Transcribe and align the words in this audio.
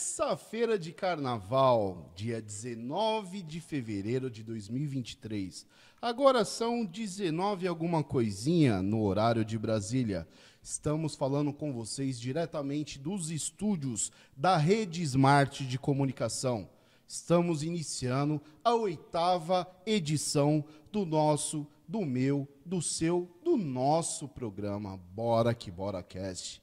Terça-feira 0.00 0.78
de 0.78 0.92
carnaval, 0.92 2.10
dia 2.16 2.40
19 2.40 3.42
de 3.42 3.60
fevereiro 3.60 4.30
de 4.30 4.42
2023. 4.42 5.66
Agora 6.00 6.42
são 6.42 6.86
19 6.86 7.66
e 7.66 7.68
alguma 7.68 8.02
coisinha 8.02 8.80
no 8.80 9.02
horário 9.02 9.44
de 9.44 9.58
Brasília. 9.58 10.26
Estamos 10.62 11.14
falando 11.14 11.52
com 11.52 11.70
vocês 11.70 12.18
diretamente 12.18 12.98
dos 12.98 13.30
estúdios 13.30 14.10
da 14.34 14.56
Rede 14.56 15.02
Smart 15.02 15.66
de 15.66 15.78
Comunicação. 15.78 16.66
Estamos 17.06 17.62
iniciando 17.62 18.40
a 18.64 18.74
oitava 18.74 19.70
edição 19.84 20.64
do 20.90 21.04
nosso, 21.04 21.66
do 21.86 22.06
meu, 22.06 22.48
do 22.64 22.80
seu, 22.80 23.28
do 23.44 23.54
nosso 23.58 24.26
programa 24.26 24.98
Bora 25.14 25.52
que 25.52 25.70
Bora 25.70 26.02
Cast. 26.02 26.62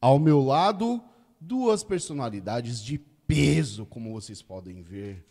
Ao 0.00 0.20
meu 0.20 0.40
lado, 0.40 1.02
duas 1.40 1.82
personalidades 1.82 2.82
de 2.82 2.98
peso, 3.26 3.86
como 3.86 4.12
vocês 4.12 4.42
podem 4.42 4.82
ver. 4.82 5.24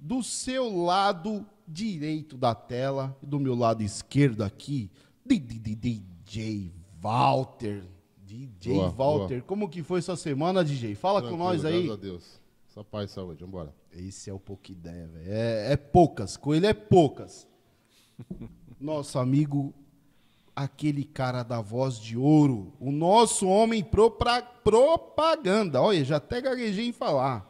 Do 0.00 0.22
seu 0.22 0.84
lado 0.84 1.46
direito 1.66 2.36
da 2.36 2.54
tela, 2.54 3.16
e 3.22 3.26
do 3.26 3.38
meu 3.38 3.54
lado 3.54 3.82
esquerdo 3.82 4.42
aqui, 4.42 4.90
DJ 5.26 6.72
Walter. 7.00 7.84
DJ 8.24 8.74
Boa, 8.74 8.90
Walter, 8.90 9.38
boa. 9.38 9.42
como 9.46 9.68
que 9.68 9.82
foi 9.82 10.02
sua 10.02 10.16
semana, 10.16 10.62
DJ? 10.62 10.94
Fala 10.94 11.22
com 11.22 11.36
nós 11.36 11.64
aí. 11.64 11.84
Graças 11.84 11.98
a 11.98 12.02
Deus. 12.02 12.40
Só 12.66 12.84
paz 12.84 13.10
e 13.10 13.14
saúde, 13.14 13.42
vambora. 13.42 13.74
Esse 13.90 14.28
é 14.28 14.32
o 14.32 14.38
pouca 14.38 14.70
ideia, 14.70 15.08
velho. 15.08 15.24
É, 15.26 15.72
é 15.72 15.76
poucas, 15.76 16.36
com 16.36 16.54
ele 16.54 16.66
é 16.66 16.74
poucas. 16.74 17.48
Nosso 18.78 19.18
amigo, 19.18 19.74
aquele 20.64 21.04
cara 21.04 21.42
da 21.42 21.60
voz 21.60 21.98
de 21.98 22.16
ouro, 22.16 22.72
o 22.80 22.90
nosso 22.90 23.46
homem 23.46 23.82
pro 23.82 24.10
pra 24.10 24.42
propaganda. 24.42 25.80
Olha, 25.80 26.04
já 26.04 26.16
até 26.16 26.40
gaguejei 26.40 26.88
em 26.88 26.92
falar. 26.92 27.46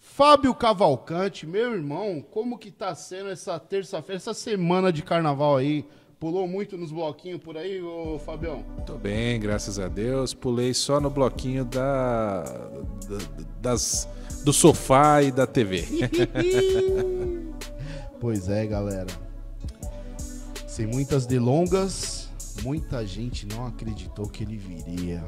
Fábio 0.00 0.54
Cavalcante, 0.54 1.46
meu 1.46 1.72
irmão, 1.72 2.24
como 2.30 2.58
que 2.58 2.70
tá 2.70 2.94
sendo 2.94 3.30
essa 3.30 3.58
terça-feira, 3.58 4.16
essa 4.16 4.34
semana 4.34 4.92
de 4.92 5.02
carnaval 5.02 5.56
aí? 5.56 5.86
Pulou 6.20 6.46
muito 6.48 6.76
nos 6.78 6.90
bloquinhos 6.92 7.40
por 7.42 7.56
aí, 7.56 7.82
ô 7.82 8.18
Fabião? 8.18 8.62
Tô 8.86 8.94
bem, 8.96 9.38
graças 9.40 9.78
a 9.78 9.88
Deus. 9.88 10.32
Pulei 10.32 10.72
só 10.72 11.00
no 11.00 11.10
bloquinho 11.10 11.64
da, 11.64 12.42
da- 12.42 13.50
das, 13.60 14.08
do 14.44 14.52
sofá 14.52 15.22
e 15.22 15.30
da 15.32 15.46
TV. 15.46 15.84
pois 18.20 18.48
é, 18.48 18.66
galera. 18.66 19.06
Sem 20.66 20.86
muitas 20.86 21.26
delongas, 21.26 22.23
muita 22.62 23.06
gente 23.06 23.46
não 23.46 23.66
acreditou 23.66 24.28
que 24.28 24.44
ele 24.44 24.56
viria. 24.56 25.24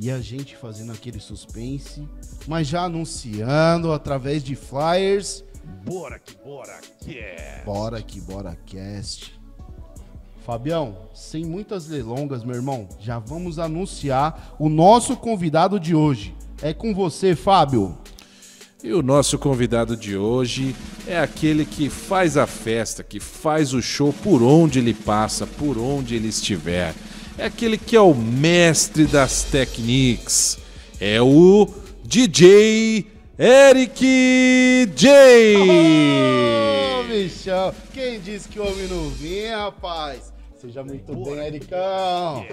E 0.00 0.10
a 0.10 0.20
gente 0.20 0.56
fazendo 0.56 0.92
aquele 0.92 1.18
suspense, 1.18 2.08
mas 2.46 2.68
já 2.68 2.82
anunciando 2.82 3.92
através 3.92 4.44
de 4.44 4.54
flyers. 4.54 5.44
Bora 5.84 6.18
que 6.18 6.36
bora, 6.36 6.80
que 7.00 7.18
é. 7.18 7.62
Bora 7.64 8.00
que 8.00 8.20
bora 8.20 8.56
cast. 8.64 9.38
Fabião, 10.46 10.96
sem 11.12 11.44
muitas 11.44 11.86
delongas, 11.86 12.42
meu 12.42 12.54
irmão, 12.54 12.88
já 12.98 13.18
vamos 13.18 13.58
anunciar 13.58 14.54
o 14.58 14.68
nosso 14.68 15.16
convidado 15.16 15.78
de 15.78 15.94
hoje. 15.94 16.34
É 16.62 16.72
com 16.72 16.94
você, 16.94 17.36
Fábio. 17.36 17.98
E 18.82 18.92
o 18.92 19.02
nosso 19.02 19.36
convidado 19.40 19.96
de 19.96 20.16
hoje 20.16 20.72
é 21.04 21.18
aquele 21.18 21.64
que 21.64 21.90
faz 21.90 22.36
a 22.36 22.46
festa, 22.46 23.02
que 23.02 23.18
faz 23.18 23.74
o 23.74 23.82
show 23.82 24.12
por 24.12 24.40
onde 24.40 24.78
ele 24.78 24.94
passa, 24.94 25.48
por 25.48 25.76
onde 25.76 26.14
ele 26.14 26.28
estiver. 26.28 26.94
É 27.36 27.46
aquele 27.46 27.76
que 27.76 27.96
é 27.96 28.00
o 28.00 28.14
mestre 28.14 29.04
das 29.06 29.42
techniques. 29.42 30.58
É 31.00 31.20
o 31.20 31.68
DJ 32.04 33.04
Eric 33.36 34.92
J. 34.94 35.56
Ô, 35.56 37.02
bichão, 37.02 37.74
quem 37.92 38.20
disse 38.20 38.48
que 38.48 38.60
o 38.60 38.62
homem 38.62 38.86
não 38.86 39.10
vinha, 39.10 39.58
rapaz? 39.58 40.32
Seja 40.60 40.84
muito 40.84 41.12
bem, 41.16 41.46
Ericão. 41.46 42.46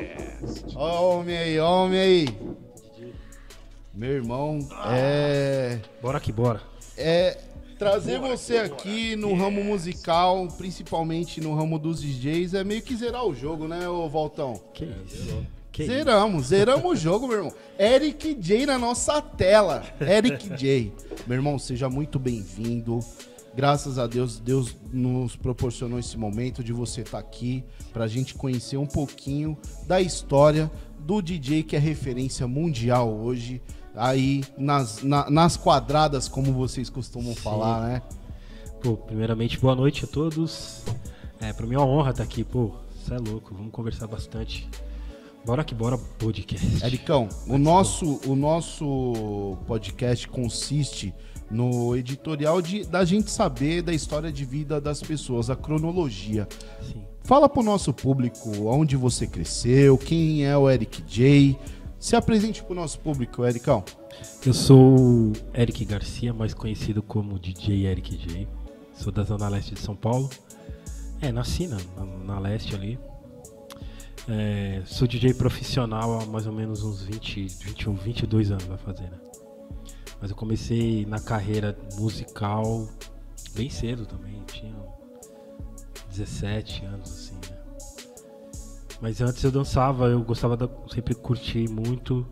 Homem 0.75 1.37
aí, 1.37 1.59
homem 1.59 1.99
aí. 1.99 2.27
Meu 3.95 4.11
irmão, 4.11 4.59
é, 4.93 5.34
Bora 6.01 6.19
que 6.19 6.31
bora. 6.31 6.61
é 6.97 7.37
trazer 7.77 8.19
você 8.19 8.57
aqui 8.57 9.15
no 9.15 9.33
ramo 9.35 9.63
musical, 9.63 10.47
principalmente 10.57 11.41
no 11.41 11.53
ramo 11.53 11.77
dos 11.77 12.01
DJs, 12.01 12.53
é 12.53 12.63
meio 12.63 12.81
que 12.81 12.95
zerar 12.95 13.25
o 13.25 13.35
jogo, 13.35 13.67
né, 13.67 13.87
ô 13.87 14.07
Valtão? 14.07 14.61
Que 14.73 14.85
isso? 14.85 15.45
Que 15.71 15.83
isso? 15.83 15.91
Zeramos, 15.91 16.47
zeramos 16.47 16.85
o 16.85 16.95
jogo, 16.95 17.27
meu 17.27 17.37
irmão. 17.37 17.53
Eric 17.77 18.33
J 18.35 18.65
na 18.65 18.77
nossa 18.77 19.21
tela. 19.21 19.83
Eric 19.99 20.55
J. 20.55 20.93
Meu 21.27 21.35
irmão, 21.35 21.59
seja 21.59 21.89
muito 21.89 22.17
bem-vindo. 22.17 22.99
Graças 23.53 23.97
a 23.97 24.07
Deus, 24.07 24.39
Deus 24.39 24.75
nos 24.91 25.35
proporcionou 25.35 25.97
esse 25.97 26.17
momento 26.17 26.63
de 26.63 26.73
você 26.73 27.01
estar 27.01 27.19
aqui 27.19 27.63
pra 27.93 28.07
gente 28.07 28.33
conhecer 28.33 28.77
um 28.77 28.85
pouquinho 28.85 29.57
da 29.87 30.01
história 30.01 30.69
do 30.99 31.21
DJ 31.21 31.63
que 31.63 31.75
é 31.75 31.79
referência 31.79 32.47
mundial 32.47 33.13
hoje, 33.13 33.61
aí 33.95 34.43
nas, 34.57 35.01
na- 35.03 35.29
nas 35.29 35.57
quadradas, 35.57 36.27
como 36.27 36.51
vocês 36.53 36.89
costumam 36.89 37.33
Sim. 37.33 37.39
falar, 37.41 37.81
né? 37.87 38.01
Pô, 38.81 38.95
primeiramente, 38.97 39.59
boa 39.59 39.75
noite 39.75 40.05
a 40.05 40.07
todos. 40.07 40.83
É, 41.39 41.51
pra 41.53 41.65
mim 41.65 41.75
é 41.75 41.79
uma 41.79 41.87
honra 41.87 42.11
estar 42.11 42.23
aqui, 42.23 42.43
pô. 42.43 42.71
Você 43.03 43.13
é 43.13 43.17
louco, 43.17 43.53
vamos 43.53 43.71
conversar 43.71 44.07
bastante. 44.07 44.67
Bora 45.45 45.63
que 45.63 45.75
bora, 45.75 45.97
podcast. 45.97 46.83
Ericão, 46.83 47.29
o 47.47 47.57
nosso, 47.57 48.19
o 48.25 48.35
nosso 48.35 49.55
podcast 49.67 50.27
consiste 50.27 51.13
no 51.51 51.95
editorial 51.95 52.59
de, 52.61 52.83
da 52.85 53.05
gente 53.05 53.29
saber 53.29 53.83
da 53.83 53.93
história 53.93 54.31
de 54.31 54.43
vida 54.43 54.81
das 54.81 55.01
pessoas, 55.01 55.49
a 55.51 55.55
cronologia. 55.55 56.47
Sim. 56.81 57.03
Fala 57.23 57.47
pro 57.47 57.61
nosso 57.61 57.93
público 57.93 58.49
onde 58.67 58.95
você 58.95 59.27
cresceu, 59.27 59.97
quem 59.97 60.45
é 60.45 60.57
o 60.57 60.67
Eric 60.69 61.03
J. 61.03 61.55
Se 62.05 62.15
apresente 62.15 62.63
pro 62.63 62.75
nosso 62.75 62.99
público, 62.99 63.43
Ericão. 63.43 63.83
Eu 64.45 64.53
sou 64.53 64.95
o 64.95 65.33
Eric 65.55 65.83
Garcia, 65.85 66.31
mais 66.31 66.53
conhecido 66.53 67.01
como 67.01 67.39
DJ 67.39 67.87
Eric 67.87 68.15
J. 68.15 68.47
Sou 68.93 69.11
da 69.11 69.23
Zona 69.23 69.49
Leste 69.49 69.73
de 69.73 69.79
São 69.79 69.95
Paulo. 69.95 70.29
É, 71.19 71.31
nasci 71.31 71.65
na, 71.65 71.77
na, 71.97 72.05
na 72.05 72.39
Leste 72.39 72.75
ali. 72.75 72.99
É, 74.29 74.83
sou 74.85 75.07
DJ 75.07 75.33
profissional 75.33 76.19
há 76.19 76.27
mais 76.27 76.45
ou 76.45 76.53
menos 76.53 76.83
uns 76.83 77.01
20, 77.01 77.47
21, 77.65 77.95
22 77.95 78.51
anos 78.51 78.65
vai 78.65 78.77
fazer, 78.77 79.09
né? 79.09 79.17
Mas 80.21 80.29
eu 80.29 80.35
comecei 80.35 81.07
na 81.07 81.19
carreira 81.19 81.75
musical 81.97 82.87
bem 83.55 83.71
cedo 83.71 84.05
também, 84.05 84.43
tinha 84.45 84.75
17 86.11 86.85
anos 86.85 87.11
assim, 87.11 87.33
né? 87.49 87.54
Mas 89.01 89.21
antes 89.21 89.43
eu 89.43 89.51
dançava, 89.51 90.07
eu 90.07 90.21
gostava 90.21 90.55
da, 90.55 90.69
sempre 90.91 91.13
curti 91.13 91.67
muito 91.67 92.25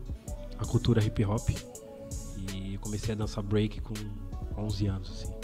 a 0.58 0.64
cultura 0.64 1.02
hip 1.02 1.24
hop. 1.24 1.50
E 2.52 2.74
eu 2.74 2.80
comecei 2.80 3.14
a 3.14 3.16
dançar 3.16 3.44
break 3.44 3.80
com 3.80 3.94
11 4.56 4.86
anos, 4.86 5.10
assim. 5.10 5.34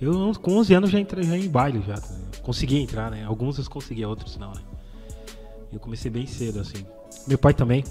Eu 0.00 0.32
com 0.40 0.56
11 0.56 0.74
anos 0.74 0.90
já 0.90 0.98
entrei 0.98 1.24
já 1.24 1.36
em 1.36 1.48
baile 1.48 1.82
já. 1.86 1.94
tá? 1.94 2.08
Consegui 2.42 2.78
entrar, 2.78 3.10
né? 3.10 3.24
Alguns 3.24 3.58
eu 3.58 3.64
consegui, 3.68 4.04
outros 4.04 4.36
não, 4.38 4.52
né? 4.52 4.62
Eu 5.72 5.78
comecei 5.78 6.10
bem 6.10 6.26
cedo, 6.26 6.58
assim. 6.60 6.84
Meu 7.26 7.38
pai 7.38 7.52
também 7.52 7.84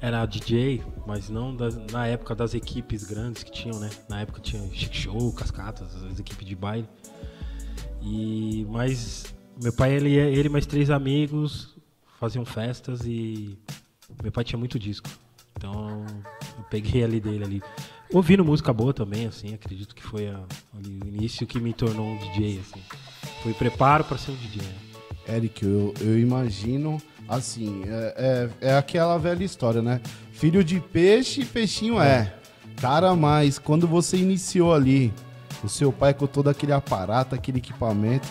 era 0.00 0.26
DJ, 0.26 0.82
mas 1.06 1.28
não 1.28 1.56
na 1.92 2.06
época 2.08 2.34
das 2.34 2.54
equipes 2.54 3.04
grandes 3.04 3.44
que 3.44 3.52
tinham, 3.52 3.78
né? 3.78 3.88
Na 4.08 4.20
época 4.20 4.40
tinha 4.40 4.60
Chic 4.72 4.92
Show, 4.94 5.32
Cascatas, 5.32 5.94
as 6.04 6.18
equipes 6.18 6.46
de 6.46 6.56
baile. 6.56 6.88
E 8.00 8.66
mas 8.68 9.32
meu 9.62 9.72
pai 9.72 9.92
ele 9.94 10.14
ele 10.16 10.48
e 10.48 10.50
mais 10.50 10.66
três 10.66 10.90
amigos 10.90 11.74
faziam 12.18 12.44
festas 12.44 13.00
e 13.06 13.56
meu 14.22 14.32
pai 14.32 14.44
tinha 14.44 14.58
muito 14.58 14.78
disco. 14.78 15.08
Então 15.56 16.04
eu 16.58 16.64
peguei 16.70 17.02
ali 17.04 17.20
dele 17.20 17.44
ali. 17.44 17.62
Ouvindo 18.12 18.44
música 18.44 18.72
boa 18.72 18.92
também, 18.92 19.26
assim, 19.26 19.54
acredito 19.54 19.94
que 19.94 20.02
foi 20.02 20.28
a- 20.28 20.40
ali 20.76 21.00
o 21.04 21.08
início 21.08 21.46
que 21.46 21.58
me 21.58 21.72
tornou 21.72 22.06
um 22.06 22.18
DJ, 22.18 22.60
assim. 22.60 22.82
Foi 23.42 23.54
preparo 23.54 24.04
para 24.04 24.18
ser 24.18 24.32
um 24.32 24.36
DJ. 24.36 24.62
né? 24.62 24.74
Eric, 25.36 25.64
eu, 25.64 25.94
eu 26.00 26.18
imagino, 26.18 27.00
assim, 27.28 27.82
é, 27.86 28.50
é, 28.60 28.68
é 28.72 28.76
aquela 28.76 29.16
velha 29.18 29.44
história, 29.44 29.80
né? 29.80 30.00
Filho 30.32 30.62
de 30.64 30.80
peixe, 30.80 31.44
peixinho 31.44 32.00
é. 32.00 32.34
Cara, 32.80 33.14
mas 33.14 33.58
quando 33.58 33.86
você 33.86 34.16
iniciou 34.16 34.74
ali, 34.74 35.12
o 35.62 35.68
seu 35.68 35.92
pai 35.92 36.12
com 36.12 36.26
todo 36.26 36.48
aquele 36.50 36.72
aparato, 36.72 37.34
aquele 37.34 37.58
equipamento, 37.58 38.28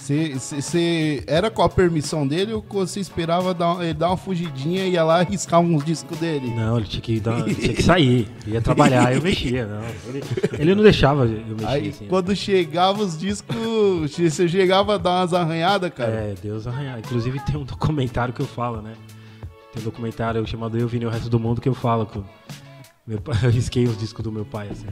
você- 0.00 1.22
era 1.26 1.50
com 1.50 1.62
a 1.62 1.68
permissão 1.68 2.26
dele 2.26 2.52
ou 2.54 2.64
você 2.68 3.00
esperava 3.00 3.52
dar, 3.52 3.82
ele 3.82 3.92
dar 3.94 4.08
uma 4.08 4.16
fugidinha 4.16 4.86
e 4.86 4.92
ia 4.92 5.04
lá 5.04 5.22
riscar 5.22 5.60
uns 5.60 5.84
discos 5.84 6.16
dele? 6.18 6.48
Não, 6.54 6.78
ele 6.78 6.86
tinha 6.86 7.00
que, 7.02 7.20
dar, 7.20 7.44
tinha 7.44 7.74
que 7.74 7.82
sair, 7.82 8.26
ia 8.46 8.60
trabalhar, 8.62 9.14
eu 9.14 9.22
mexia, 9.22 9.66
não. 9.66 9.82
Ele, 10.08 10.22
ele 10.58 10.74
não 10.74 10.82
deixava 10.82 11.26
eu 11.26 11.54
mexer, 11.54 11.66
Aí 11.66 11.88
assim. 11.90 12.04
né? 12.04 12.10
quando 12.10 12.34
chegava 12.34 13.02
os 13.02 13.16
discos, 13.18 13.56
você 14.16 14.48
chegava 14.48 14.94
a 14.94 14.98
dar 14.98 15.20
umas 15.20 15.34
arranhadas, 15.34 15.92
cara. 15.94 16.10
É, 16.10 16.34
Deus 16.42 16.66
arranhar. 16.66 16.98
Inclusive 16.98 17.38
tem 17.44 17.56
um 17.56 17.64
documentário 17.64 18.32
que 18.32 18.40
eu 18.40 18.46
falo, 18.46 18.80
né? 18.80 18.94
Tem 19.72 19.82
um 19.82 19.84
documentário 19.84 20.44
chamado 20.46 20.76
Eu 20.78 20.88
Vi 20.88 21.04
o 21.04 21.10
Resto 21.10 21.28
do 21.28 21.38
Mundo 21.38 21.60
que 21.60 21.68
eu 21.68 21.74
falo 21.74 22.06
que 22.06 22.20
Meu 23.06 23.20
pai, 23.20 23.36
eu 23.44 23.50
risquei 23.50 23.84
os 23.84 23.96
discos 23.98 24.24
do 24.24 24.32
meu 24.32 24.44
pai, 24.44 24.68
assim. 24.70 24.86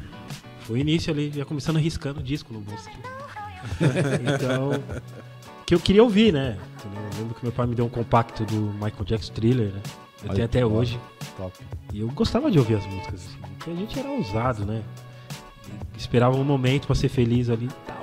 Foi 0.60 0.76
o 0.76 0.80
início 0.80 1.10
ali, 1.12 1.32
já 1.34 1.44
começando 1.46 1.76
riscando 1.78 2.22
disco 2.22 2.52
no 2.52 2.60
bolso. 2.60 2.88
Então, 4.34 4.70
que 5.66 5.74
eu 5.74 5.80
queria 5.80 6.02
ouvir, 6.02 6.32
né? 6.32 6.56
Eu 6.84 7.18
lembro 7.18 7.34
que 7.34 7.44
meu 7.44 7.52
pai 7.52 7.66
me 7.66 7.74
deu 7.74 7.84
um 7.84 7.90
compacto 7.90 8.44
do 8.44 8.72
Michael 8.74 9.04
Jackson 9.04 9.32
Thriller, 9.32 9.72
né? 9.72 9.80
Eu 10.22 10.30
Olha 10.30 10.34
tenho 10.34 10.44
até 10.46 10.60
top. 10.60 10.74
hoje. 10.74 11.00
Top. 11.36 11.58
E 11.92 12.00
eu 12.00 12.08
gostava 12.08 12.50
de 12.50 12.58
ouvir 12.58 12.76
as 12.76 12.86
músicas, 12.86 13.26
assim, 13.26 13.38
porque 13.40 13.70
a 13.70 13.74
gente 13.74 13.98
era 13.98 14.08
ousado, 14.10 14.64
né? 14.64 14.82
Esperava 15.96 16.36
um 16.36 16.44
momento 16.44 16.86
pra 16.86 16.94
ser 16.94 17.08
feliz 17.08 17.50
ali 17.50 17.66
e 17.66 17.86
tal. 17.86 18.00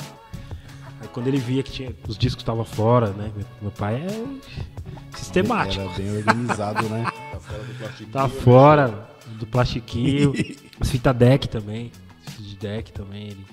Aí 1.02 1.08
quando 1.10 1.28
ele 1.28 1.38
via 1.38 1.64
que 1.64 1.72
tinha, 1.72 1.96
os 2.08 2.18
discos 2.18 2.42
estavam 2.42 2.64
fora, 2.64 3.10
né? 3.10 3.32
Meu, 3.36 3.46
meu 3.64 3.72
pai 3.72 3.96
é 3.96 5.18
sistemático. 5.18 5.84
Era 5.84 5.94
bem 5.94 6.18
organizado, 6.18 6.90
né? 6.90 7.06
Tá 7.32 7.40
fora 7.40 7.64
do 7.64 7.74
plastiquinho. 7.76 8.12
Tá 8.12 8.30
fora 8.30 9.10
do 9.28 9.48
plastiquinho. 9.48 10.34
As 10.80 10.90
fita 10.90 11.14
deck 11.14 11.48
também. 11.48 11.92
Fita 12.22 12.44
de 12.44 12.56
deck 12.58 12.92
também. 12.92 13.28
Ele, 13.28 13.46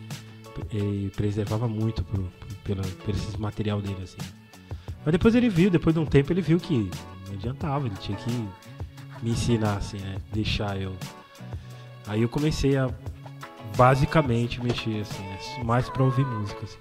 ele 0.70 1.10
preservava 1.16 1.66
muito 1.68 2.04
pro, 2.04 2.30
pela, 2.64 2.82
por 2.82 3.10
esse 3.10 3.38
material 3.40 3.80
dele, 3.80 4.02
assim. 4.02 4.18
Mas 5.04 5.12
depois 5.12 5.34
ele 5.34 5.48
viu, 5.48 5.70
depois 5.70 5.94
de 5.94 6.00
um 6.00 6.06
tempo 6.06 6.32
ele 6.32 6.40
viu 6.40 6.58
que 6.58 6.90
não 7.26 7.34
adiantava, 7.34 7.86
ele 7.86 7.96
tinha 7.96 8.16
que 8.16 8.30
me 9.22 9.30
ensinar, 9.30 9.76
assim, 9.76 9.98
né? 9.98 10.16
Deixar 10.32 10.80
eu. 10.80 10.94
Aí 12.06 12.22
eu 12.22 12.28
comecei 12.28 12.76
a 12.76 12.90
basicamente 13.76 14.62
mexer, 14.62 15.00
assim, 15.00 15.22
né? 15.22 15.38
Mais 15.64 15.88
pra 15.88 16.02
ouvir 16.02 16.24
música, 16.24 16.64
assim. 16.64 16.78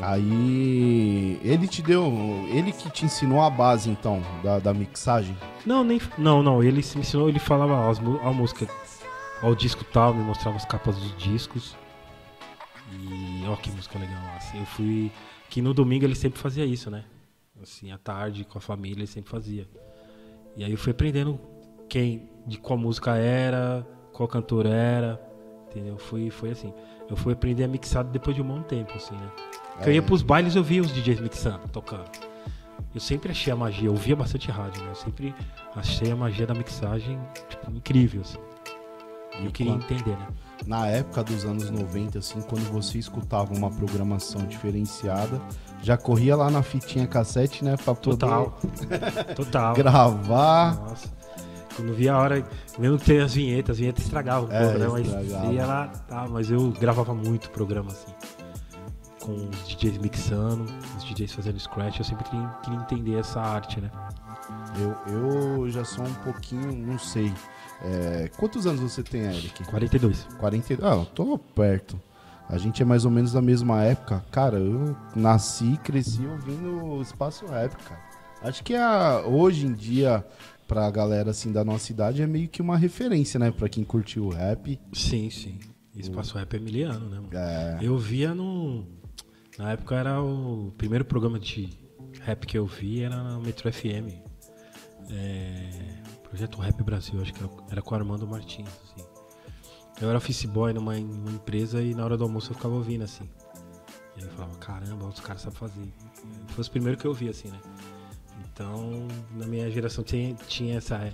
Aí 0.00 1.38
ele 1.44 1.68
te 1.68 1.82
deu, 1.82 2.12
ele 2.48 2.72
que 2.72 2.90
te 2.90 3.04
ensinou 3.04 3.40
a 3.40 3.48
base 3.48 3.90
então 3.90 4.22
da, 4.42 4.58
da 4.58 4.74
mixagem. 4.74 5.36
Não, 5.64 5.84
nem. 5.84 6.00
Não, 6.18 6.42
não. 6.42 6.62
Ele 6.62 6.82
me 6.94 7.00
ensinou, 7.00 7.28
ele 7.28 7.38
falava 7.38 7.74
ó, 7.74 7.90
as, 7.90 7.98
a 7.98 8.32
música, 8.32 8.66
ó, 9.42 9.50
o 9.50 9.54
disco 9.54 9.84
tal, 9.84 10.12
me 10.12 10.22
mostrava 10.22 10.56
as 10.56 10.64
capas 10.64 10.96
dos 10.96 11.16
discos. 11.16 11.76
E 13.00 13.44
ó 13.46 13.56
que 13.56 13.70
música 13.70 13.98
legal. 13.98 14.22
Assim, 14.36 14.58
eu 14.58 14.66
fui. 14.66 15.10
Que 15.48 15.60
no 15.60 15.74
domingo 15.74 16.04
ele 16.04 16.14
sempre 16.14 16.38
fazia 16.38 16.64
isso, 16.64 16.90
né? 16.90 17.04
Assim, 17.62 17.92
à 17.92 17.98
tarde, 17.98 18.44
com 18.44 18.58
a 18.58 18.60
família, 18.60 19.00
ele 19.00 19.06
sempre 19.06 19.30
fazia. 19.30 19.68
E 20.56 20.64
aí 20.64 20.72
eu 20.72 20.78
fui 20.78 20.92
aprendendo 20.92 21.40
quem, 21.88 22.28
de 22.46 22.58
qual 22.58 22.78
música 22.78 23.16
era, 23.16 23.86
qual 24.12 24.28
cantor 24.28 24.66
era. 24.66 25.20
Entendeu? 25.70 25.98
Fui, 25.98 26.30
foi 26.30 26.50
assim. 26.50 26.72
Eu 27.08 27.16
fui 27.16 27.32
aprender 27.32 27.64
a 27.64 27.68
mixar 27.68 28.04
depois 28.04 28.36
de 28.36 28.42
um 28.42 28.46
bom 28.46 28.62
tempo, 28.62 28.92
assim, 28.94 29.14
né? 29.14 29.30
Porque 29.74 29.88
eu 29.88 29.94
ia 29.94 30.02
pros 30.02 30.22
bailes 30.22 30.54
eu 30.54 30.62
via 30.62 30.82
os 30.82 30.92
DJs 30.92 31.20
mixando, 31.20 31.66
tocando. 31.68 32.10
Eu 32.94 33.00
sempre 33.00 33.30
achei 33.30 33.52
a 33.52 33.56
magia, 33.56 33.88
eu 33.88 33.92
ouvia 33.92 34.14
bastante 34.14 34.50
rádio, 34.50 34.82
né? 34.82 34.90
Eu 34.90 34.94
sempre 34.94 35.34
achei 35.74 36.10
a 36.10 36.16
magia 36.16 36.46
da 36.46 36.54
mixagem 36.54 37.18
tipo, 37.48 37.70
incrível, 37.70 38.20
assim. 38.20 38.38
E 39.40 39.46
eu 39.46 39.50
queria 39.50 39.72
entender, 39.72 40.16
né? 40.16 40.28
Na 40.66 40.86
época 40.86 41.24
dos 41.24 41.44
anos 41.44 41.70
90, 41.70 42.18
assim, 42.20 42.40
quando 42.42 42.62
você 42.70 42.98
escutava 42.98 43.52
uma 43.52 43.68
programação 43.70 44.46
diferenciada, 44.46 45.40
já 45.82 45.96
corria 45.96 46.36
lá 46.36 46.50
na 46.50 46.62
fitinha 46.62 47.06
cassete, 47.06 47.64
né, 47.64 47.76
pra 47.76 47.94
poder 47.94 48.16
Total. 48.16 48.58
Total. 49.34 49.74
gravar. 49.74 50.76
Nossa. 50.76 51.08
Quando 51.74 51.94
via 51.94 52.12
a 52.14 52.18
hora, 52.18 52.46
mesmo 52.78 52.98
que 52.98 53.06
tenha 53.06 53.24
as 53.24 53.32
vinhetas, 53.34 53.70
as 53.74 53.78
vinhetas 53.78 54.04
estragavam 54.04 54.48
um 54.48 54.52
É, 54.52 54.60
pouco, 54.62 54.78
né? 54.78 54.88
Mas 54.88 55.06
estragava. 55.06 55.52
ia 55.52 55.66
lá, 55.66 55.88
tá, 55.88 56.26
mas 56.30 56.50
eu 56.50 56.70
gravava 56.78 57.14
muito 57.14 57.50
programa 57.50 57.90
assim. 57.90 58.12
Com 59.20 59.32
os 59.48 59.68
DJs 59.68 59.98
mixando, 59.98 60.66
os 60.98 61.04
DJs 61.04 61.32
fazendo 61.32 61.58
scratch, 61.58 61.98
eu 61.98 62.04
sempre 62.04 62.24
queria, 62.24 62.46
queria 62.62 62.78
entender 62.78 63.18
essa 63.18 63.40
arte, 63.40 63.80
né? 63.80 63.90
Eu, 64.78 64.96
eu 65.14 65.70
já 65.70 65.84
sou 65.84 66.04
um 66.04 66.14
pouquinho, 66.14 66.72
não 66.86 66.98
sei. 66.98 67.32
É, 67.84 68.28
quantos 68.36 68.66
anos 68.66 68.80
você 68.80 69.02
tem, 69.02 69.22
Eric? 69.22 69.64
42. 69.64 70.26
40. 70.38 70.78
Ah, 70.82 70.94
eu 70.96 71.04
tô 71.06 71.38
perto. 71.38 72.00
A 72.48 72.58
gente 72.58 72.82
é 72.82 72.84
mais 72.84 73.04
ou 73.04 73.10
menos 73.10 73.32
da 73.32 73.42
mesma 73.42 73.82
época. 73.82 74.24
Cara, 74.30 74.58
eu 74.58 74.96
nasci 75.16 75.72
e 75.72 75.76
cresci 75.78 76.24
ouvindo 76.26 76.84
o 76.84 77.02
Espaço 77.02 77.46
Rap, 77.46 77.74
cara. 77.82 78.00
Acho 78.42 78.62
que 78.62 78.74
a, 78.74 79.22
hoje 79.26 79.66
em 79.66 79.72
dia, 79.72 80.24
pra 80.68 80.90
galera 80.90 81.30
assim 81.30 81.52
da 81.52 81.64
nossa 81.64 81.90
idade, 81.92 82.20
é 82.22 82.26
meio 82.26 82.48
que 82.48 82.60
uma 82.60 82.76
referência, 82.76 83.38
né? 83.38 83.50
Pra 83.50 83.68
quem 83.68 83.84
curtiu 83.84 84.26
o 84.26 84.30
rap. 84.30 84.78
Sim, 84.92 85.30
sim. 85.30 85.58
Espaço 85.94 86.38
Rap 86.38 86.54
é 86.54 86.58
miliano, 86.58 87.08
né? 87.08 87.16
mano? 87.16 87.28
É, 87.32 87.78
Eu 87.82 87.98
via 87.98 88.34
no. 88.34 88.84
Na 89.58 89.72
época 89.72 89.94
era 89.94 90.20
o 90.22 90.72
primeiro 90.78 91.04
programa 91.04 91.38
de 91.38 91.68
rap 92.22 92.46
que 92.46 92.56
eu 92.56 92.66
vi 92.66 93.02
era 93.02 93.22
na 93.22 93.38
Metro 93.38 93.70
FM. 93.70 94.08
É, 95.10 96.01
Projeto 96.32 96.60
Rap 96.62 96.82
Brasil, 96.82 97.20
acho 97.20 97.34
que 97.34 97.44
era, 97.44 97.52
era 97.72 97.82
com 97.82 97.94
o 97.94 97.98
Armando 97.98 98.26
Martins, 98.26 98.66
assim. 98.66 99.06
Eu 100.00 100.08
era 100.08 100.16
office 100.16 100.46
boy 100.46 100.72
numa, 100.72 100.98
numa 100.98 101.30
empresa 101.30 101.82
e 101.82 101.94
na 101.94 102.02
hora 102.02 102.16
do 102.16 102.24
almoço 102.24 102.50
eu 102.50 102.56
ficava 102.56 102.74
ouvindo 102.74 103.04
assim. 103.04 103.28
E 104.16 104.20
aí 104.20 104.24
eu 104.24 104.30
falava, 104.30 104.54
caramba, 104.56 105.04
os 105.08 105.20
caras 105.20 105.42
sabem 105.42 105.58
fazer. 105.58 105.92
Foi 106.48 106.62
os 106.62 106.68
primeiros 106.70 106.98
que 107.02 107.06
eu 107.06 107.12
vi, 107.12 107.28
assim, 107.28 107.48
né? 107.48 107.58
Então, 108.50 109.06
na 109.36 109.46
minha 109.46 109.70
geração 109.70 110.02
tinha, 110.02 110.34
tinha 110.48 110.78
essa. 110.78 110.96
é, 110.96 111.12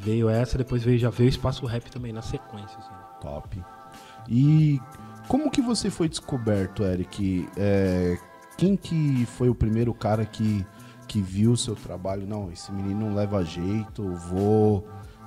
Veio 0.00 0.30
essa, 0.30 0.56
depois 0.56 0.82
veio, 0.82 0.98
já 0.98 1.10
veio 1.10 1.28
o 1.28 1.30
espaço 1.30 1.66
rap 1.66 1.90
também, 1.90 2.10
na 2.10 2.22
sequência, 2.22 2.78
assim. 2.78 2.94
top. 3.20 3.62
E 4.30 4.80
como 5.28 5.50
que 5.50 5.60
você 5.60 5.90
foi 5.90 6.08
descoberto, 6.08 6.84
Eric? 6.84 7.46
É, 7.58 8.18
quem 8.56 8.78
que 8.78 9.26
foi 9.26 9.50
o 9.50 9.54
primeiro 9.54 9.92
cara 9.92 10.24
que, 10.24 10.64
que 11.14 11.20
viu 11.20 11.52
o 11.52 11.56
seu 11.56 11.76
trabalho? 11.76 12.26
Não, 12.26 12.50
esse 12.50 12.72
menino 12.72 13.06
não 13.08 13.14
leva 13.14 13.44
jeito, 13.44 14.02
vou 14.28 14.84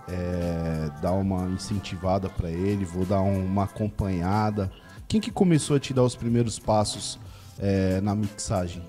é, 0.09 0.89
dar 1.01 1.13
uma 1.13 1.47
incentivada 1.49 2.27
pra 2.27 2.51
ele, 2.51 2.83
vou 2.83 3.05
dar 3.05 3.21
um- 3.21 3.45
uma 3.45 3.63
acompanhada. 3.63 4.69
Quem 5.07 5.21
que 5.21 5.31
começou 5.31 5.77
a 5.77 5.79
te 5.79 5.93
dar 5.93 6.03
os 6.03 6.13
primeiros 6.13 6.59
passos 6.59 7.17
é, 7.57 8.01
na 8.01 8.13
mixagem? 8.13 8.83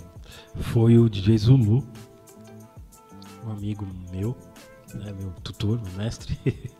foi 0.60 0.98
o 0.98 1.08
DJ 1.08 1.38
Zulu, 1.38 1.86
um 3.46 3.50
amigo 3.52 3.86
meu, 4.10 4.36
né, 4.94 5.12
meu 5.18 5.30
tutor, 5.42 5.80
meu 5.80 5.92
mestre. 5.96 6.36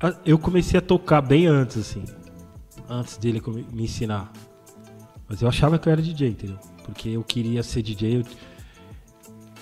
Ah, 0.00 0.14
Eu 0.24 0.38
comecei 0.38 0.78
a 0.78 0.82
tocar 0.82 1.20
bem 1.22 1.46
antes, 1.46 1.76
assim, 1.78 2.04
antes 2.88 3.16
dele 3.16 3.40
me 3.72 3.84
ensinar. 3.84 4.30
Mas 5.28 5.40
eu 5.40 5.48
achava 5.48 5.78
que 5.78 5.88
eu 5.88 5.92
era 5.92 6.02
DJ, 6.02 6.28
entendeu? 6.30 6.58
Porque 6.84 7.08
eu 7.10 7.22
queria 7.24 7.62
ser 7.62 7.80
DJ. 7.82 8.18
eu- 8.18 8.24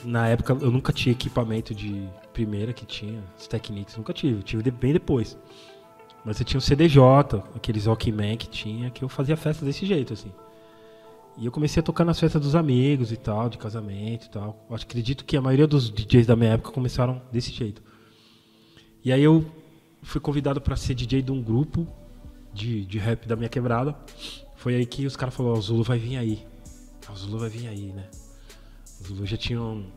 Na 0.05 0.29
época 0.29 0.57
eu 0.61 0.71
nunca 0.71 0.93
tinha 0.93 1.13
equipamento 1.13 1.75
de 1.75 2.09
primeira 2.33 2.73
que 2.73 2.85
tinha, 2.85 3.23
os 3.39 3.47
Technics, 3.47 3.97
nunca 3.97 4.13
tive, 4.13 4.43
tive 4.43 4.71
bem 4.71 4.93
depois. 4.93 5.39
Mas 6.25 6.39
eu 6.39 6.47
tinha 6.47 6.59
o 6.59 6.61
CDJ, 6.61 7.01
aqueles 7.55 7.87
Walkman 7.87 8.37
que 8.37 8.49
tinha, 8.49 8.91
que 8.91 9.03
eu 9.03 9.09
fazia 9.09 9.37
festa 9.37 9.65
desse 9.65 9.85
jeito, 9.85 10.13
assim. 10.13 10.33
E 11.39 11.47
eu 11.47 11.53
comecei 11.53 11.81
a 11.81 11.83
tocar 11.83 12.05
nas 12.05 12.21
festas 12.21 12.41
dos 12.41 12.55
amigos 12.55 13.11
e 13.11 13.17
tal, 13.17 13.49
de 13.49 13.59
casamento 13.59 14.27
e 14.27 14.31
tal. 14.31 14.67
Eu 14.69 14.77
acredito 14.77 15.25
que 15.25 15.37
a 15.37 15.41
maioria 15.41 15.67
dos 15.67 15.91
DJs 15.91 16.27
da 16.27 16.37
minha 16.37 16.53
época 16.53 16.71
começaram 16.71 17.23
desse 17.33 17.51
jeito. 17.51 17.83
E 19.05 19.13
aí 19.13 19.23
eu 19.23 19.45
fui 20.03 20.21
convidado 20.21 20.61
para 20.61 20.77
ser 20.77 20.95
DJ 20.95 21.23
de 21.23 21.33
um 21.33 21.43
grupo 21.43 21.87
de, 22.53 22.85
de 22.85 22.99
rap 22.99 23.27
da 23.27 23.35
minha 23.35 23.49
quebrada. 23.49 23.97
Foi 24.57 24.75
aí 24.75 24.87
que 24.87 25.07
os 25.07 25.17
caras 25.17 25.35
falaram, 25.35 25.59
o 25.59 25.63
Zulu 25.63 25.83
vai 25.83 25.99
vir 25.99 26.17
aí. 26.19 26.47
O 27.11 27.17
Zulu 27.17 27.39
vai 27.39 27.49
vir 27.49 27.67
aí, 27.67 27.93
né? 27.93 28.09
Já 29.25 29.37
tinha 29.37 29.61
um 29.61 29.91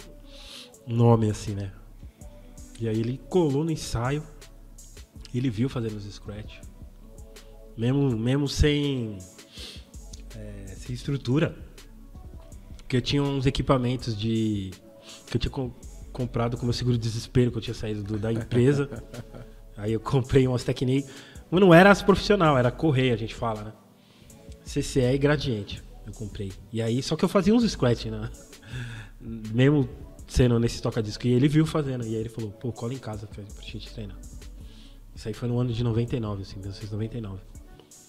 nome 0.87 1.29
assim, 1.29 1.53
né? 1.55 1.71
E 2.79 2.87
aí 2.89 2.99
ele 2.99 3.19
colou 3.29 3.63
no 3.63 3.71
ensaio. 3.71 4.23
Ele 5.33 5.49
viu 5.49 5.67
fazendo 5.69 5.95
os 5.97 6.05
scratch. 6.13 6.59
Mesmo, 7.77 8.09
mesmo 8.17 8.47
sem 8.47 9.17
é, 10.35 10.73
sem 10.77 10.93
estrutura. 10.95 11.55
Porque 12.77 12.97
eu 12.97 13.01
tinha 13.01 13.21
uns 13.23 13.45
equipamentos 13.45 14.15
de. 14.17 14.71
que 15.27 15.35
eu 15.37 15.39
tinha 15.41 15.51
com- 15.51 15.71
comprado 16.13 16.55
com 16.55 16.65
meu 16.65 16.73
seguro 16.73 16.97
desespero, 16.97 17.51
que 17.51 17.57
eu 17.57 17.61
tinha 17.61 17.73
saído 17.73 18.03
do- 18.03 18.17
da 18.17 18.31
empresa. 18.31 18.89
Aí 19.77 19.91
eu 19.91 19.99
comprei 19.99 20.47
umas 20.47 20.63
Technics. 20.63 21.09
Mas 21.51 21.59
não 21.61 21.73
era 21.73 21.91
as 21.91 22.01
profissional, 22.01 22.57
era 22.57 22.71
correia, 22.71 23.13
a 23.13 23.17
gente 23.17 23.35
fala, 23.35 23.63
né? 23.65 23.73
CCE 24.63 25.01
e 25.13 25.17
gradiente. 25.17 25.83
Eu 26.07 26.13
comprei. 26.13 26.51
E 26.71 26.81
aí, 26.81 27.01
só 27.03 27.15
que 27.15 27.23
eu 27.25 27.29
fazia 27.29 27.53
uns 27.53 27.69
scratch, 27.69 28.05
né? 28.05 28.29
Mesmo 29.53 29.87
sendo 30.27 30.59
nesse 30.59 30.81
toca-disco. 30.81 31.25
E 31.27 31.31
ele 31.33 31.47
viu 31.47 31.65
fazendo. 31.65 32.03
E 32.05 32.09
aí 32.09 32.15
ele 32.15 32.29
falou, 32.29 32.51
pô, 32.51 32.71
cola 32.71 32.93
em 32.93 32.97
casa 32.97 33.27
pra 33.27 33.43
pra 33.43 33.63
gente 33.63 33.91
treinar. 33.93 34.17
Isso 35.15 35.27
aí 35.27 35.33
foi 35.33 35.47
no 35.47 35.57
ano 35.59 35.71
de 35.71 35.83
99, 35.83 36.41
assim, 36.41 36.57
1999. 36.59 37.39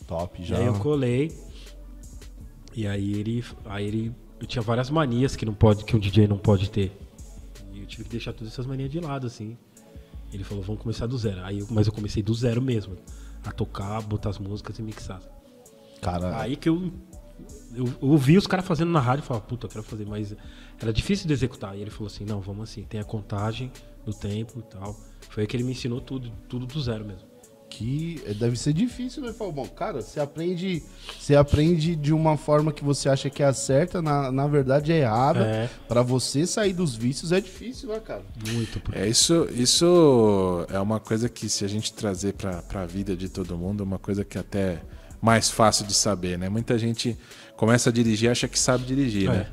Top, 0.06 0.40
E 0.40 0.44
já. 0.44 0.58
aí 0.58 0.66
eu 0.66 0.74
colei. 0.74 1.32
E 2.74 2.86
aí 2.86 3.14
ele. 3.14 3.44
Aí 3.64 3.86
ele. 3.86 4.14
Eu 4.40 4.46
tinha 4.46 4.60
várias 4.62 4.90
manias 4.90 5.34
que 5.34 5.46
não 5.46 5.54
pode, 5.54 5.84
que 5.84 5.96
um 5.96 5.98
DJ 5.98 6.26
não 6.28 6.36
pode 6.38 6.70
ter. 6.70 6.92
E 7.72 7.80
eu 7.80 7.86
tive 7.86 8.04
que 8.04 8.10
deixar 8.10 8.32
todas 8.32 8.52
essas 8.52 8.66
manias 8.66 8.90
de 8.90 9.00
lado, 9.00 9.26
assim. 9.26 9.56
Ele 10.32 10.44
falou, 10.44 10.62
vamos 10.62 10.82
começar 10.82 11.06
do 11.06 11.16
zero. 11.16 11.42
Aí 11.42 11.60
eu- 11.60 11.66
mas 11.70 11.86
eu 11.86 11.92
comecei 11.92 12.22
do 12.22 12.34
zero 12.34 12.60
mesmo. 12.60 12.96
A 13.44 13.52
tocar, 13.52 14.00
botar 14.02 14.30
as 14.30 14.38
músicas 14.38 14.78
e 14.78 14.82
mixar. 14.82 15.22
Cara, 16.02 16.38
Aí 16.40 16.56
que 16.56 16.68
eu. 16.68 16.92
Eu, 17.74 17.84
eu 17.86 18.08
ouvi 18.08 18.36
os 18.38 18.46
caras 18.46 18.64
fazendo 18.66 18.90
na 18.90 19.00
rádio 19.00 19.22
e 19.22 19.26
falava, 19.26 19.44
puta, 19.46 19.66
eu 19.66 19.70
quero 19.70 19.82
fazer, 19.84 20.06
mas 20.06 20.34
era 20.80 20.92
difícil 20.92 21.26
de 21.26 21.32
executar. 21.32 21.76
E 21.76 21.82
ele 21.82 21.90
falou 21.90 22.06
assim, 22.06 22.24
não, 22.24 22.40
vamos 22.40 22.70
assim, 22.70 22.82
tem 22.84 23.00
a 23.00 23.04
contagem, 23.04 23.70
no 24.06 24.14
tempo 24.14 24.60
e 24.60 24.62
tal. 24.62 24.96
Foi 25.28 25.42
aí 25.42 25.46
que 25.46 25.56
ele 25.56 25.64
me 25.64 25.72
ensinou 25.72 26.00
tudo, 26.00 26.30
tudo 26.48 26.64
do 26.66 26.80
zero 26.80 27.04
mesmo. 27.04 27.26
Que 27.68 28.22
deve 28.38 28.56
ser 28.56 28.72
difícil, 28.72 29.22
né, 29.22 29.32
Falbão? 29.34 29.66
Cara, 29.66 30.00
você 30.00 30.18
aprende, 30.20 30.82
você 31.18 31.34
aprende 31.34 31.94
de 31.96 32.12
uma 32.14 32.36
forma 32.38 32.72
que 32.72 32.82
você 32.82 33.08
acha 33.08 33.28
que 33.28 33.42
é 33.42 33.46
a 33.46 33.52
certa, 33.52 34.00
na, 34.00 34.30
na 34.32 34.46
verdade 34.46 34.92
é 34.92 35.00
errada. 35.00 35.40
É. 35.44 35.68
Pra 35.86 36.00
você 36.00 36.46
sair 36.46 36.72
dos 36.72 36.94
vícios 36.94 37.32
é 37.32 37.40
difícil, 37.40 37.88
né, 37.90 37.98
cara? 38.00 38.22
Muito. 38.50 38.80
porque- 38.80 38.98
É, 38.98 39.06
isso, 39.06 39.46
isso 39.52 40.64
é 40.70 40.78
uma 40.80 41.00
coisa 41.00 41.28
que 41.28 41.48
se 41.48 41.64
a 41.64 41.68
gente 41.68 41.92
trazer 41.92 42.32
pra, 42.34 42.62
pra 42.62 42.86
vida 42.86 43.14
de 43.16 43.28
todo 43.28 43.58
mundo, 43.58 43.82
é 43.82 43.84
uma 43.84 43.98
coisa 43.98 44.24
que 44.24 44.38
até 44.38 44.80
mais 45.26 45.50
fácil 45.50 45.84
de 45.84 45.92
saber, 45.92 46.38
né? 46.38 46.48
Muita 46.48 46.78
gente 46.78 47.18
começa 47.56 47.90
a 47.90 47.92
dirigir 47.92 48.28
e 48.28 48.30
acha 48.30 48.46
que 48.46 48.56
sabe 48.56 48.84
dirigir, 48.84 49.28
É. 49.28 49.32
né? 49.32 49.46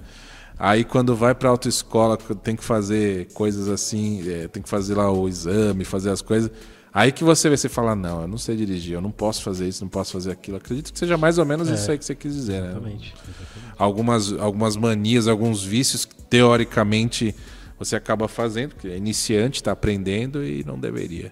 Aí 0.59 0.83
quando 0.83 1.15
vai 1.15 1.33
pra 1.33 1.49
autoescola, 1.49 2.15
tem 2.15 2.55
que 2.55 2.63
fazer 2.63 3.27
coisas 3.33 3.67
assim, 3.67 4.21
é, 4.31 4.47
tem 4.47 4.61
que 4.61 4.69
fazer 4.69 4.93
lá 4.93 5.11
o 5.11 5.27
exame, 5.27 5.83
fazer 5.83 6.11
as 6.11 6.21
coisas. 6.21 6.51
Aí 6.93 7.11
que 7.11 7.23
você 7.23 7.49
vê, 7.49 7.57
você 7.57 7.67
fala, 7.67 7.95
não, 7.95 8.21
eu 8.21 8.27
não 8.27 8.37
sei 8.37 8.55
dirigir, 8.55 8.93
eu 8.93 9.01
não 9.01 9.09
posso 9.09 9.41
fazer 9.41 9.67
isso, 9.67 9.83
não 9.83 9.89
posso 9.89 10.13
fazer 10.13 10.31
aquilo. 10.31 10.57
Acredito 10.57 10.93
que 10.93 10.99
seja 10.99 11.17
mais 11.17 11.39
ou 11.39 11.45
menos 11.45 11.67
isso 11.69 11.89
aí 11.89 11.97
que 11.97 12.05
você 12.05 12.13
quis 12.13 12.35
dizer, 12.35 12.61
né? 12.61 12.67
Exatamente. 12.69 13.13
exatamente. 13.15 13.75
algumas, 13.79 14.31
algumas 14.33 14.75
manias, 14.77 15.27
alguns 15.27 15.63
vícios 15.63 16.05
que 16.05 16.15
teoricamente 16.29 17.35
você 17.79 17.95
acaba 17.95 18.27
fazendo, 18.27 18.75
que 18.75 18.87
é 18.87 18.95
iniciante, 18.95 19.55
está 19.55 19.71
aprendendo 19.71 20.45
e 20.45 20.63
não 20.63 20.79
deveria. 20.79 21.31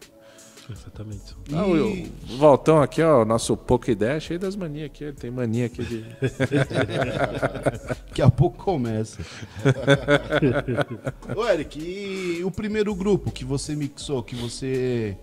Exatamente. 0.72 1.36
Ah, 1.54 1.66
o, 1.66 2.34
o 2.34 2.38
Valtão 2.38 2.82
aqui, 2.82 3.02
ó, 3.02 3.26
nosso 3.26 3.58
Pokédex, 3.58 4.24
cheio 4.24 4.40
das 4.40 4.56
manias 4.56 4.86
aqui, 4.86 5.04
ele 5.04 5.14
tem 5.14 5.30
mania 5.30 5.66
aqui 5.66 5.84
de. 5.84 6.06
Daqui 8.08 8.22
a 8.22 8.30
pouco 8.30 8.64
começa. 8.64 9.22
Ô, 11.36 11.46
Eric, 11.46 11.80
e 11.80 12.44
o 12.44 12.52
primeiro 12.52 12.96
grupo 12.96 13.32
que 13.32 13.44
você 13.44 13.76
mixou, 13.76 14.24
que 14.24 14.36
você 14.36 15.18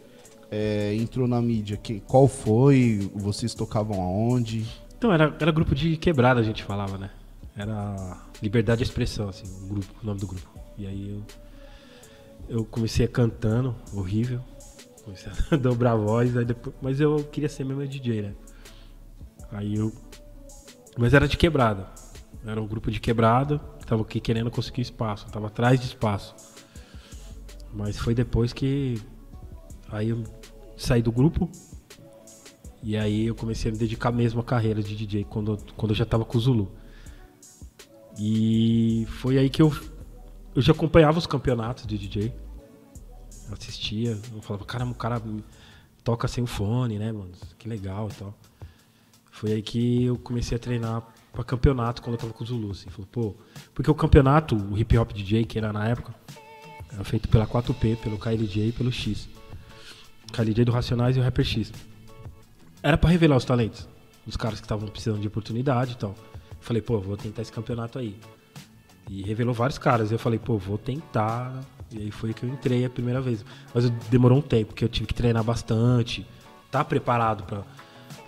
é, 0.51 0.95
entrou 0.95 1.27
na 1.27 1.41
mídia, 1.41 1.77
que, 1.77 2.01
qual 2.01 2.29
foi? 2.29 3.11
Vocês 3.15 3.55
tocavam 3.55 4.03
aonde? 4.03 4.67
Então, 4.97 5.13
era, 5.13 5.35
era 5.41 5.53
grupo 5.53 5.75
de 5.75 5.97
quebrada, 5.97 6.41
a 6.41 6.45
gente 6.45 6.63
falava, 6.63 6.99
né? 6.99 7.11
Era 7.57 8.19
Liberdade 8.43 8.79
de 8.79 8.85
Expressão, 8.89 9.29
assim, 9.29 9.47
o, 9.65 9.69
grupo, 9.69 9.95
o 10.03 10.07
nome 10.07 10.21
do 10.21 10.27
grupo. 10.27 10.49
E 10.77 10.87
aí 10.87 11.11
eu, 11.11 11.23
eu 12.59 12.65
comecei 12.65 13.07
cantando, 13.09 13.75
horrível. 13.93 14.41
Comecei 15.09 15.33
a 15.51 15.57
dobrar 15.57 15.93
a 15.93 15.97
voz, 15.97 16.37
aí 16.37 16.45
depois, 16.45 16.77
mas 16.83 17.01
eu 17.01 17.25
queria 17.25 17.49
ser 17.49 17.65
mesmo 17.65 17.87
DJ, 17.87 18.23
né? 18.23 18.35
Aí 19.51 19.77
eu. 19.77 19.91
Mas 20.99 21.15
era 21.15 21.27
de 21.27 21.37
quebrada. 21.37 21.87
Era 22.45 22.61
um 22.61 22.67
grupo 22.67 22.91
de 22.91 23.01
quebrada, 23.01 23.59
que 23.79 23.87
tava 23.87 24.03
aqui 24.03 24.21
querendo 24.21 24.51
conseguir 24.51 24.83
espaço, 24.83 25.27
tava 25.31 25.47
atrás 25.47 25.81
de 25.81 25.87
espaço. 25.87 26.35
Mas 27.73 27.99
foi 27.99 28.15
depois 28.15 28.53
que. 28.53 29.01
Aí 29.91 30.11
eu 30.11 30.23
saí 30.77 31.01
do 31.01 31.11
grupo, 31.11 31.51
e 32.83 32.95
aí 32.95 33.27
eu 33.27 33.35
comecei 33.35 33.71
a 33.71 33.73
me 33.73 33.79
dedicar 33.79 34.13
mesmo 34.13 34.41
à 34.41 34.45
carreira 34.45 34.83
de 34.83 34.95
DJ 34.95 35.25
quando, 35.25 35.57
quando 35.75 35.93
eu 35.93 35.97
já 35.97 36.05
tava 36.05 36.25
com 36.25 36.37
o 36.37 36.41
Zulu. 36.41 36.71
E 38.19 39.07
foi 39.09 39.39
aí 39.39 39.49
que 39.49 39.63
eu, 39.63 39.73
eu 40.55 40.61
já 40.61 40.73
acompanhava 40.73 41.19
os 41.19 41.27
campeonatos 41.27 41.87
de 41.87 41.97
DJ. 41.97 42.35
Eu 43.49 43.55
assistia, 43.55 44.19
eu 44.33 44.43
falava, 44.43 44.65
caramba, 44.65 44.93
o 44.93 44.95
cara 44.95 45.23
toca 46.05 46.29
sem 46.29 46.45
o 46.45 46.47
fone, 46.47 46.99
né, 46.99 47.11
mano? 47.11 47.33
Que 47.59 47.69
legal 47.69 48.09
e 48.09 48.15
tal. 48.15 48.35
Foi 49.31 49.53
aí 49.53 49.63
que 49.63 50.05
eu 50.05 50.19
comecei 50.19 50.57
a 50.57 50.59
treinar 50.59 51.03
pra 51.33 51.45
campeonato 51.45 52.03
quando 52.03 52.15
eu 52.15 52.21
tava 52.21 52.33
com 52.33 52.45
o 52.45 52.47
Zulu, 52.47 52.71
assim. 52.73 52.91
Falei, 52.91 53.09
pô, 53.11 53.35
porque 53.75 53.91
o 53.91 53.95
campeonato, 53.95 54.57
o 54.57 54.77
hip 54.77 54.97
hop 54.99 55.13
DJ, 55.13 55.45
que 55.45 55.59
era 55.59 55.73
na 55.73 55.87
época, 55.89 56.15
era 56.93 57.05
feito 57.05 57.29
pela 57.29 57.47
4P, 57.47 57.97
pelo 57.97 58.19
KLJ 58.19 58.69
e 58.69 58.73
pelo 58.73 58.93
X. 58.93 59.29
KLJ 60.33 60.65
do 60.65 60.73
Racionais 60.73 61.17
e 61.17 61.21
o 61.21 61.23
Rapper 61.23 61.45
X 61.45 61.73
era 62.83 62.97
pra 62.97 63.11
revelar 63.11 63.37
os 63.37 63.45
talentos. 63.45 63.89
Os 64.27 64.37
caras 64.37 64.61
que 64.61 64.67
estavam 64.67 64.89
precisando 64.89 65.21
de 65.21 65.29
oportunidade 65.29 65.93
e 65.93 65.97
tal. 65.97 66.15
Falei, 66.61 66.83
pô, 66.83 67.01
vou 67.01 67.17
tentar 67.17 67.43
esse 67.43 67.53
campeonato 67.53 67.99
aí. 67.99 68.17
E 69.09 69.23
revelou 69.23 69.55
vários 69.55 69.79
caras. 69.79 70.13
Eu 70.13 70.19
falei, 70.19 70.39
pô, 70.39 70.57
vou 70.59 70.77
tentar. 70.79 71.61
E 71.91 71.99
aí 71.99 72.11
foi 72.11 72.35
que 72.35 72.43
eu 72.45 72.49
entrei 72.51 72.85
a 72.85 72.91
primeira 72.91 73.21
vez. 73.21 73.45
Mas 73.75 73.89
demorou 74.11 74.39
um 74.39 74.43
tempo, 74.43 74.67
porque 74.69 74.85
eu 74.85 74.89
tive 74.89 75.07
que 75.07 75.15
treinar 75.15 75.43
bastante. 75.43 76.27
Tá 76.71 76.85
preparado 76.85 77.45
para 77.45 77.65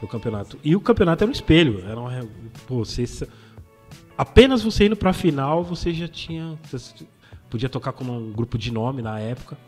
o 0.01 0.09
campeonato. 0.09 0.59
E 0.65 0.75
o 0.75 0.81
campeonato 0.81 1.23
era 1.25 1.29
um 1.29 1.33
espelho. 1.33 1.85
Era 1.87 2.01
uma, 2.01 2.11
pô, 2.67 2.85
você, 2.85 3.05
apenas 4.17 4.63
você 4.63 4.87
indo 4.87 4.97
pra 4.97 5.13
final, 5.13 5.63
você 5.63 5.93
já 5.93 6.09
tinha. 6.09 6.59
Você 6.71 7.05
podia 7.51 7.69
tocar 7.69 7.93
como 7.93 8.17
um 8.17 8.33
grupo 8.33 8.57
de 8.57 8.73
nome 8.73 9.03
na 9.03 9.19
época. 9.21 9.59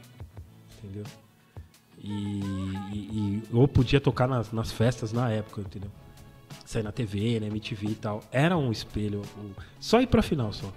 Entendeu? 0.82 1.04
E, 2.02 2.10
e- 2.92 2.96
e- 2.96 3.42
ou 3.52 3.68
podia 3.68 4.00
tocar 4.00 4.26
nas, 4.26 4.50
nas 4.52 4.72
festas 4.72 5.12
na 5.12 5.30
época, 5.30 5.60
entendeu? 5.60 5.90
Sair 6.64 6.82
na 6.82 6.90
TV, 6.90 7.38
na 7.38 7.46
MTV 7.46 7.86
e 7.88 7.94
tal. 7.94 8.22
Era 8.32 8.56
um 8.56 8.72
espelho. 8.72 9.20
o- 9.36 9.50
só 9.78 10.00
ir 10.00 10.06
pra 10.06 10.22
final 10.22 10.52
só. 10.52 10.72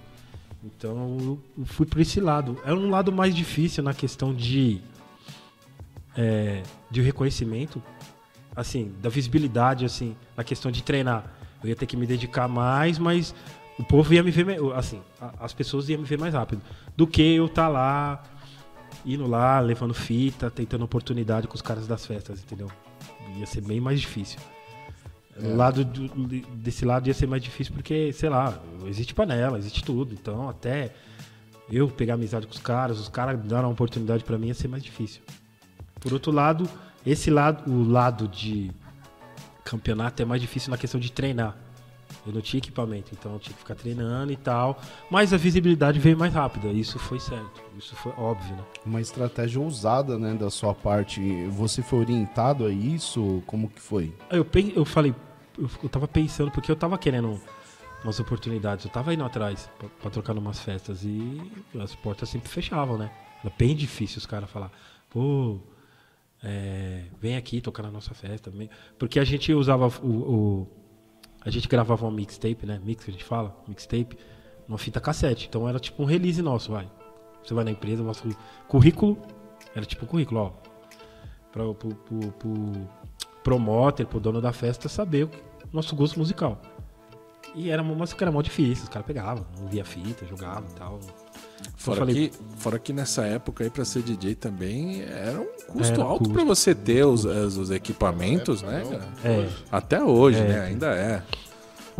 Então 0.65 1.17
eu, 1.57 1.65
fui 1.65 1.85
por 1.85 2.01
esse 2.01 2.19
lado. 2.19 2.57
É 2.65 2.73
um 2.73 2.89
lado 2.89 3.11
mais 3.11 3.35
difícil 3.35 3.83
na 3.83 3.93
questão 3.93 4.33
de. 4.33 4.81
é, 6.17 6.63
de 6.89 7.01
reconhecimento. 7.01 7.81
Assim, 8.55 8.93
da 9.01 9.09
visibilidade, 9.09 9.83
assim, 9.83 10.15
na 10.35 10.43
questão 10.43 10.71
de 10.71 10.81
treinar. 10.81 11.31
Eu 11.61 11.69
ia 11.69 11.75
ter 11.75 11.85
que 11.85 11.97
me 11.97 12.07
dedicar 12.07 12.47
mais, 12.47 12.97
mas 12.97 13.35
o 13.77 13.83
povo 13.83 14.13
ia 14.13 14.23
me 14.23 14.31
ver. 14.31 14.57
Assim, 14.73 15.01
as 15.39 15.53
pessoas 15.53 15.89
iam 15.89 15.99
me 15.99 16.05
ver 16.05 16.17
mais 16.17 16.33
rápido. 16.33 16.61
Do 16.95 17.05
que 17.05 17.21
eu 17.21 17.45
estar 17.45 17.67
lá 17.67 18.23
indo 19.05 19.27
lá, 19.27 19.59
levando 19.59 19.93
fita, 19.93 20.49
tentando 20.49 20.83
oportunidade 20.83 21.47
com 21.47 21.53
os 21.53 21.61
caras 21.61 21.85
das 21.85 22.05
festas, 22.05 22.41
entendeu? 22.41 22.71
Ia 23.37 23.45
ser 23.45 23.61
bem 23.61 23.79
mais 23.79 24.01
difícil. 24.01 24.39
O 25.37 25.55
lado 25.55 25.83
do- 25.83 26.07
desse 26.55 26.85
lado 26.85 27.07
ia 27.07 27.13
ser 27.13 27.27
mais 27.27 27.43
difícil 27.43 27.73
porque, 27.73 28.13
sei 28.13 28.29
lá, 28.29 28.57
existe 28.87 29.13
panela, 29.13 29.57
existe 29.57 29.83
tudo. 29.83 30.13
Então, 30.13 30.47
até 30.49 30.93
eu 31.69 31.87
pegar 31.89 32.13
amizade 32.13 32.47
com 32.47 32.53
os 32.53 32.59
caras, 32.59 32.99
os 32.99 33.09
caras 33.09 33.39
dar 33.43 33.61
uma 33.61 33.69
oportunidade 33.69 34.23
pra 34.23 34.37
mim 34.37 34.47
ia 34.47 34.53
ser 34.53 34.67
mais 34.69 34.81
difícil. 34.83 35.21
Por 35.99 36.13
outro 36.13 36.31
lado, 36.31 36.69
esse 37.05 37.29
lado, 37.29 37.69
o 37.69 37.83
lado 37.83 38.27
de 38.27 38.71
campeonato 39.63 40.21
é 40.21 40.25
mais 40.25 40.41
difícil 40.41 40.71
na 40.71 40.77
questão 40.77 40.99
de 40.99 41.11
treinar. 41.11 41.57
Eu 42.25 42.33
não 42.33 42.41
tinha 42.41 42.57
equipamento, 42.59 43.11
então 43.13 43.33
eu 43.33 43.39
tinha 43.39 43.53
que 43.53 43.59
ficar 43.59 43.75
treinando 43.75 44.31
e 44.31 44.35
tal. 44.35 44.79
Mas 45.11 45.31
a 45.33 45.37
visibilidade 45.37 45.99
veio 45.99 46.17
mais 46.17 46.33
rápida, 46.33 46.67
isso 46.69 46.97
foi 46.97 47.19
certo. 47.19 47.61
Isso 47.77 47.95
foi 47.95 48.11
óbvio, 48.17 48.55
né? 48.55 48.63
Uma 48.85 48.99
estratégia 49.01 49.59
ousada, 49.61 50.17
né, 50.17 50.33
da 50.33 50.49
sua 50.49 50.73
parte. 50.73 51.19
Você 51.49 51.83
foi 51.83 51.99
orientado 51.99 52.65
a 52.65 52.69
isso? 52.71 53.43
Como 53.45 53.69
que 53.69 53.79
foi? 53.79 54.11
Eu, 54.31 54.45
eu 54.75 54.85
falei, 54.85 55.13
eu, 55.57 55.89
tava 55.89 56.07
pensando, 56.07 56.51
porque 56.51 56.71
eu 56.71 56.75
tava 56.75 56.97
querendo 56.97 57.39
umas 58.03 58.19
oportunidades, 58.19 58.85
eu 58.85 58.91
tava 58.91 59.13
indo 59.13 59.23
atrás 59.23 59.69
pra, 59.79 59.87
pra 59.89 60.09
trocar 60.11 60.33
numas 60.33 60.59
festas 60.59 61.03
e 61.03 61.41
as 61.79 61.95
portas 61.95 62.29
sempre 62.29 62.49
fechavam, 62.49 62.97
né? 62.97 63.11
Era 63.43 63.53
bem 63.57 63.75
difícil 63.75 64.17
os 64.19 64.25
caras 64.25 64.49
falar, 64.49 64.71
pô, 65.09 65.59
é, 66.43 67.05
vem 67.19 67.35
aqui 67.35 67.61
tocar 67.61 67.83
na 67.83 67.91
nossa 67.91 68.13
festa. 68.13 68.51
Porque 68.99 69.19
a 69.19 69.23
gente 69.23 69.51
usava 69.53 69.87
o. 70.03 70.07
o- 70.07 70.67
a 71.41 71.49
gente 71.51 71.67
gravava 71.67 72.05
uma 72.05 72.11
mixtape, 72.11 72.65
né? 72.65 72.81
Mix 72.83 73.03
que 73.05 73.11
a 73.11 73.13
gente 73.13 73.23
fala, 73.23 73.55
mixtape, 73.67 74.17
uma 74.67 74.79
fita 74.79 74.99
cassete. 74.99 75.45
Então 75.47 75.69
era 75.69 75.79
tipo 75.79 76.01
um 76.01 76.05
release 76.05 76.41
nosso, 76.41 76.71
vai. 76.71 76.89
Você 77.43 77.53
vai 77.53 77.63
na 77.63 77.69
empresa, 77.69 78.01
mostra 78.03 78.27
o 78.27 78.35
currículo, 78.67 79.15
era 79.75 79.85
tipo 79.85 80.05
um 80.05 80.07
currículo, 80.07 80.39
ó. 80.41 80.49
Pra, 81.51 81.71
pro, 81.75 81.89
pro, 81.95 82.31
pro 82.33 82.89
promoter, 83.45 84.05
pro 84.07 84.19
dono 84.19 84.41
da 84.41 84.51
festa 84.51 84.89
saber 84.89 85.25
o 85.25 85.29
nosso 85.71 85.95
gosto 85.95 86.17
musical. 86.19 86.59
E 87.53 87.69
era 87.69 87.81
uma 87.81 87.93
música 87.95 88.17
que 88.17 88.23
era 88.23 88.31
mó 88.31 88.41
difícil, 88.41 88.83
os 88.83 88.89
caras 88.89 89.05
pegavam, 89.05 89.45
não 89.57 89.67
via 89.67 89.85
fita, 89.85 90.25
jogavam 90.25 90.65
e 90.69 90.73
tal. 90.73 90.99
Fora, 91.77 91.99
falei- 91.99 92.29
que, 92.29 92.37
fora 92.57 92.77
que 92.79 92.91
nessa 92.91 93.25
época 93.25 93.63
aí 93.63 93.69
pra 93.69 93.85
ser 93.85 94.01
DJ 94.01 94.35
também 94.35 95.03
era 95.03 95.39
um 95.39 95.47
custo 95.71 95.93
Era 95.93 96.03
alto 96.03 96.19
custo. 96.19 96.33
pra 96.33 96.43
você 96.43 96.75
ter 96.75 97.05
os, 97.05 97.23
os, 97.23 97.55
os 97.57 97.71
equipamentos, 97.71 98.61
né, 98.61 98.83
cara? 98.89 99.07
É, 99.23 99.47
Até 99.71 100.03
hoje, 100.03 100.39
É. 100.39 100.47
né? 100.47 100.59
Ainda 100.65 100.87
é. 100.87 101.23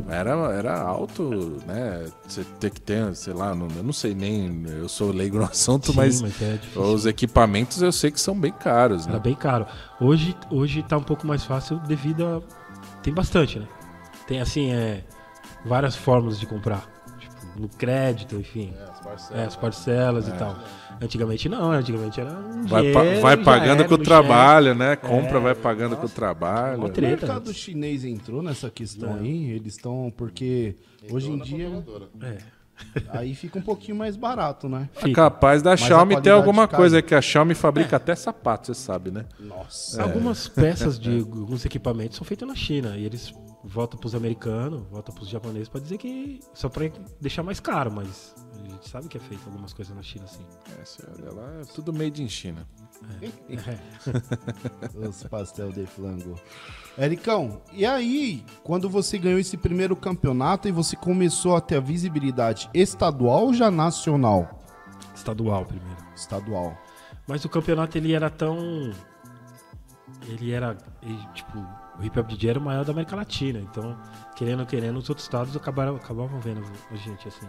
Era, 0.07 0.31
era 0.53 0.79
alto, 0.79 1.61
né? 1.65 2.05
Você 2.27 2.43
ter 2.59 2.69
que 2.69 2.81
ter, 2.81 3.15
sei 3.15 3.33
lá, 3.33 3.55
não, 3.55 3.67
eu 3.75 3.83
não 3.83 3.93
sei 3.93 4.13
nem, 4.13 4.63
eu 4.67 4.89
sou 4.89 5.11
leigo 5.11 5.37
no 5.37 5.45
assunto, 5.45 5.91
sim, 5.91 5.97
mas, 5.97 6.21
mas 6.21 6.41
é 6.41 6.59
os 6.75 7.05
equipamentos 7.05 7.81
eu 7.81 7.91
sei 7.91 8.11
que 8.11 8.19
são 8.19 8.37
bem 8.37 8.51
caros, 8.51 9.05
Era 9.05 9.13
né? 9.15 9.19
bem 9.19 9.35
caro. 9.35 9.65
Hoje, 9.99 10.35
hoje 10.51 10.83
tá 10.83 10.97
um 10.97 11.03
pouco 11.03 11.25
mais 11.25 11.43
fácil 11.43 11.77
devido 11.79 12.25
a. 12.25 12.41
Tem 13.01 13.13
bastante, 13.13 13.59
né? 13.59 13.67
Tem 14.27 14.41
assim, 14.41 14.71
é. 14.71 15.03
Várias 15.65 15.95
formas 15.95 16.39
de 16.39 16.45
comprar. 16.45 16.94
No 17.57 17.69
crédito, 17.69 18.35
enfim. 18.35 18.73
as 18.89 18.99
parcelas. 18.99 19.31
É, 19.31 19.45
as 19.45 19.55
parcelas 19.55 20.27
e 20.27 20.31
tal. 20.33 20.57
Antigamente 21.01 21.49
não, 21.49 21.71
antigamente 21.71 22.19
era 22.21 22.31
um 22.31 22.65
Vai, 22.65 22.91
pa- 22.91 23.01
dinheiro, 23.01 23.21
vai 23.21 23.37
pagando 23.37 23.79
era 23.81 23.87
com 23.89 23.95
o 23.95 23.97
trabalho, 23.97 24.73
né? 24.75 24.95
Compra, 24.95 25.37
É, 25.37 25.41
vai 25.41 25.55
pagando 25.55 25.95
com 25.95 26.01
o 26.01 26.03
nossa, 26.03 26.15
trabalho. 26.15 26.79
mó 26.79 26.87
O 26.87 27.01
mercado 27.01 27.53
chinês 27.53 28.03
entrou 28.05 28.41
nessa 28.41 28.69
questão 28.69 29.13
Não. 29.13 29.19
aí? 29.21 29.51
Eles 29.51 29.73
estão. 29.75 30.11
Porque 30.15 30.75
hoje 31.09 31.29
em 31.31 31.39
dia. 31.39 31.83
É. 32.21 32.37
Aí 33.11 33.33
fica 33.33 33.57
um 33.57 33.61
pouquinho 33.61 33.95
mais 33.95 34.17
barato, 34.17 34.67
né? 34.67 34.89
É 35.01 35.09
capaz 35.13 35.61
da 35.61 35.71
a 35.71 35.77
Xiaomi 35.77 36.21
ter 36.21 36.31
alguma 36.31 36.67
coisa, 36.67 36.99
é 36.99 37.01
que 37.01 37.15
a 37.15 37.21
Xiaomi 37.21 37.55
fabrica 37.55 37.95
até 37.95 38.13
sapato, 38.15 38.67
você 38.67 38.73
sabe, 38.73 39.11
né? 39.11 39.23
Nossa. 39.39 40.03
Algumas 40.03 40.49
peças 40.49 40.99
de 40.99 41.19
alguns 41.23 41.63
equipamentos 41.63 42.17
são 42.17 42.25
feitas 42.25 42.45
na 42.45 42.53
China 42.53 42.97
e 42.97 43.05
eles 43.05 43.33
voltam 43.65 43.99
pros 43.99 44.13
americanos, 44.13 44.83
voltam 44.89 45.13
pros 45.13 45.27
japoneses 45.27 45.67
pra 45.67 45.81
dizer 45.81 45.97
que 45.97 46.39
só 46.53 46.69
pra 46.69 46.89
deixar 47.19 47.43
mais 47.43 47.59
caro, 47.59 47.91
mas 47.91 48.35
a 48.63 48.67
gente 48.69 48.89
sabe 48.89 49.07
que 49.07 49.17
é 49.17 49.19
feito 49.19 49.43
algumas 49.45 49.73
coisas 49.73 49.95
na 49.95 50.03
China 50.03 50.25
assim. 50.25 50.45
É, 50.79 50.85
você 50.85 51.03
olha 51.17 51.33
lá, 51.33 51.61
é 51.61 51.65
tudo 51.65 51.91
made 51.91 52.21
in 52.21 52.29
China. 52.29 52.67
Os 54.95 55.23
pastel 55.23 55.71
de 55.71 55.85
flango. 55.85 56.35
Ericão, 56.97 57.61
e 57.73 57.85
aí, 57.85 58.45
quando 58.63 58.89
você 58.89 59.17
ganhou 59.17 59.39
esse 59.39 59.57
primeiro 59.57 59.95
campeonato 59.95 60.67
e 60.67 60.71
você 60.71 60.95
começou 60.95 61.55
a 61.55 61.61
ter 61.61 61.77
a 61.77 61.81
visibilidade 61.81 62.69
estadual 62.73 63.45
ou 63.45 63.53
já 63.53 63.69
nacional? 63.71 64.61
Estadual 65.13 65.65
primeiro. 65.65 66.05
Estadual. 66.15 66.77
Mas 67.27 67.43
o 67.43 67.49
campeonato 67.49 67.97
ele 67.97 68.13
era 68.13 68.29
tão. 68.29 68.93
Ele 70.27 70.51
era. 70.51 70.77
ele, 71.01 71.27
tipo, 71.33 71.57
o 71.99 72.03
Hip 72.03 72.19
Hop 72.19 72.27
DJ 72.27 72.49
era 72.51 72.59
o 72.59 72.61
maior 72.61 72.83
da 72.85 72.91
América 72.91 73.15
Latina. 73.15 73.59
Então, 73.59 73.97
querendo 74.35 74.61
ou 74.61 74.65
querendo, 74.65 74.97
os 74.97 75.09
outros 75.09 75.25
estados 75.25 75.55
acabaram, 75.55 75.95
acabavam 75.95 76.39
vendo 76.39 76.61
a 76.91 76.95
gente, 76.95 77.27
assim. 77.27 77.47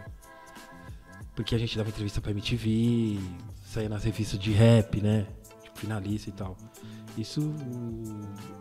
Porque 1.35 1.55
a 1.55 1.59
gente 1.59 1.77
dava 1.77 1.89
entrevista 1.91 2.21
pra 2.21 2.31
MTV, 2.31 3.19
saía 3.65 3.89
nas 3.89 4.05
revistas 4.05 4.39
de 4.39 4.53
rap, 4.53 5.01
né? 5.01 5.27
Tipo, 5.63 5.79
finalista 5.79 6.31
e 6.31 6.33
tal. 6.33 6.57
Isso 7.19 7.53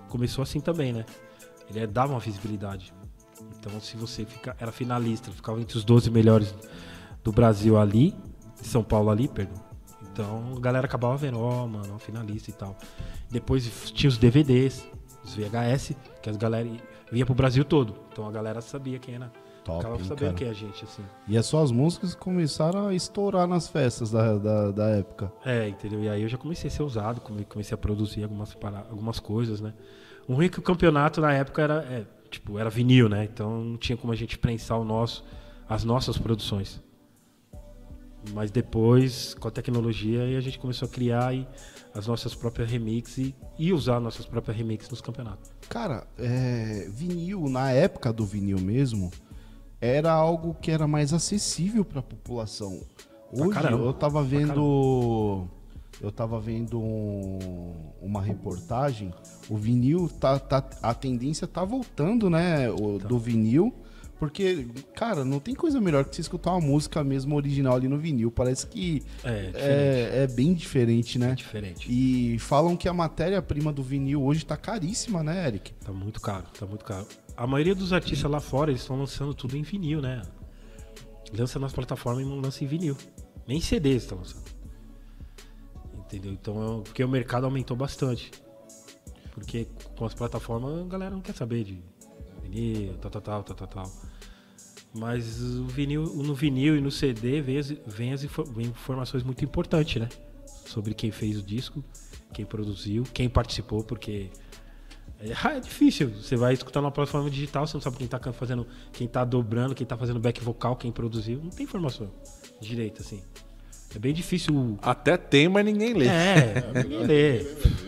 começou 0.10 0.42
assim 0.42 0.60
também, 0.60 0.92
né? 0.92 1.06
Ele 1.70 1.80
é- 1.80 1.88
dava 1.88 2.14
uma 2.14 2.20
visibilidade. 2.20 2.94
Então, 3.60 3.80
se 3.80 3.96
você 3.98 4.26
fica, 4.26 4.56
era 4.60 4.72
finalista, 4.72 5.32
ficava 5.32 5.60
entre 5.62 5.78
os 5.78 5.84
12 5.84 6.10
melhores 6.10 6.54
do 7.24 7.32
Brasil 7.32 7.78
ali, 7.78 8.14
de 8.62 8.68
São 8.68 8.84
Paulo 8.84 9.10
ali, 9.10 9.28
perdão. 9.28 9.64
Então 10.12 10.54
a 10.56 10.60
galera 10.60 10.86
acabava 10.86 11.18
vendo, 11.18 11.40
ó, 11.40 11.68
mano, 11.68 11.96
ó, 11.96 12.00
finalista 12.00 12.50
e 12.50 12.54
tal. 12.54 12.78
Depois 13.30 13.92
tinha 13.92 14.08
os 14.08 14.18
DVDs, 14.18 14.86
os 15.26 15.36
VHS, 15.36 15.94
que 16.22 16.30
as 16.30 16.38
galera 16.38 16.70
vinha 17.12 17.26
pro 17.26 17.36
Brasil 17.36 17.66
todo. 17.66 17.96
Então 18.12 18.28
a 18.28 18.32
galera 18.32 18.62
sabia 18.62 19.00
quem 19.00 19.16
era. 19.16 19.32
Top, 19.64 19.82
hein, 19.84 20.04
sabendo 20.08 20.36
quem 20.36 20.48
é 20.48 20.52
a 20.52 20.54
gente, 20.54 20.84
assim. 20.84 21.02
E 21.28 21.36
as 21.36 21.48
suas 21.48 21.72
músicas 21.72 22.14
começaram 22.14 22.88
a 22.88 22.94
estourar 22.94 23.48
nas 23.48 23.68
festas 23.68 24.12
da, 24.12 24.38
da, 24.38 24.70
da 24.72 24.90
época. 24.90 25.34
É, 25.44 25.68
entendeu? 25.68 26.04
E 26.04 26.08
aí 26.08 26.22
eu 26.22 26.30
já 26.30 26.38
comecei 26.38 26.68
a 26.68 26.72
ser 26.72 26.84
usado, 26.84 27.20
come- 27.20 27.44
comecei 27.46 27.74
a 27.74 27.78
produzir 27.78 28.22
algumas, 28.24 28.54
para- 28.54 28.86
algumas 28.92 29.20
coisas, 29.20 29.60
né? 29.60 29.74
O 30.28 30.34
ruim 30.36 30.46
é 30.46 30.50
que 30.50 30.60
o 30.60 30.62
campeonato 30.62 31.20
na 31.20 31.34
época 31.34 31.64
era, 31.64 31.76
é, 31.84 32.06
tipo, 32.30 32.60
era 32.60 32.70
vinil, 32.70 33.10
né? 33.10 33.24
Então 33.26 33.64
não 33.64 33.78
tinha 33.78 33.98
como 33.98 34.14
a 34.14 34.16
gente 34.16 34.38
prensar 34.38 34.80
o 34.80 34.84
nosso, 34.86 35.24
as 35.68 35.84
nossas 35.84 36.16
produções. 36.16 36.80
Mas 38.34 38.52
depois, 38.52 39.34
com 39.36 39.48
a 39.48 39.52
tecnologia, 39.52 40.38
a 40.38 40.42
gente 40.42 40.58
começou 40.60 40.88
a 40.88 40.92
criar 40.92 41.28
aí 41.28 41.48
as 41.96 42.06
nossas 42.08 42.36
próprias 42.36 42.70
remixes 42.70 43.18
e, 43.18 43.36
e 43.58 43.74
usar 43.74 44.00
nossas 44.00 44.26
próprias 44.26 44.56
remixes 44.58 44.90
nos 44.90 45.02
campeonatos. 45.02 45.50
Cara, 45.70 46.06
é, 46.18 46.88
vinil, 46.90 47.48
na 47.50 47.72
época 47.72 48.12
do 48.12 48.26
vinil 48.26 48.60
mesmo, 48.60 49.10
era 49.80 50.12
algo 50.12 50.54
que 50.62 50.70
era 50.72 50.88
mais 50.88 51.14
acessível 51.14 51.86
pra 51.86 52.02
população. 52.02 52.80
Pra 53.34 53.46
Hoje 53.46 53.54
caramba, 53.54 53.86
eu 53.86 53.94
tava 53.94 54.22
vendo. 54.24 55.48
Eu 56.02 56.12
tava 56.12 56.40
vendo 56.42 56.78
um- 56.80 57.40
uma 58.02 58.22
reportagem. 58.22 59.14
O 59.50 59.56
vinil 59.56 60.10
tá, 60.20 60.38
tá- 60.38 60.70
A 60.84 60.94
tendência 60.94 61.48
tá 61.48 61.64
voltando, 61.64 62.30
né? 62.30 62.70
o- 62.70 63.00
Tá. 63.00 63.08
Do 63.08 63.18
vinil. 63.18 63.74
Porque, 64.18 64.66
cara, 64.96 65.26
não 65.26 65.40
tem 65.42 65.54
coisa 65.54 65.82
melhor 65.82 66.06
que 66.06 66.16
você 66.16 66.22
escutar 66.22 66.52
uma 66.52 66.62
música 66.62 67.04
mesmo 67.04 67.36
original 67.36 67.76
ali 67.76 67.88
no 67.90 67.98
vinil. 67.98 68.32
Parece 68.32 68.66
que 68.66 69.04
É, 69.24 69.52
é, 69.54 70.24
é 70.24 70.28
bem 70.28 70.54
diferente, 70.54 71.20
né? 71.20 71.32
É 71.32 71.36
diferente. 71.36 71.88
E 71.92 72.40
falam 72.40 72.78
que 72.78 72.88
a 72.88 72.94
matéria-prima 72.94 73.74
do 73.74 73.84
vinil 73.84 74.24
hoje 74.24 74.46
tá 74.46 74.56
caríssima, 74.56 75.22
né, 75.22 75.46
Eric? 75.48 75.74
Tá 75.86 75.92
muito 75.92 76.22
caro, 76.22 76.46
tá 76.58 76.66
muito 76.66 76.86
caro. 76.86 77.06
A 77.36 77.46
maioria 77.46 77.76
dos 77.76 77.92
artistas 77.92 78.32
lá 78.32 78.40
fora, 78.40 78.72
eles 78.72 78.82
estão 78.82 78.98
lançando 78.98 79.34
tudo 79.34 79.58
em 79.58 79.62
vinil, 79.64 80.02
né? 80.02 80.22
Lança 81.38 81.60
nas 81.60 81.74
plataformas 81.74 82.24
e 82.26 82.30
não 82.30 82.40
lança 82.40 82.64
em 82.64 82.68
vinil. 82.68 82.96
Nem 83.46 83.60
CD 83.60 83.90
eles 83.90 84.04
estão 84.04 84.18
lançando. 84.20 84.46
Entendeu? 86.06 86.32
Então, 86.32 86.80
é- 86.80 86.84
porque 86.84 87.04
o 87.04 87.10
mercado 87.10 87.46
aumentou 87.46 87.76
bastante. 87.76 88.32
Porque 89.34 89.68
com 89.98 90.06
as 90.06 90.14
plataformas 90.14 90.80
a 90.80 90.88
galera 90.88 91.12
não 91.12 91.22
quer 91.22 91.36
saber 91.36 91.66
de 91.66 91.84
vinil, 92.50 92.94
tal, 92.98 93.12
tal, 93.12 93.44
tal, 93.44 93.56
tal, 93.56 93.68
tal. 93.68 93.92
Mas 94.94 95.42
o 95.42 95.66
vinil, 95.66 96.04
no 96.04 96.34
vinil 96.34 96.78
e 96.78 96.82
no 96.82 96.90
CD 96.90 97.42
vem 97.42 97.58
as, 97.58 97.70
vem 97.70 98.14
as 98.14 98.22
vem 98.24 98.68
informações 98.68 99.24
muito 99.24 99.44
importantes, 99.44 100.02
né? 100.02 100.08
Sobre 100.66 100.94
quem 100.94 101.12
fez 101.12 101.38
o 101.38 101.44
disco, 101.44 101.84
quem 102.34 102.46
produziu, 102.46 103.04
quem 103.14 103.28
participou, 103.28 103.84
porque 103.84 104.30
é, 105.20 105.32
é 105.58 105.60
difícil. 105.60 106.10
Você 106.10 106.36
vai 106.36 106.54
escutar 106.54 106.82
numa 106.82 106.92
plataforma 106.92 107.30
digital, 107.30 107.68
você 107.68 107.76
não 107.76 107.82
sabe 107.82 107.98
quem 107.98 108.08
tá 108.08 108.20
fazendo, 108.32 108.66
quem 108.94 109.08
tá 109.08 109.26
dobrando, 109.26 109.76
quem 109.76 109.86
tá 109.86 109.98
fazendo 109.98 110.20
back 110.20 110.42
vocal, 110.42 110.76
quem 110.76 110.92
produziu. 110.92 111.40
Não 111.44 111.50
tem 111.50 111.66
informação 111.66 112.12
direito, 112.62 113.02
assim. 113.02 113.22
É 113.96 114.00
bem 114.00 114.14
difícil. 114.14 114.78
Até 114.82 115.16
tem, 115.16 115.48
mas 115.48 115.66
ninguém 115.66 115.94
lê. 115.94 116.08
É, 116.08 116.84
ninguém 116.84 117.06
lê. 117.06 117.46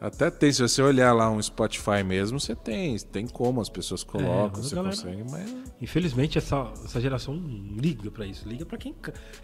Até 0.00 0.30
tem, 0.30 0.50
se 0.52 0.62
você 0.62 0.80
olhar 0.80 1.12
lá 1.12 1.30
um 1.30 1.40
Spotify 1.42 2.02
mesmo, 2.04 2.40
você 2.40 2.54
tem, 2.56 2.96
tem 2.98 3.26
como 3.26 3.60
as 3.60 3.68
pessoas 3.68 4.02
colocam, 4.02 4.50
mas 4.56 4.58
a 4.58 4.62
você 4.68 4.74
galera- 4.74 4.96
consegue, 4.96 5.24
mas 5.30 5.54
Infelizmente, 5.80 6.38
essa, 6.38 6.72
essa 6.84 7.00
geração 7.00 7.34
não 7.34 7.76
liga 7.76 8.10
pra 8.10 8.26
isso. 8.26 8.48
Liga 8.48 8.64
pra 8.64 8.78
quem. 8.78 8.94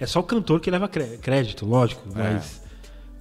É 0.01 0.07
só 0.07 0.21
o 0.21 0.23
cantor 0.23 0.61
que 0.61 0.71
leva 0.71 0.89
cré- 0.89 1.17
crédito, 1.19 1.67
lógico. 1.67 2.03
Mas. 2.15 2.63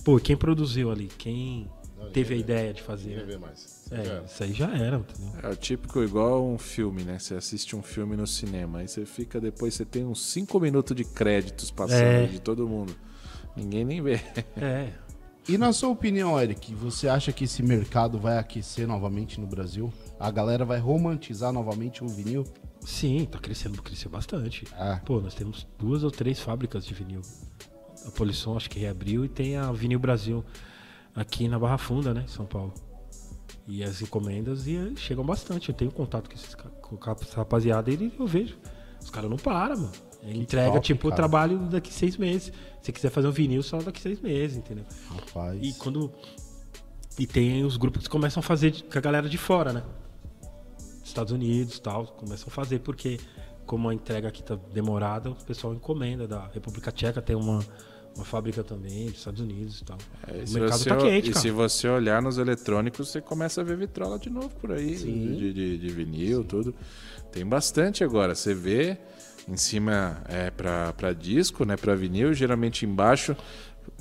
Pô, 0.03 0.17
quem 0.19 0.37
produziu 0.37 0.91
ali? 0.91 1.09
Quem 1.17 1.69
teve 2.13 2.35
a 2.35 2.37
ideia 2.37 2.73
de 2.73 2.81
Ninguém 2.81 2.83
fazer? 2.85 3.25
vê 3.25 3.37
mais. 3.37 3.85
É, 3.91 4.21
isso 4.25 4.43
aí 4.43 4.53
já 4.53 4.67
era, 4.75 4.97
entendeu? 4.97 5.33
é 5.43 5.49
o 5.49 5.55
típico 5.55 6.03
igual 6.03 6.45
um 6.45 6.57
filme, 6.57 7.03
né? 7.03 7.17
Você 7.19 7.35
assiste 7.35 7.75
um 7.75 7.81
filme 7.81 8.15
no 8.15 8.27
cinema, 8.27 8.79
aí 8.79 8.87
você 8.87 9.05
fica 9.05 9.39
depois, 9.41 9.73
você 9.73 9.83
tem 9.85 10.05
uns 10.05 10.23
5 10.25 10.59
minutos 10.59 10.95
de 10.95 11.03
créditos 11.03 11.71
passando 11.71 12.01
É. 12.01 12.25
de 12.27 12.39
todo 12.39 12.67
mundo. 12.67 12.95
Ninguém 13.55 13.83
nem 13.85 14.01
vê. 14.01 14.19
É. 14.57 14.89
E 15.47 15.59
na 15.59 15.71
sua 15.71 15.89
opinião, 15.89 16.41
Eric, 16.41 16.73
você 16.73 17.07
acha 17.07 17.31
que 17.31 17.43
esse 17.43 17.61
mercado 17.61 18.17
vai 18.17 18.39
aquecer 18.39 18.87
novamente 18.87 19.39
no 19.39 19.45
Brasil? 19.45 19.93
A 20.19 20.31
galera 20.31 20.65
vai 20.65 20.79
romantizar 20.79 21.53
novamente 21.53 22.03
o 22.03 22.07
vinil? 22.07 22.43
Sim, 22.81 23.27
tá 23.29 23.37
crescendo, 23.37 23.79
cresceu 23.79 24.09
bastante. 24.09 24.65
Ah. 24.73 24.99
Pô, 25.05 25.21
nós 25.21 25.35
temos 25.35 25.67
duas 25.77 26.03
ou 26.03 26.09
três 26.09 26.39
fábricas 26.39 26.83
de 26.83 26.95
vinil. 26.95 27.21
A 28.07 28.09
Polisson 28.09 28.57
acho 28.57 28.67
que 28.67 28.79
reabriu 28.79 29.23
e 29.23 29.29
tem 29.29 29.55
a 29.55 29.71
Vinil 29.71 29.99
Brasil 29.99 30.43
aqui 31.15 31.47
na 31.47 31.59
Barra 31.59 31.77
Funda, 31.77 32.11
né, 32.11 32.23
em 32.25 32.27
São 32.27 32.47
Paulo. 32.47 32.73
E 33.67 33.83
as 33.83 34.01
encomendas 34.01 34.65
e, 34.65 34.75
eh, 34.75 34.93
chegam 34.95 35.23
bastante. 35.23 35.69
Eu 35.69 35.75
tenho 35.75 35.91
contato 35.91 36.27
com, 36.27 36.35
esses, 36.35 36.55
com 36.55 36.97
essa 37.21 37.37
rapaziada 37.37 37.91
e 37.91 38.11
eu 38.19 38.25
vejo. 38.25 38.57
Os 38.99 39.11
caras 39.11 39.29
não 39.29 39.37
param, 39.37 39.77
mano. 39.77 39.91
Entrega, 40.33 40.71
top, 40.73 40.85
tipo, 40.85 41.07
o 41.07 41.11
trabalho 41.11 41.59
daqui 41.69 41.93
seis 41.93 42.17
meses. 42.17 42.45
Se 42.45 42.51
você 42.81 42.91
quiser 42.91 43.09
fazer 43.09 43.27
um 43.27 43.31
vinil, 43.31 43.61
só 43.63 43.77
daqui 43.79 44.01
seis 44.01 44.19
meses, 44.21 44.57
entendeu? 44.57 44.85
Rapaz. 45.09 45.59
E 45.61 45.73
quando. 45.73 46.11
E 47.17 47.25
tem 47.25 47.63
os 47.63 47.77
grupos 47.77 48.03
que 48.03 48.09
começam 48.09 48.39
a 48.41 48.43
fazer 48.43 48.73
com 48.91 48.97
a 48.97 49.01
galera 49.01 49.29
de 49.29 49.37
fora, 49.37 49.71
né? 49.71 49.83
Estados 51.03 51.31
Unidos 51.31 51.77
e 51.77 51.81
tal, 51.81 52.07
começam 52.07 52.47
a 52.47 52.51
fazer, 52.51 52.79
porque 52.79 53.19
como 53.65 53.87
a 53.89 53.93
entrega 53.93 54.27
aqui 54.27 54.43
tá 54.43 54.57
demorada, 54.73 55.29
o 55.29 55.35
pessoal 55.35 55.73
encomenda 55.73 56.27
da 56.27 56.47
República 56.47 56.91
Tcheca, 56.91 57.21
tem 57.21 57.35
uma, 57.35 57.63
uma 58.15 58.25
fábrica 58.25 58.63
também, 58.63 59.05
dos 59.05 59.19
Estados 59.19 59.39
Unidos 59.39 59.79
e 59.81 59.85
tal. 59.85 59.97
É, 60.27 60.41
e 60.41 60.49
o 60.49 60.53
mercado 60.53 60.77
você, 60.79 60.89
tá 60.89 60.97
quente, 60.97 61.29
e 61.29 61.31
cara. 61.31 61.41
se 61.41 61.51
você 61.51 61.87
olhar 61.87 62.21
nos 62.21 62.37
eletrônicos, 62.37 63.07
você 63.09 63.21
começa 63.21 63.61
a 63.61 63.63
ver 63.63 63.77
vitrola 63.77 64.19
de 64.19 64.29
novo 64.29 64.49
por 64.59 64.71
aí, 64.73 64.97
Sim. 64.97 65.35
de, 65.35 65.53
de- 65.53 65.77
de 65.77 65.87
vinil, 65.89 66.43
tudo. 66.43 66.75
Tem 67.31 67.45
bastante 67.45 68.03
agora. 68.03 68.35
Você 68.35 68.53
vê 68.53 68.97
em 69.47 69.57
cima 69.57 70.21
é 70.27 70.49
para 70.49 70.93
pra 70.93 71.13
disco, 71.13 71.65
né, 71.65 71.75
para 71.77 71.95
vinil, 71.95 72.33
geralmente 72.33 72.85
embaixo 72.85 73.35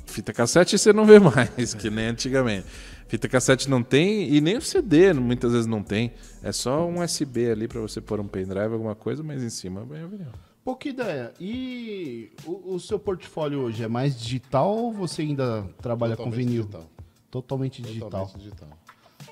fita 0.07 0.33
cassete 0.33 0.79
você 0.79 0.93
não 0.93 1.05
vê 1.05 1.19
mais, 1.21 1.75
que 1.75 1.91
nem 1.91 2.07
antigamente. 2.07 2.67
Fita 3.07 3.29
cassete 3.29 3.69
não 3.69 3.83
tem 3.83 4.33
e 4.33 4.41
nem 4.41 4.57
o 4.57 4.63
CD 4.63 5.13
muitas 5.13 5.53
vezes 5.53 5.67
não 5.67 5.83
tem. 5.83 6.13
É 6.43 6.53
só 6.53 6.87
um 6.87 7.03
USB 7.03 7.51
ali 7.51 7.69
para 7.69 7.81
você 7.81 8.01
pôr 8.01 8.19
um 8.21 8.27
pendrive, 8.27 8.73
alguma 8.73 8.95
coisa, 8.95 9.23
mas 9.23 9.43
em 9.43 9.51
cima 9.51 9.85
vem 9.85 10.05
o 10.05 10.09
vinil. 10.09 10.33
Pouca 10.65 10.89
ideia. 10.89 11.33
E 11.39 12.33
o, 12.47 12.75
o 12.75 12.81
seu 12.81 12.99
portfólio 12.99 13.61
hoje 13.61 13.85
é 13.85 13.89
mais 13.89 14.19
digital 14.19 14.75
ou 14.75 14.93
você 14.93 15.23
ainda 15.23 15.69
trabalha 15.83 16.17
com 16.17 16.25
Totalmente 16.25 16.47
vinil? 16.47 16.63
digital. 16.63 16.91
Totalmente 17.31 17.83
digital. 17.83 18.11
Totalmente 18.11 18.39
digital. 18.39 18.69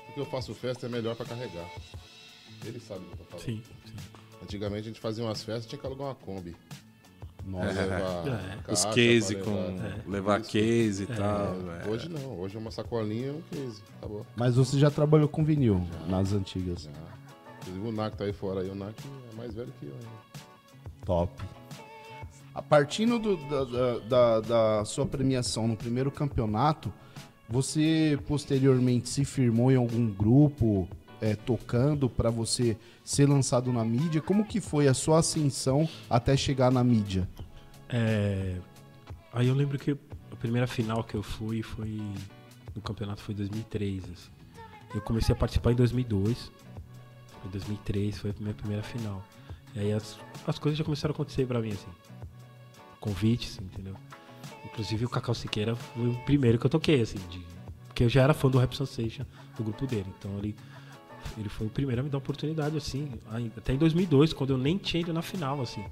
Porque 0.05 0.19
eu 0.19 0.25
faço 0.25 0.53
festa 0.53 0.85
é 0.85 0.89
melhor 0.89 1.15
pra 1.15 1.25
carregar. 1.25 1.67
Ele 2.63 2.79
sabe 2.79 3.01
do 3.01 3.07
que 3.07 3.13
eu 3.13 3.17
tô 3.17 3.23
falando. 3.25 3.45
Sim, 3.45 3.63
sim. 3.85 3.93
Antigamente 4.43 4.81
a 4.81 4.87
gente 4.87 4.99
fazia 4.99 5.23
umas 5.23 5.41
festas, 5.43 5.65
tinha 5.65 5.79
que 5.79 5.85
alugar 5.87 6.07
uma 6.07 6.15
Kombi. 6.15 6.55
Nossa. 7.45 7.73
Pra 7.73 7.83
levar 7.83 8.27
É. 8.67 8.71
Os 8.71 8.85
case 8.85 9.35
pra 9.35 9.43
com 9.45 9.51
levar- 9.51 9.99
levar 10.07 10.41
case 10.41 11.03
e 11.03 11.07
tal. 11.07 11.55
É, 11.83 11.87
é. 11.87 11.89
Hoje 11.89 12.07
não, 12.09 12.39
hoje 12.39 12.55
é 12.55 12.59
uma 12.59 12.71
sacolinha 12.71 13.27
e 13.27 13.31
um 13.31 13.41
case. 13.51 13.81
Acabou. 13.97 14.25
Mas 14.35 14.55
você 14.55 14.79
já 14.79 14.89
trabalhou 14.89 15.27
com 15.27 15.43
vinil 15.43 15.85
nas 16.07 16.31
antigas. 16.31 16.83
Já. 16.83 16.91
Inclusive 17.61 17.87
o 17.87 17.91
NAC 17.91 18.15
tá 18.17 18.23
aí 18.25 18.33
fora 18.33 18.61
aí. 18.61 18.69
O 18.69 18.75
NAC 18.75 18.95
é 19.31 19.35
mais 19.35 19.53
velho 19.53 19.73
que 19.79 19.85
eu 19.87 19.93
ainda. 19.93 20.07
Top. 21.05 21.43
A 22.55 22.61
partindo 22.61 23.17
do- 23.19 23.35
da- 23.37 23.99
da- 23.99 24.39
da 24.79 24.85
sua 24.85 25.05
premiação 25.05 25.67
no 25.67 25.75
primeiro 25.75 26.11
campeonato, 26.11 26.93
você 27.49 28.17
posteriormente 28.27 29.09
se 29.09 29.25
firmou 29.25 29.71
em 29.71 29.75
algum 29.75 30.07
grupo 30.09 30.87
é, 31.23 31.35
tocando 31.37 32.09
para 32.09 32.29
você 32.29 32.77
ser 33.01 33.29
lançado 33.29 33.71
na 33.71 33.85
mídia? 33.85 34.21
Como 34.21 34.43
que 34.43 34.59
foi 34.59 34.89
a 34.89 34.93
sua 34.93 35.19
ascensão 35.19 35.87
até 36.09 36.35
chegar 36.35 36.69
na 36.69 36.83
mídia? 36.83 37.29
É, 37.87 38.57
aí 39.31 39.47
eu 39.47 39.55
lembro 39.55 39.79
que 39.79 39.91
a 40.31 40.35
primeira 40.35 40.67
final 40.67 41.01
que 41.01 41.15
eu 41.15 41.23
fui 41.23 41.63
foi 41.63 42.01
no 42.75 42.81
campeonato 42.81 43.21
foi 43.21 43.33
em 43.33 43.37
2003. 43.37 44.03
assim. 44.03 44.31
Eu 44.93 44.99
comecei 44.99 45.33
a 45.33 45.37
participar 45.37 45.71
em 45.71 45.75
2002. 45.75 46.51
Em 47.45 47.49
2003 47.49 48.17
foi 48.17 48.31
a 48.31 48.33
minha 48.41 48.53
primeira 48.53 48.83
final. 48.83 49.23
E 49.73 49.79
aí 49.79 49.93
as, 49.93 50.19
as 50.45 50.59
coisas 50.59 50.77
já 50.77 50.83
começaram 50.83 51.13
a 51.13 51.15
acontecer 51.15 51.47
pra 51.47 51.61
mim 51.61 51.71
assim. 51.71 51.89
Convites, 52.99 53.59
entendeu? 53.61 53.95
Inclusive 54.65 55.05
o 55.05 55.09
Cacau 55.09 55.33
Siqueira 55.33 55.73
foi 55.73 56.09
o 56.09 56.15
primeiro 56.25 56.59
que 56.59 56.65
eu 56.65 56.69
toquei 56.69 57.01
assim, 57.01 57.19
de, 57.29 57.45
porque 57.87 58.03
eu 58.03 58.09
já 58.09 58.23
era 58.23 58.33
fã 58.33 58.49
do 58.49 58.57
Rap 58.57 58.75
Sensation, 58.75 59.25
do 59.55 59.63
grupo 59.63 59.85
dele. 59.87 60.07
Então 60.17 60.37
ele 60.37 60.55
ele 61.37 61.49
foi 61.49 61.67
o 61.67 61.69
primeiro 61.69 62.01
a 62.01 62.03
me 62.03 62.09
dar 62.09 62.17
oportunidade 62.17 62.75
assim, 62.77 63.09
até 63.57 63.73
em 63.73 63.77
2002, 63.77 64.33
quando 64.33 64.51
eu 64.53 64.57
nem 64.57 64.77
tinha 64.77 65.01
ido 65.01 65.13
na 65.13 65.21
final 65.21 65.61
assim. 65.61 65.83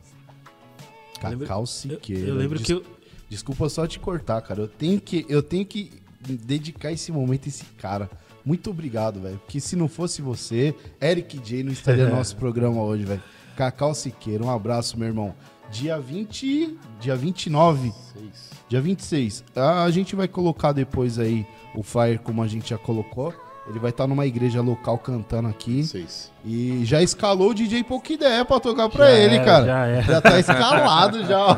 Eu 1.24 1.30
lembro- 1.30 1.48
Cacau 1.48 1.62
Eu, 1.62 1.66
Siqueira. 1.68 2.28
eu 2.28 2.36
lembro 2.36 2.58
Des- 2.58 2.66
que 2.68 2.74
eu, 2.74 2.84
Desculpa 3.30 3.70
só 3.70 3.88
te 3.88 3.98
cortar, 3.98 4.42
cara. 4.42 4.62
Eu 4.64 4.68
tenho 4.68 5.00
que, 5.00 5.26
eu 5.30 5.42
tenho 5.42 5.66
que 5.66 5.90
dedicar 6.22 6.92
esse 6.92 7.12
momento 7.14 7.46
a 7.46 7.48
esse 7.48 7.64
cara. 7.78 8.10
Muito 8.44 8.70
obrigado, 8.70 9.22
velho. 9.22 9.38
Porque 9.38 9.60
se 9.62 9.76
não 9.78 9.88
fosse 9.88 10.22
você, 10.22 10.76
Eric 11.02 11.38
J 11.40 11.64
não 11.64 11.72
estaria 11.72 12.10
no 12.10 12.16
nosso 12.18 12.36
programa 12.38 12.82
hoje, 12.82 13.06
velho. 13.06 13.24
Cacau 13.56 13.94
Siqueira, 13.96 14.44
um 14.44 14.50
abraço, 14.50 14.98
meu 15.00 15.08
irmão. 15.08 15.34
Dia 15.72 15.98
20, 15.98 16.78
dia 17.00 17.16
29, 17.16 17.94
Seis. 18.12 18.50
dia 18.68 18.82
26. 18.82 19.46
A 19.56 19.90
gente 19.92 20.14
vai 20.14 20.28
colocar 20.28 20.74
depois 20.74 21.18
aí 21.18 21.46
o 21.74 21.82
flyer 21.82 22.20
como 22.20 22.42
a 22.44 22.48
gente 22.48 22.72
já 22.72 22.78
colocou. 22.78 23.34
Ele 23.68 23.78
vai 23.80 23.92
estar 23.92 24.08
numa 24.08 24.26
igreja 24.26 24.60
local 24.62 24.98
cantando 24.98 25.48
aqui. 25.48 25.84
Seis. 25.84 26.32
E 26.44 26.82
já 26.84 27.02
escalou 27.02 27.52
o 27.52 27.54
DJ 27.54 27.84
Pouca 27.84 28.12
Ideia 28.12 28.44
pra 28.44 28.60
tocar 28.60 28.90
pra 28.90 29.06
Já 29.12 29.18
ele, 29.18 29.36
era, 29.36 29.46
cara. 29.46 29.66
já 29.66 29.86
era. 29.86 30.02
já 30.02 30.22
tá 30.22 30.40
escalado 30.40 31.26
já, 31.26 31.40
ó. 31.40 31.56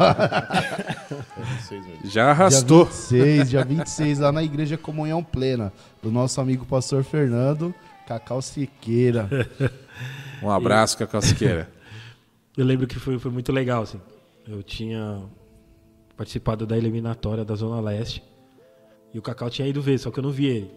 Já 2.03 2.31
arrastou. 2.31 2.85
Dia 2.85 2.91
26, 3.23 3.49
dia 3.49 3.63
26, 3.63 4.19
lá 4.19 4.31
na 4.31 4.43
Igreja 4.43 4.77
Comunhão 4.77 5.23
Plena, 5.23 5.71
do 6.01 6.11
nosso 6.11 6.39
amigo 6.41 6.65
pastor 6.65 7.03
Fernando 7.03 7.73
Cacau 8.07 8.41
Siqueira. 8.41 9.29
Um 10.41 10.49
abraço, 10.49 10.97
Cacau 10.97 11.21
Siqueira. 11.21 11.69
eu 12.57 12.65
lembro 12.65 12.85
que 12.85 12.99
foi, 12.99 13.17
foi 13.17 13.31
muito 13.31 13.51
legal, 13.51 13.83
assim. 13.83 13.99
Eu 14.47 14.61
tinha 14.61 15.21
participado 16.17 16.65
da 16.67 16.77
eliminatória 16.77 17.45
da 17.45 17.55
Zona 17.55 17.79
Leste 17.81 18.21
e 19.13 19.19
o 19.19 19.21
Cacau 19.21 19.49
tinha 19.49 19.67
ido 19.67 19.81
ver, 19.81 19.97
só 19.97 20.11
que 20.11 20.19
eu 20.19 20.23
não 20.23 20.31
vi 20.31 20.47
ele. 20.47 20.71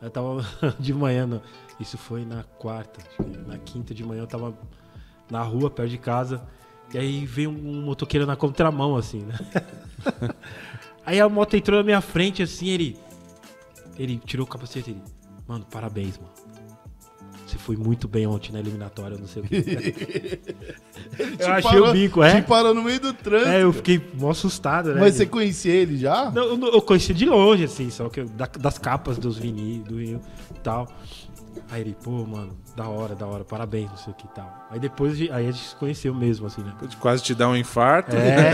Eu 0.00 0.10
tava 0.10 0.44
de 0.78 0.92
manhã, 0.94 1.26
no- 1.26 1.42
isso 1.80 1.96
foi 1.98 2.24
na 2.24 2.42
quarta, 2.42 3.00
na 3.46 3.58
quinta 3.58 3.94
de 3.94 4.04
manhã 4.04 4.22
eu 4.22 4.26
tava 4.26 4.56
na 5.30 5.42
rua, 5.42 5.70
perto 5.70 5.90
de 5.90 5.98
casa, 5.98 6.42
e 6.92 6.98
aí 6.98 7.26
veio 7.26 7.50
um 7.50 7.82
motoqueiro 7.82 8.26
na 8.26 8.34
contramão, 8.36 8.96
assim, 8.96 9.20
né? 9.20 9.34
aí 11.04 11.20
a 11.20 11.28
moto 11.28 11.54
entrou 11.54 11.78
na 11.78 11.84
minha 11.84 12.00
frente, 12.00 12.42
assim, 12.42 12.68
ele. 12.68 12.98
Ele 13.98 14.16
tirou 14.24 14.46
o 14.46 14.48
capacete 14.48 14.90
ele. 14.90 15.02
Mano, 15.46 15.64
parabéns, 15.70 16.16
mano. 16.18 16.32
Foi 17.58 17.76
muito 17.76 18.08
bem 18.08 18.26
ontem 18.26 18.52
na 18.52 18.60
eliminatória, 18.60 19.18
não 19.18 19.26
sei 19.26 19.42
o 19.42 19.46
quê. 19.46 20.38
eu 21.38 21.52
achei 21.52 21.78
o 21.80 21.92
bico, 21.92 22.22
é? 22.22 22.40
Te 22.40 22.46
parou 22.46 22.72
no 22.74 22.82
meio 22.82 23.00
do 23.00 23.12
trânsito. 23.12 23.50
É, 23.50 23.62
eu 23.62 23.72
fiquei 23.72 24.00
mó 24.14 24.30
assustado, 24.30 24.94
né? 24.94 25.00
Mas 25.00 25.14
você 25.14 25.26
conhecia 25.26 25.72
ele 25.74 25.96
já? 25.96 26.30
Não, 26.30 26.44
eu, 26.44 26.58
eu 26.74 26.80
conheci 26.82 27.12
de 27.12 27.26
longe, 27.26 27.64
assim, 27.64 27.90
só 27.90 28.08
que 28.08 28.20
eu- 28.20 28.28
das 28.58 28.78
capas 28.78 29.18
dos 29.18 29.36
vinil, 29.36 29.82
do 29.82 29.96
vinil 29.96 30.20
e 30.54 30.60
tal. 30.60 30.88
Aí 31.70 31.82
ele, 31.82 31.94
pô, 32.02 32.24
mano, 32.24 32.56
da 32.74 32.88
hora, 32.88 33.14
da 33.14 33.26
hora, 33.26 33.44
parabéns, 33.44 33.90
não 33.90 33.96
sei 33.98 34.12
o 34.12 34.16
que 34.16 34.24
e 34.26 34.30
tal. 34.30 34.66
Aí 34.70 34.78
depois, 34.80 35.18
de- 35.18 35.30
aí 35.30 35.46
a 35.46 35.50
gente 35.50 35.64
se 35.68 35.76
conheceu 35.76 36.14
mesmo, 36.14 36.46
assim, 36.46 36.62
né? 36.62 36.74
Pode 36.78 36.96
quase 36.96 37.22
te 37.22 37.34
dar 37.34 37.48
um 37.48 37.56
infarto. 37.56 38.16
É. 38.16 38.52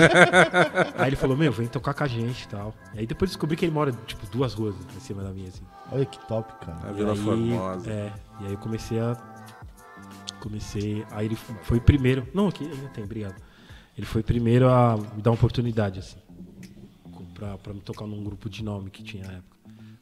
aí 0.98 1.08
ele 1.08 1.16
falou, 1.16 1.36
meu, 1.36 1.52
vem 1.52 1.66
tocar 1.68 1.94
com 1.94 2.02
a 2.04 2.06
gente 2.08 2.42
e 2.44 2.48
tal. 2.48 2.74
E 2.94 3.00
aí 3.00 3.06
depois 3.06 3.30
descobri 3.30 3.56
que 3.56 3.64
ele 3.64 3.72
mora, 3.72 3.92
tipo, 4.06 4.26
duas 4.26 4.52
ruas 4.54 4.74
em 4.96 5.00
cima 5.00 5.22
da 5.22 5.30
minha, 5.30 5.48
assim. 5.48 5.62
Olha 5.92 6.04
que 6.06 6.18
top, 6.26 6.52
cara. 6.64 6.90
E 6.90 6.94
Vila 6.94 7.12
aí, 7.12 7.18
Formosa. 7.18 7.90
É, 7.90 8.12
e 8.40 8.46
aí 8.46 8.52
eu 8.52 8.58
comecei 8.58 8.98
a. 8.98 9.16
Comecei. 10.40 11.04
Aí 11.10 11.26
ele 11.26 11.36
foi 11.36 11.80
primeiro. 11.80 12.26
Não, 12.34 12.48
aqui 12.48 12.64
ainda 12.64 12.88
tem, 12.88 13.04
obrigado. 13.04 13.36
Ele 13.96 14.06
foi 14.06 14.22
primeiro 14.22 14.68
a 14.68 14.96
me 14.96 15.22
dar 15.22 15.30
uma 15.30 15.36
oportunidade, 15.36 16.00
assim. 16.00 16.18
Pra, 17.34 17.56
pra 17.58 17.72
me 17.72 17.80
tocar 17.80 18.06
num 18.06 18.22
grupo 18.24 18.48
de 18.50 18.62
nome 18.64 18.90
que 18.90 19.02
tinha 19.02 19.26
na 19.26 19.32
época. 19.34 19.56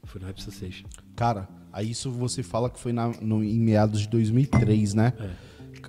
Foi 0.04 0.20
no 0.20 0.26
Rap 0.26 0.42
Sensation. 0.42 0.86
Cara, 1.14 1.48
aí 1.72 1.90
isso 1.90 2.10
você 2.10 2.42
fala 2.42 2.68
que 2.70 2.78
foi 2.78 2.92
na- 2.92 3.12
no- 3.20 3.42
em 3.42 3.58
meados 3.58 4.00
de 4.02 4.08
2003, 4.08 4.94
né? 4.94 5.12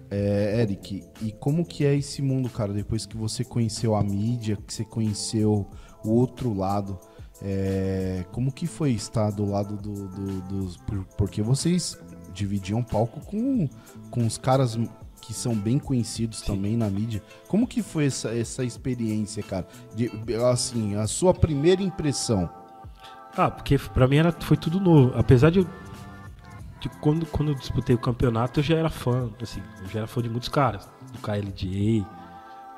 É, 0.09 0.61
Eric, 0.61 1.03
e 1.21 1.31
como 1.33 1.65
que 1.65 1.85
é 1.85 1.95
esse 1.95 2.21
mundo, 2.21 2.49
cara? 2.49 2.73
Depois 2.73 3.05
que 3.05 3.15
você 3.17 3.43
conheceu 3.43 3.95
a 3.95 4.03
mídia, 4.03 4.57
que 4.65 4.73
você 4.73 4.83
conheceu 4.83 5.67
o 6.03 6.09
outro 6.09 6.53
lado, 6.53 6.97
é, 7.41 8.23
como 8.31 8.51
que 8.51 8.65
foi 8.65 8.91
estar 8.91 9.29
do 9.31 9.45
lado 9.45 9.75
do, 9.75 10.07
do- 10.07 10.41
dos... 10.41 10.77
por- 10.77 11.05
Porque 11.17 11.41
vocês 11.41 11.97
dividiam 12.33 12.81
palco 12.81 13.19
com, 13.21 13.67
com 14.09 14.25
os 14.25 14.37
caras 14.37 14.77
que 15.21 15.33
são 15.33 15.55
bem 15.55 15.77
conhecidos 15.79 16.41
também 16.41 16.75
na 16.75 16.89
mídia. 16.89 17.21
Como 17.47 17.67
que 17.67 17.81
foi 17.81 18.05
essa, 18.07 18.29
essa 18.35 18.63
experiência, 18.63 19.41
cara? 19.43 19.67
De- 19.95 20.11
assim, 20.51 20.95
a 20.95 21.07
sua 21.07 21.33
primeira 21.33 21.81
impressão. 21.83 22.49
Ah, 23.35 23.49
porque 23.49 23.77
pra 23.77 24.07
mim 24.07 24.17
era, 24.17 24.31
foi 24.31 24.57
tudo 24.57 24.79
novo. 24.79 25.13
Apesar 25.17 25.49
de 25.49 25.59
eu. 25.59 25.67
de 26.79 26.89
quando, 27.01 27.25
quando 27.25 27.49
eu 27.49 27.55
disputei 27.55 27.95
o 27.95 27.99
campeonato, 27.99 28.59
eu 28.59 28.63
já 28.63 28.75
era 28.75 28.89
fã, 28.89 29.29
assim, 29.41 29.61
eu 29.81 29.89
já 29.89 29.99
era 29.99 30.07
fã 30.07 30.21
de 30.21 30.29
muitos 30.29 30.49
caras. 30.49 30.87
Do 31.11 31.19
KLJ, 31.19 32.05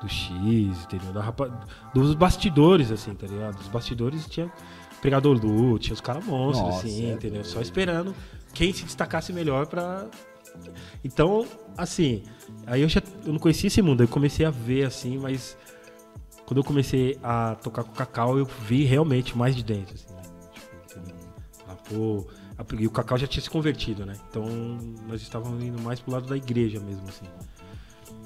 do 0.00 0.08
X, 0.08 0.84
entendeu? 0.84 1.12
Da 1.12 1.22
rapa- 1.22 1.50
dos 1.94 2.14
bastidores, 2.14 2.90
assim, 2.90 3.14
tá 3.14 3.26
ligado? 3.26 3.56
Dos 3.56 3.68
bastidores 3.68 4.26
tinha 4.26 4.50
Pregador 5.00 5.38
Lu, 5.38 5.78
tinha 5.78 5.94
os 5.94 6.00
caras 6.00 6.24
monstros, 6.24 6.66
Nossa, 6.68 6.86
assim, 6.86 7.10
é 7.10 7.12
entendeu? 7.12 7.44
Só 7.44 7.60
esperando 7.60 8.14
quem 8.54 8.72
se 8.72 8.84
destacasse 8.84 9.32
melhor 9.32 9.66
pra. 9.66 10.06
Então, 11.04 11.46
assim, 11.76 12.22
aí 12.66 12.80
eu 12.82 12.88
já 12.88 13.02
eu 13.24 13.32
não 13.32 13.38
conhecia 13.38 13.68
esse 13.68 13.82
mundo, 13.82 14.02
eu 14.02 14.08
comecei 14.08 14.46
a 14.46 14.50
ver, 14.50 14.84
assim, 14.86 15.18
mas 15.18 15.56
quando 16.46 16.58
eu 16.58 16.64
comecei 16.64 17.18
a 17.22 17.56
tocar 17.56 17.84
com 17.84 17.90
o 17.90 17.94
Cacau, 17.94 18.38
eu 18.38 18.46
vi 18.46 18.84
realmente 18.84 19.36
mais 19.36 19.54
de 19.54 19.62
dentro, 19.62 19.94
assim? 19.94 20.06
Pô, 21.88 22.26
a- 22.58 22.64
e 22.80 22.86
o 22.86 22.90
Cacau 22.90 23.16
já 23.18 23.26
tinha 23.26 23.42
se 23.42 23.50
convertido, 23.50 24.04
né? 24.04 24.14
Então 24.28 24.44
nós 25.08 25.20
estávamos 25.22 25.62
indo 25.62 25.80
mais 25.80 26.00
pro 26.00 26.12
lado 26.12 26.26
da 26.26 26.36
igreja 26.36 26.80
mesmo, 26.80 27.08
assim. 27.08 27.26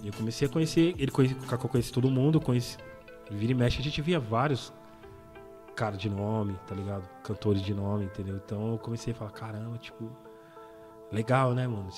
E 0.03 0.07
eu 0.07 0.12
comecei 0.14 0.49
a 0.49 0.51
conhecer, 0.51 0.94
ele 0.99 1.11
conhece, 1.11 1.35
o 1.35 1.46
Cacau 1.46 1.68
conhece 1.68 1.92
todo 1.92 2.11
mundo, 2.11 2.38
eu 2.38 2.42
conheci, 2.42 2.77
vira 3.31 3.53
e 3.53 3.55
mexe, 3.55 3.79
a 3.81 3.83
gente 3.83 4.01
via 4.01 4.18
vários 4.18 4.73
caras 5.77 5.99
de 5.99 6.09
nome, 6.09 6.55
tá 6.66 6.75
ligado? 6.75 7.09
Cantores 7.23 7.62
de 7.62 7.73
nome, 7.75 8.05
entendeu? 8.07 8.37
Então 8.37 8.73
eu 8.73 8.79
comecei 8.79 9.12
a 9.12 9.16
falar, 9.16 9.31
caramba, 9.31 9.77
tipo, 9.79 10.11
legal, 11.12 11.55
né, 11.55 11.66
mano? 11.66 11.88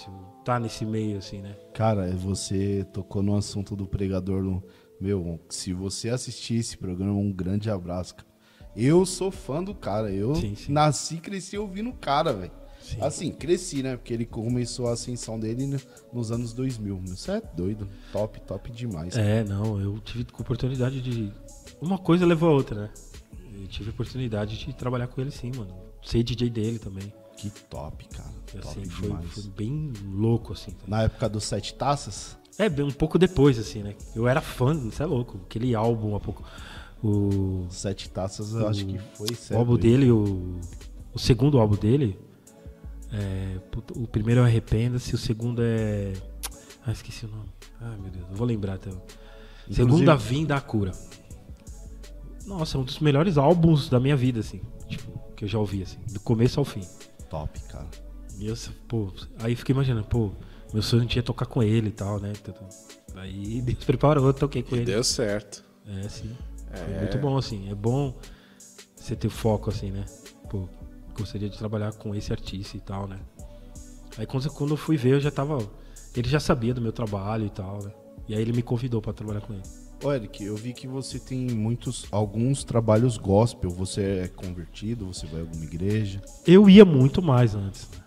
Tá 0.45 0.59
nesse 0.59 0.85
meio, 0.85 1.19
assim, 1.19 1.41
né? 1.43 1.57
Cara, 1.75 2.11
você 2.17 2.85
tocou 2.93 3.23
no 3.23 3.37
assunto 3.37 3.77
do 3.77 3.87
pregador. 3.87 4.63
Meu, 5.01 5.41
se 5.49 5.73
você 5.73 6.11
assistir 6.11 6.57
esse 6.57 6.77
programa, 6.77 7.13
um 7.13 7.33
grande 7.33 7.71
abraço. 7.71 8.15
cara. 8.17 8.32
Eu 8.77 9.05
sou 9.05 9.31
fã 9.31 9.63
do 9.63 9.75
cara. 9.75 10.11
Eu 10.11 10.35
Sim, 10.35 10.55
sim. 10.55 10.73
nasci 10.73 11.17
e 11.17 11.21
cresci 11.21 11.59
ouvindo 11.59 11.91
o 11.91 11.95
cara, 11.95 12.33
velho. 12.33 12.53
Sim. 12.83 12.97
Assim, 13.01 13.31
cresci, 13.31 13.83
né? 13.83 13.97
Porque 13.97 14.13
ele 14.13 14.27
começou 14.27 14.89
a 14.89 14.93
ascensão 14.93 15.39
dele 15.39 15.67
no- 15.67 15.81
nos 16.13 16.33
anos 16.33 16.53
2000. 16.53 16.99
Você 17.07 17.33
é 17.33 17.43
doido. 17.55 17.89
Top, 18.13 18.41
top 18.41 18.73
demais. 18.73 19.17
É, 19.17 19.45
não, 19.45 19.81
eu 19.81 19.99
tive 20.01 20.27
oportunidade 20.39 21.01
de. 21.01 21.33
Uma 21.81 21.97
coisa 21.99 22.27
levou 22.27 22.49
a 22.49 22.53
outra, 22.53 22.83
né? 22.83 22.91
Eu 23.61 23.69
tive 23.69 23.91
oportunidade 23.91 24.59
de 24.59 24.73
trabalhar 24.75 25.07
com 25.07 25.21
ele 25.21 25.31
sim, 25.31 25.53
mano. 25.57 25.73
Ser 26.03 26.23
DJ 26.25 26.51
dele 26.51 26.79
também. 26.81 27.13
Que 27.37 27.51
top, 27.51 28.05
cara. 28.09 28.29
E, 28.49 28.59
top 28.59 28.69
assim, 28.69 28.85
foi, 28.91 29.09
demais. 29.09 29.31
foi 29.33 29.43
bem 29.57 29.93
louco, 30.13 30.53
assim. 30.53 30.73
tá? 30.73 30.85
Na 30.89 31.03
época 31.03 31.29
dos 31.29 31.45
Sete 31.45 31.75
Taças, 31.75 32.37
É, 32.59 32.69
um 32.83 32.91
pouco 32.91 33.19
depois, 33.19 33.59
assim, 33.59 33.83
né? 33.83 33.95
Eu 34.15 34.27
era 34.27 34.41
fã, 34.41 34.75
isso 34.89 35.03
é 35.03 35.07
louco. 35.07 35.41
Aquele 35.47 35.75
álbum, 35.75 36.15
um 36.17 36.21
pouco. 36.21 36.43
O, 37.03 37.67
Sete 37.71 38.09
Taças 38.09 38.53
eu 38.55 38.69
acho 38.69 38.87
que 38.87 38.99
foi 39.15 39.29
o 39.31 39.35
certo. 39.35 39.59
álbum 39.59 39.77
dele, 39.77 40.11
o, 40.11 40.61
o 41.13 41.19
segundo 41.19 41.59
álbum 41.59 41.75
dele. 41.77 42.19
é, 43.13 43.59
o 43.97 44.07
primeiro 44.07 44.41
é 44.41 44.45
Arrependa-se, 44.45 45.15
o 45.15 45.19
segundo 45.19 45.63
é. 45.63 46.13
Ah, 46.87 46.93
esqueci 46.93 47.27
o 47.27 47.29
nome. 47.29 47.49
Ai, 47.81 47.97
meu 47.99 48.11
Deus, 48.11 48.29
não 48.29 48.37
vou 48.37 48.47
lembrar 48.47 48.75
até. 48.75 48.91
Segunda 49.71 50.15
Vinda 50.17 50.57
à 50.57 50.61
Cura. 50.61 50.93
Nossa, 52.47 52.77
é 52.77 52.81
um 52.81 52.85
dos 52.85 52.99
melhores 52.99 53.39
álbuns 53.39 53.89
da 53.89 54.01
minha 54.01 54.17
vida, 54.17 54.41
assim. 54.41 54.61
Tipo, 54.89 55.13
que 55.37 55.45
eu 55.45 55.49
já 55.49 55.59
ouvi, 55.59 55.83
assim. 55.83 55.99
Do 56.13 56.21
começo 56.21 56.59
ao 56.59 56.65
fim. 56.65 56.83
Top, 57.31 57.59
cara. 57.69 57.87
E 58.39 58.47
eu, 58.47 58.55
pô, 58.89 59.13
aí 59.39 59.55
fiquei 59.55 59.73
imaginando, 59.73 60.07
pô, 60.07 60.31
meu 60.73 60.83
sonho 60.83 61.07
tinha 61.07 61.23
tocar 61.23 61.47
com 61.47 61.63
ele 61.63 61.89
e 61.89 61.93
tal, 61.93 62.19
né? 62.19 62.33
Aí 63.15 63.61
Deus 63.63 63.85
preparou, 63.85 64.27
eu 64.27 64.35
toquei 64.35 64.63
com 64.63 64.75
E 64.75 64.79
ele. 64.81 64.87
deu 64.87 65.05
certo. 65.05 65.65
É, 65.87 66.09
sim. 66.09 66.31
Foi 66.73 66.95
muito 66.95 67.19
bom, 67.19 67.37
assim. 67.37 67.71
É 67.71 67.75
bom 67.75 68.15
você 68.97 69.17
ter 69.17 69.29
foco, 69.29 69.71
assim, 69.71 69.91
né? 69.91 70.05
Pô, 70.49 70.69
gostaria 71.15 71.49
de 71.49 71.59
trabalhar 71.59 71.93
com 71.93 72.15
esse 72.15 72.33
artista 72.33 72.77
e 72.77 72.81
tal, 72.81 73.07
né? 73.07 73.19
Aí 74.19 74.27
quando, 74.27 74.51
quando 74.51 74.71
eu 74.71 74.77
fui 74.77 74.97
ver, 74.97 75.15
eu 75.15 75.21
já 75.21 75.31
tava. 75.31 75.59
Ele 76.15 76.29
já 76.29 76.41
sabia 76.41 76.75
do 76.75 76.81
meu 76.81 76.93
trabalho 76.93 77.47
e 77.47 77.51
tal, 77.51 77.83
né? 77.83 77.93
E 78.29 78.35
aí 78.35 78.41
ele 78.41 78.53
me 78.53 78.63
convidou 78.63 79.01
pra 79.01 79.13
trabalhar 79.13 79.41
com 79.41 79.55
ele. 79.55 79.63
Ô, 80.05 80.13
Eric, 80.13 80.45
eu 80.45 80.57
vi 80.57 80.73
que 80.73 80.87
você 80.87 81.19
tem 81.19 81.47
muitos, 81.51 82.07
alguns 82.11 82.65
trabalhos 82.65 83.17
gospel. 83.17 83.71
Você 83.71 84.03
é 84.25 84.29
convertido, 84.29 85.07
você 85.07 85.27
vai 85.27 85.41
a 85.41 85.45
alguma 85.45 85.65
igreja. 85.65 86.21
Eu 86.47 86.69
ia 86.69 86.85
muito 86.85 87.23
mais 87.23 87.55
antes, 87.55 87.89
né? 87.91 88.05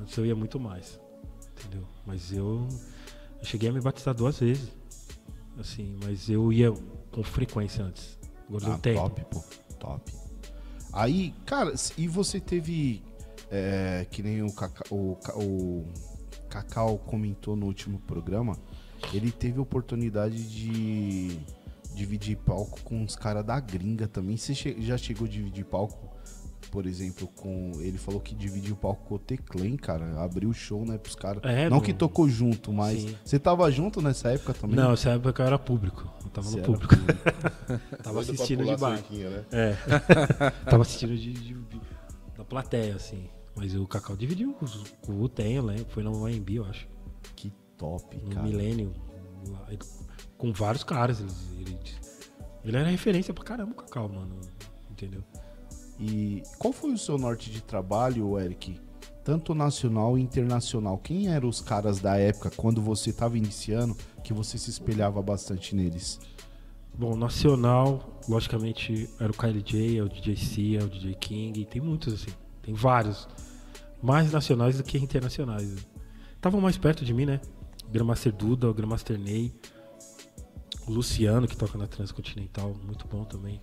Antes 0.00 0.16
eu 0.16 0.26
ia 0.26 0.34
muito 0.34 0.58
mais. 0.58 1.00
Entendeu? 1.52 1.86
Mas 2.06 2.32
eu, 2.32 2.66
eu 3.38 3.44
cheguei 3.44 3.68
a 3.68 3.72
me 3.72 3.80
batizar 3.80 4.14
duas 4.14 4.38
vezes. 4.38 4.68
Assim, 5.58 5.96
mas 6.02 6.28
eu 6.28 6.52
ia 6.52 6.72
com 7.10 7.22
frequência 7.22 7.84
antes. 7.84 8.18
Agora 8.48 8.74
Ah, 8.74 8.78
top, 8.78 9.24
pô. 9.30 9.44
Top. 9.78 10.12
Aí, 10.92 11.32
cara, 11.46 11.72
e 11.96 12.08
você 12.08 12.40
teve. 12.40 13.02
é, 13.50 14.06
que 14.10 14.22
nem 14.22 14.42
o, 14.42 14.52
Cacau, 14.52 14.86
o, 14.90 15.18
o 15.36 15.84
Cacau 16.48 16.98
comentou 16.98 17.56
no 17.56 17.66
último 17.66 17.98
programa. 18.00 18.56
Ele 19.14 19.30
teve 19.30 19.58
oportunidade 19.58 20.48
de 20.48 21.38
dividir 21.94 22.36
palco 22.36 22.80
com 22.82 23.02
os 23.02 23.16
caras 23.16 23.44
da 23.44 23.58
gringa 23.58 24.06
também. 24.06 24.36
Você 24.36 24.54
já 24.54 24.96
chegou 24.98 25.26
a 25.26 25.30
dividir 25.30 25.64
palco, 25.64 26.10
por 26.70 26.86
exemplo, 26.86 27.26
com. 27.28 27.72
Ele 27.80 27.98
falou 27.98 28.20
que 28.20 28.34
dividiu 28.34 28.74
o 28.74 28.76
palco 28.76 29.04
com 29.06 29.14
o 29.14 29.18
Teclan, 29.18 29.76
cara. 29.76 30.22
Abriu 30.22 30.50
o 30.50 30.54
show, 30.54 30.84
né, 30.84 30.98
pros 30.98 31.14
caras. 31.14 31.42
É, 31.44 31.68
Não 31.68 31.80
que 31.80 31.92
tocou 31.92 32.28
junto, 32.28 32.72
mas. 32.72 33.00
Sim. 33.02 33.16
Você 33.24 33.38
tava 33.38 33.70
junto 33.70 34.00
nessa 34.02 34.30
época 34.32 34.54
também? 34.54 34.76
Não, 34.76 34.92
essa 34.92 35.10
época 35.10 35.42
eu 35.42 35.46
era 35.46 35.58
público. 35.58 36.08
Eu 36.24 36.30
tava 36.30 36.46
Você 36.48 36.56
no 36.58 36.62
público. 36.62 36.94
Doido 37.66 38.02
tava 38.02 38.20
assistindo 38.20 38.64
de 38.64 38.76
baixo. 38.76 39.04
né? 39.12 39.44
É. 39.52 39.76
tava 40.70 40.82
assistindo 40.82 41.16
de, 41.16 41.32
de- 41.32 41.54
de- 41.54 41.80
da 42.36 42.44
plateia, 42.44 42.94
assim. 42.96 43.28
Mas 43.56 43.74
o 43.74 43.86
Cacau 43.86 44.16
dividiu 44.16 44.54
com 45.02 45.12
o 45.12 45.28
Tem, 45.28 45.54
eu 45.54 45.64
lembro. 45.64 45.86
Foi 45.88 46.02
no 46.02 46.24
AMB, 46.24 46.50
eu 46.56 46.64
acho. 46.64 46.88
Que 47.36 47.52
top, 47.76 48.16
No 48.16 48.30
cara. 48.30 48.48
Ele- 48.48 48.90
Com 50.38 50.52
vários 50.52 50.84
caras. 50.84 51.20
Ele, 51.20 51.30
ele, 51.60 51.78
ele 52.64 52.76
era 52.76 52.88
referência 52.88 53.34
pra 53.34 53.44
caramba, 53.44 53.72
o 53.72 53.74
Cacau, 53.74 54.08
mano. 54.08 54.38
Entendeu? 54.90 55.22
E 56.00 56.42
qual 56.58 56.72
foi 56.72 56.92
o 56.92 56.98
seu 56.98 57.18
norte 57.18 57.50
de 57.50 57.62
trabalho, 57.62 58.38
Eric? 58.38 58.80
Tanto 59.22 59.54
nacional 59.54 60.16
e 60.16 60.22
internacional. 60.22 60.96
Quem 60.96 61.28
eram 61.28 61.46
os 61.48 61.60
caras 61.60 62.00
da 62.00 62.16
época, 62.16 62.50
quando 62.56 62.80
você 62.80 63.10
estava 63.10 63.36
iniciando, 63.36 63.94
que 64.24 64.32
você 64.32 64.56
se 64.56 64.70
espelhava 64.70 65.20
bastante 65.20 65.76
neles? 65.76 66.18
Bom, 66.98 67.14
nacional, 67.14 68.18
logicamente, 68.26 69.08
era 69.20 69.30
o 69.30 69.34
KLJ, 69.34 69.98
é 69.98 70.02
o 70.02 70.08
DJ 70.08 70.36
C, 70.36 70.76
é 70.76 70.82
o 70.82 70.88
DJ 70.88 71.14
King, 71.14 71.64
tem 71.66 71.82
muitos 71.82 72.14
assim, 72.14 72.30
tem 72.62 72.74
vários. 72.74 73.28
Mais 74.02 74.32
nacionais 74.32 74.78
do 74.78 74.82
que 74.82 74.96
internacionais. 74.96 75.86
Estavam 76.34 76.60
mais 76.60 76.78
perto 76.78 77.04
de 77.04 77.12
mim, 77.12 77.26
né? 77.26 77.40
O 77.86 77.90
Grandmaster 77.90 78.32
Duda, 78.32 78.70
o 78.70 78.74
Grandmaster 78.74 79.18
Ney, 79.18 79.52
o 80.86 80.92
Luciano, 80.92 81.46
que 81.46 81.56
toca 81.56 81.76
na 81.76 81.86
Transcontinental, 81.86 82.74
muito 82.84 83.06
bom 83.06 83.24
também. 83.24 83.60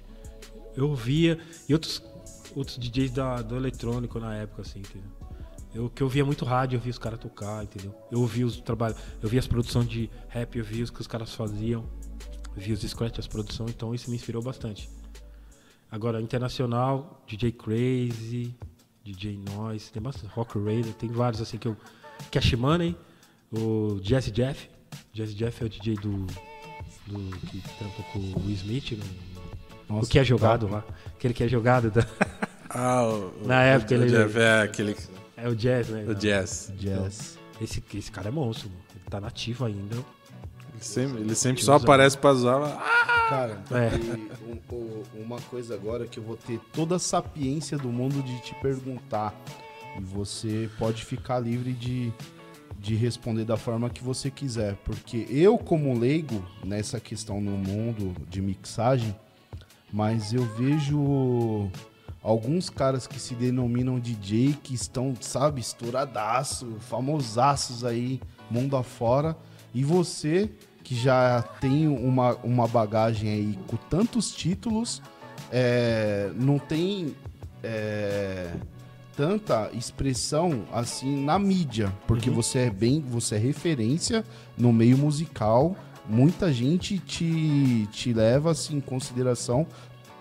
Eu 0.76 0.94
via, 0.94 1.40
e 1.68 1.74
outros, 1.74 2.04
outros 2.58 2.78
DJs 2.78 3.12
da, 3.12 3.42
do 3.42 3.56
eletrônico 3.56 4.20
na 4.20 4.36
época, 4.36 4.62
assim, 4.64 4.80
entendeu? 4.80 5.10
Eu 5.74 5.90
que 5.90 6.02
eu 6.02 6.10
via 6.10 6.26
muito 6.26 6.44
rádio, 6.46 6.78
eu 6.78 6.82
via 6.82 6.92
os 6.92 6.98
caras 6.98 7.20
tocar, 7.20 7.64
entendeu? 7.64 7.94
Eu 8.12 8.22
ouvia 8.22 8.46
os 8.46 8.58
trabalhos, 8.62 8.98
eu 9.22 9.30
via 9.30 9.40
as 9.40 9.48
produções 9.48 9.88
de 9.88 10.10
rap, 10.30 10.58
eu 10.58 10.64
via 10.64 10.84
os 10.84 10.90
que 10.90 11.02
os 11.02 11.08
caras 11.08 11.34
faziam 11.34 11.86
vi 12.56 12.74
os 12.74 12.82
scratch, 12.82 13.20
as 13.20 13.28
produções, 13.28 13.70
então 13.70 13.94
isso 13.94 14.10
me 14.10 14.16
inspirou 14.16 14.42
bastante. 14.42 14.90
Agora, 15.92 16.20
internacional, 16.20 17.24
DJ 17.28 17.52
Crazy, 17.52 18.56
DJ 19.04 19.38
Noise, 19.54 19.92
tem 19.92 20.02
bastante, 20.02 20.34
Rock 20.34 20.58
Raider, 20.58 20.92
tem 20.96 21.08
vários 21.10 21.40
assim 21.40 21.58
que 21.60 21.68
eu. 21.68 21.78
Cash 22.32 22.54
Money, 22.54 22.98
o 23.52 24.00
Jazzy 24.02 24.32
Jeff. 24.32 24.68
Jazzy 25.14 25.36
Jeff 25.36 25.62
é 25.64 25.66
o 25.68 25.70
DJ 25.70 25.94
do. 25.98 26.26
do 27.06 27.38
que 27.48 27.62
trampa 27.78 28.04
com 28.12 28.20
o 28.20 28.46
Will 28.46 28.56
Smith, 28.56 28.92
no, 28.94 28.98
no- 28.98 29.96
Nossa, 29.98 30.08
o 30.08 30.10
que 30.10 30.18
é 30.18 30.24
jogado 30.24 30.62
top. 30.68 30.74
lá. 30.74 30.84
Aquele 31.16 31.34
que 31.36 31.44
é 31.44 31.48
jogado. 31.48 31.92
da- 31.92 32.02
Ah, 32.70 33.04
o, 33.06 33.34
Na 33.48 33.60
o- 33.60 33.62
época 33.64 33.96
o 33.96 33.98
ele- 34.04 34.10
Jeff 34.10 34.40
é 34.40 34.62
aquele. 34.62 34.96
é 35.38 35.48
o 35.50 35.56
Jazz, 35.56 35.90
né? 35.90 36.06
O 36.08 36.14
Jazz. 36.16 36.72
Jazz. 36.78 37.38
Esse, 37.62 37.84
esse 37.96 38.12
cara 38.12 38.28
é 38.28 38.32
monstro, 38.32 38.70
mano. 38.70 38.82
Ele 38.96 39.04
tá 39.10 39.20
nativo 39.20 39.66
ainda. 39.66 39.96
Ele 39.96 40.84
sempre, 40.84 41.22
ele 41.22 41.36
sempre 41.36 41.64
só 41.64 41.76
aparece 41.76 42.18
pra 42.18 42.34
zoar. 42.34 42.64
Ah, 42.80 43.08
Cara, 43.30 43.62
É. 43.72 43.90
e 43.98 44.52
um- 44.72 44.76
um- 44.76 45.04
uma 45.24 45.42
coisa 45.42 45.74
agora 45.76 46.08
que 46.08 46.18
eu 46.18 46.24
vou 46.24 46.38
ter 46.38 46.62
toda 46.72 46.96
a 46.96 47.00
sapiência 47.00 47.78
do 47.78 47.90
mundo 47.90 48.24
de 48.24 48.40
te 48.42 48.56
perguntar. 48.62 49.34
E 49.98 50.02
você 50.02 50.70
pode 50.80 51.04
ficar 51.04 51.40
livre 51.40 51.74
de, 51.74 52.14
de 52.80 52.96
responder 52.96 53.44
da 53.44 53.58
forma 53.58 53.90
que 53.90 54.02
você 54.02 54.32
quiser. 54.32 54.76
Porque 54.86 55.26
eu, 55.30 55.58
como 55.58 55.98
leigo 56.00 56.42
nessa 56.64 57.02
questão 57.02 57.42
no 57.42 57.52
mundo 57.58 58.16
de 58.30 58.40
mixagem, 58.42 59.14
mas 59.92 60.32
eu 60.32 60.44
vejo 60.56 61.70
alguns 62.22 62.70
caras 62.70 63.08
que 63.08 63.20
se 63.20 63.34
denominam 63.34 64.00
DJ 64.00 64.58
que 64.62 64.74
estão, 64.74 65.14
sabe, 65.20 65.62
estouradaço, 65.62 66.78
famosaços 66.82 67.84
aí, 67.84 68.20
mundo 68.50 68.76
afora. 68.76 69.38
E 69.74 69.84
você, 69.84 70.50
que 70.84 70.96
já 70.96 71.42
tem 71.62 71.88
uma, 71.88 72.36
uma 72.38 72.68
bagagem 72.68 73.30
aí 73.30 73.60
com 73.68 73.78
tantos 73.78 74.32
títulos, 74.32 75.02
é, 75.52 76.32
não 76.36 76.58
tem 76.58 77.16
é, 77.64 78.54
tanta 79.16 79.70
expressão 79.74 80.66
assim 80.72 81.24
na 81.24 81.40
mídia, 81.40 81.94
porque 82.06 82.30
você 82.30 82.60
é 82.60 82.70
bem, 82.70 83.02
você 83.02 83.36
é 83.36 83.40
referência 83.40 84.24
no 84.58 84.72
meio 84.72 84.98
musical. 84.98 85.76
Muita 86.10 86.54
gente 86.54 87.00
te, 87.00 87.88
te 87.92 88.14
leva 88.14 88.52
assim, 88.52 88.78
em 88.78 88.82
consideração 88.82 89.68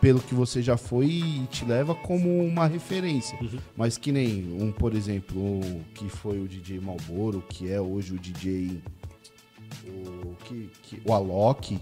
pelo 0.00 0.20
que 0.20 0.34
você 0.34 0.62
já 0.62 0.76
foi 0.76 1.06
e 1.06 1.46
te 1.50 1.64
leva 1.64 1.94
como 1.94 2.44
uma 2.44 2.66
referência. 2.66 3.38
Mas 3.76 3.96
que 3.96 4.12
nem 4.12 4.44
um, 4.60 4.70
por 4.70 4.94
exemplo, 4.94 5.60
que 5.94 6.08
foi 6.08 6.38
o 6.40 6.46
DJ 6.46 6.80
Malboro, 6.80 7.42
que 7.48 7.70
é 7.70 7.80
hoje 7.80 8.14
o 8.14 8.18
DJ 8.18 8.80
o, 9.86 10.34
que, 10.44 10.70
que- 10.82 11.02
o 11.04 11.12
Alok. 11.12 11.78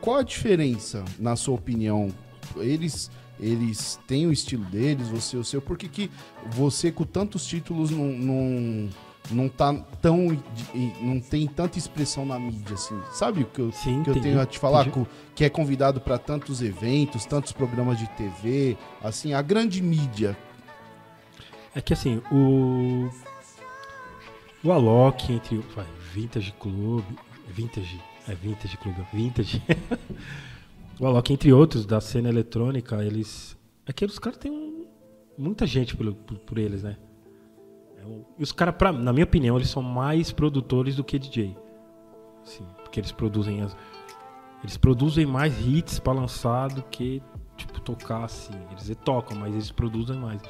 Qual 0.00 0.16
a 0.18 0.22
diferença, 0.22 1.04
na 1.18 1.36
sua 1.36 1.54
opinião? 1.54 2.08
Eles 2.56 3.10
eles 3.40 3.98
têm 4.06 4.26
o 4.26 4.32
estilo 4.32 4.64
deles, 4.66 5.08
você 5.08 5.36
o 5.36 5.42
seu. 5.44 5.60
Por 5.60 5.76
que, 5.76 5.88
que 5.88 6.10
você, 6.52 6.92
com 6.92 7.02
tantos 7.02 7.44
títulos, 7.44 7.90
não, 7.90 8.04
não, 8.06 8.88
não 9.30 9.48
tá 9.48 9.72
tão. 10.00 10.36
não 11.00 11.20
tem 11.20 11.46
tanta 11.46 11.78
expressão 11.78 12.26
na 12.26 12.38
mídia, 12.38 12.74
assim? 12.74 13.00
Sabe 13.12 13.42
o 13.42 13.46
que 13.46 13.60
eu, 13.60 13.72
Sim, 13.72 14.02
que 14.02 14.10
eu 14.10 14.20
tenho 14.20 14.40
a 14.40 14.46
te 14.46 14.58
falar? 14.58 14.86
entendi. 14.86 15.06
Que 15.34 15.44
é 15.44 15.48
convidado 15.50 16.00
para 16.00 16.18
tantos 16.18 16.60
eventos, 16.62 17.24
tantos 17.24 17.52
programas 17.52 17.98
de 17.98 18.06
TV, 18.10 18.76
assim, 19.02 19.32
a 19.32 19.40
grande 19.42 19.80
mídia. 19.82 20.36
É 21.74 21.80
que 21.80 21.92
assim, 21.92 22.20
o. 22.30 23.08
O 24.64 24.70
Alok 24.70 25.32
entre. 25.32 25.56
o- 25.58 25.64
Vai, 25.74 25.86
Vintage 26.12 26.52
Club. 26.60 27.04
Vintage. 27.48 28.00
É 28.28 28.34
Vintage 28.34 28.76
Club. 28.76 28.94
Vintage. 29.12 29.62
o 31.00 31.06
Alok, 31.06 31.32
entre 31.32 31.52
outros 31.52 31.86
da 31.86 32.00
cena 32.00 32.28
eletrônica, 32.28 33.02
eles. 33.04 33.56
É 33.86 33.92
que 33.92 34.04
os 34.04 34.18
caras 34.18 34.38
têm 34.38 34.50
um- 34.52 34.86
muita 35.38 35.66
gente 35.66 35.96
por, 35.96 36.12
por, 36.14 36.38
por 36.38 36.58
eles, 36.58 36.82
né? 36.82 36.96
Os 38.38 38.52
caras, 38.52 38.74
na 38.98 39.12
minha 39.12 39.24
opinião, 39.24 39.56
eles 39.56 39.70
são 39.70 39.82
mais 39.82 40.32
produtores 40.32 40.96
do 40.96 41.04
que 41.04 41.18
DJ. 41.18 41.56
Porque 42.82 43.00
eles 43.00 43.12
produzem 43.12 43.62
as. 43.62 43.76
Eles 44.62 44.76
produzem 44.76 45.26
mais 45.26 45.54
hits 45.66 45.98
pra 45.98 46.12
lançar 46.12 46.68
do 46.68 46.82
que, 46.84 47.22
tipo, 47.56 47.80
tocar 47.80 48.24
assim. 48.24 48.54
Eles 48.70 48.96
tocam, 49.04 49.36
mas 49.36 49.52
eles 49.52 49.70
produzem 49.70 50.16
mais. 50.16 50.40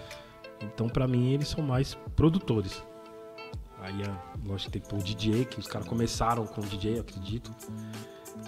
Então, 0.61 0.89
pra 0.89 1.09
mim, 1.09 1.33
eles 1.33 1.49
são 1.49 1.65
mais 1.65 1.95
produtores. 2.15 2.83
Aí, 3.81 3.95
lógico, 4.47 4.71
tem 4.71 4.99
o 4.99 5.03
DJ, 5.03 5.45
que 5.45 5.59
os 5.59 5.67
caras 5.67 5.89
começaram 5.89 6.47
com 6.47 6.61
o 6.61 6.65
DJ, 6.65 7.01
acredito. 7.01 7.51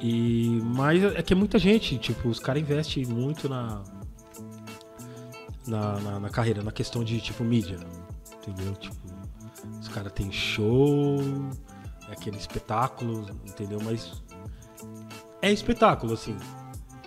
E, 0.01 0.61
mas 0.62 1.03
é 1.03 1.23
que 1.23 1.33
é 1.33 1.37
muita 1.37 1.59
gente, 1.59 1.99
tipo, 1.99 2.29
os 2.29 2.38
caras 2.38 2.62
investem 2.62 3.05
muito 3.05 3.49
na, 3.49 3.83
na, 5.67 6.01
na, 6.01 6.21
na 6.21 6.29
carreira, 6.29 6.62
na 6.62 6.71
questão 6.71 7.03
de, 7.03 7.21
tipo, 7.21 7.43
mídia. 7.43 7.79
Entendeu? 8.47 8.75
Tipo, 8.75 8.97
os 9.81 9.89
caras 9.89 10.13
têm 10.13 10.31
show, 10.31 11.19
é 12.09 12.13
aquele 12.13 12.37
espetáculo, 12.37 13.27
entendeu? 13.47 13.79
Mas 13.83 14.23
é 15.41 15.51
espetáculo, 15.53 16.13
assim. 16.15 16.37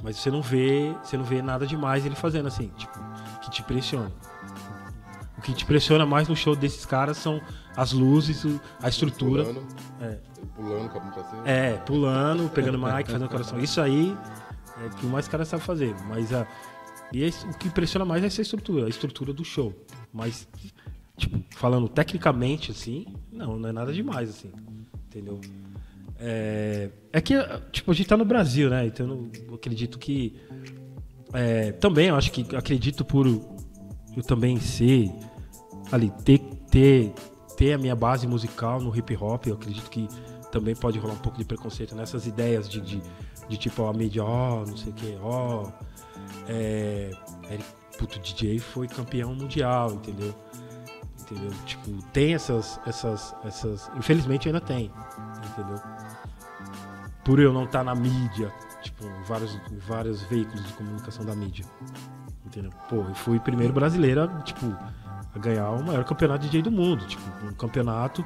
Mas 0.04 0.18
você 0.18 0.30
não 0.32 0.42
vê, 0.42 0.96
você 1.04 1.18
não 1.18 1.24
vê 1.24 1.42
nada 1.42 1.66
demais 1.66 2.06
ele 2.06 2.16
fazendo 2.16 2.48
assim, 2.48 2.70
tipo, 2.78 2.98
que 3.42 3.50
te 3.52 3.62
impressiona. 3.62 4.12
O 5.38 5.42
que 5.42 5.54
te 5.54 5.64
impressiona 5.64 6.06
mais 6.06 6.28
no 6.28 6.36
show 6.36 6.56
desses 6.56 6.86
caras 6.86 7.18
são 7.18 7.40
as 7.76 7.92
luzes, 7.92 8.44
a 8.82 8.90
estrutura. 8.90 9.46
Fulano. 9.46 9.68
É. 10.02 10.20
Pulando, 10.56 10.90
com 10.90 10.98
a 10.98 11.02
pra 11.02 11.24
cima. 11.24 11.42
É, 11.48 11.74
pulando, 11.78 12.50
pegando 12.50 12.80
mic, 12.80 13.06
fazendo 13.06 13.30
coração. 13.30 13.60
Isso 13.60 13.80
aí 13.80 14.18
é 14.82 14.88
o 14.88 14.90
que 14.90 15.06
mais 15.06 15.28
cara 15.28 15.46
sabe 15.46 15.62
fazer. 15.64 15.96
Mas 16.08 16.34
a, 16.34 16.48
e 17.14 17.24
é 17.24 17.28
isso- 17.28 17.48
o 17.48 17.54
que 17.56 17.68
impressiona 17.68 18.04
mais 18.06 18.24
é 18.24 18.28
essa 18.28 18.42
estrutura, 18.42 18.88
a 18.88 18.90
estrutura 18.90 19.32
do 19.34 19.46
show. 19.46 19.74
Mas, 20.12 20.48
tipo, 21.18 21.44
falando 21.56 21.90
tecnicamente, 21.90 22.72
assim, 22.72 23.06
não, 23.32 23.58
não 23.58 23.70
é 23.70 23.72
nada 23.72 23.92
demais, 23.92 24.30
assim. 24.30 24.52
Entendeu? 25.08 25.42
É, 26.20 26.90
é 27.12 27.22
que, 27.22 27.34
tipo, 27.72 27.92
a 27.92 27.94
gente 27.94 28.08
tá 28.08 28.16
no 28.16 28.26
Brasil, 28.26 28.70
né? 28.70 28.86
Então 28.86 29.30
eu 29.48 29.56
acredito 29.56 30.00
que. 30.00 30.36
é, 31.34 31.72
também, 31.74 32.08
eu 32.08 32.16
acho 32.16 32.32
que 32.32 32.56
acredito 32.56 33.04
por 33.04 33.28
eu 33.28 34.24
também 34.24 34.60
ser 34.60 35.12
ali, 35.92 36.12
ter, 36.24 36.40
ter, 36.72 37.14
ter 37.56 37.74
a 37.74 37.78
minha 37.78 37.96
base 37.96 38.28
musical 38.28 38.82
no 38.82 38.96
hip 38.96 39.16
hop, 39.16 39.46
eu 39.46 39.54
acredito 39.54 39.90
que 39.90 40.08
também 40.52 40.76
pode 40.76 40.98
rolar 40.98 41.14
um 41.14 41.20
pouco 41.20 41.38
de 41.38 41.46
preconceito 41.46 41.96
nessas 41.96 42.26
ideias 42.26 42.68
de, 42.68 42.82
de, 42.82 43.02
de 43.48 43.58
tipo, 43.58 43.86
a 43.86 43.94
mídia, 43.94 44.24
ó, 44.24 44.66
não 44.66 44.76
sei 44.76 44.92
o 44.92 44.96
que, 44.96 45.18
ó. 45.22 45.70
É, 46.48 47.12
puto, 47.98 48.20
DJ 48.20 48.60
foi 48.60 48.88
campeão 48.88 49.36
mundial, 49.36 49.94
entendeu? 49.94 50.34
Entendeu? 51.30 51.52
Tipo, 51.66 52.02
tem 52.14 52.34
essas, 52.34 52.80
essas, 52.86 53.36
essas. 53.44 53.92
Infelizmente 53.98 54.48
ainda 54.48 54.62
tem, 54.62 54.92
entendeu? 55.52 55.82
Por 57.26 57.40
eu 57.40 57.52
não 57.52 57.66
estar 57.66 57.84
na 57.84 57.94
mídia, 57.94 58.54
tipo, 58.82 59.04
vários, 59.28 59.60
vários 59.86 60.22
veículos 60.24 60.66
de 60.66 60.74
comunicação 60.74 61.26
da 61.26 61.36
mídia. 61.36 61.66
Entendeu? 62.46 62.72
Pô, 62.90 62.98
eu 62.98 63.14
fui 63.14 63.40
primeiro 63.42 63.74
brasileiro, 63.74 64.24
a, 64.24 64.28
tipo, 64.42 64.74
a 65.36 65.40
ganhar 65.40 65.70
o 65.72 65.84
maior 65.84 66.06
campeonato 66.06 66.46
de 66.46 66.50
DJ 66.50 66.62
do 66.62 66.72
mundo. 66.72 67.06
Tipo, 67.06 67.24
um 67.46 67.54
campeonato, 67.54 68.24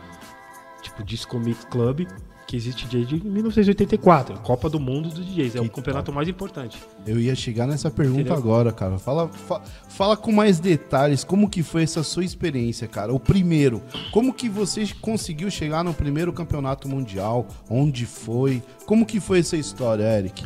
tipo, 0.84 1.04
Disco 1.04 1.40
Mix 1.40 1.66
Club, 1.66 2.08
que 2.52 2.58
existe 2.58 2.86
desde 2.86 3.16
1984. 3.24 4.36
a 4.36 4.38
Copa 4.40 4.70
do 4.70 4.78
Mundo 4.78 5.08
dos 5.08 5.26
DJs. 5.26 5.56
É 5.56 5.60
o 5.62 5.64
Que 5.64 5.70
campeonato 5.70 6.12
mais 6.12 6.28
importante. 6.28 6.78
Eu 7.08 7.18
ia 7.18 7.34
chegar 7.34 7.66
nessa 7.66 7.90
pergunta 7.90 8.20
Entendeu? 8.20 8.38
agora, 8.38 8.74
cara. 8.74 8.98
Fala, 9.00 9.30
fa- 9.30 9.62
fala 9.88 10.18
com 10.18 10.34
mais 10.34 10.60
detalhes 10.60 11.24
como 11.24 11.50
que 11.50 11.64
foi 11.64 11.84
essa 11.84 12.04
sua 12.04 12.26
experiência, 12.26 12.90
cara. 12.90 13.14
O 13.14 13.20
primeiro, 13.20 13.82
como 14.12 14.34
que 14.34 14.50
você 14.50 14.86
conseguiu 15.00 15.50
chegar 15.50 15.82
no 15.82 15.94
primeiro 15.94 16.34
campeonato 16.34 16.90
mundial? 16.90 17.48
Onde 17.70 18.06
foi? 18.06 18.62
Como 18.86 19.06
que 19.06 19.22
foi 19.22 19.40
essa 19.40 19.56
história, 19.56 20.04
Eric? 20.04 20.44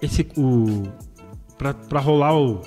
Esse, 0.00 0.26
o, 0.38 0.84
pra, 1.58 1.74
pra 1.74 2.00
rolar 2.00 2.34
o, 2.34 2.54
o, 2.54 2.62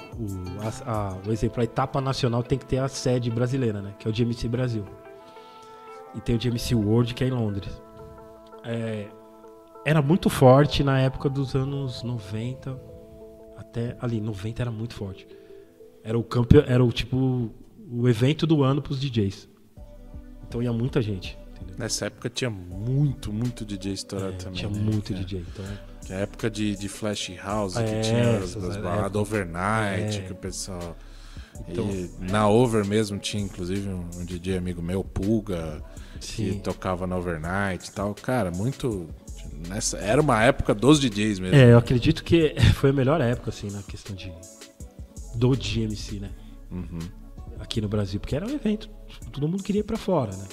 a, 0.86 0.92
a- 0.92 1.18
o 1.28 1.32
exemplo, 1.32 1.62
a 1.62 1.64
etapa 1.64 2.00
nacional 2.00 2.44
tem 2.44 2.60
que 2.60 2.66
ter 2.66 2.78
a 2.78 2.88
sede 2.88 3.32
brasileira, 3.32 3.82
né? 3.82 3.92
Que 3.98 4.08
é 4.08 4.12
o 4.12 4.14
GMC 4.14 4.48
Brasil. 4.48 4.86
E 6.16 6.22
tem 6.22 6.36
o 6.36 6.40
GMC 6.40 6.76
World, 6.76 7.16
que 7.16 7.24
é 7.24 7.28
em 7.28 7.32
Londres. 7.32 7.82
É, 8.64 9.08
era 9.86 10.02
muito 10.02 10.30
forte 10.30 10.84
na 10.84 11.00
época 11.00 11.30
dos 11.30 11.56
anos 11.56 12.04
90. 12.04 12.80
Até 13.58 13.96
ali, 14.00 14.20
90 14.22 14.62
era 14.62 14.72
muito 14.72 14.94
forte. 14.94 15.28
Era 16.04 16.18
o 16.18 16.24
campe, 16.24 16.58
era 16.68 16.84
o 16.84 16.92
tipo 16.92 17.50
o 17.92 18.08
evento 18.10 18.46
do 18.48 18.64
ano 18.64 18.82
pros 18.82 19.00
DJs. 19.00 19.48
Então 20.48 20.62
ia 20.62 20.72
muita 20.74 21.02
gente. 21.02 21.38
Entendeu? 21.56 21.76
Nessa 21.78 22.06
época 22.08 22.30
tinha 22.30 22.50
muito, 22.50 23.32
muito 23.32 23.64
DJ 23.66 23.94
estourado 23.94 24.34
É, 24.34 24.38
também. 24.38 24.54
tinha 24.60 24.70
né? 24.72 24.80
muito 24.80 25.14
É. 25.14 25.16
DJ. 25.16 25.40
Então, 25.48 25.66
Tinha 26.02 26.20
época 26.20 26.50
de, 26.50 26.76
de 26.76 26.90
Flash 26.90 27.32
House, 27.42 27.78
É, 27.78 27.84
que 27.86 28.02
tinha 28.10 28.38
as, 28.38 28.56
as 28.58 28.64
época. 28.64 28.82
baladas 28.82 29.16
overnight, 29.22 30.20
É. 30.20 30.22
que 30.26 30.32
o 30.32 30.36
pessoal. 30.36 30.96
Então- 31.68 31.90
E 31.90 32.10
na 32.20 32.48
Over 32.50 32.84
mesmo 32.86 33.18
tinha, 33.20 33.42
inclusive, 33.44 33.88
um, 33.90 34.06
um 34.18 34.26
DJ 34.26 34.58
amigo 34.58 34.82
meu, 34.82 35.04
Pulga, 35.04 35.82
que 36.28 36.52
Sim. 36.54 36.60
tocava 36.60 37.06
na 37.08 37.18
overnight 37.18 37.90
e 37.90 37.92
tal. 37.92 38.14
Cara, 38.16 38.52
muito. 38.52 39.08
Nessa, 39.68 39.98
era 39.98 40.22
uma 40.22 40.42
época 40.44 40.74
dos 40.74 41.00
DJs 41.00 41.40
mesmo. 41.40 41.56
É, 41.56 41.72
eu 41.74 41.78
acredito 41.78 42.24
que 42.24 42.56
foi 42.76 42.90
a 42.90 42.94
melhor 42.94 43.22
época, 43.22 43.50
assim, 43.50 43.70
na 43.70 43.82
questão 43.84 44.16
de. 44.16 44.32
do 45.36 45.50
GMC, 45.56 46.20
né? 46.20 46.30
Uhum. 46.72 47.00
Aqui 47.60 47.80
no 47.80 47.88
Brasil, 47.88 48.20
porque 48.20 48.36
era 48.36 48.46
um 48.46 48.50
evento. 48.50 48.90
Todo 49.32 49.48
mundo 49.48 49.64
queria 49.64 49.82
ir 49.82 49.84
pra 49.84 49.98
fora, 49.98 50.36
né? 50.36 50.46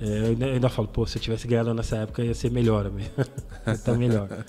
É, 0.00 0.06
eu 0.20 0.24
ainda, 0.26 0.46
eu 0.46 0.54
ainda 0.54 0.68
falo, 0.68 0.88
pô, 0.88 1.06
se 1.06 1.18
eu 1.18 1.22
tivesse 1.22 1.46
ganhado 1.46 1.74
nessa 1.74 1.96
época 1.98 2.22
ia 2.24 2.32
ser 2.34 2.50
melhor, 2.50 2.90
tá 3.84 3.92
melhor. 3.94 4.44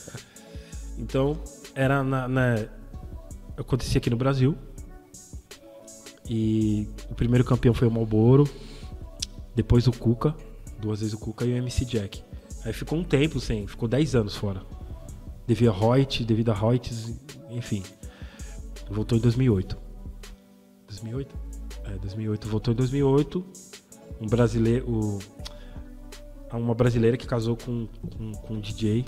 Então, 0.97 1.37
era 1.75 2.03
na, 2.03 2.27
na- 2.27 2.65
Acontecia 3.57 3.97
aqui 3.99 4.09
no 4.09 4.15
Brasil. 4.17 4.55
E 6.29 6.87
o 7.09 7.15
primeiro 7.15 7.43
campeão 7.43 7.73
foi 7.73 7.87
o 7.87 7.91
Malboro. 7.91 8.47
Depois 9.61 9.85
o 9.85 9.91
Cuca. 9.91 10.35
Duas 10.79 11.01
vezes 11.01 11.13
o 11.13 11.19
Cuca 11.19 11.45
e 11.45 11.53
o 11.53 11.57
MC 11.57 11.85
Jack. 11.85 12.23
Aí 12.65 12.73
ficou 12.73 12.97
um 12.97 13.03
tempo 13.03 13.39
sem, 13.39 13.67
ficou 13.67 13.87
10 13.87 14.15
anos 14.15 14.35
fora. 14.35 14.63
Devido 15.45 15.69
a 15.69 15.73
Reut, 15.73 16.23
devido 16.23 16.49
a 16.49 16.55
Reuters, 16.55 17.13
enfim. 17.47 17.83
Voltou 18.89 19.19
em 19.19 19.21
2008. 19.21 19.77
2008? 20.87 21.35
É, 21.85 21.97
2008. 21.99 22.47
Voltou 22.47 22.73
em 22.73 22.77
2008. 22.77 23.45
Um 24.19 24.25
brasileiro. 24.25 25.19
uma 26.51 26.73
brasileira 26.73 27.15
que 27.17 27.27
casou 27.27 27.55
com, 27.55 27.87
com, 28.17 28.31
com 28.31 28.53
um 28.55 28.59
DJ 28.59 29.05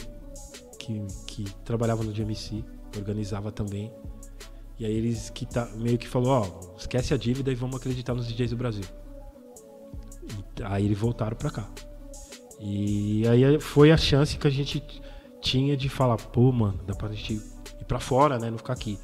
que, 0.77 1.01
que 1.25 1.43
trabalhava 1.65 2.03
no 2.03 2.11
GMC, 2.11 2.63
organizava 2.95 3.51
também. 3.51 3.91
E 4.77 4.85
aí 4.85 4.93
eles 4.93 5.31
que 5.31 5.47
tá, 5.47 5.65
meio 5.77 5.97
que 5.97 6.07
falou, 6.07 6.29
ó, 6.29 6.77
esquece 6.77 7.11
a 7.11 7.17
dívida 7.17 7.51
e 7.51 7.55
vamos 7.55 7.77
acreditar 7.77 8.13
nos 8.13 8.27
DJs 8.27 8.51
do 8.51 8.57
Brasil. 8.57 8.85
Aí 10.63 10.85
eles 10.85 10.97
voltaram 10.97 11.35
pra 11.35 11.49
cá. 11.49 11.69
E 12.59 13.27
aí 13.27 13.59
foi 13.59 13.91
a 13.91 13.97
chance 13.97 14.37
que 14.37 14.47
a 14.47 14.49
gente 14.49 14.81
tinha 15.41 15.75
de 15.75 15.89
falar, 15.89 16.17
pô, 16.17 16.51
mano, 16.51 16.79
dá 16.87 16.95
pra 16.95 17.09
gente 17.09 17.33
ir 17.33 17.85
pra 17.87 17.99
fora, 17.99 18.39
né? 18.39 18.49
Não 18.49 18.57
ficar 18.57 18.73
aqui. 18.73 18.97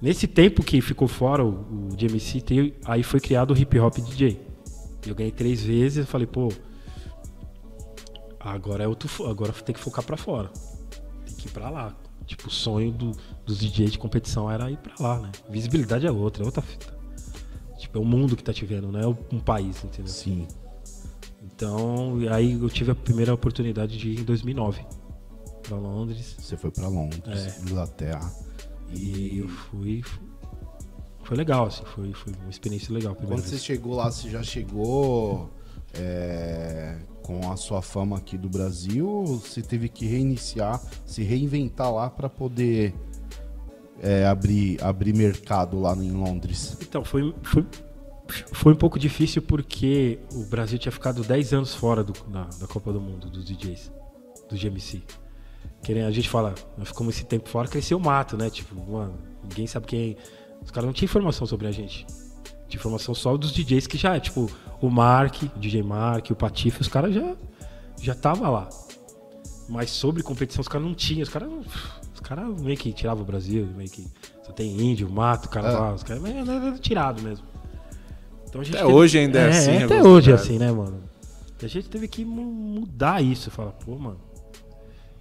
Nesse 0.00 0.26
tempo 0.26 0.62
que 0.62 0.80
ficou 0.80 1.06
fora 1.08 1.44
o, 1.44 1.88
o 1.92 1.96
tem- 2.44 2.74
aí 2.84 3.02
foi 3.02 3.20
criado 3.20 3.52
o 3.52 3.56
Hip 3.58 3.78
Hop 3.78 3.96
DJ. 3.98 4.40
Eu 5.06 5.14
ganhei 5.14 5.30
três 5.32 5.62
vezes, 5.62 5.98
eu 5.98 6.06
falei, 6.06 6.26
pô, 6.26 6.48
agora 8.40 8.84
é 8.84 8.88
outro, 8.88 9.08
agora 9.28 9.52
tem 9.52 9.74
que 9.74 9.80
focar 9.80 10.04
pra 10.04 10.16
fora. 10.16 10.50
Tem 11.26 11.34
que 11.36 11.48
ir 11.48 11.50
pra 11.50 11.70
lá. 11.70 11.94
Tipo, 12.26 12.48
o 12.48 12.50
sonho 12.50 12.90
do- 12.90 13.12
dos 13.44 13.58
DJs 13.58 13.92
de 13.92 13.98
competição 13.98 14.50
era 14.50 14.70
ir 14.70 14.78
pra 14.78 14.94
lá, 14.98 15.18
né? 15.20 15.30
Visibilidade 15.50 16.06
é 16.06 16.10
outra, 16.10 16.42
é 16.42 16.46
outra 16.46 16.62
fita. 16.62 16.93
É 17.94 17.98
o 17.98 18.04
mundo 18.04 18.36
que 18.36 18.42
tá 18.42 18.52
te 18.52 18.64
vendo, 18.66 18.90
não 18.90 19.00
é 19.00 19.06
um 19.06 19.38
país, 19.38 19.84
entendeu? 19.84 20.12
Sim. 20.12 20.46
Então, 21.42 22.20
e 22.20 22.28
aí 22.28 22.52
eu 22.52 22.68
tive 22.68 22.90
a 22.90 22.94
primeira 22.94 23.32
oportunidade 23.32 23.96
de 23.96 24.10
ir 24.10 24.20
em 24.20 24.24
2009 24.24 24.84
pra 25.62 25.76
Londres. 25.76 26.36
Você 26.38 26.56
foi 26.56 26.70
pra 26.70 26.88
Londres, 26.88 27.22
É. 27.26 27.60
Inglaterra. 27.62 28.32
E 28.92 29.38
eu 29.38 29.48
fui. 29.48 30.02
Foi 31.22 31.36
legal, 31.36 31.66
assim, 31.66 31.84
foi, 31.86 32.12
foi 32.12 32.32
uma 32.40 32.50
experiência 32.50 32.92
legal. 32.92 33.14
Quando 33.14 33.28
você 33.30 33.50
vez. 33.50 33.64
chegou 33.64 33.94
lá, 33.94 34.10
você 34.10 34.28
já 34.28 34.42
chegou 34.42 35.50
é, 35.94 36.98
com 37.22 37.50
a 37.50 37.56
sua 37.56 37.80
fama 37.80 38.16
aqui 38.18 38.36
do 38.36 38.48
Brasil? 38.48 39.08
Ou 39.08 39.38
você 39.38 39.62
teve 39.62 39.88
que 39.88 40.04
reiniciar, 40.06 40.82
se 41.06 41.22
reinventar 41.22 41.92
lá 41.92 42.10
pra 42.10 42.28
poder 42.28 42.94
é, 44.02 44.26
abrir, 44.26 44.82
abrir 44.82 45.14
mercado 45.14 45.80
lá 45.80 45.94
em 45.94 46.10
Londres? 46.10 46.76
Então, 46.80 47.04
foi, 47.04 47.34
foi, 47.42 47.66
foi 48.52 48.72
um 48.72 48.76
pouco 48.76 48.98
difícil 48.98 49.42
porque 49.42 50.18
o 50.32 50.44
Brasil 50.44 50.78
tinha 50.78 50.92
ficado 50.92 51.22
10 51.22 51.52
anos 51.52 51.74
fora 51.74 52.02
do, 52.02 52.12
da, 52.28 52.44
da 52.44 52.66
Copa 52.66 52.92
do 52.92 53.00
Mundo, 53.00 53.28
dos 53.30 53.44
DJs, 53.44 53.92
do 54.48 54.56
GMC. 54.56 55.02
A 56.06 56.10
gente 56.10 56.30
fala, 56.30 56.54
nós 56.78 56.88
ficamos 56.88 57.14
esse 57.14 57.26
tempo 57.26 57.48
fora, 57.48 57.68
cresceu 57.68 57.98
o 57.98 58.00
mato, 58.00 58.38
né? 58.38 58.48
Tipo, 58.48 58.74
mano, 58.90 59.18
ninguém 59.42 59.66
sabe 59.66 59.86
quem. 59.86 60.16
Os 60.62 60.70
caras 60.70 60.86
não 60.86 60.94
tinham 60.94 61.04
informação 61.04 61.46
sobre 61.46 61.66
a 61.66 61.70
gente. 61.70 62.06
Tinha 62.68 62.80
informação 62.80 63.14
só 63.14 63.36
dos 63.36 63.52
DJs 63.52 63.86
que 63.86 63.98
já, 63.98 64.18
tipo, 64.18 64.50
o 64.80 64.88
Mark, 64.88 65.42
o 65.54 65.58
DJ 65.58 65.82
Mark, 65.82 66.30
o 66.30 66.34
Patife, 66.34 66.80
os 66.80 66.88
caras 66.88 67.14
já 67.14 67.36
já 68.00 68.14
tava 68.14 68.48
lá. 68.48 68.68
Mas 69.68 69.90
sobre 69.90 70.22
competição 70.22 70.60
os 70.60 70.68
caras 70.68 70.86
não 70.86 70.94
tinham, 70.94 71.22
os 71.22 71.28
caras 71.28 71.50
os 71.50 71.66
caras 72.24 72.60
meio 72.60 72.76
que 72.76 72.92
tiravam 72.92 73.22
o 73.22 73.26
Brasil, 73.26 73.66
meio 73.76 73.88
que 73.90 74.06
só 74.44 74.52
tem 74.52 74.80
índio, 74.80 75.08
mato, 75.10 75.48
carnaval, 75.48 75.94
os 75.94 76.02
caras 76.02 76.22
meio 76.22 76.38
era 76.38 76.78
tirado 76.78 77.22
mesmo. 77.22 77.46
Então 78.48 78.60
a 78.60 78.64
gente 78.64 78.76
Até 78.76 78.86
hoje 78.86 79.18
ainda 79.18 79.38
é 79.40 79.48
assim, 79.48 79.70
em 79.72 79.82
até 79.84 79.94
alguns 79.98 80.12
hoje 80.12 80.30
é 80.30 80.34
assim, 80.34 80.58
né, 80.58 80.70
mano? 80.72 81.02
E 81.60 81.64
a 81.64 81.68
gente 81.68 81.88
teve 81.88 82.08
que 82.08 82.24
mu- 82.24 82.44
mudar 82.44 83.22
isso, 83.22 83.50
falar, 83.50 83.72
pô, 83.72 83.96
mano, 83.96 84.20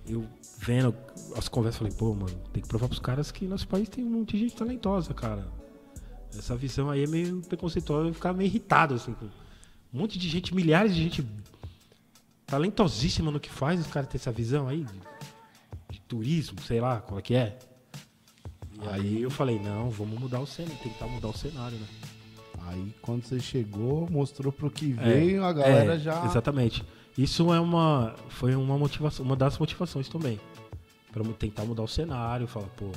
eu 0.07 0.25
vendo 0.59 0.93
as 1.35 1.47
conversas, 1.47 1.79
falei, 1.79 1.93
pô, 1.93 2.13
mano, 2.13 2.35
tem 2.51 2.61
que 2.61 2.67
provar 2.67 2.87
pros 2.87 2.99
caras 2.99 3.31
que 3.31 3.45
nosso 3.47 3.67
país 3.67 3.87
tem 3.89 4.03
um 4.03 4.09
monte 4.09 4.33
de 4.33 4.39
gente 4.39 4.55
talentosa, 4.55 5.13
cara. 5.13 5.47
Essa 6.37 6.55
visão 6.55 6.89
aí 6.89 7.03
é 7.03 7.07
meio 7.07 7.41
preconceituosa, 7.41 8.07
eu 8.09 8.13
ficava 8.13 8.37
meio 8.37 8.47
irritado, 8.47 8.95
assim, 8.95 9.13
com 9.13 9.25
um 9.25 9.99
monte 9.99 10.17
de 10.19 10.27
gente, 10.27 10.53
milhares 10.53 10.93
de 10.95 11.01
gente 11.03 11.25
talentosíssima 12.45 13.31
no 13.31 13.39
que 13.39 13.49
faz, 13.49 13.79
os 13.79 13.87
caras 13.87 14.09
têm 14.09 14.19
essa 14.19 14.31
visão 14.31 14.67
aí 14.67 14.85
turismo, 16.07 16.61
sei 16.61 16.79
lá, 16.81 16.99
qual 17.01 17.19
é 17.19 17.21
que 17.21 17.35
é. 17.35 17.57
E 18.81 18.87
aí 18.87 19.21
eu 19.21 19.29
falei, 19.29 19.59
não, 19.59 19.89
vamos 19.89 20.19
mudar 20.19 20.39
o 20.39 20.47
cenário, 20.47 20.77
tentar 20.81 21.07
mudar 21.07 21.29
o 21.29 21.37
cenário, 21.37 21.77
né? 21.77 21.87
Aí 22.67 22.93
quando 23.01 23.23
você 23.25 23.39
chegou, 23.39 24.09
mostrou 24.09 24.51
pro 24.51 24.69
que 24.69 24.91
veio, 24.93 25.43
a 25.43 25.53
galera 25.53 25.95
É, 25.95 25.99
já. 25.99 26.25
Exatamente. 26.25 26.83
Isso 27.17 27.53
é 27.53 27.59
uma, 27.59 28.15
foi 28.29 28.55
uma 28.55 28.77
motivação, 28.77 29.25
uma 29.25 29.35
das 29.35 29.57
motivações 29.57 30.07
também. 30.09 30.39
Pra 31.11 31.23
mu- 31.23 31.33
tentar 31.33 31.63
mudar 31.65 31.83
o 31.83 31.87
cenário, 31.87 32.47
falar, 32.47 32.67
pô, 32.69 32.89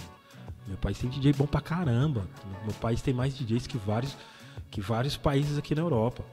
meu 0.66 0.76
país 0.78 0.98
tem 0.98 1.10
DJ 1.10 1.32
bom 1.34 1.46
pra 1.46 1.60
caramba. 1.60 2.26
Meu 2.64 2.72
país 2.74 3.02
tem 3.02 3.12
mais 3.12 3.36
DJs 3.36 3.66
que 3.66 3.76
vários, 3.76 4.16
que 4.70 4.80
vários 4.80 5.16
países 5.16 5.58
aqui 5.58 5.74
na 5.74 5.82
Europa. 5.82 6.24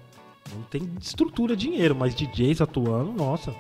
Não 0.54 0.62
tem 0.64 0.90
estrutura, 1.02 1.56
dinheiro, 1.58 1.94
mas 1.96 2.16
DJs 2.16 2.62
atuando, 2.62 3.12
nossa. 3.12 3.54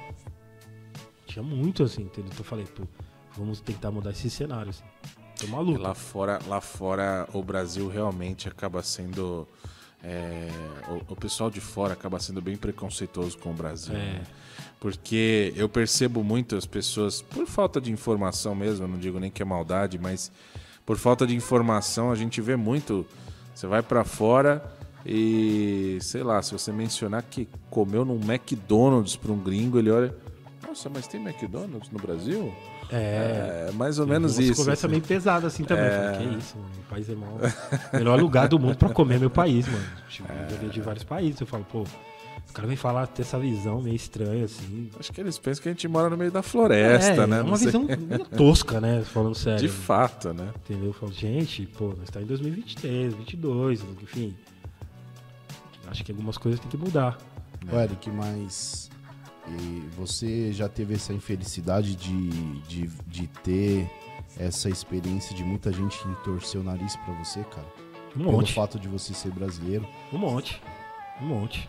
Tinha 1.33 1.41
muito 1.41 1.81
assim, 1.81 2.03
entendeu? 2.03 2.25
Então 2.27 2.41
eu 2.41 2.45
falei, 2.45 2.65
pô, 2.65 2.83
vamos 3.35 3.59
tentar 3.59 3.89
mudar 3.89 4.11
esse 4.11 4.29
cenário, 4.29 4.69
assim. 4.69 4.83
Foi 5.35 5.49
uma 5.49 5.59
luta. 5.59 5.81
Lá 5.81 5.95
fora, 5.95 6.39
lá 6.47 6.61
fora, 6.61 7.27
o 7.33 7.41
Brasil 7.41 7.87
realmente 7.87 8.47
acaba 8.47 8.83
sendo. 8.83 9.47
é, 10.03 10.47
o, 10.87 11.13
o 11.13 11.15
pessoal 11.15 11.49
de 11.49 11.59
fora 11.59 11.93
acaba 11.93 12.19
sendo 12.19 12.39
bem 12.39 12.55
preconceituoso 12.55 13.35
com 13.39 13.49
o 13.49 13.53
Brasil. 13.53 13.95
É. 13.95 13.97
né? 13.97 14.23
Porque 14.79 15.51
eu 15.55 15.67
percebo 15.67 16.23
muito 16.23 16.55
as 16.55 16.67
pessoas, 16.67 17.23
por 17.23 17.47
falta 17.47 17.81
de 17.81 17.91
informação 17.91 18.53
mesmo, 18.53 18.87
não 18.87 18.99
digo 18.99 19.19
nem 19.19 19.31
que 19.31 19.41
é 19.41 19.45
maldade, 19.45 19.97
mas 19.97 20.31
por 20.85 20.97
falta 20.97 21.25
de 21.25 21.35
informação 21.35 22.11
a 22.11 22.15
gente 22.15 22.41
vê 22.41 22.55
muito. 22.55 23.07
Você 23.55 23.65
vai 23.65 23.81
pra 23.81 24.03
fora 24.03 24.63
e, 25.03 25.97
sei 25.99 26.21
lá, 26.21 26.39
se 26.43 26.51
você 26.51 26.71
mencionar 26.71 27.23
que 27.23 27.47
comeu 27.71 28.05
num 28.05 28.19
McDonald's 28.21 29.15
pra 29.15 29.31
um 29.31 29.39
gringo, 29.39 29.79
ele 29.79 29.89
olha. 29.89 30.15
Nossa, 30.67 30.89
mas 30.89 31.07
tem 31.07 31.21
McDonald's 31.21 31.89
no 31.91 31.99
Brasil? 31.99 32.53
É, 32.89 33.67
É, 33.69 33.71
mais 33.73 33.99
ou 33.99 34.07
menos 34.07 34.37
Uma 34.37 34.43
isso. 34.43 34.55
conversa 34.55 34.87
assim. 34.87 34.91
meio 34.95 35.03
pesada 35.03 35.47
assim 35.47 35.63
também. 35.63 35.85
Eu 35.85 36.13
falei, 36.13 36.27
que 36.29 36.37
isso, 36.37 36.57
mano. 36.57 36.69
Meu 36.75 36.83
país 36.89 37.09
é 37.09 37.15
mó... 37.15 37.27
melhor 37.93 38.19
lugar 38.19 38.47
do 38.47 38.57
mundo 38.59 38.77
pra 38.77 38.89
comer 38.89 39.15
é 39.15 39.19
meu 39.19 39.29
país, 39.29 39.67
mano. 39.67 39.85
Tipo, 40.09 40.31
eu 40.31 40.57
veio 40.57 40.71
de 40.71 40.81
vários 40.81 41.03
países. 41.03 41.39
Eu 41.41 41.47
falo, 41.47 41.65
pô, 41.71 41.81
os 41.81 42.51
caras 42.51 42.67
vêm 42.67 42.77
falar, 42.77 43.07
ter 43.07 43.21
essa 43.23 43.37
visão 43.39 43.81
meio 43.81 43.95
estranha, 43.95 44.45
assim. 44.45 44.89
Acho 44.99 45.11
que 45.11 45.21
eles 45.21 45.37
pensam 45.37 45.63
que 45.63 45.69
a 45.69 45.71
gente 45.71 45.87
mora 45.87 46.09
no 46.09 46.17
meio 46.17 46.31
da 46.31 46.41
floresta, 46.41 47.23
é, 47.23 47.27
né? 47.27 47.39
É 47.39 47.41
Não 47.41 47.47
uma 47.49 47.57
sei. 47.57 47.67
visão 47.67 47.83
meio 47.83 48.25
tosca, 48.25 48.79
né? 48.79 49.01
Falando 49.03 49.35
sério. 49.35 49.59
De 49.59 49.67
fato, 49.69 50.33
né? 50.33 50.49
Entendeu? 50.57 50.87
Eu 50.87 50.93
falo, 50.93 51.11
gente, 51.11 51.65
pô, 51.67 51.87
nós 51.89 52.03
estamos 52.03 52.25
em 52.25 52.29
2023, 52.29 53.13
2022, 53.15 53.81
enfim. 54.01 54.35
Acho 55.87 56.03
que 56.03 56.11
algumas 56.11 56.37
coisas 56.37 56.59
tem 56.59 56.69
que 56.69 56.77
mudar. 56.77 57.17
Ô, 57.71 57.79
Eric, 57.79 58.09
mas 58.09 58.89
e 59.47 59.83
você 59.97 60.51
já 60.53 60.67
teve 60.69 60.93
essa 60.95 61.13
infelicidade 61.13 61.95
de, 61.95 62.29
de, 62.61 62.87
de 63.07 63.27
ter 63.43 63.89
essa 64.37 64.69
experiência 64.69 65.35
de 65.35 65.43
muita 65.43 65.71
gente 65.71 65.97
que 65.99 66.23
torceu 66.23 66.61
o 66.61 66.63
nariz 66.63 66.95
pra 66.97 67.13
você, 67.15 67.43
cara? 67.43 67.67
Um 68.15 68.19
Pelo 68.19 68.31
monte. 68.31 68.53
fato 68.53 68.79
de 68.79 68.87
você 68.87 69.13
ser 69.13 69.31
brasileiro. 69.31 69.87
Um 70.11 70.17
monte. 70.17 70.61
Um 71.21 71.25
monte. 71.25 71.67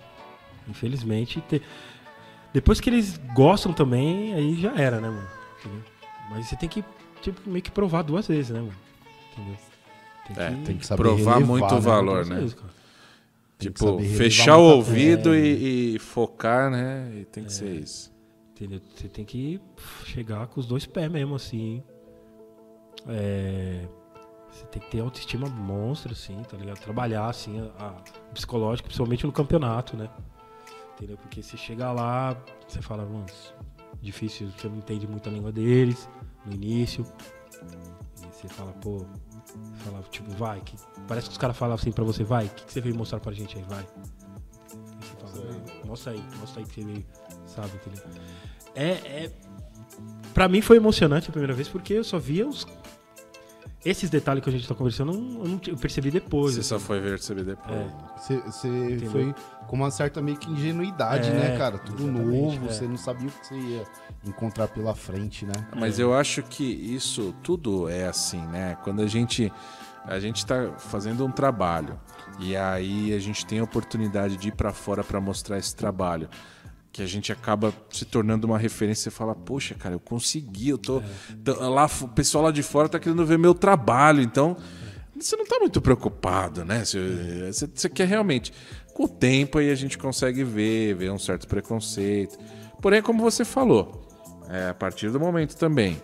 Infelizmente. 0.69 1.41
te- 1.43 1.63
Depois 2.53 2.81
que 2.81 2.89
eles 2.91 3.19
gostam 3.35 3.73
também, 3.73 4.35
aí 4.35 4.55
já 4.61 4.73
era, 4.77 5.01
né, 5.01 5.09
mano? 5.09 5.29
Entendeu? 5.61 5.83
Mas 6.31 6.47
você 6.47 6.57
tem 6.57 6.69
que, 6.69 6.85
tipo, 7.23 7.41
meio 7.49 7.63
que 7.63 7.71
provar 7.71 8.03
duas 8.03 8.27
vezes, 8.29 8.51
né, 8.51 8.61
mano? 8.61 8.75
Entendeu? 9.33 9.57
É, 10.37 10.51
Tem 10.65 10.79
que 10.79 10.87
saber 10.87 11.03
Provar 11.03 11.35
relevar, 11.35 11.47
muito 11.47 11.75
né? 11.75 11.81
valor, 11.81 12.15
duas 12.17 12.29
né? 12.31 12.37
vezes, 12.37 12.55
cara. 12.55 12.73
Tem 13.59 13.71
Tipo, 13.71 13.99
fechar 14.01 14.57
o 14.59 14.63
ouvido 14.77 15.31
coisa. 15.31 15.47
e, 15.47 15.95
e 15.95 15.99
focar, 15.99 16.71
né? 16.71 17.11
E 17.21 17.25
tem 17.25 17.45
que 17.45 17.53
ser 17.53 17.71
isso. 17.71 18.13
Entendeu? 18.51 18.81
Você 18.95 19.09
tem 19.09 19.25
que 19.25 19.61
chegar 20.05 20.47
com 20.49 20.61
os 20.61 20.67
dois 20.67 20.87
pés 20.87 21.11
mesmo, 21.11 21.35
assim. 21.35 21.83
É, 23.09 23.87
Você 24.51 24.65
tem 24.67 24.81
que 24.83 24.91
ter 24.91 25.01
autoestima 25.01 25.49
monstra, 25.49 26.13
assim, 26.13 26.41
tá 26.49 26.57
ligado? 26.57 26.79
Trabalhar, 26.81 27.27
assim, 27.29 27.61
a, 27.79 27.87
a- 27.87 28.03
psicológico, 28.33 28.87
principalmente 28.89 29.27
no 29.27 29.33
campeonato, 29.33 29.97
né? 29.97 30.09
Entendeu? 30.95 31.17
Porque 31.19 31.43
você 31.43 31.57
chega 31.57 31.91
lá, 31.91 32.37
você 32.69 32.81
fala, 32.81 33.05
mano, 33.05 33.27
difícil, 34.01 34.49
você 34.57 34.69
não 34.69 34.77
entende 34.77 35.09
muito 35.09 35.29
a 35.29 35.33
língua 35.33 35.51
deles 35.51 36.09
no 36.47 36.53
início. 36.55 37.05
E 38.23 38.27
você 38.33 38.49
fala, 38.49 38.73
pô, 38.75 39.05
você 39.85 39.91
fala, 39.91 40.03
tipo, 40.11 40.31
vai, 40.33 40.61
que, 40.61 40.77
parece 41.07 41.27
que 41.29 41.33
os 41.33 41.39
caras 41.39 41.57
falam 41.57 41.75
assim 41.75 41.93
pra 41.93 42.05
você, 42.05 42.25
vai, 42.25 42.47
o 42.47 42.51
que, 42.51 42.65
que 42.65 42.73
você 42.73 42.81
veio 42.81 42.95
mostrar 42.97 43.21
pra 43.21 43.33
gente 43.33 43.57
aí, 43.59 43.65
vai. 43.69 43.87
Você 45.01 45.17
fala, 45.21 45.45
"Não, 45.45 45.87
mostra 45.87 46.13
aí, 46.13 46.25
mostra 46.39 46.61
aí 46.61 46.67
que 46.67 46.75
você 46.75 46.85
veio, 46.85 47.07
sabe, 47.47 47.71
entendeu? 47.75 48.03
É, 48.75 48.89
é, 49.25 49.33
pra 50.33 50.49
mim 50.49 50.61
foi 50.61 50.77
emocionante 50.77 51.29
a 51.29 51.33
primeira 51.33 51.55
vez 51.55 51.69
porque 51.69 51.95
eu 51.95 52.05
só 52.05 52.19
via 52.19 52.47
os. 52.47 52.67
Esses 53.85 54.09
detalhes 54.09 54.43
que 54.43 54.49
a 54.49 54.53
gente 54.53 54.67
tá 54.67 54.75
conversando, 54.75 55.13
eu, 55.13 55.49
não, 55.49 55.61
eu 55.67 55.77
percebi 55.77 56.11
depois. 56.11 56.55
Você 56.55 56.63
só 56.63 56.77
assim. 56.77 56.85
foi 56.87 57.01
perceber 57.01 57.45
depois. 57.45 57.77
É. 58.31 58.41
Você, 58.47 58.99
foi 59.11 59.35
com 59.67 59.77
uma 59.77 59.91
certa 59.91 60.23
meio 60.23 60.39
que 60.39 60.51
ingenuidade, 60.51 61.29
É, 61.29 61.33
né, 61.33 61.59
cara? 61.59 61.79
Tudo 61.79 62.07
novo, 62.07 62.65
é. 62.65 62.73
você 62.73 62.87
não 62.87 62.97
sabia 62.97 63.29
o 63.29 63.31
que 63.31 63.47
você 63.47 63.55
ia 63.55 63.85
encontrar 64.27 64.69
pela 64.69 64.95
frente, 64.95 65.45
né? 65.45 65.53
Mas 65.77 65.99
eu 65.99 66.15
acho 66.15 66.43
que 66.43 66.65
isso 66.65 67.35
tudo 67.43 67.89
é 67.89 68.07
assim, 68.07 68.41
né? 68.47 68.77
Quando 68.83 69.03
a 69.03 69.07
gente 69.07 69.53
a 70.07 70.19
gente 70.19 70.45
tá 70.45 70.73
fazendo 70.77 71.25
um 71.25 71.31
trabalho 71.31 71.99
e 72.39 72.55
aí 72.57 73.15
a 73.15 73.19
gente 73.19 73.47
tem 73.47 73.59
a 73.59 73.65
oportunidade 73.65 74.37
de 74.37 74.49
ir 74.49 74.53
para 74.53 74.73
fora 74.73 75.03
para 75.03 75.21
mostrar 75.21 75.59
esse 75.59 75.75
trabalho, 75.75 76.29
que 76.95 77.03
a 77.03 77.07
gente 77.07 77.33
acaba 77.33 77.75
se 77.91 78.05
tornando 78.05 78.47
uma 78.47 78.57
referência 78.57 79.09
e 79.09 79.13
fala, 79.13 79.35
poxa, 79.35 79.75
cara, 79.75 79.97
eu 79.97 79.99
consegui, 80.01 80.69
eu 80.69 80.79
tô 80.79 81.03
tô- 81.45 81.69
lá 81.69 81.91
o 82.01 82.07
pessoal 82.09 82.45
lá 82.45 82.53
de 82.53 82.63
fora 82.63 82.89
tá 82.89 83.01
querendo 83.01 83.27
ver 83.27 83.37
meu 83.37 83.53
trabalho, 83.53 84.23
então 84.23 84.57
você 85.19 85.35
não 85.37 85.45
tá 85.45 85.59
muito 85.59 85.81
preocupado, 85.83 86.65
né? 86.65 86.85
Você, 86.85 87.51
você- 87.53 87.69
você 87.75 87.89
quer 87.89 88.07
realmente. 88.07 88.53
Com 88.95 89.05
o 89.07 89.09
tempo 89.09 89.59
aí 89.59 89.73
a 89.73 89.75
gente 89.75 89.99
consegue 89.99 90.45
ver, 90.45 90.95
ver 90.95 91.11
um 91.11 91.19
certo 91.19 91.49
preconceito. 91.49 92.39
Porém, 92.81 93.03
como 93.03 93.21
você 93.25 93.45
falou, 93.45 94.07
é, 94.49 94.69
a 94.69 94.75
partir 94.75 95.11
do 95.11 95.19
momento 95.19 95.57
também 95.57 96.01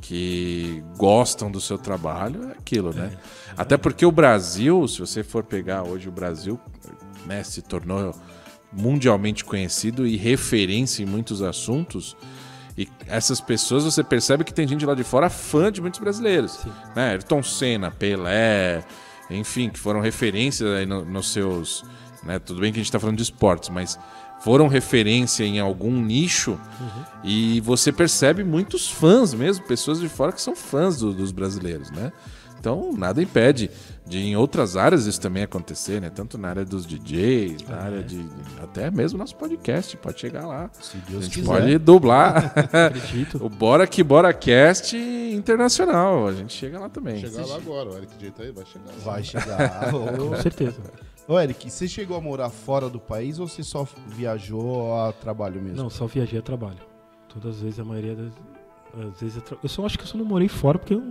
que 0.00 0.82
gostam 0.96 1.50
do 1.50 1.60
seu 1.60 1.76
trabalho, 1.76 2.48
é 2.50 2.52
aquilo, 2.52 2.92
né? 2.92 3.10
Até 3.56 3.76
porque 3.76 4.06
o 4.06 4.12
Brasil, 4.12 4.86
se 4.86 5.00
você 5.00 5.24
for 5.24 5.42
pegar 5.42 5.82
hoje 5.82 6.08
o 6.08 6.12
Brasil, 6.12 6.60
né, 7.26 7.42
se 7.42 7.60
tornou 7.60 8.14
mundialmente 8.72 9.44
conhecido 9.44 10.06
e 10.06 10.16
referência 10.16 11.02
em 11.02 11.06
muitos 11.06 11.42
assuntos. 11.42 12.16
E 12.76 12.88
essas 13.06 13.40
pessoas, 13.40 13.84
você 13.84 14.04
percebe 14.04 14.44
que 14.44 14.54
tem 14.54 14.66
gente 14.68 14.86
lá 14.86 14.94
de 14.94 15.02
fora 15.02 15.28
fã 15.28 15.70
de 15.72 15.80
muitos 15.80 15.98
brasileiros. 15.98 16.58
Né? 16.94 17.10
Ayrton 17.10 17.42
Senna, 17.42 17.90
Pelé, 17.90 18.84
enfim, 19.30 19.68
que 19.68 19.78
foram 19.78 20.00
referências 20.00 20.70
aí 20.72 20.86
no- 20.86 21.04
nos 21.04 21.32
seus. 21.32 21.84
Né? 22.22 22.38
Tudo 22.38 22.60
bem 22.60 22.72
que 22.72 22.78
a 22.78 22.80
gente 22.80 22.88
está 22.88 23.00
falando 23.00 23.16
de 23.16 23.22
esportes, 23.22 23.68
mas 23.68 23.98
foram 24.40 24.68
referência 24.68 25.42
em 25.44 25.58
algum 25.58 26.00
nicho 26.00 26.56
e 27.24 27.60
você 27.62 27.90
percebe 27.90 28.44
muitos 28.44 28.88
fãs 28.88 29.34
mesmo, 29.34 29.64
pessoas 29.66 29.98
de 29.98 30.08
fora 30.08 30.30
que 30.30 30.40
são 30.40 30.54
fãs 30.54 30.98
do- 30.98 31.12
dos 31.12 31.32
brasileiros, 31.32 31.90
né? 31.90 32.12
Então, 32.60 32.92
nada 32.96 33.20
impede 33.20 33.68
de 34.08 34.18
em 34.18 34.36
outras 34.36 34.76
áreas 34.76 35.06
isso 35.06 35.20
também 35.20 35.42
acontecer, 35.42 36.00
né? 36.00 36.08
Tanto 36.10 36.38
na 36.38 36.48
área 36.48 36.64
dos 36.64 36.86
DJs, 36.86 37.62
na 37.68 37.76
área 37.76 38.02
de. 38.02 38.24
Até 38.62 38.90
mesmo 38.90 39.18
nosso 39.18 39.36
podcast, 39.36 39.96
pode 39.98 40.18
chegar 40.20 40.46
lá. 40.46 40.70
Se 40.80 40.96
A 40.96 41.10
Deus 41.10 41.24
gente 41.24 41.34
quiser. 41.40 41.46
pode 41.46 41.78
dublar 41.78 42.52
Acredito. 42.72 43.44
o 43.44 43.48
Bora 43.48 43.86
Que 43.86 44.02
Bora 44.02 44.32
Cast 44.32 44.96
internacional. 44.96 46.26
A 46.26 46.32
gente 46.32 46.52
chega 46.52 46.78
lá 46.78 46.88
também. 46.88 47.18
Chegar 47.20 47.46
lá 47.46 47.56
agora, 47.56 47.90
o 47.90 47.96
Eric 47.96 48.16
J 48.18 48.30
tá 48.30 48.42
aí, 48.42 48.50
vai 48.52 48.64
chegar. 48.64 48.86
lá. 48.86 48.92
Vai 49.04 49.22
chegar. 49.22 49.90
Com 50.18 50.36
certeza. 50.36 50.80
Ô, 51.26 51.38
Eric, 51.38 51.70
você 51.70 51.86
chegou 51.86 52.16
a 52.16 52.20
morar 52.20 52.48
fora 52.50 52.88
do 52.88 52.98
país 52.98 53.38
ou 53.38 53.46
você 53.46 53.62
só 53.62 53.86
viajou 54.06 54.94
a 54.98 55.12
trabalho 55.12 55.60
mesmo? 55.60 55.76
Não, 55.76 55.90
só 55.90 56.06
viajei 56.06 56.38
a 56.38 56.42
trabalho. 56.42 56.78
Todas 57.28 57.56
as 57.56 57.60
vezes, 57.62 57.78
a 57.78 57.84
maioria 57.84 58.14
das 58.14 58.32
às 59.12 59.20
vezes 59.20 59.36
eu, 59.36 59.42
tra- 59.42 59.58
eu 59.62 59.68
só 59.68 59.84
acho 59.84 59.98
que 59.98 60.04
eu 60.04 60.08
só 60.08 60.16
não 60.16 60.24
morei 60.24 60.48
fora 60.48 60.78
porque 60.78 60.94
eu, 60.94 61.00
é, 61.00 61.04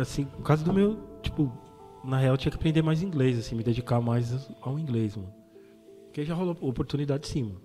assim, 0.00 0.24
por 0.24 0.42
causa 0.42 0.64
do 0.64 0.72
meu, 0.72 0.98
tipo, 1.22 1.52
na 2.04 2.18
real 2.18 2.36
tinha 2.36 2.50
que 2.50 2.56
aprender 2.56 2.82
mais 2.82 3.02
inglês, 3.02 3.38
assim, 3.38 3.54
me 3.54 3.62
dedicar 3.62 4.00
mais 4.00 4.48
ao 4.60 4.78
inglês, 4.78 5.16
mano. 5.16 5.32
Porque 6.04 6.24
já 6.24 6.34
rolou 6.34 6.56
oportunidade 6.60 7.26
sim, 7.26 7.44
mano. 7.44 7.60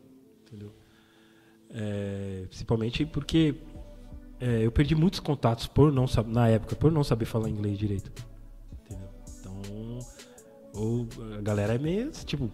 Entendeu? 0.46 0.72
É, 1.70 2.46
principalmente 2.48 3.06
porque 3.06 3.56
é, 4.40 4.66
eu 4.66 4.72
perdi 4.72 4.94
muitos 4.94 5.20
contatos 5.20 5.66
por 5.68 5.92
não 5.92 6.06
na 6.28 6.50
época, 6.50 6.76
por 6.76 6.92
não 6.92 7.04
saber 7.04 7.26
falar 7.26 7.50
inglês 7.50 7.78
direito. 7.78 8.12
Entendeu? 8.82 9.10
Então, 9.40 10.00
ou 10.74 11.08
a 11.38 11.42
galera 11.42 11.76
é 11.76 11.78
meio, 11.78 12.12
tipo, 12.12 12.52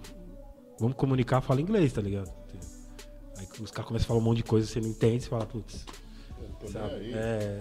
vamos 0.80 0.96
comunicar, 0.96 1.42
fala 1.42 1.62
inglês, 1.62 1.92
tá 1.92 2.02
ligado? 2.02 2.32
Aí 3.38 3.48
os 3.62 3.72
caras 3.72 3.88
começam 3.88 4.06
a 4.06 4.08
falar 4.08 4.20
um 4.20 4.24
monte 4.24 4.38
de 4.38 4.44
coisa, 4.44 4.68
você 4.68 4.80
não 4.80 4.90
entende, 4.90 5.24
você 5.24 5.30
fala, 5.30 5.46
putz. 5.46 5.86
Aí, 6.94 7.14
É, 7.14 7.60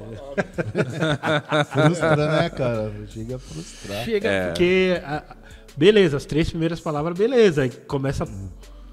Frustra, 1.65 2.17
né, 2.43 2.51
cara? 2.51 2.93
Chega 3.09 3.37
a 3.37 3.39
frustrar. 3.39 4.05
chega, 4.05 4.29
É. 4.29 4.47
porque. 4.49 5.01
a- 5.05 5.23
beleza, 5.77 6.17
as 6.17 6.25
três 6.25 6.51
primeiras 6.51 6.81
palavras, 6.81 7.17
beleza. 7.17 7.63
Aí 7.63 7.71
começa 7.71 8.25
a 8.25 8.29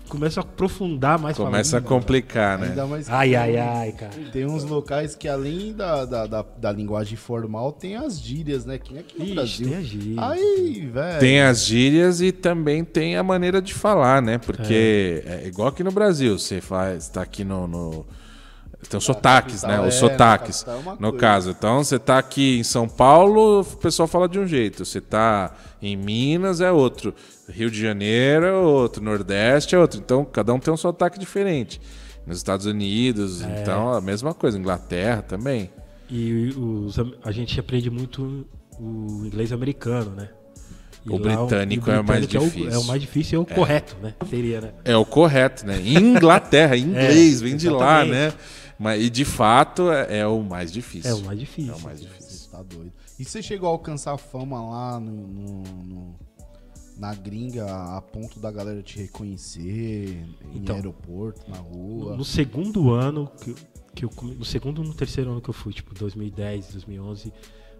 começa 0.07 0.39
a 0.39 0.43
aprofundar 0.43 1.17
mais 1.17 1.36
Começa 1.36 1.77
a 1.77 1.79
"Ih, 1.79 1.83
mano, 1.83 1.95
complicar, 1.95 2.59
né? 2.59 2.67
Ainda 2.67 2.86
mais 2.86 3.07
que 3.07 3.11
Ai, 3.11 3.33
ai, 3.36 3.57
ai, 3.57 3.91
cara. 3.93 4.11
Tem 4.31 4.45
uns 4.45 4.63
locais 4.63 5.15
que 5.15 5.27
além 5.27 5.73
da, 5.73 6.05
da, 6.05 6.27
da, 6.27 6.45
da 6.59 6.71
linguagem 6.71 7.17
formal, 7.17 7.71
tem 7.71 7.95
as 7.95 8.21
gírias, 8.21 8.65
né? 8.65 8.77
Que 8.77 8.93
nem 8.93 9.01
aqui 9.01 9.17
no 9.17 9.25
Ixi, 9.25 9.33
Brasil. 9.33 9.67
tem 9.69 9.77
a 9.77 9.81
gíria. 9.81 10.29
Aí, 10.29 10.89
velho. 10.93 11.19
Tem 11.19 11.41
as 11.41 11.65
gírias 11.65 12.21
e 12.21 12.31
também 12.31 12.83
tem 12.86 13.17
a 13.17 13.23
maneira 13.23 13.59
de 13.59 13.73
falar, 13.73 14.21
né? 14.21 14.38
Porque 14.38 15.23
é, 15.25 15.47
igual 15.47 15.69
aqui 15.69 15.83
no 15.83 15.91
Brasil, 15.91 16.38
você 16.38 16.61
faz, 16.61 17.09
tá 17.09 17.23
aqui 17.23 17.43
no. 17.43 17.67
no- 17.67 18.05
tem 18.89 18.97
os 18.97 19.03
sotaques, 19.03 19.63
né? 19.63 19.79
Os 19.81 19.88
é, 19.88 19.91
sotaques, 19.91 20.65
é 20.67 20.71
no 20.71 20.95
coisa. 20.97 21.17
caso. 21.17 21.49
Então, 21.51 21.83
você 21.83 21.97
tá 21.99 22.17
aqui 22.17 22.59
em 22.59 22.63
São 22.63 22.88
Paulo, 22.88 23.61
o 23.61 23.65
pessoal 23.77 24.07
fala 24.07 24.27
de 24.27 24.39
um 24.39 24.47
jeito. 24.47 24.86
Você 24.86 25.01
tá 25.01 25.53
em 25.81 25.95
Minas, 25.95 26.61
é 26.61 26.71
outro. 26.71 27.13
Rio 27.49 27.69
de 27.69 27.79
Janeiro 27.79 28.45
é 28.45 28.53
outro. 28.53 29.03
Nordeste 29.03 29.75
é 29.75 29.79
outro. 29.79 29.99
Então, 29.99 30.25
cada 30.25 30.53
um 30.53 30.59
tem 30.59 30.73
um 30.73 30.77
sotaque 30.77 31.19
diferente. 31.19 31.79
Nos 32.25 32.38
Estados 32.38 32.65
Unidos, 32.65 33.43
É. 33.43 33.61
então, 33.61 33.93
a 33.93 34.01
mesma 34.01 34.33
coisa. 34.33 34.57
Inglaterra 34.57 35.21
também. 35.21 35.69
E 36.09 36.49
os 36.57 36.95
a 37.23 37.31
gente 37.31 37.59
aprende 37.59 37.89
muito 37.89 38.45
o 38.79 39.23
inglês 39.25 39.51
americano, 39.51 40.11
né? 40.11 40.29
O 41.07 41.17
lá 41.17 41.19
britânico 41.19 41.89
o 41.89 41.93
é 41.93 41.99
o 41.99 42.03
mais 42.03 42.25
britânico 42.25 42.55
difícil. 42.55 42.73
É 42.73 42.77
o, 42.79 42.83
mais 42.86 43.01
difícil 43.01 43.39
e 43.39 43.41
o 43.41 43.45
correto, 43.45 43.95
né? 44.01 44.15
Seria, 44.27 44.59
né? 44.61 44.71
É 44.83 44.97
o 44.97 45.05
correto, 45.05 45.65
né? 45.65 45.79
Inglaterra, 45.86 46.75
inglês, 46.77 47.41
vem 47.41 47.55
de 47.55 47.69
lá, 47.69 48.03
né? 48.03 48.33
Mas, 48.78 49.01
e 49.03 49.09
de 49.09 49.23
fato 49.26 49.89
é, 49.91 50.19
é 50.19 50.28
o 50.28 50.41
mais 50.43 50.71
difícil. 50.71 51.09
É 51.11 51.13
o 51.13 51.21
mais 51.23 51.39
difícil. 51.39 51.73
É 51.73 51.76
o 51.78 51.82
mais 51.82 52.01
difícil. 52.01 52.30
Você 52.30 52.49
tá 52.51 52.61
doido. 52.63 52.91
E 53.17 53.23
você 53.23 53.41
chegou 53.41 53.69
a 53.69 53.71
alcançar 53.71 54.17
fama 54.17 54.61
lá 54.69 54.99
no, 54.99 55.11
no- 55.28 55.63
no- 55.84 56.15
na 56.97 57.13
gringa 57.13 57.65
a 57.97 58.01
ponto 58.01 58.39
da 58.39 58.51
galera 58.51 58.82
te 58.82 58.97
reconhecer 58.99 60.26
em 60.53 60.57
Então, 60.57 60.76
aeroporto, 60.76 61.49
na 61.49 61.57
rua? 61.57 62.15
No 62.15 62.23
segundo 62.26 62.91
ano 62.91 63.30
que, 63.41 63.51
eu- 63.51 63.55
que 63.93 64.05
eu 64.05 64.11
no 64.38 64.45
segundo 64.45 64.84
no 64.84 64.93
terceiro 64.93 65.32
ano 65.32 65.41
que 65.41 65.49
eu 65.49 65.53
fui, 65.53 65.73
tipo 65.73 65.93
2010, 65.93 66.67
2011, 66.73 67.34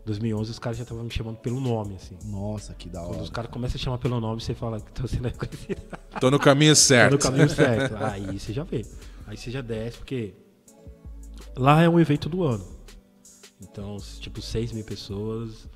2011 0.06 0.52
os 0.52 0.60
caras 0.60 0.78
já 0.78 0.84
estavam 0.84 1.04
me 1.04 1.10
chamando 1.12 1.38
pelo 1.38 1.60
nome 1.60 1.96
assim. 1.96 2.18
Nossa, 2.26 2.74
que 2.74 2.88
da 2.90 3.00
Quando 3.02 3.14
hora. 3.16 3.24
os 3.24 3.30
caras 3.30 3.52
começam 3.52 3.76
a 3.80 3.84
chamar 3.84 3.98
pelo 3.98 4.20
nome, 4.20 4.42
você 4.42 4.54
fala 4.54 4.80
que 4.80 4.92
tá 4.92 5.08
sendo 5.08 5.28
reconhecido. 5.28 5.82
Tô 6.20 6.30
no 6.32 6.40
caminho 6.40 6.76
certo. 6.76 7.14
no 7.14 7.20
caminho 7.20 7.50
certo. 7.50 7.96
Aí 8.04 8.38
você 8.40 8.54
já 8.54 8.64
vê. 8.64 8.86
Aí 9.28 9.36
você 9.38 9.50
já 9.50 9.62
desce, 9.62 9.98
porque 9.98 10.34
lá 11.56 11.82
é 11.82 11.90
um 11.90 12.00
evento 12.00 12.30
do 12.30 12.44
ano. 12.44 12.66
Então, 13.62 13.98
tipo, 14.20 14.42
6 14.42 14.72
mil 14.72 14.84
pessoas. 14.84 15.68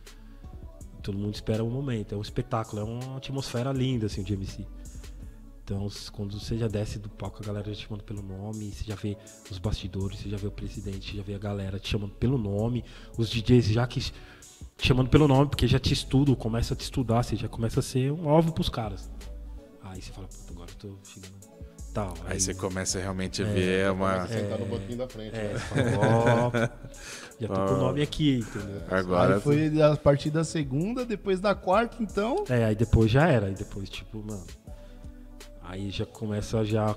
Todo 1.02 1.18
mundo 1.18 1.34
espera 1.34 1.64
um 1.64 1.70
momento. 1.70 2.14
É 2.14 2.18
um 2.18 2.22
espetáculo, 2.22 2.82
é 2.82 2.84
uma 2.84 3.18
atmosfera 3.18 3.72
linda, 3.72 4.06
assim, 4.06 4.24
de 4.24 4.34
MC. 4.34 4.66
Então, 5.64 5.88
quando 6.14 6.40
você 6.40 6.58
já 6.58 6.68
desce 6.68 6.98
do 6.98 7.10
palco, 7.10 7.44
a 7.44 7.46
galera 7.46 7.70
já 7.70 7.76
te 7.76 7.86
chamando 7.86 8.04
pelo 8.04 8.24
nome, 8.24 8.72
você 8.72 8.84
já 8.84 8.96
vê 8.96 9.16
os 9.52 9.60
bastidores, 9.60 10.18
você 10.18 10.28
já 10.28 10.36
vê 10.36 10.48
o 10.48 10.52
presidente, 10.52 11.12
você 11.12 11.18
já 11.18 11.24
vê 11.24 11.36
a 11.36 11.38
galera 11.38 11.78
te 11.78 11.90
chamando 11.90 12.14
pelo 12.16 12.40
nome, 12.40 12.84
os 13.16 13.30
DJs 13.30 13.68
já 13.68 13.86
que 13.86 14.00
te 14.00 14.14
chamando 14.80 15.10
pelo 15.12 15.28
nome, 15.28 15.48
porque 15.48 15.68
já 15.68 15.78
te 15.78 15.94
estudam, 15.94 16.34
começa 16.34 16.74
a 16.74 16.78
te 16.78 16.82
estudar, 16.82 17.22
você 17.22 17.36
já 17.36 17.48
começa 17.48 17.82
a 17.82 17.84
ser 17.84 18.12
um 18.12 18.28
alvo 18.28 18.52
pros 18.52 18.68
caras. 18.68 19.12
Aí 19.84 20.02
você 20.02 20.12
fala, 20.12 20.28
puta, 20.28 20.54
agora 20.54 20.72
eu 20.72 20.76
tô 20.76 20.98
chegando. 21.04 21.39
Tal. 22.00 22.14
Aí 22.26 22.40
você 22.40 22.54
começa 22.54 22.98
realmente 23.00 23.42
a 23.42 23.46
ver 23.46 23.80
é 23.86 23.92
uma. 23.92 24.26
Sentar 24.28 24.58
no 24.58 24.66
banquinho 24.66 24.98
da 24.98 25.08
frente, 25.10 25.36
É, 25.36 25.54
né? 25.54 25.60
fala, 25.60 25.98
ó, 25.98 26.52
já 27.42 27.48
tô 27.48 27.54
com 27.54 27.74
o 27.74 27.78
nome 27.78 28.02
aqui, 28.02 28.40
entendeu? 28.40 28.82
Agora 28.90 29.36
Aí 29.36 29.42
foi 29.42 29.82
a 29.82 29.98
partir 29.98 30.30
da 30.30 30.44
segunda, 30.46 31.04
depois 31.06 31.42
da 31.42 31.54
quarta, 31.54 32.02
então. 32.02 32.46
É, 32.50 32.64
aí 32.64 32.76
depois 32.76 33.12
já 33.12 33.28
era, 33.28 33.48
aí 33.48 33.54
depois, 33.54 33.90
tipo, 33.90 34.20
mano. 34.20 34.46
Aí 35.62 35.90
já 35.90 36.06
começa 36.06 36.64
já. 36.64 36.96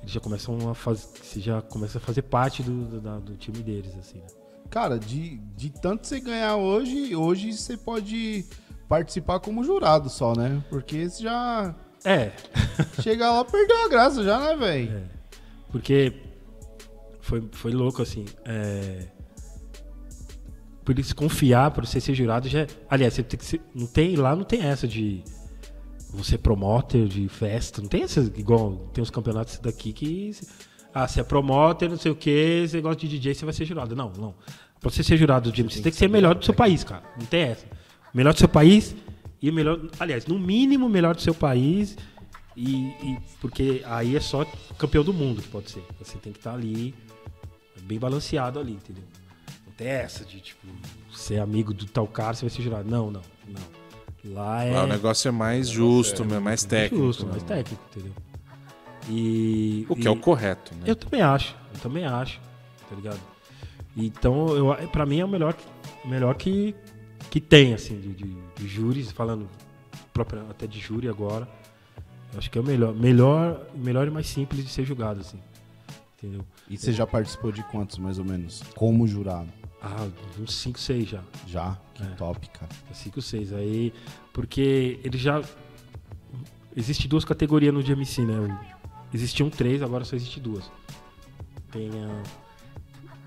Eles 0.00 0.12
já 0.12 0.20
começam 0.20 0.70
a 0.70 0.74
fazer. 0.74 1.06
Você 1.22 1.40
já 1.40 1.60
começa 1.60 1.98
a 1.98 2.00
fazer 2.00 2.22
parte 2.22 2.62
do, 2.62 2.84
do, 2.86 3.00
da- 3.00 3.18
do 3.18 3.36
time 3.36 3.58
deles, 3.58 3.94
assim, 3.98 4.18
né? 4.18 4.26
Cara, 4.70 4.98
de, 4.98 5.36
de 5.54 5.70
tanto 5.70 6.06
você 6.06 6.18
ganhar 6.18 6.56
hoje, 6.56 7.14
hoje 7.14 7.52
você 7.52 7.76
pode 7.76 8.44
participar 8.88 9.38
como 9.38 9.62
jurado 9.62 10.08
só, 10.08 10.34
né? 10.34 10.62
Porque 10.68 11.08
você 11.08 11.22
já 11.22 11.74
É, 12.04 12.32
chega 13.02 13.30
lá, 13.30 13.44
perdeu 13.44 13.84
a 13.84 13.88
graça 13.88 14.22
já, 14.22 14.38
né, 14.38 14.56
velho? 14.56 15.14
porque 15.74 16.12
foi, 17.20 17.42
foi 17.50 17.72
louco, 17.72 18.00
assim. 18.00 18.26
É, 18.44 19.08
por 20.84 20.92
eles 20.92 21.12
confiar, 21.12 21.72
por 21.72 21.84
você 21.84 22.00
ser 22.00 22.14
jurado, 22.14 22.48
já. 22.48 22.66
Aliás, 22.88 23.14
você 23.14 23.22
tem 23.24 23.38
que 23.38 23.44
ser. 23.44 23.60
Não 23.74 23.86
tem, 23.86 24.14
lá 24.14 24.36
não 24.36 24.44
tem 24.44 24.62
essa 24.62 24.86
de. 24.86 25.24
Você 26.10 26.36
é 26.36 26.38
promoter 26.38 27.08
de 27.08 27.26
festa, 27.28 27.82
não 27.82 27.88
tem 27.88 28.02
essa. 28.02 28.20
Igual 28.36 28.88
tem 28.92 29.02
os 29.02 29.10
campeonatos 29.10 29.58
daqui 29.58 29.92
que. 29.92 30.30
Ah, 30.92 31.08
você 31.08 31.22
é 31.22 31.24
promoter, 31.24 31.88
não 31.88 31.96
sei 31.96 32.12
o 32.12 32.14
que, 32.14 32.66
você 32.68 32.80
gosta 32.80 33.00
de 33.00 33.08
DJ, 33.08 33.34
você 33.34 33.44
vai 33.44 33.54
ser 33.54 33.64
jurado. 33.64 33.96
Não, 33.96 34.12
não. 34.16 34.34
Pra 34.78 34.90
você 34.90 35.02
ser 35.02 35.16
jurado 35.16 35.50
de 35.50 35.62
você 35.62 35.80
tem 35.80 35.90
que 35.90 35.98
ser 35.98 36.08
melhor 36.08 36.36
do 36.36 36.44
seu 36.44 36.54
país, 36.54 36.84
cara. 36.84 37.02
Não 37.18 37.26
tem 37.26 37.42
essa. 37.42 37.66
Melhor 38.12 38.32
do 38.32 38.38
seu 38.38 38.48
país 38.48 38.94
e 39.48 39.52
melhor. 39.52 39.80
Aliás, 39.98 40.26
no 40.26 40.38
mínimo, 40.38 40.88
melhor 40.88 41.14
do 41.14 41.20
seu 41.22 41.34
país. 41.34 41.96
E, 42.56 42.86
e- 42.86 43.18
porque 43.40 43.82
aí 43.84 44.14
é 44.16 44.20
só 44.20 44.46
campeão 44.78 45.02
do 45.02 45.12
mundo 45.12 45.42
que 45.42 45.48
pode 45.48 45.70
ser. 45.72 45.82
Você 45.98 46.16
tem 46.18 46.32
que 46.32 46.38
estar 46.38 46.54
ali, 46.54 46.94
bem 47.82 47.98
balanceado 47.98 48.60
ali, 48.60 48.72
entendeu? 48.74 49.02
Não 49.66 49.72
tem 49.72 49.88
essa 49.88 50.24
de, 50.24 50.40
tipo, 50.40 50.64
ser 51.12 51.40
amigo 51.40 51.74
do 51.74 51.84
tal 51.86 52.06
cara, 52.06 52.34
você 52.34 52.42
vai 52.46 52.50
ser 52.54 52.62
jurado. 52.62 52.88
Não, 52.88 53.10
não, 53.10 53.22
não. 53.48 54.32
Lá 54.32 54.62
é. 54.64 54.72
Lá 54.72 54.84
o 54.84 54.86
negócio 54.86 55.28
é 55.28 55.32
mais 55.32 55.68
justo, 55.68 56.22
é 56.22 56.38
mais 56.38 56.64
técnico. 56.64 57.04
Justo, 57.04 57.24
né? 57.26 57.32
mais 57.32 57.42
técnico, 57.42 57.82
entendeu? 57.90 58.12
E. 59.08 59.84
O 59.88 59.96
que 59.96 60.02
e- 60.02 60.06
é 60.06 60.10
o 60.10 60.16
correto, 60.16 60.74
né? 60.76 60.82
Eu 60.86 60.96
também 60.96 61.20
acho, 61.20 61.54
eu 61.74 61.80
também 61.80 62.04
acho, 62.06 62.40
tá 62.88 62.94
ligado? 62.96 63.20
Então, 63.96 64.48
eu, 64.56 64.88
pra 64.88 65.04
mim 65.04 65.18
é 65.20 65.24
o 65.24 65.28
melhor, 65.28 65.54
melhor 66.04 66.34
que, 66.36 66.74
que 67.30 67.40
tem, 67.40 67.74
assim, 67.74 68.00
de, 68.00 68.12
de 68.14 68.36
júris, 68.58 69.10
falando 69.10 69.48
própria, 70.12 70.42
até 70.50 70.66
de 70.66 70.78
júri 70.80 71.08
agora. 71.08 71.48
Acho 72.36 72.50
que 72.50 72.58
é 72.58 72.60
o 72.60 72.64
melhor, 72.64 72.94
melhor, 72.94 73.66
melhor 73.74 74.06
e 74.08 74.10
mais 74.10 74.26
simples 74.26 74.64
de 74.64 74.70
ser 74.70 74.84
julgado, 74.84 75.20
assim. 75.20 75.38
Entendeu? 76.18 76.44
E 76.68 76.76
você 76.76 76.92
já 76.92 77.06
participou 77.06 77.52
de 77.52 77.62
quantos, 77.64 77.98
mais 77.98 78.18
ou 78.18 78.24
menos? 78.24 78.62
Como 78.74 79.06
jurado? 79.06 79.48
Ah, 79.80 80.08
uns 80.40 80.54
5, 80.54 80.78
6 80.78 81.08
já. 81.08 81.20
Já? 81.46 81.78
Que 81.94 82.02
É. 82.02 82.06
top, 82.16 82.48
cara. 82.48 82.70
5, 82.92 83.20
6. 83.20 83.52
Aí, 83.52 83.92
porque 84.32 84.98
ele 85.04 85.18
já. 85.18 85.42
Existe 86.74 87.06
duas 87.06 87.24
categorias 87.24 87.72
no 87.72 87.82
DMC, 87.82 88.22
né? 88.22 88.58
Existiam 89.12 89.48
três, 89.48 89.80
agora 89.82 90.04
só 90.04 90.16
existe 90.16 90.40
duas. 90.40 90.68
Tem 91.70 91.88
a. 92.02 92.22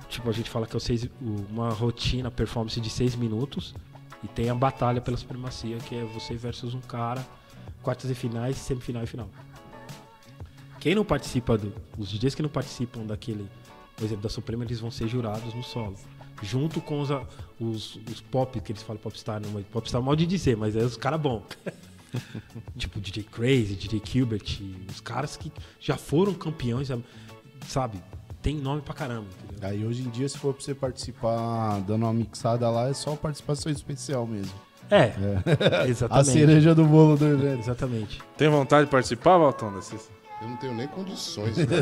Tipo, 0.10 0.30
a 0.30 0.34
gente 0.34 0.50
fala 0.50 0.66
que 0.66 0.76
é 0.76 0.78
o 0.78 0.80
seis, 0.80 1.08
uma 1.22 1.70
rotina, 1.70 2.32
performance 2.32 2.80
de 2.82 2.90
6 2.90 3.16
minutos. 3.16 3.76
E 4.24 4.28
tem 4.28 4.50
a 4.50 4.56
batalha 4.56 5.00
pela 5.00 5.18
supremacia, 5.18 5.78
que 5.78 5.96
é 5.96 6.04
você 6.04 6.36
versus 6.36 6.74
um 6.74 6.82
cara, 6.82 7.26
quartas 7.82 8.10
e 8.10 8.16
finais, 8.16 8.58
semifinal 8.58 9.04
e 9.04 9.08
final. 9.08 9.30
Quem 10.80 10.96
não 10.96 11.04
participa 11.04 11.58
do. 11.58 11.74
Os 11.98 12.10
DJs 12.10 12.36
que 12.36 12.42
não 12.42 12.50
participam 12.50 13.06
daquele. 13.06 13.50
Por 13.96 14.06
exemplo, 14.06 14.24
da 14.24 14.30
Suprema, 14.30 14.64
eles 14.64 14.80
vão 14.80 14.92
ser 14.92 15.08
jurados 15.08 15.54
no 15.54 15.64
solo. 15.64 15.96
Junto 16.42 16.80
com 16.80 17.02
os, 17.02 17.10
os, 17.60 17.96
os 17.96 18.22
pop, 18.22 18.60
que 18.62 18.72
eles 18.72 18.84
falam 18.84 19.02
popstar, 19.02 19.42
não, 19.42 19.62
popstar 19.64 20.00
é 20.00 20.04
mal 20.04 20.16
de 20.16 20.28
dizer, 20.28 20.56
mas 20.56 20.76
é 20.76 20.84
os 20.84 20.96
caras 20.96 21.20
bons. 21.20 21.44
tipo 22.78 23.00
DJ 23.00 23.24
Crazy, 23.24 23.76
DJ 23.76 24.02
Gilbert, 24.06 24.62
os 24.88 25.02
caras 25.02 25.36
que 25.36 25.52
já 25.80 25.98
foram 25.98 26.36
campeões, 26.36 26.90
sabe? 27.68 28.00
Tem 28.42 28.56
nome 28.56 28.82
pra 28.84 28.94
caramba? 28.94 29.28
Aí 29.62 29.86
hoje 29.86 30.04
em 30.04 30.10
dia, 30.10 30.28
se 30.30 30.38
for 30.38 30.54
pra 30.54 30.64
você 30.64 30.76
participar 30.76 31.80
dando 31.82 32.04
uma 32.04 32.14
mixada 32.14 32.70
lá, 32.70 32.90
é 32.90 32.94
só 32.94 33.16
participação 33.16 33.72
especial 33.72 34.26
mesmo. 34.28 34.54
É, 34.90 35.12
A 35.84 35.88
exatamente. 35.88 36.30
cereja 36.32 36.74
do 36.76 36.86
bolo 36.86 37.18
do 37.18 37.26
evento. 37.28 37.60
Exatamente. 37.60 38.22
Tem 38.38 38.48
vontade 38.50 38.86
de 38.86 38.92
participar, 38.92 39.38
Valtão? 39.38 39.74
Desses? 39.74 40.10
Eu 40.40 40.48
não 40.50 40.58
tenho 40.58 40.76
nem 40.76 40.88
condições. 40.88 41.58
né? 41.58 41.66
Tem 41.66 41.82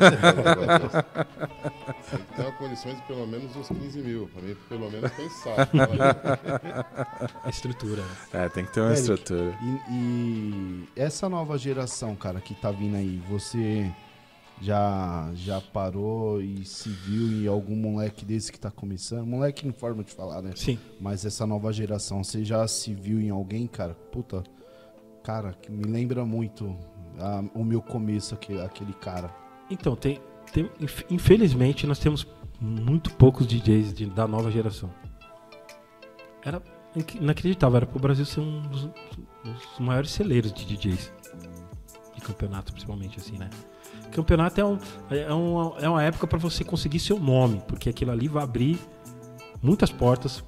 que 2.20 2.26
ter 2.36 2.42
uma 2.42 2.52
condições 2.54 2.96
de 2.96 3.02
pelo 3.04 3.28
menos 3.28 3.54
uns 3.56 3.68
15 3.68 4.00
mil. 4.00 4.30
Pra 4.34 4.42
mim, 4.42 4.56
pelo 4.70 4.90
menos 4.90 5.12
pensar. 5.12 5.68
A 7.44 7.50
estrutura. 7.50 8.02
né? 8.02 8.08
É, 8.46 8.50
tem 8.50 8.66
que 8.66 8.72
ter 8.74 8.80
uma 8.80 8.92
Eric, 8.94 9.02
estrutura. 9.02 9.54
E, 9.62 9.92
e 9.94 10.88
essa 10.96 11.28
nova 11.28 11.58
geração, 11.58 12.16
cara, 12.16 12.40
que 12.40 12.56
tá 12.56 12.72
vindo 12.72 12.96
aí, 12.96 13.22
você 13.30 13.92
já, 14.62 15.32
já 15.36 15.60
parou 15.62 16.42
e 16.42 16.64
se 16.66 16.90
viu 16.90 17.28
em 17.28 17.48
algum 17.48 17.76
moleque 17.76 18.24
desse 18.26 18.52
que 18.52 18.60
tá 18.60 18.72
começando? 18.72 19.26
Moleque 19.26 19.68
em 19.68 19.72
forma 19.72 20.04
de 20.04 20.12
falar, 20.12 20.42
né? 20.42 20.52
Sim. 20.56 20.80
Mas 21.00 21.26
essa 21.26 21.46
nova 21.46 21.72
geração, 21.74 22.24
você 22.24 22.44
já 22.44 22.68
se 22.68 22.94
viu 22.94 23.20
em 23.20 23.30
alguém, 23.30 23.68
cara? 23.68 23.94
Puta, 24.12 24.44
cara, 25.24 25.54
que 25.54 25.72
me 25.72 25.84
lembra 25.84 26.26
muito 26.26 26.76
ah, 27.20 27.44
o 27.54 27.64
meu 27.64 27.82
começo, 27.82 28.34
aquele, 28.34 28.62
aquele 28.62 28.94
cara. 28.94 29.34
Então, 29.70 29.96
tem, 29.96 30.20
tem- 30.54 30.70
inf- 30.80 31.04
infelizmente 31.10 31.86
nós 31.86 32.00
temos 32.00 32.26
muito 32.62 33.12
poucos 33.16 33.46
DJs 33.48 33.94
de- 33.94 34.06
da 34.06 34.28
nova 34.28 34.50
geração. 34.52 34.90
Era 36.44 36.62
inacreditável, 37.20 37.78
era 37.78 37.86
pro 37.86 38.00
Brasil 38.00 38.26
ser 38.26 38.40
um 38.40 38.62
dos, 38.62 38.84
dos 38.84 39.80
maiores 39.80 40.12
celeiros 40.12 40.54
de 40.54 40.66
DJs. 40.66 41.12
De 42.16 42.22
campeonato, 42.22 42.72
principalmente 42.72 43.20
assim, 43.20 43.38
né? 43.38 43.50
Campeonato 44.16 44.62
é, 44.62 44.64
um, 44.64 44.80
é, 45.10 45.34
uma, 45.34 45.74
é 45.78 45.90
uma 45.90 46.02
época 46.02 46.26
para 46.26 46.40
você 46.40 46.64
conseguir 46.64 47.00
seu 47.00 47.20
nome, 47.20 47.62
porque 47.68 47.90
aquilo 47.90 48.12
ali 48.12 48.30
vai 48.30 48.44
abrir 48.44 48.80
muitas 49.62 49.92
portas, 49.92 50.42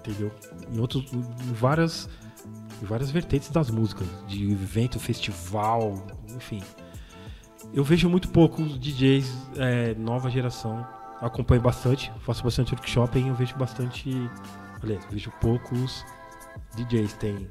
entendeu? 0.00 0.32
Em 0.72 0.80
outros, 0.80 1.04
em 1.12 1.52
várias, 1.52 2.08
em 2.82 2.84
várias 2.84 3.08
vertentes 3.12 3.48
das 3.50 3.70
músicas, 3.70 4.08
de 4.26 4.50
evento, 4.50 4.98
festival, 4.98 6.04
enfim. 6.34 6.60
Eu 7.72 7.84
vejo 7.84 8.08
muito 8.08 8.28
poucos 8.30 8.76
DJs 8.76 9.32
é, 9.56 9.94
nova 9.94 10.28
geração. 10.28 10.84
Acompanho 11.20 11.62
bastante, 11.62 12.12
faço 12.22 12.42
bastante 12.42 12.72
workshop 12.74 13.16
e 13.20 13.28
eu 13.28 13.34
vejo 13.36 13.56
bastante. 13.56 14.10
Aliás, 14.82 15.06
vejo 15.08 15.30
poucos 15.40 16.04
DJs. 16.74 17.12
Tem, 17.12 17.48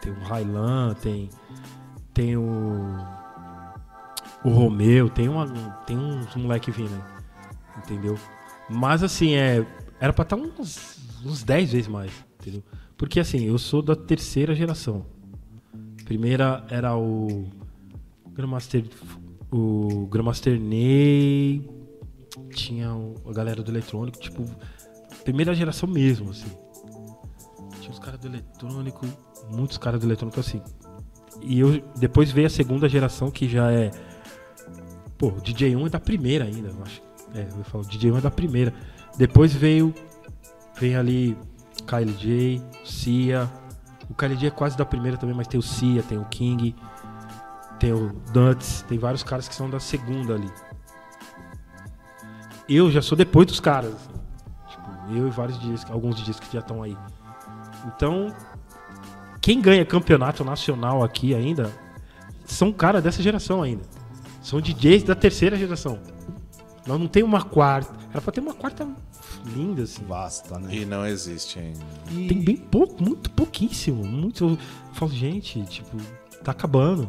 tem 0.00 0.12
o 0.12 0.20
Railan, 0.20 0.94
tem, 0.94 1.28
tem 2.14 2.38
o. 2.38 3.17
O 4.44 4.50
Romeu, 4.50 5.08
tem, 5.08 5.28
uma, 5.28 5.46
tem 5.86 5.96
uns 5.96 6.34
moleque 6.36 6.70
vindo, 6.70 7.02
entendeu? 7.76 8.16
Mas 8.68 9.02
assim, 9.02 9.34
é, 9.34 9.66
era 10.00 10.12
pra 10.12 10.22
estar 10.22 10.36
uns, 10.36 10.98
uns 11.24 11.42
10 11.42 11.72
vezes 11.72 11.88
mais, 11.88 12.12
entendeu? 12.40 12.62
Porque 12.96 13.18
assim, 13.18 13.44
eu 13.46 13.58
sou 13.58 13.82
da 13.82 13.96
terceira 13.96 14.54
geração. 14.54 15.04
Primeira 16.04 16.64
era 16.70 16.96
o 16.96 17.46
Grandmaster, 18.30 18.84
o 19.50 20.06
Grandmaster 20.06 20.58
Ney, 20.60 21.68
tinha 22.50 22.90
a 22.90 23.32
galera 23.32 23.62
do 23.62 23.70
eletrônico, 23.70 24.18
tipo, 24.18 24.44
primeira 25.24 25.54
geração 25.54 25.88
mesmo, 25.88 26.30
assim. 26.30 26.50
Tinha 27.80 27.90
os 27.90 27.98
caras 27.98 28.20
do 28.20 28.28
eletrônico, 28.28 29.06
muitos 29.50 29.78
caras 29.78 30.00
do 30.00 30.06
eletrônico 30.06 30.40
assim. 30.40 30.62
E 31.42 31.60
eu 31.60 31.82
depois 31.96 32.30
veio 32.30 32.46
a 32.46 32.50
segunda 32.50 32.88
geração 32.88 33.30
que 33.30 33.48
já 33.48 33.70
é 33.70 33.90
pô, 35.18 35.28
o 35.28 35.42
DJ1 35.42 35.86
é 35.86 35.90
da 35.90 36.00
primeira 36.00 36.44
ainda, 36.44 36.68
eu 36.68 36.82
acho. 36.82 37.02
É, 37.34 37.46
eu 37.58 37.64
falo, 37.64 37.84
DJ1 37.84 38.18
é 38.18 38.20
da 38.20 38.30
primeira. 38.30 38.72
Depois 39.16 39.52
veio 39.52 39.92
vem 40.78 40.96
ali 40.96 41.36
KLJ, 41.86 42.62
Cia. 42.84 43.50
O 44.08 44.14
KLJ 44.14 44.46
é 44.46 44.50
quase 44.50 44.76
da 44.76 44.86
primeira 44.86 45.18
também, 45.18 45.34
mas 45.34 45.48
tem 45.48 45.58
o 45.58 45.62
Cia, 45.62 46.02
tem 46.02 46.16
o 46.18 46.24
King, 46.26 46.74
tem 47.78 47.92
o 47.92 48.14
Nuts, 48.34 48.82
tem 48.88 48.98
vários 48.98 49.22
caras 49.22 49.48
que 49.48 49.54
são 49.54 49.68
da 49.68 49.80
segunda 49.80 50.34
ali. 50.34 50.50
Eu 52.68 52.90
já 52.90 53.02
sou 53.02 53.16
depois 53.16 53.46
dos 53.46 53.60
caras. 53.60 53.92
assim. 53.94 54.12
Tipo, 54.68 55.16
eu 55.16 55.26
e 55.26 55.30
vários 55.30 55.58
dias, 55.58 55.84
alguns 55.90 56.22
dias 56.22 56.38
que 56.38 56.52
já 56.52 56.60
estão 56.60 56.82
aí. 56.82 56.96
Então, 57.86 58.34
quem 59.40 59.60
ganha 59.60 59.84
campeonato 59.84 60.44
nacional 60.44 61.02
aqui 61.02 61.34
ainda 61.34 61.72
são 62.44 62.72
caras 62.72 63.02
dessa 63.02 63.22
geração 63.22 63.62
ainda. 63.62 63.82
São 64.48 64.62
DJs 64.62 65.02
da 65.02 65.14
terceira 65.14 65.56
geração. 65.58 65.98
Nós 66.86 66.98
não 66.98 67.06
tem 67.06 67.22
uma 67.22 67.42
quarta. 67.42 67.92
Era 68.10 68.22
pra 68.22 68.32
ter 68.32 68.40
uma 68.40 68.54
quarta 68.54 68.88
linda, 69.54 69.82
assim. 69.82 70.02
Vasta, 70.08 70.58
né? 70.58 70.74
E 70.74 70.86
não 70.86 71.04
existe 71.06 71.58
ainda. 71.58 71.80
E- 72.10 72.28
Tem 72.28 72.40
bem 72.40 72.56
pouco, 72.56 73.02
muito 73.02 73.30
pouquíssimo. 73.32 74.02
Muito. 74.06 74.44
Eu 74.44 74.58
falo, 74.94 75.12
gente, 75.12 75.62
tipo, 75.64 75.98
tá 76.42 76.52
acabando. 76.52 77.06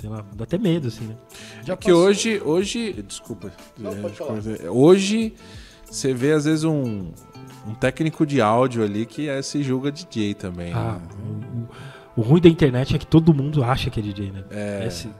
Sei 0.00 0.08
lá, 0.08 0.24
dá 0.36 0.44
até 0.44 0.56
medo, 0.58 0.86
assim, 0.86 1.06
né? 1.06 1.16
Já 1.64 1.76
Que 1.76 1.88
passou- 1.88 2.04
hoje, 2.06 2.40
hoje, 2.44 2.92
desculpa. 3.04 3.50
Não, 3.76 3.90
é, 3.90 3.94
pode 3.96 4.14
falar. 4.14 4.30
coisa- 4.34 4.70
Hoje 4.70 5.34
você 5.90 6.14
vê 6.14 6.34
às 6.34 6.44
vezes 6.44 6.62
um, 6.62 7.10
um 7.66 7.74
técnico 7.74 8.24
de 8.24 8.40
áudio 8.40 8.84
ali 8.84 9.06
que 9.06 9.28
é, 9.28 9.42
se 9.42 9.60
julga 9.60 9.90
DJ 9.90 10.34
também. 10.34 10.72
Ah, 10.72 11.00
né? 11.00 11.08
o, 12.16 12.20
o- 12.20 12.20
o 12.20 12.22
ruim 12.22 12.40
da 12.40 12.48
internet 12.48 12.94
é 12.94 12.98
que 12.98 13.06
todo 13.08 13.34
mundo 13.34 13.64
acha 13.64 13.90
que 13.90 13.98
é 13.98 14.02
DJ, 14.04 14.30
né? 14.30 14.44
É. 14.50 14.86
Esse- 14.86 15.10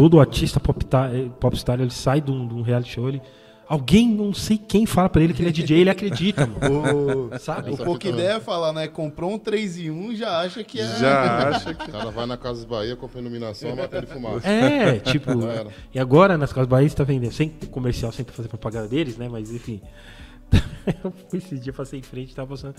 todo 0.00 0.18
artista 0.18 0.58
popstar, 0.58 1.14
eh, 1.14 1.28
popstar 1.38 1.78
ele 1.78 1.90
sai 1.90 2.22
de 2.22 2.30
um, 2.30 2.48
de 2.48 2.54
um 2.54 2.62
reality 2.62 2.92
show, 2.92 3.06
ele. 3.06 3.20
Alguém, 3.68 4.08
não 4.08 4.32
sei 4.32 4.58
quem, 4.58 4.86
fala 4.86 5.10
pra 5.10 5.22
ele 5.22 5.34
que 5.34 5.42
ele 5.42 5.50
é 5.50 5.52
DJ, 5.52 5.78
ele 5.78 5.90
acredita, 5.90 6.44
mano. 6.46 7.28
O, 7.30 7.38
Sabe? 7.38 7.70
o 7.70 7.76
pouco 7.76 8.04
ideia 8.08 8.40
fala, 8.40 8.72
né? 8.72 8.88
Comprou 8.88 9.34
um 9.34 9.38
3 9.38 9.78
em 9.78 9.90
1, 9.90 10.16
já 10.16 10.40
acha 10.40 10.64
que 10.64 10.80
é. 10.80 10.86
Já 10.98 11.48
acha 11.54 11.74
que 11.74 11.88
O 11.88 11.92
cara 11.92 12.10
vai 12.10 12.26
na 12.26 12.38
Casa 12.38 12.66
Bahia, 12.66 12.96
compra 12.96 13.20
iluminação, 13.20 13.76
mata 13.76 14.00
de 14.00 14.06
fumaça. 14.06 14.48
É, 14.48 14.98
tipo. 15.00 15.30
E 15.94 16.00
agora 16.00 16.38
nas 16.38 16.52
Casas 16.52 16.66
Bahia 16.66 16.86
está 16.86 17.04
vendendo, 17.04 17.32
sem 17.32 17.50
comercial, 17.70 18.10
sem 18.10 18.24
fazer 18.24 18.48
propaganda 18.48 18.88
deles, 18.88 19.18
né? 19.18 19.28
Mas 19.30 19.52
enfim. 19.52 19.82
Eu 21.04 21.12
fui 21.28 21.38
esse 21.38 21.58
dia, 21.58 21.72
passei 21.72 21.98
em 21.98 22.02
frente, 22.02 22.34
tava 22.34 22.48
passando. 22.48 22.74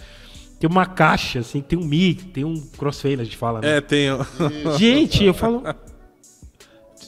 Tem 0.59 0.69
uma 0.69 0.85
caixa, 0.85 1.39
assim, 1.39 1.61
tem 1.61 1.77
um 1.77 1.85
mic, 1.85 2.25
tem 2.25 2.43
um 2.43 2.59
crossfade, 2.77 3.21
a 3.21 3.23
gente 3.23 3.37
fala, 3.37 3.61
né? 3.61 3.77
É, 3.77 3.81
tem. 3.81 4.09
Gente, 4.77 5.23
eu 5.23 5.33
falo. 5.33 5.63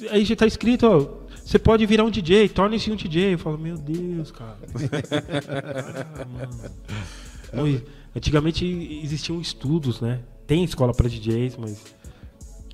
Aí 0.10 0.26
já 0.26 0.36
tá 0.36 0.46
escrito, 0.46 0.88
ó. 0.88 1.24
Você 1.46 1.60
pode 1.60 1.86
virar 1.86 2.04
um 2.04 2.10
DJ, 2.10 2.48
torne-se 2.50 2.92
um 2.92 2.96
DJ. 2.96 3.34
Eu 3.34 3.40
falo, 3.40 3.58
meu 3.58 3.78
Deus, 3.78 4.32
cara. 4.32 4.58
Ah, 7.56 7.58
mano. 7.58 7.84
Antigamente 8.16 8.66
existiam 9.04 9.40
estudos, 9.40 10.02
né? 10.02 10.22
Tem 10.48 10.64
escola 10.64 10.94
pra 10.94 11.08
DJs, 11.08 11.58
mas. 11.58 11.84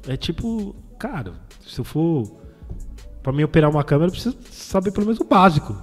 É 0.08 0.16
tipo, 0.18 0.76
cara, 0.98 1.34
se 1.66 1.80
eu 1.80 1.86
for. 1.86 2.40
Pra 3.22 3.34
mim 3.34 3.44
operar 3.44 3.70
uma 3.70 3.84
câmera, 3.84 4.08
eu 4.08 4.12
preciso 4.14 4.38
saber 4.50 4.92
pelo 4.92 5.06
menos 5.06 5.20
o 5.20 5.26
básico. 5.26 5.76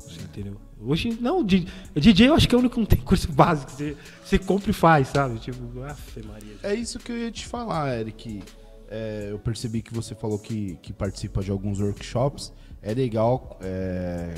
Você 0.00 0.20
entendeu? 0.22 0.56
Hoje, 0.82 1.16
não, 1.20 1.44
DJ 1.44 2.28
eu 2.28 2.34
acho 2.34 2.48
que 2.48 2.54
é 2.54 2.58
o 2.58 2.60
único 2.60 2.74
que 2.74 2.80
não 2.80 2.86
tem 2.86 3.00
curso 3.00 3.30
básico. 3.32 3.70
Você, 3.70 3.96
você 4.24 4.38
compra 4.38 4.70
e 4.70 4.74
faz, 4.74 5.08
sabe? 5.08 5.38
Tipo, 5.38 5.82
afe 5.82 6.22
Maria. 6.22 6.54
É 6.62 6.74
isso 6.74 6.98
que 6.98 7.12
eu 7.12 7.18
ia 7.18 7.30
te 7.30 7.46
falar, 7.46 7.98
Eric. 7.98 8.42
É, 8.90 9.28
eu 9.30 9.38
percebi 9.38 9.80
que 9.82 9.94
você 9.94 10.14
falou 10.14 10.38
que, 10.38 10.76
que 10.82 10.92
participa 10.92 11.40
de 11.42 11.50
alguns 11.50 11.80
workshops. 11.80 12.52
É 12.82 12.92
legal 12.92 13.56
é, 13.62 14.34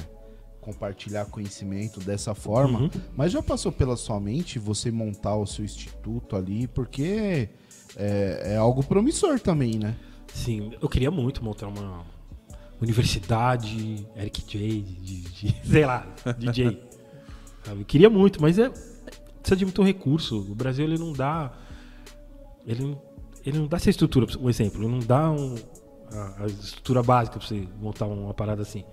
compartilhar 0.61 1.25
conhecimento 1.27 1.99
dessa 2.01 2.35
forma. 2.35 2.81
Uhum. 2.83 2.91
Mas 3.17 3.33
já 3.33 3.43
passou 3.43 3.73
pela 3.73 3.97
sua 3.97 4.21
mente 4.21 4.59
você 4.59 4.91
montar 4.91 5.37
o 5.37 5.47
seu 5.47 5.65
instituto 5.65 6.37
ali? 6.37 6.67
Porque 6.69 7.49
é, 7.97 8.53
é 8.53 8.57
algo 8.57 8.83
promissor 8.85 9.41
também, 9.41 9.79
né? 9.79 9.97
Sim, 10.35 10.73
eu 10.81 10.89
queria 10.89 11.11
muito 11.11 11.43
montar 11.45 11.69
uma 11.69 12.05
universidade, 12.81 14.07
Eric 14.17 14.43
J, 14.47 14.83
de, 14.83 15.21
de- 15.23 15.57
sei 15.67 15.87
lá, 15.87 16.07
DJ. 16.39 16.83
Eu 17.65 17.85
queria 17.85 18.11
muito, 18.11 18.43
mas 18.43 18.59
é, 18.59 18.69
precisa 18.69 19.55
de 19.57 19.65
muito 19.65 19.85
recurso. 19.85 20.37
O 20.51 20.53
Brasil 20.55 20.85
ele 20.85 20.99
não 20.99 21.13
dá. 21.13 21.53
Ele, 22.67 22.83
não- 22.83 23.01
ele 23.45 23.59
não 23.59 23.67
dá 23.67 23.77
essa 23.77 23.91
estrutura. 23.91 24.27
Um 24.41 24.49
exemplo, 24.49 24.83
ele 24.83 24.89
não 24.91 24.99
dá 25.01 25.31
um- 25.31 25.55
a, 26.13 26.45
a 26.45 26.47
estrutura 26.47 27.03
básica 27.03 27.39
pra 27.39 27.47
você 27.47 27.67
montar 27.81 28.07
uma 28.07 28.35
parada 28.35 28.63
assim. 28.63 28.85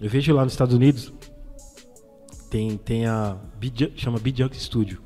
Eu 0.00 0.10
vejo 0.10 0.34
lá 0.34 0.44
nos 0.44 0.52
Estados 0.52 0.74
Unidos, 0.74 1.12
tem, 2.50 2.76
tem 2.76 3.06
a. 3.06 3.36
Chama 3.96 4.18
Bjunk 4.18 4.56
Studio. 4.58 5.02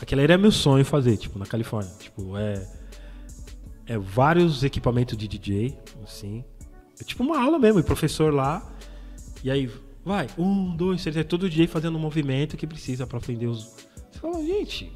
Aquela 0.00 0.22
era 0.22 0.38
meu 0.38 0.52
sonho 0.52 0.84
fazer, 0.84 1.16
tipo, 1.16 1.38
na 1.38 1.46
Califórnia. 1.46 1.92
Tipo, 1.98 2.36
é 2.36 2.66
é, 3.86 3.98
vários 3.98 4.62
equipamentos 4.62 5.16
de 5.16 5.26
DJ, 5.26 5.76
assim. 6.04 6.44
É 7.00 7.04
tipo 7.04 7.22
uma 7.22 7.40
aula 7.42 7.58
mesmo, 7.58 7.80
e 7.80 7.82
professor 7.82 8.32
lá. 8.32 8.70
E 9.42 9.50
aí, 9.50 9.70
vai, 10.04 10.28
um, 10.36 10.76
dois, 10.76 11.00
três, 11.02 11.16
é 11.16 11.24
todo 11.24 11.48
DJ 11.48 11.66
fazendo 11.66 11.96
um 11.96 12.00
movimento 12.00 12.56
que 12.56 12.66
precisa 12.66 13.06
pra 13.06 13.18
aprender 13.18 13.46
os. 13.46 13.64
Você 14.12 14.18
fala, 14.20 14.44
gente, 14.44 14.92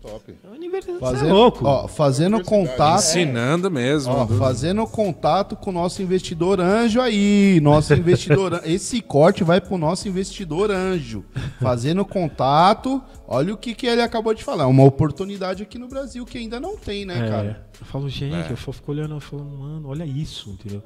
Top. 0.00 0.32
é 0.44 0.48
um 0.48 0.54
aniversário. 0.54 1.00
Você 1.00 1.04
Fazendo, 1.06 1.28
é 1.28 1.32
louco. 1.32 1.64
ó, 1.66 1.88
fazendo 1.88 2.42
contato. 2.44 3.00
Ensinando 3.00 3.70
mesmo. 3.70 4.12
Ó, 4.12 4.26
fazendo 4.28 4.86
contato 4.86 5.56
com 5.56 5.70
o 5.70 5.72
nosso 5.72 6.00
investidor 6.02 6.60
anjo 6.60 7.00
aí. 7.00 7.58
Nosso 7.60 7.92
investidor. 7.94 8.60
Esse 8.64 9.00
corte 9.00 9.42
vai 9.42 9.60
pro 9.60 9.76
nosso 9.76 10.08
investidor 10.08 10.70
anjo. 10.70 11.24
Fazendo 11.60 12.04
contato. 12.04 13.02
Olha 13.26 13.52
o 13.52 13.56
que, 13.56 13.74
que 13.74 13.86
ele 13.86 14.00
acabou 14.00 14.32
de 14.32 14.44
falar. 14.44 14.66
Uma 14.68 14.84
oportunidade 14.84 15.62
aqui 15.62 15.78
no 15.78 15.88
Brasil 15.88 16.24
que 16.24 16.38
ainda 16.38 16.60
não 16.60 16.76
tem, 16.76 17.04
né, 17.04 17.26
É, 17.26 17.28
cara? 17.30 17.66
Eu 17.80 17.86
falo, 17.86 18.08
gente, 18.08 18.34
É. 18.48 18.52
eu 18.52 18.56
fico 18.56 18.92
olhando, 18.92 19.14
eu 19.14 19.20
falo, 19.20 19.44
mano, 19.44 19.88
olha 19.88 20.04
isso, 20.04 20.50
entendeu? 20.50 20.82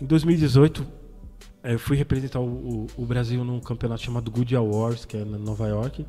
Em 0.00 0.06
2018, 0.06 0.86
eh, 1.62 1.74
eu 1.74 1.78
fui 1.78 1.96
representar 1.96 2.40
o, 2.40 2.44
o- 2.44 2.86
o 2.96 3.06
Brasil 3.06 3.44
num 3.44 3.60
campeonato 3.60 4.02
chamado 4.02 4.30
Good 4.30 4.56
Awards, 4.56 5.04
que 5.04 5.16
é 5.16 5.20
em 5.20 5.24
Nova 5.24 5.68
York. 5.68 6.04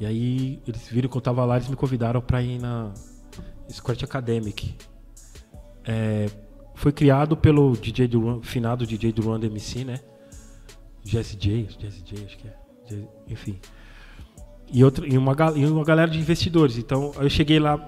E 0.00 0.06
aí 0.06 0.60
eles 0.66 0.88
viram 0.88 1.08
que 1.08 1.16
eu 1.16 1.20
tava 1.20 1.44
lá, 1.44 1.56
eles 1.56 1.68
me 1.68 1.76
convidaram 1.76 2.20
pra 2.20 2.42
ir 2.42 2.58
na 2.58 2.92
Squirt 3.70 4.02
Academic. 4.02 4.74
É, 5.84 6.26
foi 6.74 6.92
criado 6.92 7.36
pelo 7.36 7.76
DJ 7.76 8.08
do 8.08 8.20
Run- 8.20 8.42
finado 8.42 8.86
DJ 8.86 9.12
do 9.12 9.22
Run 9.22 9.42
MC, 9.42 9.84
né? 9.84 10.00
Jesse 11.04 11.36
J, 11.36 11.68
Jesse 11.78 12.02
J, 12.02 12.24
acho 12.24 12.38
que 12.38 12.48
é. 12.48 12.54
Enfim. 13.28 13.58
E, 14.72 14.82
outra, 14.82 15.06
e, 15.06 15.16
uma, 15.16 15.36
e 15.54 15.66
uma 15.66 15.84
galera 15.84 16.10
de 16.10 16.18
investidores. 16.18 16.76
Então 16.78 17.12
eu 17.16 17.28
cheguei 17.30 17.58
lá, 17.60 17.78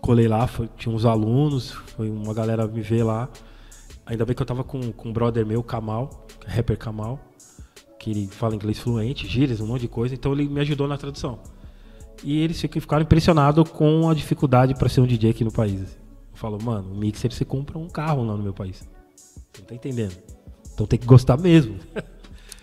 colei 0.00 0.26
lá, 0.26 0.46
foi- 0.46 0.68
tinha 0.76 0.94
uns 0.94 1.04
alunos, 1.04 1.70
foi 1.70 2.10
uma 2.10 2.34
galera 2.34 2.66
me 2.66 2.80
ver 2.80 3.04
lá. 3.04 3.28
Ainda 4.04 4.24
bem 4.24 4.34
que 4.34 4.42
eu 4.42 4.46
tava 4.46 4.64
com, 4.64 4.90
com 4.92 5.10
um 5.10 5.12
brother 5.12 5.46
meu, 5.46 5.62
Kamal, 5.62 6.26
rapper 6.46 6.76
Kamal, 6.76 7.20
que 8.02 8.10
ele 8.10 8.26
fala 8.26 8.56
inglês 8.56 8.80
fluente, 8.80 9.28
gírias, 9.28 9.60
um 9.60 9.66
monte 9.68 9.82
de 9.82 9.88
coisa, 9.88 10.12
então 10.12 10.32
ele 10.32 10.48
me 10.48 10.60
ajudou 10.60 10.88
na 10.88 10.98
tradução. 10.98 11.38
E 12.24 12.40
eles 12.40 12.60
ficaram 12.60 13.02
impressionados 13.02 13.70
com 13.70 14.08
a 14.10 14.14
dificuldade 14.14 14.74
para 14.74 14.88
ser 14.88 15.00
um 15.00 15.06
DJ 15.06 15.30
aqui 15.30 15.44
no 15.44 15.52
país. 15.52 15.80
assim. 15.80 15.96
Eu 16.32 16.36
falo, 16.36 16.60
mano, 16.60 16.92
o 16.92 16.96
mixer 16.98 17.32
você 17.32 17.44
compra 17.44 17.78
um 17.78 17.88
carro 17.88 18.24
lá 18.24 18.36
no 18.36 18.42
meu 18.42 18.52
país. 18.52 18.82
Você 19.16 19.60
não 19.60 19.66
tá 19.66 19.74
entendendo? 19.76 20.16
Então 20.74 20.84
tem 20.84 20.98
que 20.98 21.06
gostar 21.06 21.36
mesmo. 21.38 21.78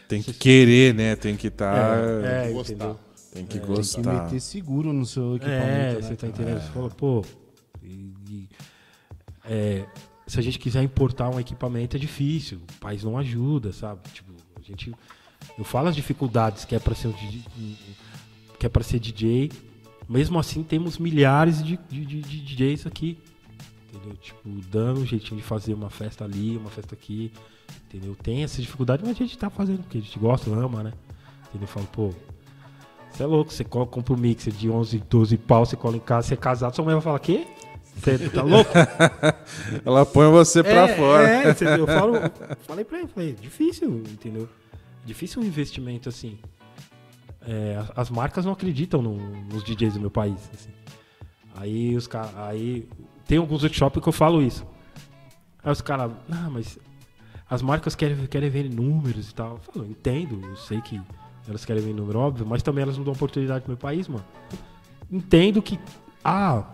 Tem 0.09 0.23
que 0.23 0.33
querer, 0.33 0.93
né? 0.95 1.15
Tem 1.15 1.35
que 1.37 1.47
estar. 1.49 1.97
é, 2.25 2.51
gostar. 2.51 2.73
entendeu? 2.73 2.99
Tem 3.31 3.45
que 3.45 3.51
Tem 3.59 3.61
que 3.61 3.67
gostar. 3.67 4.23
meter 4.23 4.39
seguro 4.41 4.91
no 4.91 5.05
seu 5.05 5.35
equipamento. 5.35 5.63
É, 5.67 5.93
né, 5.93 6.01
você 6.01 6.15
tá 6.15 6.27
entendendo? 6.27 6.59
Você 6.61 6.71
fala, 6.71 6.89
pô. 6.89 7.23
e- 7.83 8.11
e, 8.27 8.49
é, 9.45 9.85
se 10.25 10.39
a 10.39 10.41
gente 10.41 10.57
quiser 10.57 10.81
importar 10.81 11.29
um 11.29 11.39
equipamento 11.39 11.95
é 11.95 11.99
difícil, 11.99 12.57
o 12.57 12.79
país 12.79 13.03
não 13.03 13.19
ajuda, 13.19 13.71
sabe? 13.71 14.01
Tipo, 14.11 14.31
a 14.57 14.61
gente. 14.63 14.91
Eu 15.57 15.63
falo 15.63 15.87
as 15.89 15.95
dificuldades 15.95 16.65
que 16.65 16.75
é 16.75 16.79
para 16.79 16.95
ser 16.95 17.09
DJ, 17.13 17.43
que 18.57 18.65
é 18.65 18.69
para 18.69 18.83
ser 18.83 18.99
DJ. 18.99 19.51
Mesmo 20.07 20.39
assim, 20.39 20.63
temos 20.63 20.97
milhares 20.97 21.63
de, 21.63 21.77
de, 21.89 22.05
de- 22.05 22.21
de 22.21 22.41
DJs 22.55 22.87
aqui. 22.87 23.17
Entendeu? 23.93 24.15
Tipo, 24.17 24.49
dando 24.71 25.01
um 25.01 25.05
jeitinho 25.05 25.39
de 25.39 25.45
fazer 25.45 25.73
uma 25.73 25.89
festa 25.89 26.23
ali, 26.23 26.55
uma 26.57 26.69
festa 26.69 26.95
aqui. 26.95 27.31
Entendeu? 27.87 28.15
Tem 28.21 28.43
essa 28.43 28.61
dificuldade, 28.61 29.03
mas 29.05 29.15
a 29.15 29.19
gente 29.19 29.37
tá 29.37 29.49
fazendo 29.49 29.79
porque 29.83 29.97
a 29.97 30.01
gente 30.01 30.17
gosta, 30.17 30.49
ama, 30.51 30.83
né? 30.83 30.93
Entendeu? 31.49 31.67
Fala, 31.67 31.85
pô, 31.87 32.13
você 33.11 33.23
é 33.23 33.25
louco, 33.25 33.51
você 33.51 33.63
co- 33.63 33.85
compra 33.87 34.13
um 34.13 34.17
mixer 34.17 34.53
de 34.53 34.69
11, 34.69 34.99
12 35.09 35.37
pau, 35.37 35.65
você 35.65 35.75
cola 35.75 35.97
em 35.97 35.99
casa, 35.99 36.27
você 36.27 36.33
é 36.35 36.37
casado, 36.37 36.75
sua 36.75 36.85
mãe 36.85 36.93
vai 36.93 37.01
falar, 37.03 37.19
quê? 37.19 37.45
Você 37.95 38.29
tá 38.29 38.43
louco? 38.43 38.71
Ela 39.85 40.05
põe 40.05 40.29
você 40.31 40.63
pra 40.63 40.87
é, 40.87 40.95
fora. 40.95 41.27
É, 41.29 41.49
entendeu? 41.51 41.79
Eu 41.79 41.87
falo, 41.87 42.13
falei 42.67 42.85
pra 42.85 42.99
ele, 42.99 43.07
falei, 43.07 43.33
difícil, 43.33 44.03
entendeu? 44.09 44.47
Difícil 45.05 45.41
um 45.41 45.45
investimento 45.45 46.09
assim. 46.09 46.37
É, 47.41 47.77
as- 47.77 47.91
as 47.95 48.09
marcas 48.09 48.45
não 48.45 48.51
acreditam 48.51 49.01
no- 49.01 49.17
nos 49.45 49.63
DJs 49.63 49.93
do 49.93 49.99
meu 49.99 50.11
país. 50.11 50.49
assim. 50.53 50.69
Aí 51.55 51.95
os. 51.95 52.07
Aí 52.35 52.87
tem 53.25 53.37
alguns 53.37 53.63
workshops 53.63 54.01
que 54.01 54.07
eu 54.09 54.13
falo 54.13 54.41
isso. 54.41 54.65
Aí 55.63 55.71
os 55.71 55.81
caras, 55.81 56.11
ah, 56.31 56.49
mas 56.49 56.77
as 57.49 57.61
marcas 57.61 57.95
querem, 57.95 58.25
querem 58.27 58.49
ver 58.49 58.69
números 58.69 59.29
e 59.31 59.33
tal. 59.35 59.53
Eu 59.53 59.59
falo, 59.59 59.85
entendo, 59.85 60.39
eu 60.45 60.55
sei 60.55 60.79
que 60.81 61.01
elas 61.47 61.65
querem 61.65 61.81
ver 61.81 61.93
número, 61.93 62.19
óbvio, 62.19 62.45
mas 62.45 62.61
também 62.61 62.83
elas 62.83 62.97
não 62.97 63.03
dão 63.03 63.13
oportunidade 63.13 63.61
pro 63.61 63.71
meu 63.71 63.77
país, 63.77 64.07
mano. 64.07 64.23
Entendo 65.11 65.61
que. 65.61 65.79
Ah, 66.23 66.65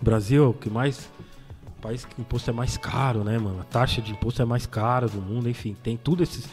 Brasil 0.00 0.50
é 0.50 0.62
que 0.62 0.68
mais. 0.70 1.10
País 1.80 2.04
que 2.04 2.18
o 2.18 2.22
imposto 2.22 2.50
é 2.50 2.52
mais 2.52 2.76
caro, 2.76 3.22
né, 3.22 3.38
mano? 3.38 3.60
A 3.60 3.64
taxa 3.64 4.02
de 4.02 4.10
imposto 4.12 4.42
é 4.42 4.44
mais 4.44 4.66
cara 4.66 5.06
do 5.06 5.20
mundo, 5.22 5.48
enfim, 5.48 5.74
tem 5.80 5.96
tudo 5.96 6.24
esses, 6.24 6.48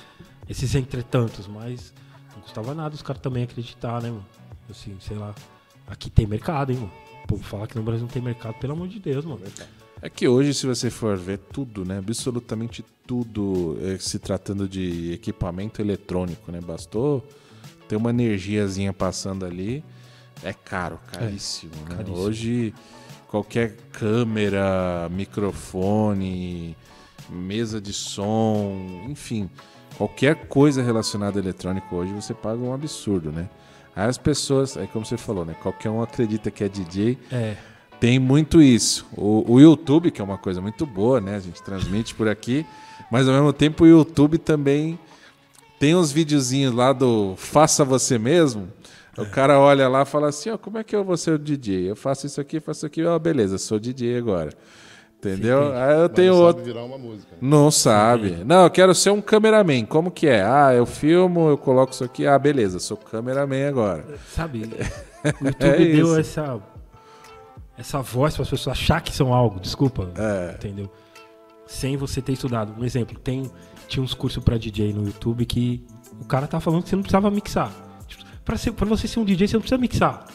esses 0.49 0.75
entretantos, 0.75 1.47
mas 1.47 1.93
não 2.35 2.41
custava 2.41 2.73
nada 2.73 2.95
os 2.95 3.01
caras 3.01 3.21
também 3.21 3.43
acreditar, 3.43 4.01
né, 4.01 4.09
mano? 4.09 4.25
Assim, 4.69 4.95
sei 4.99 5.17
lá. 5.17 5.33
Aqui 5.87 6.09
tem 6.09 6.25
mercado, 6.25 6.71
hein, 6.71 6.77
mano? 6.77 6.91
O 7.23 7.27
povo 7.27 7.43
fala 7.43 7.67
que 7.67 7.75
no 7.75 7.83
Brasil 7.83 8.01
não 8.01 8.11
tem 8.11 8.21
mercado, 8.21 8.55
pelo 8.55 8.73
amor 8.73 8.87
de 8.87 8.99
Deus, 8.99 9.25
mano. 9.25 9.41
É 10.01 10.09
que 10.09 10.27
hoje, 10.27 10.53
se 10.53 10.67
você 10.67 10.89
for 10.89 11.17
ver 11.17 11.39
tudo, 11.39 11.83
né? 11.85 11.97
Absolutamente 11.97 12.83
tudo 13.07 13.77
eh, 13.81 13.97
se 13.99 14.19
tratando 14.19 14.67
de 14.67 15.13
equipamento 15.13 15.81
eletrônico, 15.81 16.51
né? 16.51 16.59
Bastou 16.61 17.25
ter 17.87 17.95
uma 17.95 18.09
energiazinha 18.09 18.93
passando 18.93 19.45
ali. 19.45 19.83
É 20.43 20.53
caro, 20.53 20.99
caríssimo, 21.11 21.71
né? 21.89 21.95
caríssimo. 21.95 22.17
Hoje, 22.17 22.73
qualquer 23.27 23.75
câmera, 23.91 25.07
microfone, 25.09 26.75
mesa 27.29 27.79
de 27.81 27.93
som, 27.93 29.05
enfim, 29.09 29.49
qualquer 29.97 30.35
coisa 30.47 30.81
relacionada 30.81 31.39
a 31.39 31.41
eletrônico 31.41 31.95
hoje 31.95 32.13
você 32.13 32.33
paga 32.33 32.57
um 32.61 32.73
absurdo, 32.73 33.31
né? 33.31 33.49
Aí 33.95 34.07
as 34.07 34.17
pessoas, 34.17 34.75
é 34.75 34.85
como 34.87 35.05
você 35.05 35.17
falou, 35.17 35.45
né? 35.45 35.55
Qualquer 35.61 35.89
um 35.89 36.01
acredita 36.01 36.51
que 36.51 36.63
é 36.63 36.69
DJ, 36.69 37.17
É. 37.31 37.55
tem 37.99 38.19
muito 38.19 38.61
isso. 38.61 39.05
O, 39.15 39.53
o 39.53 39.59
YouTube, 39.59 40.11
que 40.11 40.19
é 40.19 40.23
uma 40.23 40.37
coisa 40.37 40.59
muito 40.61 40.85
boa, 40.85 41.21
né? 41.21 41.35
A 41.35 41.39
gente 41.39 41.61
transmite 41.63 42.13
por 42.13 42.27
aqui, 42.27 42.65
mas 43.09 43.27
ao 43.27 43.33
mesmo 43.33 43.53
tempo 43.53 43.83
o 43.83 43.87
YouTube 43.87 44.37
também 44.37 44.99
tem 45.79 45.95
uns 45.95 46.11
videozinhos 46.11 46.73
lá 46.73 46.91
do 46.91 47.35
Faça 47.37 47.83
Você 47.85 48.17
Mesmo. 48.17 48.67
O 49.17 49.25
cara 49.25 49.57
olha 49.59 49.87
lá 49.87 50.01
e 50.01 50.05
fala 50.05 50.27
assim: 50.27 50.49
ó, 50.49 50.57
como 50.57 50.77
é 50.77 50.83
que 50.83 50.93
eu 50.93 51.03
vou 51.03 51.15
ser 51.15 51.31
o 51.31 51.39
DJ? 51.39 51.89
Eu 51.89 51.95
faço 51.95 52.25
isso 52.25 52.41
aqui, 52.41 52.59
faço 52.59 52.85
aqui, 52.85 53.01
ó, 53.05 53.17
beleza, 53.17 53.57
sou 53.57 53.79
DJ 53.79 54.17
agora. 54.17 54.51
Entendeu? 55.33 55.73
Aí 55.75 55.93
eu 55.95 56.01
Mas 56.03 56.11
tenho 56.13 56.33
não 56.33 56.41
outro. 56.41 56.61
sabe 56.63 56.73
virar 56.73 56.85
uma 56.85 56.97
música. 56.97 57.31
né? 57.31 57.37
Não 57.41 57.71
sabe. 57.71 58.43
Não, 58.45 58.63
eu 58.63 58.69
quero 58.69 58.93
ser 58.95 59.09
um 59.11 59.21
cameraman. 59.21 59.85
Como 59.85 60.11
que 60.11 60.27
é? 60.27 60.43
Ah, 60.43 60.73
eu 60.73 60.85
filmo, 60.85 61.49
eu 61.49 61.57
coloco 61.57 61.93
isso 61.93 62.03
aqui. 62.03 62.25
Ah, 62.27 62.37
beleza, 62.37 62.79
sou 62.79 62.97
cameraman 62.97 63.67
agora. 63.67 64.05
Sabe? 64.33 64.69
O 65.25 65.47
YouTube 65.47 65.65
É 65.65 65.77
deu 65.95 66.19
essa 66.19 66.59
essa 67.75 67.99
voz 67.99 68.35
para 68.35 68.43
as 68.43 68.49
pessoas 68.49 68.77
achar 68.77 69.01
que 69.01 69.11
são 69.11 69.33
algo, 69.33 69.59
desculpa. 69.59 70.07
É. 70.15 70.53
Entendeu? 70.53 70.89
Sem 71.65 71.97
você 71.97 72.21
ter 72.21 72.33
estudado. 72.33 72.73
Um 72.79 72.83
exemplo, 72.85 73.17
tem 73.19 73.49
tinha 73.87 74.03
uns 74.03 74.13
cursos 74.13 74.43
para 74.43 74.57
DJ 74.57 74.93
no 74.93 75.03
YouTube 75.05 75.45
que 75.45 75.83
o 76.21 76.25
cara 76.25 76.45
tá 76.47 76.59
falando 76.59 76.83
que 76.83 76.89
você 76.89 76.95
não 76.95 77.03
precisava 77.03 77.29
mixar. 77.31 77.71
Tipo, 78.07 78.23
ser, 78.57 78.71
pra 78.73 78.85
você 78.85 79.07
ser 79.07 79.19
um 79.19 79.25
DJ, 79.25 79.47
você 79.47 79.55
não 79.55 79.61
precisa 79.61 79.79
mixar. 79.81 80.25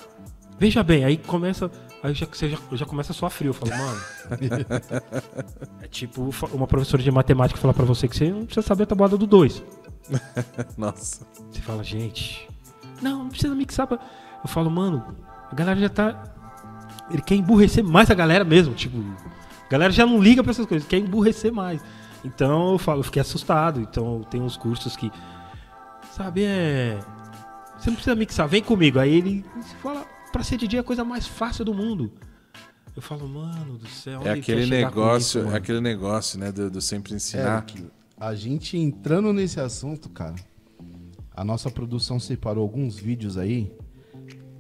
Veja 0.58 0.82
bem, 0.82 1.04
aí 1.04 1.16
começa. 1.16 1.70
Aí 2.02 2.14
já, 2.14 2.26
você 2.26 2.48
já, 2.48 2.58
já 2.72 2.86
começa 2.86 3.12
a 3.12 3.14
suar 3.14 3.30
frio. 3.30 3.50
Eu 3.50 3.54
falo, 3.54 3.72
mano. 3.76 4.00
é 5.82 5.88
tipo 5.88 6.30
uma 6.52 6.66
professora 6.66 7.02
de 7.02 7.10
matemática 7.10 7.60
falar 7.60 7.74
pra 7.74 7.84
você 7.84 8.08
que 8.08 8.16
você 8.16 8.30
não 8.30 8.46
precisa 8.46 8.66
saber 8.66 8.84
a 8.84 8.86
tabuada 8.86 9.16
do 9.16 9.26
2. 9.26 9.62
Nossa. 10.76 11.26
Você 11.50 11.60
fala, 11.60 11.84
gente, 11.84 12.48
não, 13.02 13.24
não 13.24 13.28
precisa 13.28 13.54
mixar. 13.54 13.86
Pra... 13.86 13.98
Eu 14.42 14.48
falo, 14.48 14.70
mano, 14.70 15.14
a 15.50 15.54
galera 15.54 15.78
já 15.78 15.88
tá. 15.88 16.24
Ele 17.10 17.22
quer 17.22 17.34
emburrecer 17.34 17.84
mais 17.84 18.10
a 18.10 18.14
galera 18.14 18.44
mesmo. 18.44 18.74
Tipo, 18.74 18.98
a 18.98 19.70
galera 19.70 19.92
já 19.92 20.06
não 20.06 20.22
liga 20.22 20.42
pra 20.42 20.52
essas 20.52 20.66
coisas, 20.66 20.86
quer 20.88 20.98
emburrecer 20.98 21.52
mais. 21.52 21.82
Então 22.24 22.72
eu 22.72 22.78
falo, 22.78 23.00
eu 23.00 23.04
fiquei 23.04 23.20
assustado. 23.20 23.80
Então 23.80 24.22
tem 24.30 24.40
uns 24.40 24.56
cursos 24.56 24.96
que. 24.96 25.10
Sabe, 26.12 26.44
é. 26.44 26.98
Você 27.78 27.90
não 27.90 27.94
precisa 27.94 28.14
mixar, 28.14 28.48
vem 28.48 28.62
comigo. 28.62 28.98
Aí 28.98 29.14
ele 29.14 29.44
fala, 29.82 30.04
pra 30.32 30.42
ser 30.42 30.56
DJ 30.56 30.78
é 30.78 30.80
a 30.80 30.84
coisa 30.84 31.04
mais 31.04 31.26
fácil 31.26 31.64
do 31.64 31.74
mundo. 31.74 32.12
Eu 32.94 33.02
falo, 33.02 33.28
mano 33.28 33.78
do 33.78 33.88
céu. 33.88 34.20
É 34.24 34.32
ele 34.32 34.40
aquele 34.40 34.66
negócio, 34.66 35.42
isso, 35.42 35.50
é 35.50 35.56
aquele 35.56 35.80
negócio, 35.80 36.38
né, 36.38 36.50
do, 36.50 36.70
do 36.70 36.80
sempre 36.80 37.14
ensinar. 37.14 37.64
Eric, 37.68 37.86
a 38.18 38.34
gente 38.34 38.76
entrando 38.76 39.32
nesse 39.32 39.60
assunto, 39.60 40.08
cara, 40.08 40.34
a 41.34 41.44
nossa 41.44 41.70
produção 41.70 42.18
separou 42.18 42.62
alguns 42.62 42.96
vídeos 42.96 43.38
aí, 43.38 43.72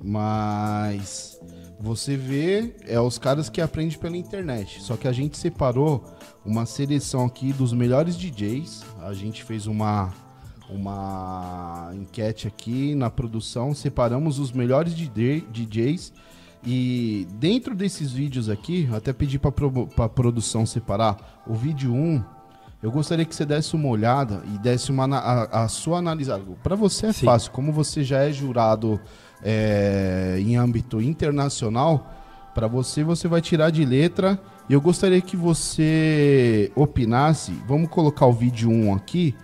mas 0.02 1.38
você 1.80 2.16
vê, 2.16 2.74
é 2.86 3.00
os 3.00 3.18
caras 3.18 3.48
que 3.48 3.60
aprendem 3.60 3.98
pela 3.98 4.16
internet. 4.16 4.82
Só 4.82 4.96
que 4.96 5.08
a 5.08 5.12
gente 5.12 5.36
separou 5.36 6.04
uma 6.44 6.66
seleção 6.66 7.26
aqui 7.26 7.52
dos 7.52 7.72
melhores 7.72 8.16
DJs. 8.16 8.84
A 9.00 9.12
gente 9.12 9.42
fez 9.42 9.66
uma 9.66 10.12
uma 10.72 11.92
enquete 11.94 12.46
aqui 12.46 12.94
na 12.94 13.10
produção, 13.10 13.74
separamos 13.74 14.38
os 14.38 14.52
melhores 14.52 14.94
DJ 14.94 15.44
DJs 15.50 16.12
e 16.64 17.26
dentro 17.34 17.74
desses 17.74 18.12
vídeos 18.12 18.48
aqui, 18.48 18.88
até 18.92 19.12
pedi 19.12 19.38
para 19.38 19.52
a 19.98 20.08
produção 20.08 20.66
separar 20.66 21.42
o 21.46 21.54
vídeo 21.54 21.92
1. 21.92 22.22
Eu 22.82 22.90
gostaria 22.90 23.24
que 23.24 23.34
você 23.34 23.44
desse 23.44 23.74
uma 23.74 23.88
olhada 23.88 24.42
e 24.54 24.58
desse 24.58 24.90
uma 24.90 25.04
a, 25.16 25.64
a 25.64 25.68
sua 25.68 25.98
analisada. 25.98 26.42
Para 26.62 26.74
você 26.76 27.06
é 27.06 27.12
Sim. 27.12 27.26
fácil, 27.26 27.50
como 27.52 27.72
você 27.72 28.02
já 28.02 28.20
é 28.20 28.32
jurado 28.32 29.00
é, 29.42 30.36
em 30.38 30.56
âmbito 30.56 31.00
internacional, 31.00 32.10
para 32.54 32.66
você 32.66 33.02
você 33.04 33.28
vai 33.28 33.40
tirar 33.40 33.70
de 33.70 33.84
letra. 33.84 34.38
E 34.68 34.72
eu 34.72 34.80
gostaria 34.80 35.20
que 35.20 35.36
você 35.36 36.70
opinasse. 36.76 37.52
Vamos 37.66 37.90
colocar 37.90 38.26
o 38.26 38.32
vídeo 38.32 38.70
1 38.70 38.94
aqui. 38.94 39.34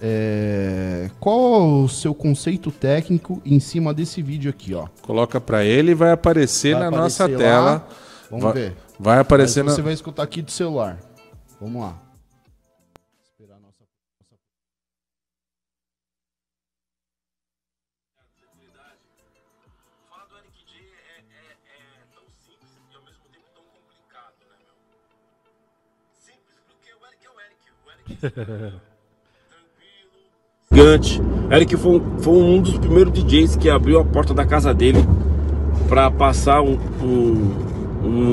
É, 0.00 1.10
qual 1.18 1.82
o 1.84 1.88
seu 1.88 2.14
conceito 2.14 2.70
técnico 2.70 3.40
em 3.44 3.58
cima 3.58 3.94
desse 3.94 4.20
vídeo 4.20 4.50
aqui, 4.50 4.74
ó? 4.74 4.86
Coloca 5.02 5.40
pra 5.40 5.64
ele 5.64 5.92
e 5.92 5.94
vai 5.94 6.12
aparecer 6.12 6.74
Vai 6.74 6.82
na 6.82 6.88
aparecer 6.88 7.22
nossa 7.22 7.32
lá. 7.32 7.38
tela. 7.38 7.88
Vamos 8.30 8.44
vai, 8.44 8.52
ver. 8.52 8.76
Vai 8.98 9.18
aparecer 9.18 9.62
Mas 9.62 9.72
na. 9.72 9.76
você 9.76 9.82
vai 9.82 9.92
escutar 9.94 10.22
aqui 10.22 10.42
do 10.42 10.50
celular. 10.50 10.98
Vamos 11.60 11.80
lá. 11.80 12.02
Gigante. 30.86 31.20
Eric 31.50 31.76
foi, 31.76 31.96
um- 31.96 32.02
foi 32.20 32.34
um 32.34 32.60
dos 32.60 32.78
primeiros 32.78 33.12
DJs 33.12 33.56
que 33.56 33.68
abriu 33.68 33.98
a 33.98 34.04
porta 34.04 34.32
da 34.32 34.44
casa 34.44 34.72
dele 34.72 35.04
pra 35.88 36.10
passar 36.10 36.62
um, 36.62 36.78
um, 37.02 37.50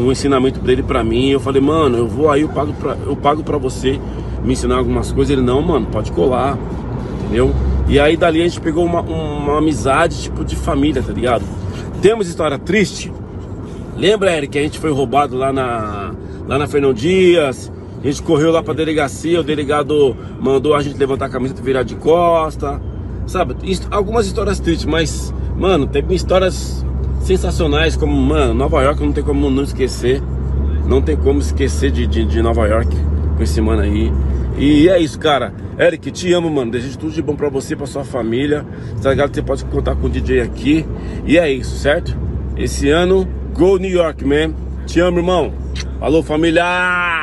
um 0.06 0.12
ensinamento 0.12 0.60
dele 0.60 0.84
pra 0.84 1.04
mim. 1.04 1.30
Eu 1.30 1.40
falei, 1.40 1.62
mano, 1.62 1.98
eu 1.98 2.08
vou 2.08 2.30
aí, 2.30 2.42
eu 2.42 2.50
pago 2.50 2.74
pra, 2.74 2.96
eu 3.06 3.16
pago 3.16 3.44
você 3.60 4.00
me 4.44 4.54
ensinar 4.54 4.78
algumas 4.78 5.12
coisas. 5.12 5.32
Ele, 5.32 5.42
não, 5.42 5.62
mano, 5.62 5.88
pode 5.92 6.12
colar. 6.12 6.58
Entendeu? 7.26 7.52
E 7.88 8.00
aí 8.00 8.16
dali 8.16 8.42
a 8.42 8.44
gente 8.44 8.62
pegou 8.62 8.86
uma, 8.86 9.02
uma 9.02 9.58
amizade 9.58 10.22
tipo 10.22 10.46
de 10.46 10.56
família, 10.56 11.02
tá 11.02 11.12
ligado? 11.12 11.44
Temos 12.02 12.28
história 12.28 12.58
triste. 12.60 13.12
Lembra, 13.98 14.36
Eric, 14.36 14.54
que 14.54 14.60
a 14.60 14.62
gente 14.64 14.80
foi 14.80 14.92
roubado 14.92 15.36
lá 15.38 15.52
na, 15.54 16.12
lá 16.48 16.58
na 16.58 16.68
Fernão 16.68 16.94
Dias. 16.94 17.72
A 18.04 18.08
gente 18.08 18.22
correu 18.22 18.52
lá 18.52 18.62
pra 18.62 18.74
delegacia, 18.74 19.40
o 19.40 19.44
delegado 19.44 20.16
mandou 20.42 20.76
a 20.76 20.82
gente 20.84 20.98
levantar 20.98 21.28
a 21.28 21.30
camiseta 21.30 21.62
e 21.62 21.64
virar 21.64 21.84
de 21.84 21.96
costa. 21.96 22.82
Sabe, 23.26 23.56
His- 23.64 23.88
algumas 23.90 24.26
histórias 24.26 24.60
tristes, 24.60 24.86
mas, 24.86 25.34
mano, 25.56 25.88
teve 25.88 26.14
histórias 26.14 26.86
sensacionais, 27.22 27.96
como, 27.96 28.14
mano, 28.16 28.54
Nova 28.54 28.82
York 28.84 29.02
não 29.02 29.14
tem 29.14 29.24
como 29.24 29.50
não 29.50 29.64
esquecer. 29.64 30.22
Não 30.86 31.02
tem 31.02 31.16
como 31.16 31.40
esquecer 31.40 31.90
de, 31.92 32.06
de, 32.06 32.26
de 32.26 32.42
Nova 32.42 32.68
York 32.68 32.94
com 33.38 33.42
esse 33.44 33.62
mano 33.62 33.82
aí. 33.84 34.12
E 34.58 34.90
é 34.90 35.00
isso, 35.00 35.18
cara. 35.18 35.54
Eric, 35.80 36.12
te 36.12 36.32
amo, 36.34 36.50
mano. 36.50 36.72
Desejo 36.72 36.98
tudo 37.00 37.14
de 37.14 37.22
bom 37.22 37.36
pra 37.38 37.48
você, 37.48 37.74
pra 37.74 37.88
sua 37.88 38.04
família. 38.04 38.66
Tá 39.02 39.12
ligado? 39.12 39.34
Você 39.34 39.42
pode 39.42 39.64
contar 39.66 39.96
com 39.96 40.08
o 40.08 40.10
DJ 40.10 40.42
aqui. 40.42 40.86
E 41.26 41.38
é 41.38 41.50
isso, 41.50 41.78
certo? 41.78 42.16
Esse 42.58 42.90
ano, 42.90 43.26
Go 43.54 43.78
New 43.78 43.90
York, 43.90 44.26
man. 44.26 44.54
Te 44.86 45.00
amo, 45.00 45.20
irmão. 45.20 45.54
Falou, 46.00 46.22
família! 46.22 47.23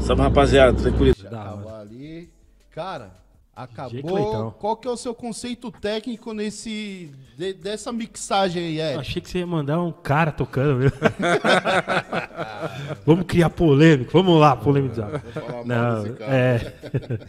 Salve, 0.00 0.22
rapaziada. 0.22 0.76
Tranquilidade. 0.80 1.34
Hora. 1.34 1.50
Acabou 1.50 1.74
ali. 1.76 2.30
Cara, 2.70 3.10
acabou. 3.54 4.52
Qual 4.52 4.76
que 4.76 4.88
é 4.88 4.90
o 4.90 4.96
seu 4.96 5.14
conceito 5.14 5.70
técnico 5.70 6.32
nesse 6.32 7.12
de- 7.36 7.52
dessa 7.54 7.92
mixagem 7.92 8.62
aí, 8.64 8.78
Eu 8.78 8.86
Ed? 8.92 8.98
achei 9.00 9.22
que 9.22 9.28
você 9.28 9.38
ia 9.38 9.46
mandar 9.46 9.80
um 9.80 9.92
cara 9.92 10.32
tocando, 10.32 10.80
viu? 10.80 10.90
vamos 13.06 13.26
criar 13.26 13.50
polêmica, 13.50 14.10
vamos 14.12 14.40
lá, 14.40 14.56
polemizar. 14.56 15.20
falar 15.20 15.52
mal 15.52 15.64
Não, 15.66 16.02
desse 16.02 16.16
cara. 16.16 16.34
é. 16.34 16.58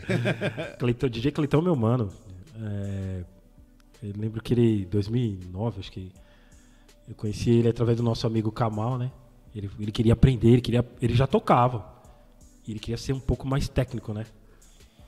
Cleitão, 0.80 1.10
DJ 1.10 1.32
Cleitão 1.32 1.60
é 1.60 1.64
meu 1.64 1.76
mano. 1.76 2.10
É, 2.62 3.24
eu 4.04 4.14
lembro 4.18 4.42
que 4.42 4.54
ele, 4.54 4.86
2009, 4.86 5.80
acho 5.82 5.92
que 5.92 6.12
eu 7.08 7.16
conheci 7.16 7.50
ele 7.52 7.68
através 7.68 7.98
do 7.98 8.04
nosso 8.04 8.26
amigo 8.26 8.52
Kamal, 8.52 8.98
né? 8.98 9.12
Ele, 9.56 9.70
ele 9.80 9.92
queria 9.92 10.14
aprender, 10.14 10.50
ele, 10.50 10.62
queria, 10.62 10.86
ele 11.02 11.14
já 11.14 11.28
tocava. 11.28 11.94
E 12.68 12.72
ele 12.72 12.80
queria 12.80 12.98
ser 12.98 13.14
um 13.14 13.20
pouco 13.20 13.48
mais 13.48 13.68
técnico, 13.68 14.14
né? 14.14 14.26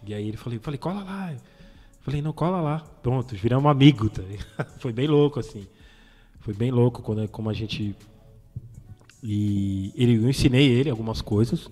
E 0.06 0.14
aí 0.14 0.28
ele 0.28 0.38
falei, 0.38 0.60
falei, 0.60 0.78
cola 0.78 1.04
lá. 1.04 1.32
Eu 1.34 1.40
falei, 2.02 2.22
não, 2.22 2.32
cola 2.32 2.62
lá. 2.62 2.80
Pronto, 3.02 3.36
viramos 3.36 3.70
amigo. 3.70 4.10
Tá? 4.10 4.22
Foi 4.80 4.94
bem 4.94 5.08
louco, 5.08 5.40
assim. 5.40 5.68
Foi 6.40 6.54
bem 6.54 6.70
louco 6.70 7.02
quando, 7.02 7.28
como 7.30 7.50
a 7.50 7.54
gente. 7.54 7.96
E 9.24 9.92
ele, 9.96 10.18
eu 10.18 10.30
ensinei 10.30 10.70
ele 10.70 10.90
algumas 10.90 11.22
coisas. 11.22 11.72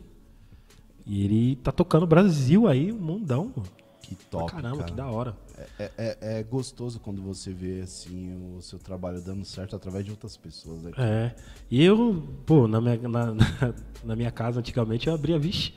E 1.06 1.24
ele 1.24 1.56
tá 1.58 1.72
tocando 1.72 2.08
Brasil 2.08 2.68
aí, 2.68 2.92
um 2.92 2.98
mundão, 2.98 3.52
mano. 3.56 3.70
Que 4.02 4.16
top, 4.16 4.52
caramba, 4.52 4.78
cara. 4.78 4.90
que 4.90 4.96
da 4.96 5.08
hora. 5.08 5.38
É, 5.80 5.92
é- 5.98 6.18
é 6.40 6.44
gostoso 6.44 7.00
quando 7.00 7.22
você 7.22 7.52
vê 7.52 7.82
assim 7.82 8.56
o 8.58 8.62
seu 8.62 8.80
trabalho 8.80 9.22
dando 9.22 9.46
certo 9.46 9.76
através 9.76 10.06
de 10.06 10.12
outras 10.12 10.36
pessoas. 10.38 10.82
Né? 10.82 10.92
É. 10.98 11.32
E 11.70 11.84
eu, 11.84 12.24
pô, 12.46 12.68
na 12.68 12.80
minha, 12.82 12.98
na, 13.08 13.34
na- 14.04 14.16
minha 14.16 14.32
casa 14.32 14.60
antigamente 14.60 15.08
eu 15.08 15.14
abria, 15.14 15.38
vixe. 15.40 15.74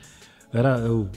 Era. 0.53 0.77
Eu, 0.79 1.09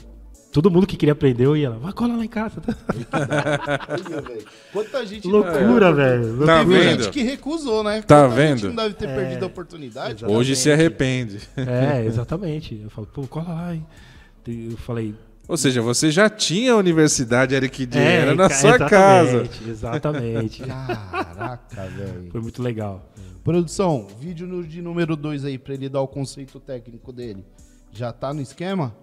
todo 0.51 0.69
mundo 0.69 0.85
que 0.85 0.97
queria 0.97 1.13
aprender, 1.13 1.45
eu 1.45 1.55
ia 1.55 1.69
lá, 1.69 1.77
vai 1.77 1.93
cola 1.93 2.17
lá 2.17 2.25
em 2.25 2.27
casa. 2.27 2.61
Quanta 4.73 5.05
gente 5.05 5.27
Loucura, 5.27 5.93
velho. 5.93 6.45
Tá 6.45 6.59
Teve 6.59 6.79
vendo? 6.79 7.03
gente 7.03 7.11
que 7.11 7.23
recusou, 7.23 7.83
né? 7.83 8.01
Tá 8.01 8.27
Quanta 8.27 8.35
gente 8.47 8.61
vendo? 8.61 8.73
não 8.73 8.83
deve 8.83 8.95
ter 8.95 9.07
É. 9.09 9.15
perdido 9.15 9.43
a 9.43 9.47
oportunidade. 9.47 10.25
Hoje 10.25 10.55
se 10.55 10.71
arrepende. 10.71 11.39
É, 11.55 12.05
exatamente. 12.05 12.79
Eu 12.83 12.89
falo, 12.89 13.07
pô, 13.07 13.27
cola 13.27 13.53
lá. 13.53 13.75
hein. 13.75 13.85
Eu 14.47 14.77
falei. 14.77 15.13
Ou 15.47 15.57
seja, 15.57 15.81
você 15.81 16.09
já 16.09 16.29
tinha 16.29 16.73
a 16.73 16.77
universidade 16.77 17.53
Eric 17.53 17.85
D. 17.85 17.99
É, 17.99 18.15
era 18.21 18.35
na 18.35 18.47
ca- 18.47 18.55
sua 18.55 18.77
casa. 18.79 19.41
exatamente, 19.67 19.69
Exatamente. 19.69 20.63
Caraca, 20.63 21.87
velho. 21.89 22.31
Foi 22.31 22.41
muito 22.41 22.61
legal. 22.63 23.11
Produção, 23.43 24.07
vídeo 24.19 24.47
no- 24.47 24.63
de 24.65 24.81
número 24.81 25.15
2 25.15 25.43
aí 25.45 25.57
pra 25.57 25.73
ele 25.73 25.89
dar 25.89 26.01
o 26.01 26.07
conceito 26.07 26.59
técnico 26.59 27.11
dele. 27.11 27.45
Já 27.91 28.13
tá 28.13 28.33
no 28.33 28.39
esquema? 28.41 28.95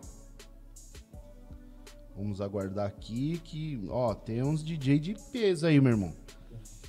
Vamos 2.16 2.40
aguardar 2.40 2.86
aqui 2.86 3.40
que, 3.44 3.80
ó, 3.90 4.14
tem 4.14 4.42
uns 4.42 4.64
DJ 4.64 4.98
de 4.98 5.16
peso 5.32 5.66
aí, 5.66 5.80
meu 5.80 5.92
irmão. 5.92 6.12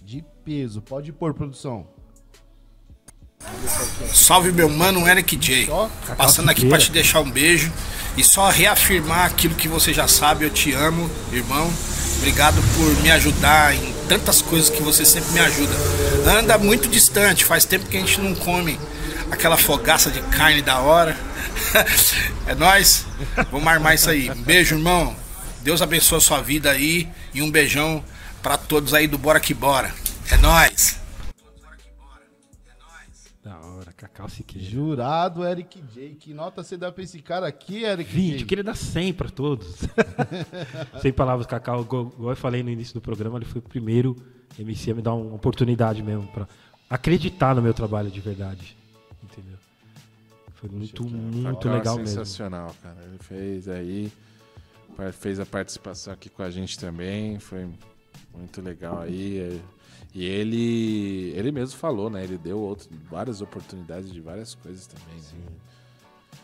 De 0.01 0.23
peso. 0.43 0.81
Pode 0.81 1.11
pôr, 1.11 1.33
produção. 1.33 1.87
Salve 4.13 4.51
meu 4.51 4.69
mano 4.69 5.07
Eric 5.07 5.35
J. 5.35 5.69
Passando 6.17 6.49
aqui 6.49 6.67
pra 6.67 6.77
te 6.77 6.91
deixar 6.91 7.21
um 7.21 7.29
beijo 7.29 7.71
e 8.17 8.23
só 8.23 8.49
reafirmar 8.49 9.25
aquilo 9.25 9.55
que 9.55 9.67
você 9.67 9.93
já 9.93 10.07
sabe, 10.07 10.45
eu 10.45 10.49
te 10.49 10.73
amo, 10.73 11.09
irmão. 11.31 11.71
Obrigado 12.17 12.61
por 12.75 13.01
me 13.01 13.09
ajudar 13.11 13.73
em 13.73 13.93
tantas 14.07 14.41
coisas 14.41 14.69
que 14.69 14.81
você 14.81 15.05
sempre 15.05 15.31
me 15.31 15.39
ajuda. 15.39 15.73
Anda 16.27 16.57
muito 16.57 16.89
distante, 16.89 17.45
faz 17.45 17.65
tempo 17.65 17.87
que 17.87 17.97
a 17.97 17.99
gente 17.99 18.19
não 18.19 18.35
come 18.35 18.79
aquela 19.31 19.57
fogaça 19.57 20.11
de 20.11 20.21
carne 20.21 20.61
da 20.61 20.79
hora. 20.79 21.17
é 22.45 22.55
nóis. 22.55 23.05
Vamos 23.51 23.67
armar 23.67 23.95
isso 23.95 24.09
aí. 24.09 24.29
Um 24.29 24.43
beijo, 24.43 24.75
irmão. 24.75 25.15
Deus 25.61 25.81
abençoe 25.81 26.17
a 26.17 26.21
sua 26.21 26.41
vida 26.41 26.71
aí 26.71 27.07
e 27.33 27.41
um 27.41 27.49
beijão 27.49 28.03
pra 28.41 28.57
todos 28.57 28.93
aí 28.93 29.07
do 29.07 29.17
Bora 29.17 29.39
Que 29.39 29.53
Bora. 29.53 29.93
É 30.29 30.37
nóis. 30.37 30.99
Siqueira. 34.27 34.67
Jurado 34.67 35.45
Eric 35.45 35.81
J. 35.93 36.15
Que 36.15 36.33
nota 36.33 36.63
você 36.63 36.75
dá 36.75 36.91
pra 36.91 37.03
esse 37.03 37.21
cara 37.21 37.47
aqui, 37.47 37.83
Eric 37.83 38.11
20, 38.11 38.31
J? 38.31 38.41
eu 38.41 38.47
queria 38.47 38.63
dar 38.63 38.75
100 38.75 39.13
pra 39.13 39.29
todos. 39.29 39.77
Sem 41.01 41.13
palavras, 41.13 41.45
Cacau. 41.47 41.81
Igual 41.81 42.11
eu 42.19 42.35
falei 42.35 42.61
no 42.63 42.69
início 42.69 42.93
do 42.93 43.01
programa, 43.01 43.37
ele 43.37 43.45
foi 43.45 43.59
o 43.59 43.63
primeiro 43.63 44.15
MC 44.57 44.91
a 44.91 44.95
me 44.95 45.01
dar 45.01 45.13
uma 45.13 45.35
oportunidade 45.35 46.01
mesmo 46.03 46.27
pra 46.27 46.47
acreditar 46.89 47.55
no 47.55 47.61
meu 47.61 47.73
trabalho 47.73 48.09
de 48.11 48.19
verdade. 48.19 48.75
Entendeu? 49.23 49.57
Foi 50.55 50.69
muito, 50.69 51.03
muito 51.07 51.57
Cacau 51.59 51.71
é 51.71 51.77
legal 51.77 51.95
mesmo. 51.97 52.07
sensacional, 52.09 52.75
cara. 52.83 52.97
Ele 53.07 53.17
fez 53.19 53.69
aí, 53.69 54.11
fez 55.13 55.39
a 55.39 55.45
participação 55.45 56.11
aqui 56.13 56.29
com 56.29 56.43
a 56.43 56.49
gente 56.49 56.77
também, 56.77 57.39
foi 57.39 57.69
muito 58.35 58.61
legal 58.61 58.99
aí. 59.01 59.37
é. 59.39 59.78
E 60.13 60.25
ele, 60.25 61.31
ele 61.35 61.51
mesmo 61.51 61.77
falou, 61.77 62.09
né? 62.09 62.23
Ele 62.23 62.37
deu 62.37 62.57
outro- 62.59 62.89
várias 63.09 63.41
oportunidades 63.41 64.11
de 64.11 64.19
várias 64.19 64.55
coisas 64.55 64.87
também. 64.87 65.15
né? 65.17 65.51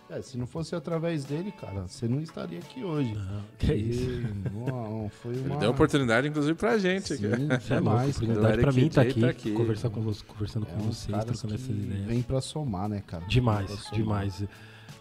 É, 0.07 0.22
se 0.22 0.38
não 0.38 0.45
fosse 0.45 0.76
através 0.76 1.26
dele, 1.26 1.51
cara, 1.51 1.82
você 1.88 2.07
não 2.07 2.22
estaria 2.22 2.59
aqui 2.59 2.84
hoje. 2.84 3.11
Que 3.57 3.72
é 3.72 3.76
isso. 3.76 4.05
E, 4.45 4.49
não, 4.72 5.09
foi 5.09 5.36
uma... 5.39 5.47
Ele 5.49 5.57
deu 5.57 5.72
oportunidade, 5.72 6.28
inclusive, 6.28 6.53
pra 6.53 6.78
gente. 6.78 7.13
aqui. 7.13 7.24
Sim, 7.24 7.47
Isso 7.57 7.74
é 7.74 7.82
cara. 7.82 8.01
oportunidade 8.01 8.61
pra 8.61 8.72
mim 8.72 8.86
estar 8.86 9.03
J 9.03 9.09
aqui, 9.09 9.22
tá 9.22 9.28
aqui. 9.30 9.51
conversar 9.53 9.89
com 9.89 10.01
você, 10.01 10.24
conversando 10.24 10.68
É 10.68 10.72
com 10.72 10.80
vocês, 10.84 11.07
trocando 11.26 11.47
que 11.47 11.53
essas 11.55 11.70
ideias. 11.76 12.05
Vem 12.05 12.22
pra 12.22 12.39
somar, 12.41 12.88
né, 12.88 13.01
cara? 13.05 13.26
Demais, 13.26 13.89
demais. 13.91 14.43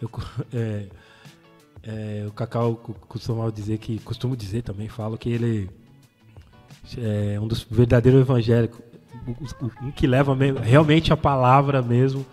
Eu, 0.01 0.09
é, 0.51 0.87
é, 1.83 2.25
o 2.27 2.31
Cacau 2.31 2.75
co- 2.75 2.93
costumava 3.07 3.51
dizer 3.51 3.77
que, 3.77 3.99
costumo 3.99 4.35
dizer 4.35 4.63
também, 4.63 4.87
falo 4.89 5.19
que 5.19 5.29
ele 5.29 5.69
é 6.97 7.39
um 7.39 7.47
dos 7.47 7.63
verdadeiros 7.69 8.21
evangélicos, 8.21 8.79
um 9.81 9.91
que 9.91 10.05
leva 10.07 10.35
me- 10.35 10.51
realmente 10.51 11.11
a 11.11 11.17
palavra 11.17 11.81
mesmo 11.81 12.25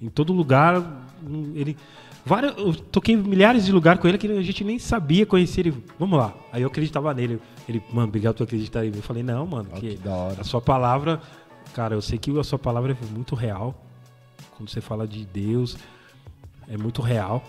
em 0.00 0.08
todo 0.08 0.32
lugar. 0.32 0.78
um, 1.26 1.52
Ele, 1.54 1.76
vários, 2.24 2.56
eu 2.56 2.74
toquei 2.74 3.14
em 3.14 3.18
milhares 3.18 3.66
de 3.66 3.72
lugares 3.72 4.00
com 4.00 4.08
ele 4.08 4.16
que 4.18 4.26
a 4.26 4.42
gente 4.42 4.64
nem 4.64 4.78
sabia 4.78 5.26
conhecer 5.26 5.60
ele. 5.66 5.84
Vamos 5.98 6.18
lá. 6.18 6.34
Aí 6.52 6.62
eu 6.62 6.68
acreditava 6.68 7.12
nele. 7.12 7.40
Ele, 7.68 7.82
mano, 7.92 8.08
obrigado 8.08 8.36
por 8.36 8.44
acreditar 8.44 8.84
em 8.86 8.90
mim. 8.90 8.96
Eu 8.98 9.02
falei, 9.02 9.22
não, 9.22 9.46
mano, 9.46 9.68
Ó, 9.72 9.76
que, 9.80 9.96
que 9.96 10.08
a 10.08 10.44
sua 10.44 10.60
palavra, 10.60 11.20
cara, 11.74 11.94
eu 11.94 12.00
sei 12.02 12.18
que 12.18 12.36
a 12.38 12.44
sua 12.44 12.58
palavra 12.58 12.92
é 13.00 13.14
muito 13.14 13.34
real. 13.34 13.84
Quando 14.56 14.70
você 14.70 14.80
fala 14.80 15.06
de 15.06 15.24
Deus, 15.26 15.76
é 16.68 16.76
muito 16.76 17.02
real. 17.02 17.44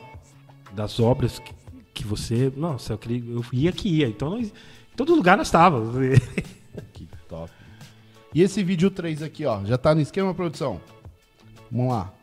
Das 0.74 1.00
obras 1.00 1.40
que, 1.40 1.52
que 1.94 2.06
você. 2.06 2.52
Nossa, 2.56 2.94
eu, 2.94 2.98
queria, 2.98 3.32
eu 3.32 3.44
ia 3.54 3.72
que 3.72 3.88
ia. 3.90 4.08
Então, 4.08 4.30
nós, 4.32 4.54
todo 5.00 5.16
lugar 5.16 5.38
nós 5.38 5.48
estávamos. 5.48 5.96
Que 6.92 7.08
top. 7.30 7.50
E 8.36 8.42
esse 8.42 8.62
vídeo 8.62 8.92
3 8.92 9.24
aqui, 9.24 9.46
ó, 9.46 9.64
já 9.64 9.78
tá 9.78 9.96
no 9.96 10.02
esquema, 10.02 10.34
produção? 10.34 10.82
Vamos 11.72 11.94
lá. 11.94 12.14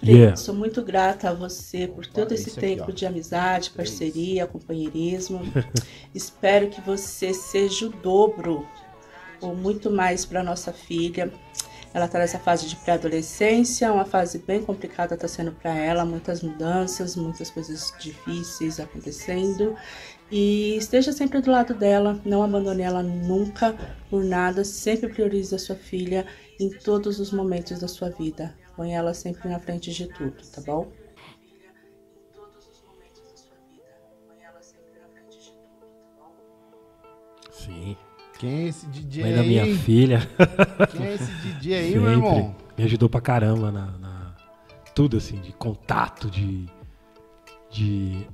Fred, 0.00 0.12
Yeah. 0.12 0.36
Sou 0.36 0.52
muito 0.56 0.82
grata 0.82 1.30
a 1.30 1.34
você 1.34 1.86
por 1.86 2.04
todo 2.04 2.32
Olha 2.32 2.34
esse 2.34 2.50
aqui, 2.50 2.60
tempo 2.60 2.86
ó. 2.88 2.90
de 2.90 3.06
amizade, 3.06 3.70
parceria, 3.70 4.48
companheirismo. 4.48 5.40
Espero 6.12 6.68
que 6.68 6.80
você 6.80 7.32
seja 7.32 7.86
o 7.86 7.90
dobro 7.90 8.66
ou 9.40 9.54
muito 9.54 9.88
mais 9.88 10.26
para 10.26 10.42
nossa 10.42 10.72
filha. 10.72 11.32
Ela 11.94 12.06
está 12.06 12.18
nessa 12.18 12.38
fase 12.38 12.66
de 12.66 12.76
pré-adolescência, 12.76 13.92
uma 13.92 14.04
fase 14.04 14.38
bem 14.38 14.62
complicada 14.62 15.14
está 15.14 15.28
sendo 15.28 15.52
para 15.52 15.74
ela, 15.74 16.04
muitas 16.04 16.42
mudanças, 16.42 17.16
muitas 17.16 17.50
coisas 17.50 17.92
difíceis 17.98 18.80
acontecendo. 18.80 19.76
E 20.30 20.76
esteja 20.76 21.12
sempre 21.12 21.42
do 21.42 21.50
lado 21.50 21.74
dela, 21.74 22.18
não 22.24 22.42
abandone 22.42 22.80
ela 22.80 23.02
nunca 23.02 23.76
por 24.08 24.24
nada, 24.24 24.64
sempre 24.64 25.10
priorize 25.10 25.54
a 25.54 25.58
sua 25.58 25.76
filha 25.76 26.26
em 26.58 26.70
todos 26.70 27.20
os 27.20 27.30
momentos 27.30 27.80
da 27.80 27.88
sua 27.88 28.08
vida. 28.08 28.56
Põe 28.74 28.94
ela 28.94 29.12
sempre 29.12 29.50
na 29.50 29.60
frente 29.60 29.92
de 29.92 30.06
tudo, 30.06 30.42
tá 30.50 30.62
bom? 30.62 30.90
Sim. 37.50 37.96
Quem 38.42 38.64
é 38.64 38.68
esse 38.68 38.86
DJ 38.88 39.22
Mãe 39.22 39.30
aí? 39.32 39.36
da 39.38 39.42
minha 39.44 39.76
filha. 39.78 40.28
Quem 40.90 41.06
é 41.06 41.14
esse 41.14 41.30
DJ 41.32 41.74
aí, 41.76 41.84
Sempre. 41.92 42.00
meu 42.00 42.10
irmão? 42.10 42.56
Me 42.76 42.82
ajudou 42.84 43.08
pra 43.08 43.20
caramba 43.20 43.70
na, 43.70 43.86
na- 43.98 44.34
tudo 44.96 45.16
assim, 45.16 45.36
de 45.40 45.52
contato, 45.52 46.28
de. 46.28 46.66
de 47.70 48.26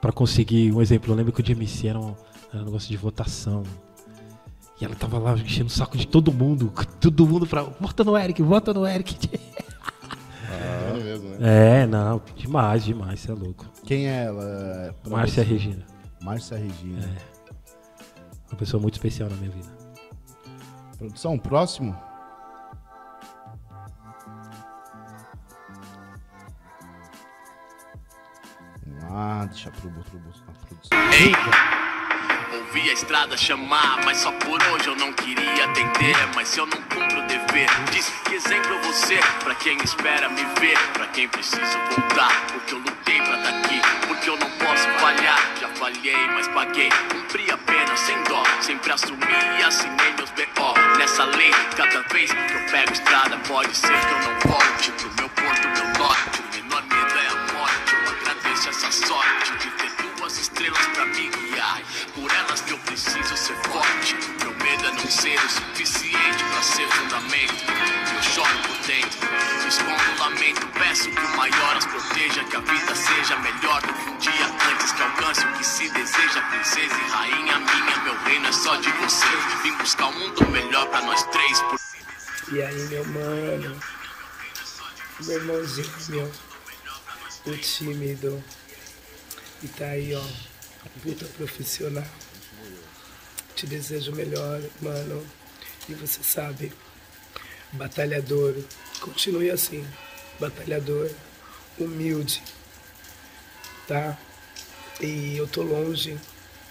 para 0.00 0.10
conseguir 0.10 0.72
um 0.72 0.82
exemplo. 0.82 1.12
Eu 1.12 1.16
lembro 1.16 1.32
que 1.32 1.40
o 1.40 1.44
DMC 1.44 1.86
era 1.86 2.00
um, 2.00 2.16
era 2.52 2.62
um 2.62 2.66
negócio 2.66 2.88
de 2.88 2.96
votação. 2.96 3.62
E 4.80 4.84
ela 4.84 4.96
tava 4.96 5.18
lá 5.20 5.34
enchendo 5.34 5.66
o 5.68 5.70
saco 5.70 5.96
de 5.96 6.06
todo 6.08 6.32
mundo. 6.32 6.72
Todo 7.00 7.24
mundo 7.24 7.46
pra. 7.46 7.62
Vota 7.62 8.02
no 8.02 8.18
Eric, 8.18 8.42
vota 8.42 8.74
no 8.74 8.84
Eric. 8.84 9.16
É 10.50 10.92
mesmo, 11.00 11.28
né? 11.28 11.82
É, 11.82 11.86
não, 11.86 12.20
demais, 12.34 12.82
demais, 12.82 13.20
você 13.20 13.30
é 13.30 13.34
louco. 13.34 13.66
Quem 13.84 14.08
é 14.08 14.24
ela? 14.24 14.94
Pra 15.02 15.12
Márcia 15.12 15.44
você? 15.44 15.50
Regina. 15.50 15.86
Márcia 16.22 16.56
Regina. 16.56 17.08
Uma 18.50 18.58
pessoa 18.58 18.80
muito 18.80 18.94
especial 18.94 19.28
na 19.28 19.36
minha 19.36 19.50
vida. 19.50 19.68
Produção, 20.96 21.38
próximo? 21.38 21.96
Vamos 28.86 29.04
lá, 29.04 29.44
deixa 29.46 29.70
pro, 29.70 29.90
pro, 29.90 30.02
pro, 30.02 30.20
a 30.48 30.66
produção. 30.66 31.87
Ouvi 32.68 32.90
a 32.90 32.92
estrada 32.92 33.34
chamar, 33.34 34.04
mas 34.04 34.18
só 34.18 34.30
por 34.30 34.62
hoje 34.62 34.88
eu 34.88 34.96
não 34.96 35.10
queria 35.14 35.64
atender. 35.64 36.14
Mas 36.34 36.48
se 36.48 36.58
eu 36.58 36.66
não 36.66 36.76
cumpro 36.82 37.18
o 37.18 37.26
dever, 37.26 37.66
diz 37.90 38.12
que 38.26 38.34
exemplo 38.34 38.74
eu 38.74 38.82
vou 38.82 38.92
pra 39.42 39.54
quem 39.54 39.78
espera 39.82 40.28
me 40.28 40.44
ver, 40.60 40.78
pra 40.92 41.06
quem 41.06 41.26
precisa 41.28 41.78
voltar. 41.96 42.30
Porque 42.52 42.74
eu 42.74 42.78
lutei 42.78 43.22
pra 43.22 43.38
tá 43.38 43.48
aqui, 43.48 43.80
porque 44.06 44.28
eu 44.28 44.36
não 44.36 44.50
posso 44.50 44.86
falhar. 45.00 45.40
Já 45.58 45.68
falhei, 45.76 46.28
mas 46.34 46.46
paguei, 46.48 46.90
cumpri 47.10 47.50
a 47.50 47.56
pena 47.56 47.96
sem 47.96 48.22
dó. 48.24 48.42
Sempre 48.60 48.92
assumi 48.92 49.16
e 49.58 49.64
assinei 49.64 50.12
meus 50.18 50.30
BO. 50.32 50.98
Nessa 50.98 51.24
lei, 51.24 51.50
cada 51.74 52.02
vez 52.12 52.30
que 52.30 52.54
eu 52.54 52.66
pego 52.70 52.92
estrada, 52.92 53.38
pode 53.48 53.74
ser 53.74 53.98
que 53.98 54.12
eu 54.12 54.18
não 54.18 54.52
volte 54.52 54.92
pro 54.92 55.10
meu 55.16 55.28
porto, 55.30 55.68
meu 55.68 56.04
norte. 56.04 56.42
O 56.42 56.54
menor 56.54 56.82
medo 56.82 57.18
é 57.18 57.28
a 57.28 57.54
morte. 57.54 57.94
Eu 57.94 58.12
agradeço 58.12 58.68
essa 58.68 58.92
sorte 58.92 59.52
de 59.52 59.70
ter 59.70 60.07
duas 60.28 60.38
estrelas 60.38 60.86
pra 60.88 61.06
me 61.06 61.28
guiar. 61.30 61.82
Por 62.14 62.30
elas 62.30 62.60
que 62.60 62.72
eu 62.72 62.78
preciso 62.80 63.36
ser 63.36 63.56
forte. 63.70 64.14
Meu 64.40 64.52
medo 64.58 64.86
é 64.86 64.92
não 64.92 65.10
ser 65.10 65.38
o 65.38 65.48
suficiente 65.48 66.44
pra 66.44 66.62
ser 66.62 66.86
fundamento. 66.88 67.64
Eu 68.14 68.22
choro 68.22 68.58
por 68.66 68.76
dentro, 68.86 69.18
escondo 69.66 70.02
o 70.12 70.18
lamento. 70.18 70.66
Peço 70.78 71.10
que 71.10 71.20
o 71.20 71.36
maior 71.36 71.76
as 71.76 71.86
proteja, 71.86 72.44
que 72.44 72.56
a 72.56 72.60
vida 72.60 72.94
seja 72.94 73.36
melhor 73.38 73.80
do 73.80 73.94
que 73.94 74.10
um 74.10 74.18
dia 74.18 74.46
antes. 74.70 74.92
Que 74.92 75.02
alcance 75.02 75.46
o 75.46 75.52
que 75.54 75.64
se 75.64 75.88
deseja, 75.88 76.42
princesa 76.42 76.94
e 76.94 77.10
rainha 77.10 77.58
minha. 77.58 77.98
Meu 78.04 78.18
reino 78.24 78.48
é 78.48 78.52
só 78.52 78.76
de 78.76 78.90
você. 78.90 79.26
Vim 79.62 79.72
buscar 79.78 80.08
um 80.08 80.18
mundo 80.18 80.46
melhor 80.50 80.86
pra 80.88 81.00
nós 81.02 81.22
três. 81.24 81.60
Por 81.62 81.78
E 82.52 82.62
aí, 82.62 82.88
meu 82.88 83.04
mano, 83.06 83.80
meu 85.20 85.36
irmãozinho, 85.36 85.90
meu, 86.10 86.32
o 87.46 87.56
tímido, 87.56 88.44
e 89.62 89.68
tá 89.68 89.86
aí, 89.86 90.14
ó, 90.14 90.24
puta 91.02 91.24
profissional. 91.26 92.04
Te 93.54 93.66
desejo 93.66 94.12
o 94.12 94.14
melhor, 94.14 94.62
mano, 94.80 95.26
e 95.88 95.94
você 95.94 96.22
sabe, 96.22 96.72
batalhador, 97.72 98.54
continue 99.00 99.50
assim, 99.50 99.86
batalhador, 100.38 101.10
humilde, 101.78 102.42
tá? 103.86 104.16
E 105.00 105.36
eu 105.36 105.46
tô 105.48 105.62
longe, 105.62 106.18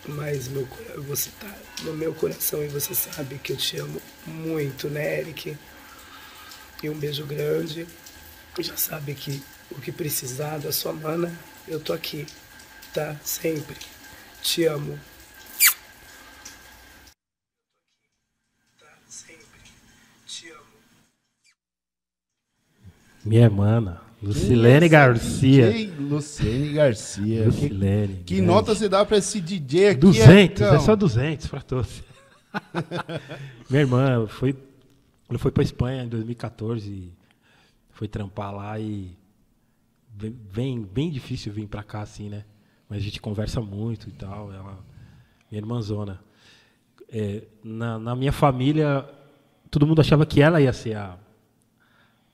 mas 0.06 0.48
meu, 0.48 0.68
você 1.08 1.30
tá 1.40 1.54
no 1.82 1.94
meu 1.94 2.14
coração 2.14 2.64
e 2.64 2.68
você 2.68 2.96
sabe 2.96 3.38
que 3.38 3.54
eu 3.54 3.58
te 3.58 3.78
amo 3.78 4.02
muito, 4.26 4.90
né, 4.90 5.20
Eric? 5.20 5.58
E 6.82 6.90
um 6.90 6.98
beijo 6.98 7.26
grande. 7.26 7.88
Já 8.60 8.76
sabe 8.76 9.14
que 9.14 9.44
o 9.70 9.80
que 9.80 9.92
precisar 9.92 10.58
da 10.58 10.72
sua 10.72 10.94
mana, 10.94 11.38
eu 11.68 11.80
tô 11.80 11.94
aqui, 11.94 12.26
tá? 12.98 13.16
Sempre. 13.24 13.78
Te 14.42 14.66
amo. 14.66 14.98
Sempre. 19.08 19.62
Te 20.26 20.50
amo. 20.50 20.64
Minha 23.24 23.52
mana, 23.52 24.02
Lucilene 24.20 24.90
Garcia. 24.90 25.72
DJ 25.72 25.94
Luciene 26.00 26.74
Garcia. 26.74 27.42
Que, 27.42 27.46
Lucilene. 27.46 28.24
que 28.26 28.36
grande. 28.38 28.42
nota 28.48 28.74
você 28.74 28.90
dá 28.90 29.06
pra 29.06 29.18
esse 29.18 29.40
DJ 29.42 29.90
aqui? 29.90 30.00
200, 30.00 30.28
é 30.30 30.66
Ericão? 30.66 30.80
só 30.80 30.96
200 30.96 31.48
pra 31.48 31.62
todos. 31.62 32.04
Minha 33.70 33.82
irmã 33.84 34.26
foi, 34.26 34.58
ela 35.30 35.38
foi 35.38 35.52
pra 35.52 35.62
Espanha 35.62 36.04
em 36.04 36.10
2014, 36.10 37.14
foi 37.92 38.08
trampar 38.08 38.56
lá 38.56 38.80
e 38.80 39.16
bem, 40.10 40.32
bem, 40.32 40.82
bem 40.82 41.12
difícil 41.12 41.54
vir 41.54 41.68
pra 41.68 41.84
cá 41.84 42.02
assim, 42.02 42.28
né? 42.30 42.44
Mas 42.90 43.00
a 43.00 43.02
gente 43.02 43.20
conversa 43.22 43.60
muito 43.62 44.08
e 44.10 44.12
tal. 44.14 44.52
Ela, 44.52 44.78
minha 45.52 45.62
irmãzona. 45.62 46.20
É, 47.10 47.44
na, 47.64 47.98
na 48.00 48.16
minha 48.16 48.32
família, 48.32 49.08
todo 49.72 49.86
mundo 49.88 50.02
achava 50.02 50.26
que 50.26 50.42
ela 50.42 50.60
ia 50.62 50.74
ser 50.74 50.96
a, 50.96 51.18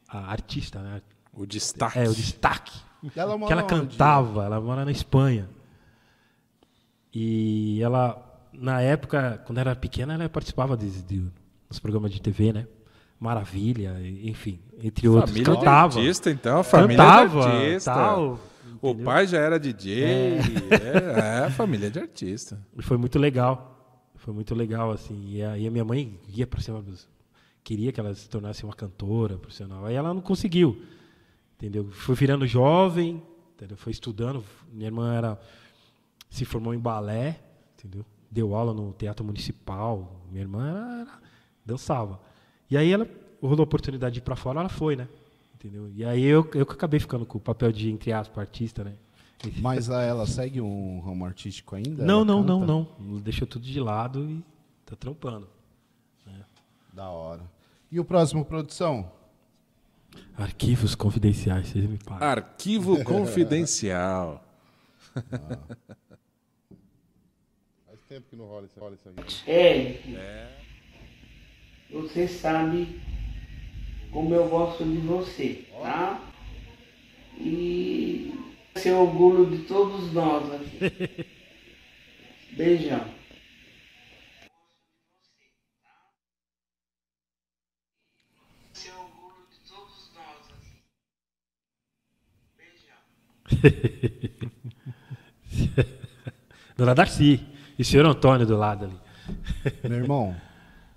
a 0.08 0.32
artista, 0.32 0.80
né? 0.80 1.02
O 1.34 1.46
destaque. 1.46 2.00
É, 2.00 2.08
o 2.08 2.14
destaque. 2.14 2.80
Ela 3.16 3.38
que 3.38 3.52
ela 3.52 3.64
onde? 3.64 3.70
cantava, 3.70 4.46
ela 4.46 4.62
mora 4.62 4.86
na 4.86 4.92
Espanha. 4.92 5.50
E 7.14 7.82
ela, 7.82 8.18
na 8.54 8.82
época, 8.82 9.42
quando 9.46 9.58
era 9.60 9.76
pequena, 9.76 10.14
ela 10.14 10.30
participava 10.30 10.76
de, 10.78 10.90
de- 11.04 11.32
dos 11.70 11.80
programas 11.80 12.12
de 12.12 12.22
TV, 12.22 12.54
né? 12.54 12.68
Maravilha, 13.20 13.96
enfim, 14.24 14.60
entre 14.82 15.08
outros. 15.08 15.32
Família 15.32 15.54
cantava. 15.56 15.94
de 15.94 16.00
artista, 16.00 16.30
então. 16.32 16.60
A 16.60 16.64
família 16.64 16.98
Cantava, 16.98 17.46
artista. 17.48 17.94
tal, 17.94 18.40
o 18.88 18.90
entendeu? 18.92 19.06
pai 19.06 19.28
já 19.28 19.38
era 19.40 19.60
DJ. 19.60 20.04
É, 20.04 21.46
é, 21.46 21.50
família 21.50 21.90
de 21.90 22.00
artista. 22.00 22.60
E 22.78 22.82
foi 22.82 22.98
muito 22.98 23.18
legal. 23.20 23.70
Foi 24.16 24.34
muito 24.34 24.54
legal, 24.56 24.92
assim. 24.92 25.30
E 25.30 25.44
a, 25.44 25.58
e 25.58 25.68
a 25.68 25.72
minha 25.72 25.84
mãe 25.86 26.20
ia 26.28 26.46
para 26.48 26.62
cima 26.62 26.82
dos. 26.82 27.08
Queria 27.64 27.92
que 27.92 28.00
ela 28.00 28.14
se 28.14 28.30
tornasse 28.30 28.64
uma 28.64 28.74
cantora 28.74 29.38
profissional. 29.38 29.86
Aí 29.86 29.96
ela 29.96 30.14
não 30.14 30.22
conseguiu. 30.22 30.82
Entendeu? 31.56 31.90
Foi 31.92 32.16
virando 32.16 32.46
jovem, 32.46 33.22
entendeu? 33.56 33.78
Foi 33.78 33.92
estudando. 33.92 34.44
Minha 34.72 34.88
irmã 34.88 35.14
era. 35.14 35.40
Se 36.30 36.46
formou 36.46 36.74
em 36.74 36.80
balé, 36.80 37.40
entendeu? 37.78 38.06
Deu 38.30 38.56
aula 38.56 38.74
no 38.74 38.92
Teatro 38.94 39.24
Municipal. 39.26 40.22
Minha 40.32 40.44
irmã 40.44 40.68
era, 40.70 41.02
era- 41.02 41.20
dançava. 41.66 42.20
E 42.70 42.76
aí 42.78 42.92
ela 42.92 43.08
rolou 43.42 43.60
a 43.60 43.64
oportunidade 43.64 44.14
de 44.14 44.20
ir 44.20 44.24
para 44.24 44.36
fora, 44.36 44.60
ela 44.60 44.70
foi, 44.70 44.96
né? 44.96 45.08
Entendeu? 45.64 45.90
E 45.96 46.04
aí 46.04 46.24
eu, 46.24 46.50
eu 46.56 46.66
que 46.66 46.74
acabei 46.74 47.00
ficando 47.00 47.26
com 47.26 47.38
o 47.38 47.42
papel 47.42 47.72
de, 47.72 47.90
entre 47.90 48.12
aspas, 48.12 48.38
artista, 48.40 48.84
né? 48.84 48.94
Mas 49.62 49.90
a- 49.90 50.02
ela 50.04 50.26
segue 50.26 50.60
um 50.60 51.00
ramo 51.00 51.26
artístico 51.26 51.76
ainda? 51.76 52.04
Não, 52.06 52.18
Ela 52.18 52.26
não, 52.26 52.42
canta? 52.42 52.66
não, 52.66 52.88
não. 53.00 53.20
Deixou 53.22 53.48
tudo 53.48 53.66
de 53.66 53.80
lado 53.80 54.30
e 54.30 54.44
tá 54.86 54.96
trampando. 54.96 55.48
Da 56.94 57.10
hora. 57.10 57.42
E 57.92 58.00
o 58.00 58.06
próximo, 58.06 58.44
produção? 58.46 59.10
Arquivos 60.38 60.96
confidenciais, 60.96 61.68
vocês 61.70 61.86
me 61.90 61.98
pagam. 61.98 62.28
Arquivo 62.28 63.02
confidencial. 63.06 64.44
Faz 67.86 68.00
tempo 68.08 68.28
que 68.30 68.36
não 68.36 68.46
rola 68.46 68.66
isso, 68.66 68.80
rola 68.80 68.96
isso 68.96 69.10
aqui. 69.10 69.50
né? 69.50 69.54
Eric, 69.56 70.18
você 71.92 72.28
sabe 72.28 73.02
como 74.14 74.34
eu 74.36 74.48
gosto 74.48 74.86
de 74.86 74.98
você, 75.00 75.68
tá? 75.82 76.22
E 77.36 78.32
ser 78.76 78.92
orgulho 78.94 79.50
de 79.50 79.64
todos 79.64 80.14
nós 80.14 80.54
aqui. 80.54 81.26
Beijão. 82.52 83.04
Ser 88.72 88.92
orgulho 88.92 89.48
de 89.50 89.58
todos 89.68 90.12
nós 90.14 90.38
aqui. 90.54 90.78
Beijão. 92.56 93.00
Dona 96.78 96.94
Darcy. 96.94 97.50
E 97.80 97.82
o 97.82 97.86
senhor 97.86 98.06
Antônio 98.06 98.46
do 98.46 98.56
lado 98.56 98.86
ali. 98.86 99.00
Meu 99.90 99.98
irmão, 99.98 100.40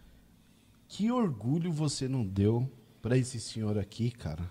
que 0.86 1.10
orgulho 1.10 1.72
você 1.72 2.06
não 2.06 2.22
deu 2.22 2.70
pra 3.06 3.16
esse 3.16 3.38
senhor 3.38 3.78
aqui, 3.78 4.10
cara? 4.10 4.42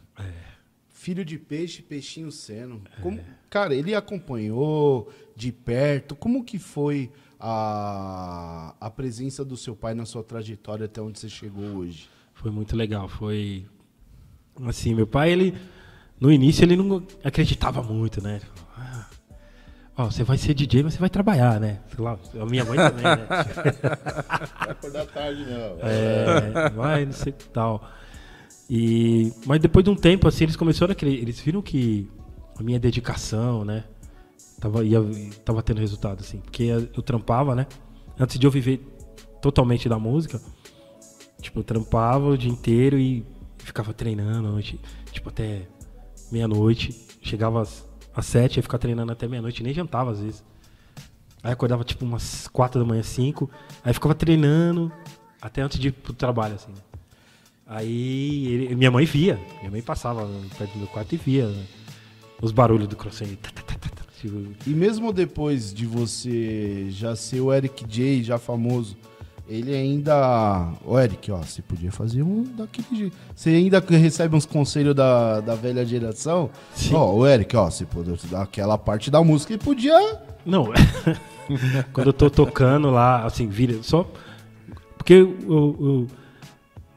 Filho 0.87 1.25
de 1.25 1.37
peixe, 1.37 1.81
peixinho 1.81 2.31
seno. 2.31 2.81
Como, 3.01 3.19
cara, 3.49 3.75
ele 3.75 3.93
acompanhou 3.93 5.11
de 5.35 5.51
perto. 5.51 6.15
Como 6.15 6.41
que 6.41 6.57
foi 6.57 7.11
a, 7.37 8.73
a 8.79 8.89
presença 8.89 9.43
do 9.43 9.57
seu 9.57 9.75
pai 9.75 9.93
na 9.93 10.05
sua 10.05 10.23
trajetória 10.23 10.85
até 10.85 11.01
onde 11.01 11.19
você 11.19 11.27
chegou 11.27 11.65
hoje? 11.65 12.09
Foi 12.33 12.49
muito 12.49 12.77
legal. 12.77 13.09
Foi. 13.09 13.65
Assim, 14.65 14.95
meu 14.95 15.05
pai, 15.05 15.33
ele. 15.33 15.53
No 16.17 16.31
início, 16.31 16.63
ele 16.63 16.77
não 16.77 17.05
acreditava 17.25 17.83
muito, 17.83 18.23
né? 18.23 18.39
Ah. 18.77 19.09
Ó, 19.97 20.05
você 20.05 20.23
vai 20.23 20.37
ser 20.37 20.53
DJ, 20.53 20.81
mas 20.81 20.93
você 20.93 20.99
vai 20.99 21.09
trabalhar, 21.09 21.59
né? 21.59 21.81
Sei 21.93 22.01
lá, 22.01 22.17
a 22.41 22.45
minha 22.45 22.63
mãe 22.63 22.77
também, 22.77 23.03
né? 23.03 23.27
Vai 24.59 24.69
acordar 24.71 25.05
tarde, 25.07 25.45
não. 25.45 25.77
É, 25.81 26.69
vai, 26.71 27.05
não 27.05 27.13
sei 27.13 27.31
que 27.31 27.45
tal. 27.49 27.89
E, 28.69 29.31
mas 29.45 29.59
depois 29.59 29.83
de 29.83 29.91
um 29.91 29.95
tempo, 29.95 30.27
assim, 30.27 30.45
eles 30.45 30.55
começaram 30.55 30.91
a 30.91 30.95
querer. 30.95 31.13
Eles 31.13 31.39
viram 31.39 31.61
que 31.61 32.09
a 32.57 32.63
minha 32.63 32.79
dedicação, 32.79 33.63
né? 33.63 33.83
Tava, 34.59 34.83
ia, 34.83 34.99
tava 35.43 35.61
tendo 35.61 35.79
resultado, 35.79 36.21
assim. 36.21 36.39
Porque 36.39 36.63
eu 36.63 37.01
trampava, 37.01 37.53
né? 37.53 37.67
Antes 38.19 38.39
de 38.39 38.47
eu 38.47 38.51
viver 38.51 38.79
totalmente 39.41 39.87
da 39.87 39.99
música, 39.99 40.41
tipo, 41.41 41.59
eu 41.59 41.63
trampava 41.63 42.29
o 42.29 42.37
dia 42.37 42.49
inteiro 42.49 42.97
e 42.97 43.25
ficava 43.57 43.93
treinando 43.93 44.49
noite, 44.49 44.79
tipo, 45.11 45.29
até 45.29 45.67
meia-noite. 46.31 47.05
Chegava 47.21 47.61
às, 47.61 47.85
às 48.15 48.25
sete, 48.25 48.57
ia 48.57 48.63
ficar 48.63 48.77
treinando 48.77 49.11
até 49.11 49.27
meia-noite, 49.27 49.61
nem 49.61 49.73
jantava 49.73 50.11
às 50.11 50.19
vezes. 50.19 50.43
Aí 51.43 51.51
acordava 51.51 51.83
tipo 51.83 52.03
umas 52.03 52.47
quatro 52.47 52.79
da 52.79 52.87
manhã, 52.87 53.03
cinco. 53.03 53.49
Aí 53.83 53.93
ficava 53.93 54.15
treinando 54.15 54.91
até 55.39 55.61
antes 55.61 55.79
de 55.79 55.89
ir 55.89 55.91
pro 55.91 56.13
trabalho, 56.13 56.55
assim. 56.55 56.71
né? 56.71 56.77
Aí 57.67 58.47
ele- 58.47 58.75
minha 58.75 58.91
mãe 58.91 59.05
via. 59.05 59.39
Minha 59.59 59.71
mãe 59.71 59.81
passava 59.81 60.27
perto 60.57 60.73
do 60.73 60.79
meu 60.79 60.87
quarto 60.87 61.13
e 61.13 61.17
via 61.17 61.47
né, 61.47 61.63
os 62.41 62.51
barulhos 62.51 62.87
do 62.87 62.95
crossfit. 62.95 63.37
Tá, 63.37 63.49
tá, 63.51 63.63
tá, 63.63 64.03
tipo, 64.21 64.51
E 64.67 64.69
mesmo 64.69 65.11
depois 65.11 65.73
de 65.73 65.85
você 65.85 66.87
já 66.89 67.15
ser 67.15 67.39
o 67.41 67.51
Eric 67.53 67.85
J, 67.87 68.23
já 68.23 68.37
famoso, 68.37 68.95
ele 69.47 69.73
ainda. 69.75 70.71
Ô, 70.85 70.99
Eric, 70.99 71.31
ó, 71.31 71.37
você 71.37 71.61
podia 71.61 71.91
fazer 71.91 72.21
um 72.23 72.43
daquele 72.43 72.87
jeito. 72.95 73.17
Você 73.35 73.49
ainda 73.49 73.79
recebe 73.79 74.35
uns 74.35 74.45
conselhos 74.45 74.93
da, 74.95 75.39
da 75.41 75.55
velha 75.55 75.83
geração? 75.85 76.49
Sim. 76.75 76.93
Ó, 76.93 77.13
o 77.15 77.27
Eric, 77.27 77.55
ó, 77.57 77.69
você 77.69 77.85
podia 77.85 78.15
dar 78.29 78.43
aquela 78.43 78.77
parte 78.77 79.09
da 79.09 79.23
música 79.23 79.53
e 79.53 79.57
podia. 79.57 80.19
Não, 80.45 80.69
quando 81.93 82.07
eu 82.07 82.13
tô 82.13 82.29
tocando 82.29 82.89
lá, 82.91 83.23
assim, 83.25 83.47
vira 83.47 83.81
só. 83.81 84.07
Porque 84.97 85.13
eu- 85.13 85.35
eu- 85.47 86.07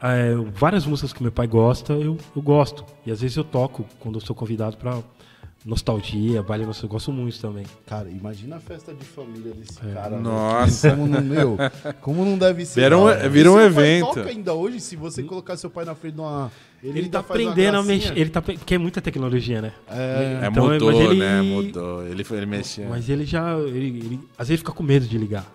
é, 0.01 0.33
várias 0.53 0.85
músicas 0.85 1.13
que 1.13 1.21
meu 1.21 1.31
pai 1.31 1.47
gosta, 1.47 1.93
eu, 1.93 2.17
eu 2.35 2.41
gosto. 2.41 2.85
E 3.05 3.11
às 3.11 3.21
vezes 3.21 3.35
eu 3.37 3.43
toco 3.43 3.85
quando 3.99 4.15
eu 4.15 4.21
sou 4.21 4.35
convidado 4.35 4.77
pra 4.77 4.99
nostalgia, 5.65 6.41
baile 6.41 6.65
nostalgia, 6.65 6.87
eu 6.87 6.91
gosto 6.91 7.11
muito 7.11 7.39
também. 7.39 7.65
Cara, 7.85 8.09
imagina 8.09 8.55
a 8.55 8.59
festa 8.59 8.93
de 8.93 9.03
família 9.03 9.53
desse 9.53 9.77
É. 9.85 9.93
cara. 9.93 10.11
né? 10.11 10.21
Nossa. 10.21 10.91
Como 10.91 11.07
não, 11.07 11.21
meu, 11.21 11.57
como 12.01 12.25
não 12.25 12.37
deve 12.37 12.65
ser. 12.65 12.81
Vira 12.81 12.97
um- 12.97 13.29
vira 13.29 13.51
um 13.51 13.59
evento. 13.59 14.07
toca 14.07 14.29
ainda 14.29 14.53
hoje, 14.53 14.79
se 14.79 14.95
você 14.95 15.21
colocar 15.23 15.57
seu 15.57 15.69
pai 15.69 15.85
na 15.85 15.95
frente 15.95 16.13
de 16.15 16.21
uma. 16.21 16.51
Ele, 16.81 16.99
ainda 16.99 17.11
tá 17.11 17.19
aprendendo 17.19 17.77
a 17.77 17.83
mexer. 17.83 18.17
Ele 18.17 18.29
tá, 18.29 18.41
porque 18.41 18.75
é 18.75 18.77
muita 18.77 19.01
tecnologia, 19.01 19.61
né? 19.61 19.73
É, 19.89 20.39
É, 20.43 20.47
Então, 20.47 20.65
mudou, 20.65 20.91
mas 20.93 21.01
ele- 21.01 21.19
né? 21.19 21.41
Mudou. 21.41 22.07
Ele, 22.07 22.23
foi- 22.23 22.37
ele 22.37 22.45
mexia. 22.45 22.87
Mas 22.87 23.09
ele 23.09 23.25
já. 23.25 23.53
Ele, 23.59 23.87
ele- 23.99 24.19
às 24.37 24.47
vezes 24.47 24.61
fica 24.61 24.71
com 24.71 24.81
medo 24.81 25.05
de 25.05 25.17
ligar. 25.17 25.45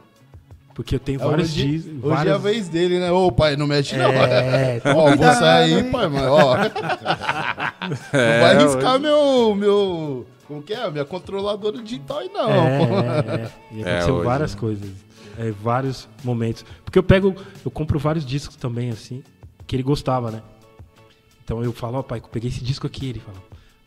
Porque 0.74 0.96
eu 0.96 0.98
tenho 0.98 1.20
É, 1.20 1.24
vários 1.24 1.50
hoje, 1.52 1.66
dias. 1.68 1.84
hoje 1.86 1.98
vários... 2.00 2.32
é 2.32 2.34
a 2.34 2.38
vez 2.38 2.68
dele, 2.68 2.98
né? 2.98 3.10
Ô, 3.12 3.30
pai, 3.30 3.54
não 3.56 3.66
mexe 3.66 3.96
não. 3.96 4.10
É, 4.12 4.80
ó, 4.94 5.14
vou 5.14 5.32
sair, 5.34 5.88
pai, 5.90 6.08
mas 6.08 6.22
ó. 6.24 6.56
É, 6.56 6.70
não 8.40 8.40
vai 8.46 8.58
riscar 8.64 8.92
hoje- 8.94 9.02
meu, 9.02 9.54
meu... 9.54 10.26
Como 10.46 10.62
que 10.62 10.74
é? 10.74 10.90
Minha 10.90 11.04
controladora 11.06 11.80
digital 11.82 12.18
aí 12.18 12.28
não. 12.32 12.50
É, 12.50 13.50
e 13.72 13.82
É, 13.82 13.90
aconteceu 13.92 14.14
hoje, 14.16 14.24
várias 14.26 14.54
né? 14.54 14.60
coisas. 14.60 14.90
É, 15.38 15.50
vários 15.52 16.08
momentos. 16.22 16.64
Porque 16.84 16.98
eu 16.98 17.02
pego, 17.02 17.34
eu 17.64 17.70
compro 17.70 17.98
vários 17.98 18.26
discos 18.26 18.54
também, 18.56 18.90
assim, 18.90 19.22
que 19.66 19.74
ele 19.74 19.82
gostava, 19.82 20.30
né? 20.30 20.42
Então 21.44 21.62
eu 21.64 21.72
falo, 21.72 21.98
ó, 21.98 22.02
pai, 22.02 22.18
eu 22.22 22.28
peguei 22.28 22.50
esse 22.50 22.62
disco 22.62 22.86
aqui. 22.86 23.08
Ele 23.08 23.20
fala, 23.20 23.38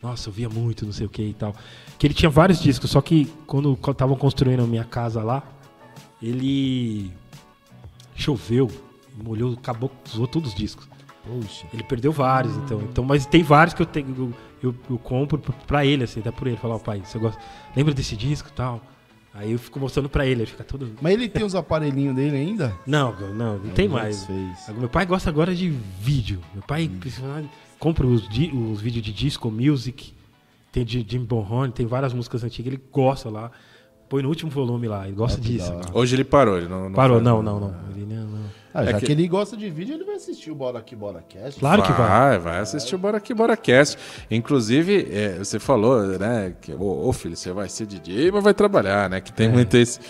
nossa, 0.02 0.28
eu 0.28 0.32
via 0.32 0.48
muito, 0.48 0.84
não 0.84 0.92
sei 0.92 1.06
o 1.06 1.08
que 1.08 1.22
e 1.22 1.32
tal. 1.34 1.54
Que 1.96 2.06
ele 2.06 2.14
tinha 2.14 2.28
vários 2.28 2.60
discos, 2.60 2.90
só 2.90 3.00
que 3.00 3.26
quando 3.46 3.78
estavam 3.90 4.16
construindo 4.16 4.62
a 4.62 4.66
minha 4.66 4.84
casa 4.84 5.22
lá, 5.22 5.42
ele 6.22 7.10
choveu, 8.14 8.70
molhou, 9.22 9.52
acabou, 9.54 9.90
zoou 10.08 10.26
todos 10.26 10.50
os 10.50 10.54
discos. 10.56 10.88
Poxa. 11.24 11.66
Ele 11.72 11.82
perdeu 11.82 12.10
vários, 12.12 12.56
então. 12.56 12.80
então 12.82 13.04
mas 13.04 13.26
tem 13.26 13.42
vários 13.42 13.74
que 13.74 13.82
eu 13.82 13.86
tenho. 13.86 14.34
Eu, 14.62 14.74
eu, 14.90 14.98
compro 14.98 15.38
pra- 15.38 15.84
ele, 15.84 16.04
assim, 16.04 16.20
até 16.20 16.30
por 16.30 16.46
ele. 16.48 16.56
Falar, 16.56 16.76
ó, 16.76 16.78
pai, 16.78 17.02
você 17.04 17.18
gosta. 17.18 17.40
Lembra 17.76 17.92
desse 17.94 18.16
disco 18.16 18.48
e 18.48 18.52
tal? 18.52 18.80
Aí 19.34 19.52
eu 19.52 19.58
fico 19.58 19.78
mostrando 19.78 20.08
pra 20.08 20.26
ele, 20.26 20.40
ele 20.42 20.50
fica 20.50 20.64
todo. 20.64 20.90
Mas 21.00 21.12
ele 21.12 21.28
tem 21.28 21.44
os 21.44 21.54
aparelhinhos 21.54 22.16
dele 22.16 22.36
ainda? 22.36 22.74
Não, 22.86 23.12
não, 23.34 23.58
não 23.58 23.70
tem 23.70 23.88
mais. 23.88 24.26
desfez. 24.26 24.76
Meu 24.76 24.88
pai 24.88 25.06
gosta 25.06 25.28
agora 25.30 25.54
de 25.54 25.68
vídeo. 26.00 26.40
Meu 26.52 26.62
pai 26.62 26.88
precisa- 26.88 27.44
compra 27.78 28.06
os, 28.06 28.22
os 28.26 28.80
vídeos 28.80 29.04
de 29.04 29.12
disco 29.12 29.50
music. 29.50 30.12
Tem 30.72 30.84
de 30.84 31.04
Jim 31.08 31.24
Bonhorn, 31.24 31.72
tem 31.72 31.86
várias 31.86 32.12
músicas 32.12 32.42
antigas, 32.42 32.72
ele 32.72 32.82
gosta 32.92 33.28
lá. 33.30 33.50
Põe 34.08 34.22
no 34.22 34.28
último 34.28 34.50
volume 34.50 34.88
lá, 34.88 35.06
ele 35.06 35.14
gosta 35.16 35.38
Ah, 35.38 35.44
disso. 35.44 35.72
Hoje 35.92 36.16
ele 36.16 36.24
parou, 36.24 36.56
ele 36.56 36.66
não, 36.68 36.84
não 36.88 36.92
Parou, 36.92 37.20
não, 37.20 37.42
não, 37.42 37.60
não. 37.60 37.74
Ele 37.94 38.06
não, 38.06 38.24
não. 38.26 38.38
Ah, 38.72 38.84
já 38.84 38.90
É 38.90 39.00
que... 39.00 39.06
que- 39.06 39.12
ele 39.12 39.26
gosta 39.28 39.56
de 39.56 39.68
vídeo, 39.68 39.94
ele 39.94 40.04
vai 40.04 40.14
assistir 40.14 40.50
o 40.50 40.54
Bora 40.54 40.78
Aqui, 40.78 40.96
Bora 40.96 41.22
Cast. 41.28 41.58
Claro 41.60 41.82
que 41.82 41.92
vai. 41.92 42.08
Vai, 42.08 42.38
vai 42.38 42.58
assistir 42.60 42.94
o 42.94 42.98
Bora 42.98 43.18
Aqui, 43.18 43.34
Bora 43.34 43.56
Cast. 43.56 43.98
Inclusive, 44.30 45.08
é, 45.10 45.38
você 45.38 45.58
falou, 45.58 46.06
né, 46.18 46.54
que, 46.60 46.72
ô, 46.72 47.06
ô, 47.08 47.12
filho, 47.12 47.36
você 47.36 47.52
vai 47.52 47.68
ser 47.68 47.86
DJ, 47.86 48.30
mas 48.30 48.42
vai 48.44 48.54
trabalhar, 48.54 49.10
né, 49.10 49.20
que 49.20 49.32
tem 49.32 49.48
muito 49.48 49.76
esse... 49.76 50.00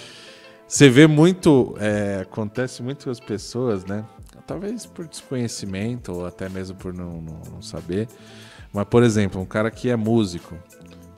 Você 0.66 0.88
vê 0.90 1.06
muito, 1.06 1.74
é, 1.80 2.20
acontece 2.22 2.82
muito 2.82 3.04
com 3.04 3.10
as 3.10 3.18
pessoas, 3.20 3.84
né, 3.86 4.04
talvez 4.46 4.84
por 4.86 5.06
desconhecimento 5.08 6.12
ou 6.12 6.26
até 6.26 6.48
mesmo 6.48 6.76
por 6.76 6.92
não, 6.92 7.22
não- 7.22 7.40
não 7.54 7.62
saber, 7.62 8.06
mas, 8.72 8.84
por 8.84 9.02
exemplo, 9.02 9.40
um 9.40 9.46
cara 9.46 9.70
que 9.70 9.88
é 9.88 9.96
músico, 9.96 10.54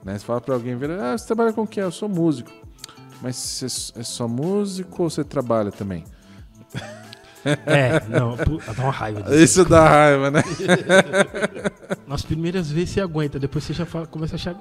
né, 0.05 0.17
você 0.17 0.25
fala 0.25 0.39
pra 0.39 0.55
alguém, 0.55 0.75
vira, 0.77 1.11
ah, 1.13 1.17
você 1.17 1.27
trabalha 1.27 1.51
com 1.51 1.63
o 1.63 1.67
quê? 1.67 1.81
Eu 1.81 1.91
sou 1.91 2.07
músico. 2.07 2.49
Mas 3.21 3.35
você 3.35 3.65
é 3.99 4.03
só 4.03 4.27
músico 4.27 5.03
ou 5.03 5.09
você 5.09 5.23
trabalha 5.23 5.71
também? 5.71 6.03
É, 7.65 7.99
não, 8.07 8.37
pu- 8.37 8.61
dá 8.77 8.83
uma 8.83 8.91
raiva 8.91 9.23
disso. 9.23 9.33
Isso 9.35 9.65
dá 9.65 9.89
raiva, 9.89 10.29
né? 10.29 10.43
Nas 12.05 12.21
primeiras 12.21 12.69
vezes 12.69 12.91
você 12.91 13.01
aguenta, 13.01 13.39
depois 13.39 13.63
você 13.63 13.73
já 13.73 13.83
fala- 13.83 14.05
começa 14.05 14.35
a 14.35 14.37
achar. 14.37 14.55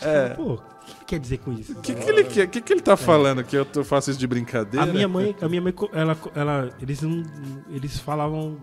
É. 0.00 0.30
Pô, 0.30 0.54
o 0.54 0.56
que 0.56 0.62
ele 0.92 1.04
quer 1.06 1.18
dizer 1.20 1.38
com 1.40 1.52
isso? 1.52 1.72
O 1.72 1.80
que, 1.82 1.94
que 1.94 2.08
ele 2.08 2.24
quer? 2.24 2.46
Que, 2.46 2.62
que 2.62 2.72
ele 2.72 2.80
tá 2.80 2.96
falando? 2.96 3.44
Que 3.44 3.54
eu 3.56 3.66
tô- 3.66 3.84
faço 3.84 4.10
isso 4.10 4.18
de 4.18 4.26
brincadeira? 4.26 4.86
A 4.88 4.90
minha 4.90 5.06
mãe, 5.06 5.36
a 5.42 5.46
minha 5.46 5.60
mãe, 5.60 5.74
ela, 5.92 6.16
ela, 6.34 6.70
eles 6.80 7.02
não, 7.02 7.22
eles 7.68 7.98
falavam, 7.98 8.56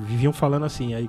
viviam 0.00 0.32
falando 0.32 0.64
assim. 0.64 0.94
Aí, 0.94 1.08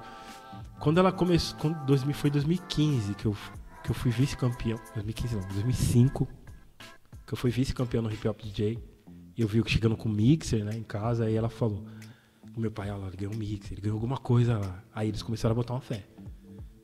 quando 0.79 0.99
ela 0.99 1.11
começou, 1.11 1.57
quando 1.59 1.75
2000, 1.85 2.13
foi 2.13 2.29
2015 2.29 3.15
que 3.15 3.25
eu, 3.25 3.35
que 3.83 3.89
eu 3.89 3.95
fui 3.95 4.11
vice-campeão, 4.11 4.79
2015 4.93 5.35
não, 5.37 5.41
2005 5.47 6.27
que 7.29 7.33
eu 7.35 7.37
fui 7.37 7.51
vice-campeão 7.51 8.01
no 8.01 8.11
Hip 8.11 8.27
Hop 8.27 8.41
DJ. 8.41 8.79
E 9.37 9.41
eu 9.41 9.47
vi 9.47 9.61
o 9.61 9.63
que 9.63 9.71
chegando 9.71 9.95
com 9.95 10.09
mixer, 10.09 10.65
né, 10.65 10.75
em 10.75 10.81
casa. 10.83 11.25
Aí 11.25 11.35
ela 11.35 11.47
falou, 11.47 11.83
o 12.57 12.59
meu 12.59 12.71
pai, 12.71 12.89
olha 12.89 12.97
lá, 13.01 13.07
ele 13.07 13.17
ganhou 13.17 13.33
um 13.33 13.37
mixer, 13.37 13.73
ele 13.73 13.81
ganhou 13.81 13.95
alguma 13.95 14.17
coisa 14.17 14.57
lá. 14.57 14.83
Aí 14.93 15.07
eles 15.07 15.21
começaram 15.21 15.53
a 15.53 15.55
botar 15.55 15.73
uma 15.75 15.81
fé. 15.81 16.03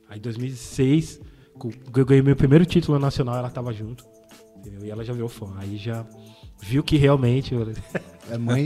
Aí 0.08 0.20
em 0.20 0.22
2006, 0.22 1.20
co- 1.58 1.72
eu 1.98 2.06
ganhei 2.06 2.22
meu 2.22 2.36
primeiro 2.36 2.66
título 2.66 3.00
nacional, 3.00 3.36
ela 3.38 3.50
tava 3.50 3.74
junto. 3.74 4.06
Entendeu? 4.58 4.86
E 4.86 4.90
ela 4.92 5.04
já 5.04 5.14
viu 5.14 5.28
fã. 5.28 5.52
Aí 5.58 5.78
já 5.78 6.06
viu 6.62 6.84
que 6.84 6.96
realmente. 6.96 7.54
É, 8.28 8.40
mãe, 8.40 8.66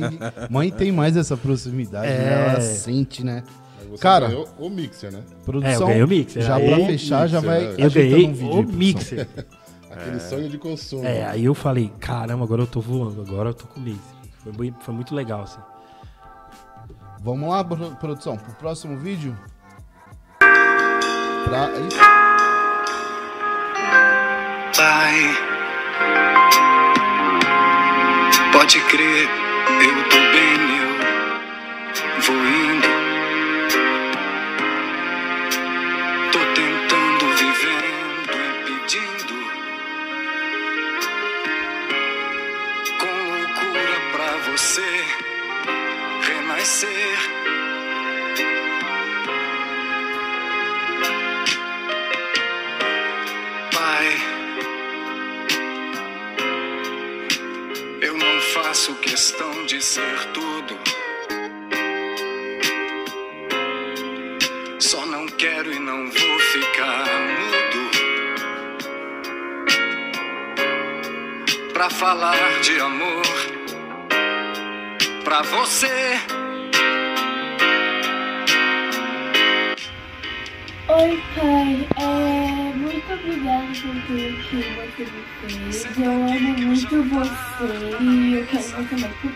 mãe 0.50 0.72
tem 0.72 0.90
mais 0.90 1.18
essa 1.18 1.36
proximidade, 1.36 2.08
É. 2.08 2.18
né? 2.18 2.50
Ela 2.52 2.62
sente, 2.62 3.26
né? 3.26 3.44
Cara, 4.00 4.30
o 4.58 4.70
mixer, 4.70 5.12
né? 5.12 5.22
Produção, 5.44 5.70
É, 5.72 5.76
eu 5.76 5.88
ganhei 5.88 6.04
o 6.04 6.08
mixer. 6.08 6.42
Já 6.44 6.56
Aí- 6.56 6.66
pra 6.70 6.86
fechar, 6.86 7.28
já 7.28 7.42
mixer, 7.42 7.60
vai. 7.60 7.68
né? 7.68 7.76
Eu 7.86 7.92
ganhei 7.92 8.26
um 8.26 8.34
vídeo 8.34 8.54
o 8.54 8.64
mixer. 8.64 9.28
Aquele 9.92 10.20
sonho 10.20 10.48
de 10.50 10.58
consumo. 10.58 11.06
É, 11.06 11.26
aí 11.26 11.46
eu 11.46 11.54
falei, 11.56 11.92
caramba, 12.00 12.44
agora 12.44 12.62
eu 12.62 12.68
tô 12.68 12.80
voando, 12.80 13.22
agora 13.22 13.50
eu 13.50 13.54
tô 13.54 13.66
com 13.68 13.80
o 13.80 13.84
mixer. 13.84 14.02
Foi, 14.56 14.74
foi 14.80 14.94
muito 14.94 15.14
legal, 15.16 15.42
assim. 15.42 15.60
Vamos 17.22 17.50
lá, 17.50 17.64
pro- 17.64 17.96
produção, 17.98 18.38
pro 18.38 18.54
próximo 18.54 18.98
vídeo. 18.98 19.38
Pra... 20.40 21.66
é? 21.66 21.90
Pai, 24.78 25.14
pode 28.54 28.80
crer, 28.82 29.28
eu 29.82 30.10
tô 30.10 30.18
bem, 30.32 30.78
eu 32.16 32.22
vou 32.22 32.36
indo. 32.48 32.79
Falar 72.10 72.62
de 72.62 72.80
amor. 72.80 73.22
Pra 75.24 75.44
você. 75.44 76.18
Oi, 80.88 81.22
pai. 81.36 81.88
É, 81.98 82.74
muito 82.74 83.14
obrigada 83.14 83.68
por 83.68 83.94
tudo 84.08 84.38
que 84.50 84.58
você 84.74 85.04
me 85.06 85.22
fez. 85.72 85.98
Eu 86.00 86.12
amo 86.12 86.52
muito 86.58 86.96
você 87.04 87.70
e 88.02 88.34
eu 88.34 88.48
quero 88.48 88.64
você 88.64 88.96
mais 88.96 89.16
por. 89.18 89.34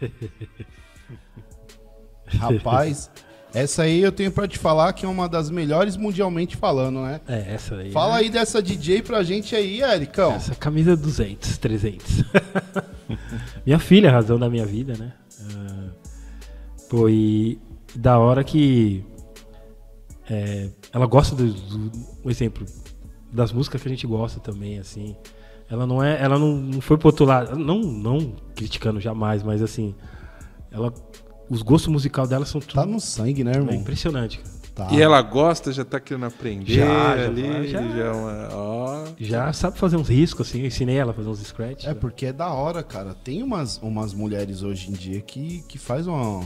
Rapaz, 2.38 3.10
essa 3.54 3.82
aí 3.82 4.00
eu 4.00 4.10
tenho 4.12 4.32
pra 4.32 4.48
te 4.48 4.58
falar 4.58 4.92
que 4.92 5.06
é 5.06 5.08
uma 5.08 5.28
das 5.28 5.48
melhores 5.50 5.96
mundialmente 5.96 6.56
falando, 6.56 7.00
né? 7.00 7.20
É, 7.28 7.54
essa 7.54 7.76
aí. 7.76 7.90
Fala 7.92 8.16
é- 8.16 8.20
aí 8.20 8.30
dessa 8.30 8.60
DJ 8.62 9.02
pra 9.02 9.22
gente 9.22 9.54
aí, 9.54 9.82
Ericão. 9.82 10.32
Essa 10.32 10.54
camisa 10.54 10.92
é 10.92 10.96
200, 10.96 11.56
300. 11.58 12.24
minha 13.64 13.78
filha, 13.78 14.10
a 14.10 14.12
razão 14.12 14.38
da 14.38 14.50
minha 14.50 14.66
vida, 14.66 14.94
né? 14.98 15.12
Ah, 15.40 15.88
pô, 16.88 17.08
e 17.08 17.58
da 17.94 18.18
hora 18.18 18.42
que 18.42 19.04
é, 20.28 20.68
ela 20.92 21.06
gosta 21.06 21.34
do, 21.36 21.46
do- 21.52 21.92
um 22.24 22.30
exemplo 22.30 22.66
das 23.32 23.52
músicas 23.52 23.82
que 23.82 23.88
a 23.88 23.90
gente 23.90 24.06
gosta 24.06 24.40
também, 24.40 24.78
assim. 24.78 25.14
Ela 25.70 25.86
não 25.86 26.02
é, 26.02 26.20
ela 26.22 26.38
não, 26.38 26.56
não 26.56 26.80
foi 26.80 26.96
pro 26.96 27.08
outro 27.08 27.24
lado, 27.24 27.58
não, 27.58 27.80
não 27.80 28.34
criticando 28.54 29.00
jamais, 29.00 29.42
mas 29.42 29.62
assim, 29.62 29.94
ela, 30.70 30.92
os 31.50 31.62
gostos 31.62 31.90
musicais 31.92 32.28
dela 32.28 32.44
são 32.46 32.60
tudo 32.60 32.74
Tá 32.74 32.86
no 32.86 33.00
sangue, 33.00 33.44
né, 33.44 33.52
irmão? 33.52 33.72
é 33.74 33.76
impressionante. 33.76 34.38
cara. 34.38 34.54
Tá. 34.74 34.88
E 34.90 35.00
ela 35.00 35.22
gosta, 35.22 35.70
já 35.72 35.84
tá 35.84 36.00
querendo 36.00 36.26
aprender 36.26 36.72
Já, 36.74 37.16
já 37.16 37.24
ali, 37.26 37.68
já, 37.68 37.80
já. 37.80 38.04
é 38.06 38.10
uma, 38.10 38.48
ó. 38.52 39.04
Já 39.20 39.52
sabe 39.52 39.78
fazer 39.78 39.96
uns 39.96 40.08
riscos, 40.08 40.48
assim, 40.48 40.62
eu 40.62 40.66
ensinei 40.66 40.96
ela 40.96 41.12
a 41.12 41.14
fazer 41.14 41.28
uns 41.28 41.38
scratch. 41.40 41.84
É 41.86 41.94
porque 41.94 42.26
é 42.26 42.32
da 42.32 42.52
hora, 42.52 42.82
cara. 42.82 43.14
Tem 43.14 43.40
umas, 43.40 43.78
umas 43.78 44.12
mulheres 44.12 44.62
hoje 44.64 44.90
em 44.90 44.92
dia 44.92 45.20
que, 45.20 45.62
que 45.68 45.78
faz 45.78 46.08
uma. 46.08 46.42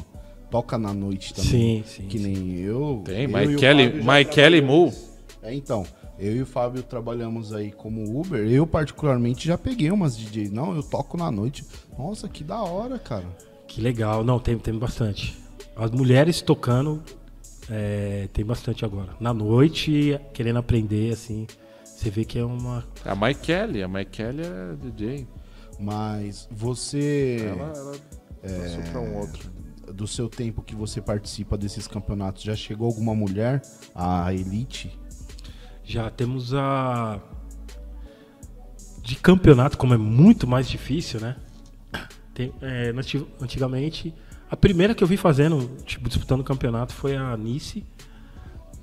Toca 0.51 0.77
na 0.77 0.93
noite 0.93 1.33
também. 1.33 1.51
Sim, 1.51 1.85
sim, 1.87 2.03
Que 2.07 2.19
nem 2.19 2.57
eu. 2.57 3.01
Tem, 3.05 3.23
eu 3.25 3.29
e 3.31 3.33
Fábio 3.33 3.59
já 3.59 4.05
Maikele 4.05 4.61
trabalhamos- 4.61 4.95
Mu. 4.95 5.09
É, 5.43 5.55
então. 5.55 5.87
Eu 6.19 6.35
e 6.37 6.43
o 6.43 6.47
Fábio 6.47 6.83
trabalhamos 6.83 7.55
aí 7.55 7.71
como 7.71 8.19
Uber. 8.21 8.41
Eu, 8.51 8.67
particularmente, 8.67 9.47
já 9.47 9.57
peguei 9.57 9.91
umas 9.91 10.17
DJs. 10.17 10.51
Não, 10.51 10.75
eu 10.75 10.83
toco 10.83 11.17
na 11.17 11.31
noite. 11.31 11.65
Nossa, 11.97 12.29
que 12.29 12.43
da 12.45 12.61
hora, 12.61 12.99
cara. 12.99 13.25
Que 13.69 13.81
legal. 13.81 14.25
Não, 14.25 14.41
tem, 14.41 14.59
tem 14.59 14.77
bastante. 14.77 15.39
As 15.77 15.91
mulheres 15.93 16.41
tocando, 16.41 17.03
é, 17.71 18.29
tem 18.33 18.45
bastante 18.45 18.85
agora. 18.85 19.11
Na 19.21 19.33
noite, 19.33 20.19
querendo 20.33 20.59
aprender, 20.59 21.13
assim. 21.13 21.47
Você 21.85 22.11
vê 22.11 22.25
que 22.25 22.39
é 22.39 22.45
uma. 22.45 22.85
A 23.05 23.15
Mike 23.15 23.41
Kelly, 23.43 23.83
a 23.83 23.89
Mike 23.89 24.11
Kelly 24.11 24.43
é 24.43 24.77
DJ. 24.77 25.29
Mas 25.79 26.49
você. 26.51 27.47
Ela, 27.47 27.73
ela 27.77 28.63
passou 28.63 28.83
pra 28.91 29.01
um 29.01 29.17
outro. 29.19 29.51
Do 29.93 30.07
seu 30.07 30.29
tempo 30.29 30.63
que 30.63 30.75
você 30.75 31.01
participa 31.01 31.57
desses 31.57 31.87
campeonatos, 31.87 32.43
já 32.43 32.55
chegou 32.55 32.87
alguma 32.87 33.15
mulher 33.15 33.63
à 33.95 34.33
elite? 34.33 34.99
Já 35.85 36.11
temos 36.11 36.55
a. 36.55 37.21
De 39.03 39.17
campeonato, 39.17 39.79
como 39.79 39.95
é 39.95 39.97
muito 39.97 40.47
mais 40.47 40.69
difícil, 40.69 41.21
né? 41.21 41.37
Tem, 42.39 42.55
é, 42.63 42.95
antigamente, 43.43 44.15
a 44.49 44.57
primeira 44.57 44.95
que 44.95 45.03
eu 45.03 45.09
vi 45.09 45.17
fazendo, 45.17 45.77
tipo, 45.85 46.09
disputando 46.09 46.45
campeonato 46.45 46.95
foi 46.95 47.17
a 47.17 47.37
Nice. 47.37 47.85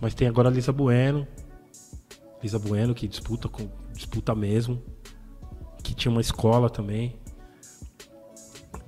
Mas 0.02 0.14
tem 0.14 0.28
agora 0.28 0.50
a 0.50 0.52
Lisa 0.52 0.74
Bueno. 0.74 1.26
Lisa 2.44 2.60
Bueno, 2.60 2.94
que 2.94 3.08
disputa, 3.08 3.48
com, 3.48 3.70
disputa 3.94 4.36
mesmo. 4.36 4.84
Que 5.82 5.96
tinha 5.96 6.12
uma 6.12 6.20
escola 6.20 6.70
também. 6.70 7.16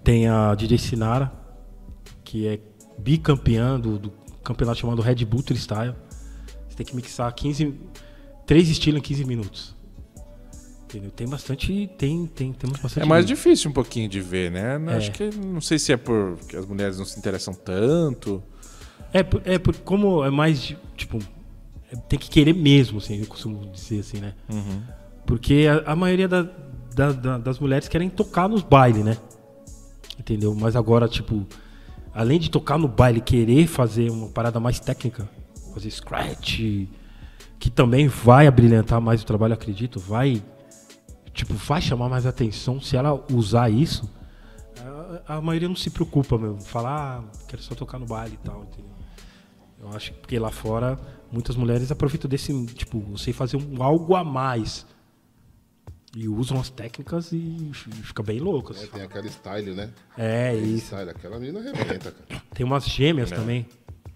Tem 0.04 0.28
a 0.28 0.54
DJ 0.54 0.78
Sinara, 0.78 1.32
que 2.26 2.46
é 2.46 2.60
bicampeã 3.00 3.80
do, 3.80 3.98
do 3.98 4.12
campeonato 4.44 4.80
chamado 4.80 5.02
Red 5.02 5.24
Bull 5.24 5.44
Freestyle. 5.44 5.96
Você 6.68 6.76
tem 6.76 6.86
que 6.86 6.94
mixar 6.94 7.34
15, 7.34 7.74
três 8.46 8.68
estilos 8.68 9.00
em 9.00 9.02
15 9.02 9.24
minutos. 9.24 9.77
Entendeu? 10.88 11.12
Tem 11.12 11.28
bastante. 11.28 11.90
Tem, 11.98 12.26
tem, 12.28 12.54
temos 12.54 12.80
bastante. 12.80 13.04
É 13.04 13.06
mais 13.06 13.26
difícil 13.26 13.70
um 13.70 13.74
pouquinho 13.74 14.08
de 14.08 14.22
ver, 14.22 14.50
né? 14.50 14.80
É. 14.88 14.96
Acho 14.96 15.12
que 15.12 15.30
não 15.36 15.60
sei 15.60 15.78
se 15.78 15.92
é 15.92 15.98
porque 15.98 16.56
as 16.56 16.66
mulheres 16.66 16.98
não 16.98 17.04
se 17.06 17.20
interessam 17.20 17.54
tanto. 17.54 18.42
É, 19.12 19.22
por- 19.22 19.42
é 19.46 19.60
por, 19.60 19.76
como 19.78 20.24
é 20.24 20.30
mais. 20.30 20.74
Tipo, 20.96 21.20
tem 22.08 22.18
que 22.18 22.30
querer 22.30 22.54
mesmo, 22.54 23.00
assim, 23.00 23.20
eu 23.20 23.26
costumo 23.28 23.66
dizer 23.72 24.00
assim, 24.00 24.20
né? 24.20 24.34
Uhum. 24.50 24.82
Porque 25.26 25.68
a, 25.86 25.92
a 25.92 25.96
maioria 25.96 26.28
da- 26.28 26.48
da- 26.96 27.12
da- 27.12 27.38
das 27.38 27.60
mulheres 27.60 27.90
querem 27.90 28.10
tocar 28.10 28.48
nos 28.48 28.62
bailes, 28.64 29.04
né? 29.04 29.18
Entendeu? 30.18 30.56
Mas 30.56 30.76
agora, 30.76 31.08
tipo, 31.08 31.46
além 32.14 32.40
de 32.40 32.50
tocar 32.50 32.78
no 32.78 32.88
baile, 32.88 33.20
querer 33.22 33.68
fazer 33.68 34.10
uma 34.10 34.30
parada 34.30 34.58
mais 34.60 34.80
técnica, 34.80 35.30
fazer 35.74 35.92
scratch, 35.92 36.60
que 37.60 37.70
também 37.70 38.08
vai 38.08 38.48
abrilhantar 38.48 39.02
mais 39.02 39.22
o 39.22 39.26
trabalho, 39.26 39.54
acredito, 39.54 40.00
vai. 40.00 40.42
Tipo, 41.38 41.54
vai 41.54 41.80
chamar 41.80 42.10
mais 42.10 42.26
atenção 42.26 42.82
se 42.82 42.98
ela 42.98 43.24
usar 43.32 43.70
isso. 43.70 44.10
A, 45.28 45.36
a 45.36 45.42
maioria 45.42 45.68
não 45.70 45.76
se 45.76 45.92
preocupa, 45.92 46.36
meu. 46.36 46.58
Falar, 46.60 47.20
ah, 47.20 47.24
quero 47.48 47.62
só 47.62 47.76
tocar 47.76 48.00
no 48.00 48.08
baile 48.08 48.40
e 48.42 48.46
tal, 48.46 48.64
entendeu? 48.64 48.90
Eu 49.80 49.90
acho 49.96 50.12
que 50.12 50.20
porque 50.20 50.40
lá 50.40 50.50
fora 50.50 51.00
muitas 51.32 51.56
mulheres 51.56 51.92
aproveitam 51.92 52.28
desse, 52.28 52.66
tipo, 52.74 53.00
você 53.02 53.32
fazer 53.32 53.58
um 53.58 53.84
algo 53.84 54.16
a 54.16 54.24
mais. 54.24 54.84
E 56.16 56.28
usam 56.28 56.60
as 56.60 56.72
técnicas 56.72 57.32
e 57.32 57.70
fica 58.02 58.24
bem 58.24 58.40
louco. 58.40 58.74
É, 58.74 58.78
assim. 58.78 58.88
tem 58.88 59.04
aquela 59.04 59.28
style, 59.28 59.76
né? 59.76 59.92
É, 60.18 60.50
Aquele 60.50 60.66
isso. 60.74 60.86
Style, 60.88 61.10
aquela 61.12 61.38
menina 61.40 61.60
arrebenta, 61.60 62.12
cara. 62.12 62.42
Tem 62.56 62.66
umas 62.66 62.88
gêmeas 62.88 63.32
É. 63.32 63.36
também. 63.36 63.68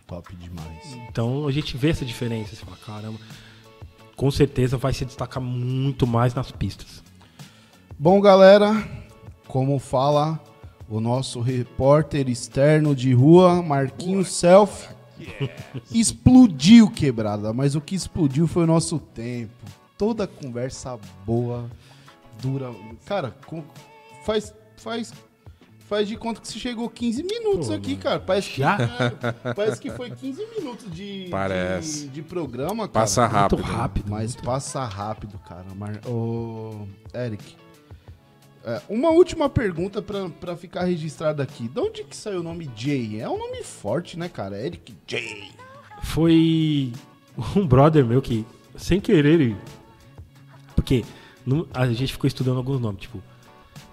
Top 0.07 0.35
demais. 0.35 0.97
Então 1.07 1.45
a 1.47 1.51
gente 1.51 1.77
vê 1.77 1.89
essa 1.89 2.03
diferença. 2.03 2.55
Você 2.55 2.65
fala, 2.65 2.77
caramba, 2.83 3.19
com 4.15 4.31
certeza 4.31 4.75
vai 4.77 4.91
se 4.93 5.05
destacar 5.05 5.43
muito 5.43 6.07
mais 6.07 6.33
nas 6.33 6.51
pistas. 6.51 7.03
Bom, 8.03 8.19
galera, 8.19 8.83
como 9.47 9.77
fala 9.77 10.39
o 10.89 10.99
nosso 10.99 11.39
repórter 11.39 12.27
externo 12.27 12.95
de 12.95 13.13
rua, 13.13 13.61
Marquinhos 13.61 14.31
Self, 14.33 14.89
explodiu 15.93 16.89
quebrada, 16.89 17.53
mas 17.53 17.75
o 17.75 17.79
que 17.79 17.93
explodiu 17.93 18.47
foi 18.47 18.63
o 18.63 18.67
nosso 18.67 18.97
tempo. 18.97 19.53
Toda 19.99 20.25
conversa 20.25 20.97
boa, 21.27 21.69
dura. 22.41 22.71
Cara, 23.05 23.35
com- 23.45 23.63
faz, 24.25 24.51
faz, 24.77 25.13
faz 25.87 26.07
de 26.07 26.17
conta 26.17 26.41
que 26.41 26.47
você 26.47 26.57
chegou 26.57 26.89
15 26.89 27.21
minutos 27.21 27.67
Pô, 27.67 27.73
aqui, 27.75 27.91
mano. 27.91 28.01
cara. 28.01 28.19
Parece 28.19 28.49
que, 28.49 28.61
Já? 28.61 28.77
parece 29.55 29.79
que 29.79 29.91
foi 29.91 30.09
15 30.09 30.43
minutos 30.57 30.91
de, 30.91 31.27
Parece. 31.29 32.05
de, 32.05 32.13
de 32.15 32.21
programa, 32.23 32.87
cara. 32.87 33.05
Passa 33.05 33.21
Muito 33.21 33.35
rápido. 33.57 33.61
rápido. 33.61 34.09
Mas 34.09 34.35
passa 34.35 34.83
rápido, 34.85 35.37
cara. 35.47 35.67
Mar... 35.75 36.01
Ô, 36.07 36.87
Eric, 37.13 37.60
é, 38.63 38.81
uma 38.89 39.09
última 39.09 39.49
pergunta 39.49 40.01
pra 40.01 40.55
ficar 40.55 40.83
registrado 40.83 41.41
aqui. 41.41 41.67
De 41.67 41.79
onde 41.79 42.03
que 42.03 42.15
saiu 42.15 42.39
o 42.41 42.43
nome 42.43 42.69
Jay? 42.75 43.19
É 43.19 43.27
um 43.29 43.37
nome 43.37 43.63
forte, 43.63 44.17
né, 44.17 44.29
cara? 44.29 44.57
Eric 44.63 44.93
Jay. 45.07 45.49
Foi 46.03 46.91
um 47.55 47.65
brother 47.65 48.05
meu 48.05 48.21
que, 48.21 48.45
sem 48.75 48.99
querer, 48.99 49.39
ele- 49.39 49.57
porque 50.75 51.03
a 51.73 51.87
gente 51.91 52.11
ficou 52.13 52.27
estudando 52.27 52.57
alguns 52.57 52.79
nomes, 52.79 53.01
tipo, 53.01 53.21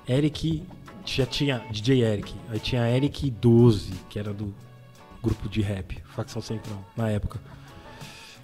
Eric, 0.09 0.63
já 1.05 1.25
tinha 1.27 1.59
DJ 1.71 2.03
Eric, 2.03 2.35
aí 2.51 2.59
tinha 2.61 2.89
Eric 2.91 3.31
12, 3.31 3.93
que 4.09 4.19
era 4.19 4.33
do 4.33 4.55
grupo 5.23 5.49
de 5.49 5.61
rap, 5.61 6.03
facção 6.15 6.41
central, 6.43 6.83
na 6.97 7.09
época. 7.11 7.41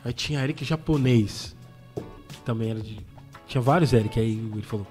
Aí 0.04 0.12
tinha 0.12 0.42
Eric 0.42 0.64
japonês, 0.64 1.54
que 2.28 2.38
também 2.44 2.70
era 2.70 2.80
de. 2.80 2.98
Tinha 3.46 3.60
vários 3.60 3.92
Eric, 3.92 4.18
aí 4.20 4.32
ele 4.32 4.62
falou. 4.62 4.86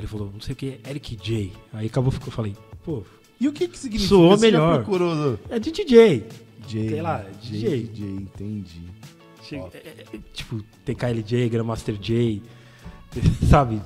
Ele 0.00 0.06
falou, 0.06 0.30
não 0.32 0.40
sei 0.40 0.52
o 0.54 0.56
que, 0.56 0.80
Eric 0.88 1.16
J. 1.16 1.52
Aí 1.72 1.86
acabou 1.86 2.10
ficou, 2.10 2.28
eu 2.28 2.32
falei, 2.32 2.56
pô. 2.84 3.02
E 3.40 3.48
o 3.48 3.52
que 3.52 3.68
que 3.68 3.78
significa? 3.78 4.08
Soou 4.08 4.38
melhor. 4.38 4.82
procurou? 4.82 5.38
É 5.48 5.58
de 5.58 5.70
DJ. 5.70 6.26
J, 6.66 6.88
Sei 6.88 7.02
lá, 7.02 7.24
J, 7.40 7.50
DJ. 7.50 7.90
J, 7.94 8.04
entendi. 8.06 8.82
Chega- 9.42 9.70
é- 9.74 9.78
é- 9.78 10.04
é, 10.14 10.18
tipo, 10.32 10.62
tem 10.84 10.94
KLJ, 10.94 11.48
Grandmaster 11.48 11.96
J, 11.96 12.42
sabe? 13.48 13.80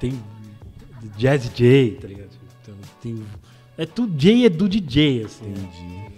Tem 0.00 0.18
Jazz 1.18 1.50
J, 1.54 1.98
tá 2.00 2.08
ligado? 2.08 2.30
Então, 2.62 2.74
tem, 3.02 3.22
é 3.76 3.84
tudo 3.86 4.16
J 4.16 4.46
é 4.46 4.48
do 4.48 4.68
DJ, 4.68 5.24
assim. 5.24 5.46
Entendi. 5.50 6.12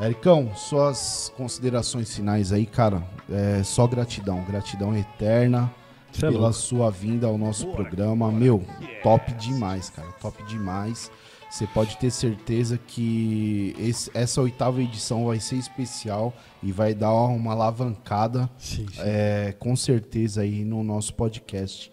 Ericão, 0.00 0.52
suas 0.56 1.32
considerações 1.36 2.14
finais 2.14 2.52
aí, 2.52 2.66
cara. 2.66 3.02
É 3.30 3.62
só 3.62 3.86
gratidão, 3.86 4.44
gratidão 4.44 4.94
eterna. 4.96 5.72
Cê 6.14 6.26
é 6.26 6.28
pela 6.30 6.40
louco. 6.42 6.54
sua 6.54 6.90
vinda 6.90 7.26
ao 7.26 7.36
nosso 7.36 7.66
programa. 7.68 8.30
Meu, 8.32 8.64
top 9.02 9.32
demais, 9.34 9.90
cara. 9.90 10.08
Top 10.20 10.42
demais. 10.44 11.10
Você 11.50 11.66
pode 11.68 11.96
ter 11.98 12.10
certeza 12.10 12.78
que 12.84 13.76
esse- 13.78 14.10
essa 14.12 14.40
oitava 14.42 14.82
edição 14.82 15.26
vai 15.26 15.38
ser 15.38 15.54
especial 15.56 16.34
e 16.62 16.72
vai 16.72 16.94
dar 16.94 17.12
uma 17.12 17.52
alavancada, 17.52 18.50
Sim, 18.58 18.86
sim. 18.88 19.00
é, 19.00 19.54
com 19.58 19.76
certeza, 19.76 20.40
aí 20.40 20.64
no 20.64 20.82
nosso 20.82 21.14
podcast. 21.14 21.92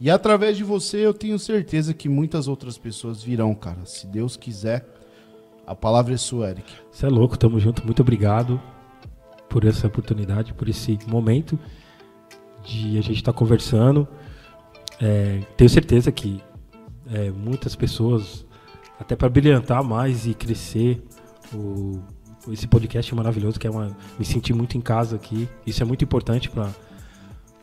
E 0.00 0.10
através 0.10 0.56
de 0.58 0.62
você, 0.64 0.98
eu 0.98 1.14
tenho 1.14 1.38
certeza 1.38 1.94
que 1.94 2.08
muitas 2.08 2.48
outras 2.48 2.76
pessoas 2.76 3.22
virão, 3.22 3.54
cara. 3.54 3.84
Se 3.86 4.06
Deus 4.06 4.36
quiser, 4.36 4.86
a 5.66 5.74
palavra 5.74 6.12
é 6.14 6.18
sua, 6.18 6.50
Eric. 6.50 6.70
Você 6.92 7.06
é 7.06 7.08
louco, 7.08 7.36
tamo 7.38 7.58
junto. 7.58 7.84
Muito 7.86 8.02
obrigado 8.02 8.60
por 9.48 9.64
essa 9.64 9.86
oportunidade, 9.86 10.52
por 10.52 10.68
esse 10.68 10.98
momento 11.06 11.58
de 12.68 12.98
a 12.98 13.00
gente 13.00 13.16
estar 13.16 13.32
conversando. 13.32 14.06
É, 15.00 15.40
tenho 15.56 15.70
certeza 15.70 16.12
que 16.12 16.42
é, 17.10 17.30
muitas 17.30 17.74
pessoas, 17.74 18.44
até 19.00 19.16
para 19.16 19.28
brilhantar 19.28 19.82
mais 19.82 20.26
e 20.26 20.34
crescer, 20.34 21.02
o, 21.54 22.00
esse 22.52 22.66
podcast 22.66 23.14
maravilhoso, 23.14 23.58
que 23.58 23.66
é 23.66 23.70
uma, 23.70 23.96
me 24.18 24.24
sentir 24.24 24.52
muito 24.52 24.76
em 24.76 24.80
casa 24.80 25.16
aqui. 25.16 25.48
Isso 25.66 25.82
é 25.82 25.86
muito 25.86 26.04
importante 26.04 26.50
para 26.50 26.70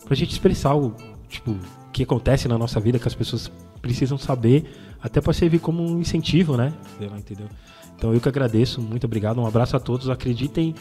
a 0.09 0.15
gente 0.15 0.31
expressar 0.31 0.75
o, 0.75 0.95
tipo, 1.29 1.55
que 1.93 2.03
acontece 2.03 2.47
na 2.47 2.57
nossa 2.57 2.79
vida, 2.79 2.97
que 2.97 3.07
as 3.07 3.15
pessoas 3.15 3.51
precisam 3.81 4.17
saber, 4.17 4.65
até 5.01 5.21
para 5.21 5.33
servir 5.33 5.59
como 5.59 5.83
um 5.83 5.99
incentivo, 5.99 6.57
né? 6.57 6.73
Entendeu? 6.99 7.47
Então 7.95 8.13
eu 8.13 8.19
que 8.19 8.27
agradeço, 8.27 8.81
muito 8.81 9.05
obrigado, 9.05 9.39
um 9.39 9.45
abraço 9.45 9.77
a 9.77 9.79
todos, 9.79 10.09
acreditem, 10.09 10.73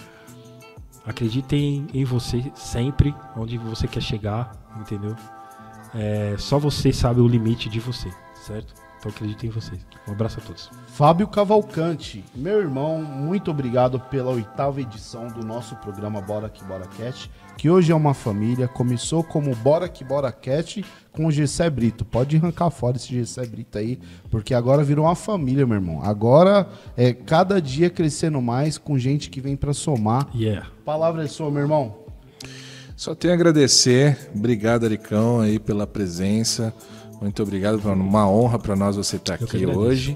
acreditem 1.06 1.86
em 1.92 2.04
você 2.04 2.50
sempre, 2.54 3.14
onde 3.36 3.58
você 3.58 3.86
quer 3.86 4.02
chegar, 4.02 4.52
entendeu? 4.80 5.14
É, 5.94 6.34
só 6.38 6.58
você 6.58 6.92
sabe 6.92 7.20
o 7.20 7.28
limite 7.28 7.68
de 7.68 7.78
você, 7.78 8.10
certo? 8.34 8.83
Então 9.04 9.12
acreditem 9.12 9.50
em 9.50 9.52
você. 9.52 9.72
Um 10.08 10.12
abraço 10.12 10.40
a 10.40 10.42
todos. 10.42 10.70
Fábio 10.86 11.28
Cavalcante, 11.28 12.24
meu 12.34 12.58
irmão, 12.58 13.02
muito 13.02 13.50
obrigado 13.50 14.00
pela 14.00 14.30
oitava 14.30 14.80
edição 14.80 15.26
do 15.28 15.44
nosso 15.44 15.76
programa 15.76 16.22
Bora 16.22 16.48
Que 16.48 16.64
Bora 16.64 16.86
Cat, 16.86 17.30
que 17.58 17.68
hoje 17.68 17.92
é 17.92 17.94
uma 17.94 18.14
família, 18.14 18.66
começou 18.66 19.22
como 19.22 19.54
Bora 19.56 19.90
Que 19.90 20.02
Bora 20.02 20.32
Cat 20.32 20.82
com 21.12 21.26
o 21.26 21.30
Gessé 21.30 21.68
Brito. 21.68 22.02
Pode 22.02 22.38
arrancar 22.38 22.70
fora 22.70 22.96
esse 22.96 23.12
Gessé 23.12 23.44
Brito 23.44 23.76
aí, 23.76 24.00
porque 24.30 24.54
agora 24.54 24.82
virou 24.82 25.04
uma 25.04 25.14
família, 25.14 25.66
meu 25.66 25.76
irmão. 25.76 26.00
Agora 26.02 26.66
é 26.96 27.12
cada 27.12 27.60
dia 27.60 27.90
crescendo 27.90 28.40
mais 28.40 28.78
com 28.78 28.98
gente 28.98 29.28
que 29.28 29.38
vem 29.38 29.54
pra 29.54 29.74
somar. 29.74 30.30
Yeah. 30.34 30.66
Palavra 30.82 31.24
é 31.24 31.26
sua, 31.26 31.50
meu 31.50 31.60
irmão. 31.60 32.04
Só 32.96 33.14
tenho 33.14 33.34
a 33.34 33.36
agradecer. 33.36 34.30
Obrigado, 34.34 34.84
Aricão, 34.86 35.40
aí 35.40 35.58
pela 35.58 35.86
presença. 35.86 36.72
Muito 37.24 37.42
obrigado, 37.42 37.80
é 37.88 37.90
uma 37.90 38.28
honra 38.28 38.58
para 38.58 38.76
nós 38.76 38.96
você 38.96 39.16
estar 39.16 39.38
que 39.38 39.44
aqui 39.44 39.64
hoje. 39.64 40.14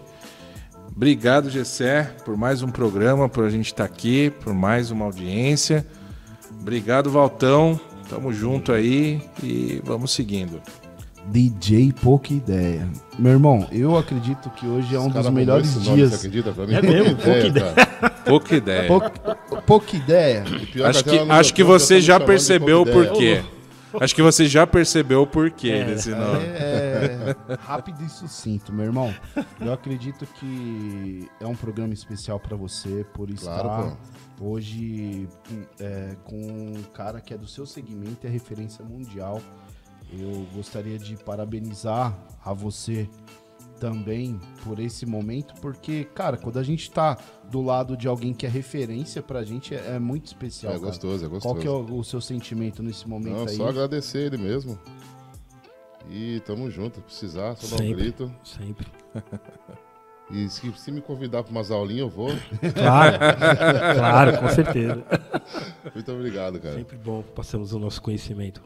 Obrigado, 0.94 1.48
Gessé, 1.48 2.02
por 2.22 2.36
mais 2.36 2.60
um 2.60 2.68
programa, 2.68 3.30
por 3.30 3.44
a 3.44 3.48
gente 3.48 3.68
estar 3.68 3.84
aqui, 3.84 4.30
por 4.44 4.52
mais 4.52 4.90
uma 4.90 5.06
audiência. 5.06 5.86
Obrigado, 6.60 7.10
Valtão. 7.10 7.80
Tamo 8.10 8.30
junto 8.30 8.72
aí 8.72 9.22
e 9.42 9.80
vamos 9.82 10.12
seguindo. 10.12 10.60
DJ 11.28 11.94
Pouca 11.94 12.34
Ideia. 12.34 12.86
Meu 13.18 13.32
irmão, 13.32 13.66
eu 13.72 13.96
acredito 13.96 14.50
que 14.50 14.66
hoje 14.66 14.94
é 14.94 15.00
um 15.00 15.06
Os 15.06 15.14
dos 15.14 15.30
melhores 15.30 15.76
nome, 15.76 15.96
dias. 15.96 16.10
Você 16.10 16.26
acredita 16.26 16.52
pra 16.52 16.66
mim? 16.66 16.74
É 16.74 16.82
mesmo, 16.82 17.16
pouca 17.16 17.46
ideia. 17.46 17.74
Pouca 18.26 18.54
ideia. 18.54 18.86
Pouca, 18.86 19.10
pouca 19.66 19.96
ideia. 19.96 20.44
Pior 20.70 20.90
Acho 20.90 21.04
que, 21.04 21.18
acho 21.18 21.54
que 21.54 21.62
tá 21.62 21.68
você 21.68 22.02
já 22.02 22.20
percebeu 22.20 22.82
o 22.82 22.86
pouca 22.86 23.16
ideia. 23.16 23.57
Acho 24.00 24.14
que 24.14 24.22
você 24.22 24.46
já 24.46 24.66
percebeu 24.66 25.22
o 25.22 25.26
porquê 25.26 25.70
É. 25.70 25.84
desse 25.84 26.10
nome. 26.10 26.44
É, 26.44 27.34
rápido 27.60 28.02
e 28.04 28.08
sucinto, 28.08 28.72
meu 28.72 28.84
irmão. 28.86 29.14
Eu 29.60 29.72
acredito 29.72 30.26
que 30.26 31.28
é 31.40 31.46
um 31.46 31.54
programa 31.54 31.94
especial 31.94 32.38
pra 32.38 32.56
você 32.56 33.04
por 33.14 33.30
estar 33.30 33.60
Claro, 33.62 33.96
hoje 34.40 35.28
é, 35.80 36.16
com 36.24 36.36
um 36.36 36.82
cara 36.94 37.20
que 37.20 37.32
é 37.32 37.38
do 37.38 37.46
seu 37.46 37.64
segmento 37.66 38.24
e 38.24 38.26
é 38.26 38.30
referência 38.30 38.84
mundial. 38.84 39.40
Eu 40.12 40.46
gostaria 40.54 40.98
de 40.98 41.16
parabenizar 41.16 42.14
a 42.44 42.52
você 42.52 43.08
também 43.78 44.38
por 44.64 44.78
esse 44.78 45.06
momento, 45.06 45.54
porque, 45.60 46.04
cara, 46.14 46.36
quando 46.36 46.58
a 46.58 46.62
gente 46.62 46.90
tá 46.90 47.16
do 47.50 47.62
lado 47.62 47.96
de 47.96 48.06
alguém 48.08 48.34
que 48.34 48.44
é 48.46 48.48
referência 48.48 49.22
pra 49.22 49.42
gente, 49.44 49.74
é, 49.74 49.94
é 49.96 49.98
muito 49.98 50.26
especial. 50.26 50.72
É 50.72 50.76
cara. 50.76 50.86
gostoso, 50.86 51.24
é 51.24 51.28
gostoso. 51.28 51.54
Qual 51.54 51.60
que 51.60 51.66
é 51.66 51.70
o, 51.70 51.98
o 51.98 52.04
seu 52.04 52.20
sentimento 52.20 52.82
nesse 52.82 53.08
momento 53.08 53.36
Não, 53.36 53.46
aí? 53.46 53.56
só 53.56 53.68
agradecer 53.68 54.18
ele 54.26 54.36
mesmo. 54.36 54.78
E 56.10 56.40
tamo 56.40 56.70
junto. 56.70 57.00
Precisar, 57.00 57.54
só 57.56 57.76
dar 57.76 57.82
um 57.82 57.86
Sempre. 57.86 58.02
grito. 58.02 58.34
Sempre. 58.44 58.86
E 60.30 60.48
se, 60.50 60.70
se 60.72 60.92
me 60.92 61.00
convidar 61.00 61.42
pra 61.42 61.50
umas 61.50 61.70
aulinhas, 61.70 62.00
eu 62.02 62.10
vou. 62.10 62.28
Claro, 62.74 63.16
claro, 63.96 64.38
com 64.38 64.48
certeza. 64.50 65.02
Muito 65.94 66.12
obrigado, 66.12 66.60
cara. 66.60 66.74
Sempre 66.74 66.98
bom, 66.98 67.22
passamos 67.22 67.72
o 67.72 67.78
nosso 67.78 68.02
conhecimento. 68.02 68.62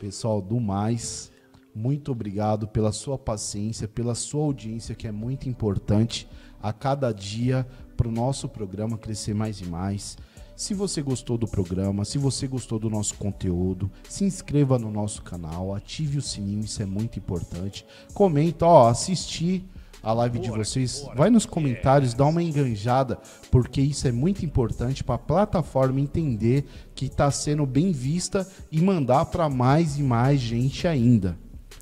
Pessoal, 0.00 0.42
do 0.42 0.58
mais, 0.58 1.30
muito 1.78 2.10
obrigado 2.10 2.66
pela 2.66 2.90
sua 2.90 3.16
paciência, 3.16 3.86
pela 3.86 4.16
sua 4.16 4.42
audiência, 4.42 4.96
que 4.96 5.06
é 5.06 5.12
muito 5.12 5.48
importante 5.48 6.28
a 6.60 6.72
cada 6.72 7.12
dia 7.12 7.64
para 7.96 8.08
o 8.08 8.12
nosso 8.12 8.48
programa 8.48 8.98
crescer 8.98 9.32
mais 9.32 9.60
e 9.60 9.64
mais. 9.64 10.18
Se 10.56 10.74
você 10.74 11.00
gostou 11.00 11.38
do 11.38 11.46
programa, 11.46 12.04
se 12.04 12.18
você 12.18 12.48
gostou 12.48 12.80
do 12.80 12.90
nosso 12.90 13.14
conteúdo, 13.14 13.88
se 14.08 14.24
inscreva 14.24 14.76
no 14.76 14.90
nosso 14.90 15.22
canal, 15.22 15.72
ative 15.72 16.18
o 16.18 16.22
sininho, 16.22 16.64
isso 16.64 16.82
é 16.82 16.86
muito 16.86 17.16
importante. 17.16 17.86
Comenta, 18.12 18.66
ó, 18.66 18.88
assisti 18.88 19.64
a 20.02 20.12
live 20.12 20.40
de 20.40 20.50
vocês, 20.50 21.06
vai 21.14 21.30
nos 21.30 21.46
comentários, 21.46 22.12
dá 22.12 22.26
uma 22.26 22.42
enganjada, 22.42 23.20
porque 23.52 23.80
isso 23.80 24.08
é 24.08 24.12
muito 24.12 24.44
importante 24.44 25.04
para 25.04 25.14
a 25.14 25.18
plataforma 25.18 26.00
entender 26.00 26.64
que 26.92 27.06
está 27.06 27.30
sendo 27.30 27.64
bem 27.64 27.92
vista 27.92 28.44
e 28.68 28.80
mandar 28.80 29.26
para 29.26 29.48
mais 29.48 29.96
e 29.96 30.02
mais 30.02 30.40
gente 30.40 30.88
ainda. 30.88 31.38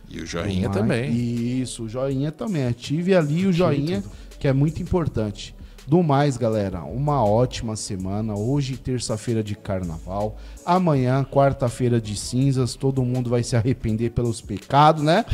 E 0.09 0.21
o 0.21 0.27
joinha 0.27 0.71
também. 0.71 1.13
Isso, 1.13 1.85
o 1.85 1.89
joinha 1.89 2.31
também. 2.31 2.67
Ative 2.67 3.15
ali 3.15 3.47
o 3.47 3.53
joinha, 3.53 4.03
que 4.39 4.47
é 4.47 4.53
muito 4.53 4.83
importante. 4.83 5.55
Do 5.87 6.03
mais, 6.03 6.37
galera, 6.37 6.83
uma 6.83 7.25
ótima 7.25 7.77
semana. 7.77 8.35
Hoje, 8.35 8.77
terça-feira 8.77 9.41
de 9.43 9.55
carnaval. 9.55 10.37
Amanhã, 10.65 11.25
quarta-feira 11.25 12.01
de 12.01 12.17
cinzas. 12.17 12.75
Todo 12.75 13.05
mundo 13.05 13.31
vai 13.31 13.45
se 13.45 13.55
arrepender 13.55 14.11
pelos 14.11 14.41
pecados, 14.41 15.05
né? 15.05 15.25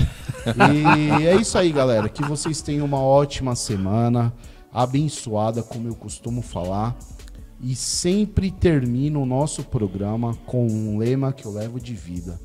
E 1.20 1.26
é 1.26 1.36
isso 1.36 1.56
aí, 1.56 1.72
galera. 1.72 2.06
Que 2.08 2.22
vocês 2.22 2.60
tenham 2.60 2.84
uma 2.84 3.00
ótima 3.00 3.54
semana. 3.54 4.30
Abençoada, 4.70 5.62
como 5.62 5.88
eu 5.88 5.94
costumo 5.94 6.42
falar. 6.42 6.94
E 7.58 7.74
sempre 7.74 8.50
termino 8.50 9.22
o 9.22 9.26
nosso 9.26 9.62
programa 9.64 10.34
com 10.44 10.66
um 10.66 10.98
lema 10.98 11.32
que 11.32 11.46
eu 11.46 11.52
levo 11.52 11.80
de 11.80 11.94
vida. 11.94 12.38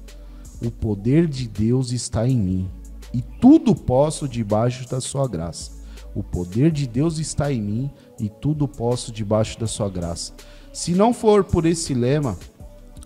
O 0.64 0.72
poder 0.72 1.28
de 1.28 1.48
Deus 1.48 1.92
está 1.92 2.28
em 2.28 2.38
mim, 2.38 2.70
e 3.14 3.22
tudo 3.22 3.76
posso 3.76 4.28
debaixo 4.28 4.88
da 4.90 5.00
sua 5.00 5.28
graça. 5.28 5.72
O 6.16 6.24
poder 6.24 6.72
de 6.72 6.88
Deus 6.88 7.20
está 7.20 7.52
em 7.52 7.62
mim, 7.62 7.92
e 8.20 8.28
tudo 8.30 8.68
posso 8.68 9.12
debaixo 9.12 9.60
da 9.60 9.68
sua 9.68 9.90
graça. 9.90 10.34
Se 10.74 10.94
não 10.94 11.14
for 11.14 11.44
por 11.44 11.66
esse 11.66 11.94
lema, 11.94 12.38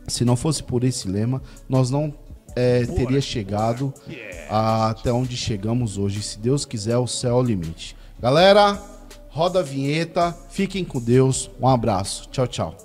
se 0.07 0.23
não 0.25 0.35
fosse 0.35 0.63
por 0.63 0.83
esse 0.83 1.07
lema, 1.07 1.41
nós 1.69 1.89
não 1.89 2.13
é, 2.55 2.85
teria 2.85 3.21
chegado 3.21 3.93
a- 4.49 4.89
até 4.89 5.11
onde 5.11 5.37
chegamos 5.37 5.97
hoje. 5.97 6.21
Se 6.21 6.37
Deus 6.39 6.65
quiser, 6.65 6.97
o 6.97 7.07
céu 7.07 7.31
é 7.37 7.41
o 7.41 7.43
limite. 7.43 7.95
Galera, 8.19 8.81
roda 9.29 9.59
a 9.59 9.63
vinheta, 9.63 10.35
fiquem 10.49 10.83
com 10.83 10.99
Deus, 10.99 11.49
um 11.61 11.67
abraço, 11.67 12.27
tchau, 12.29 12.47
tchau. 12.47 12.75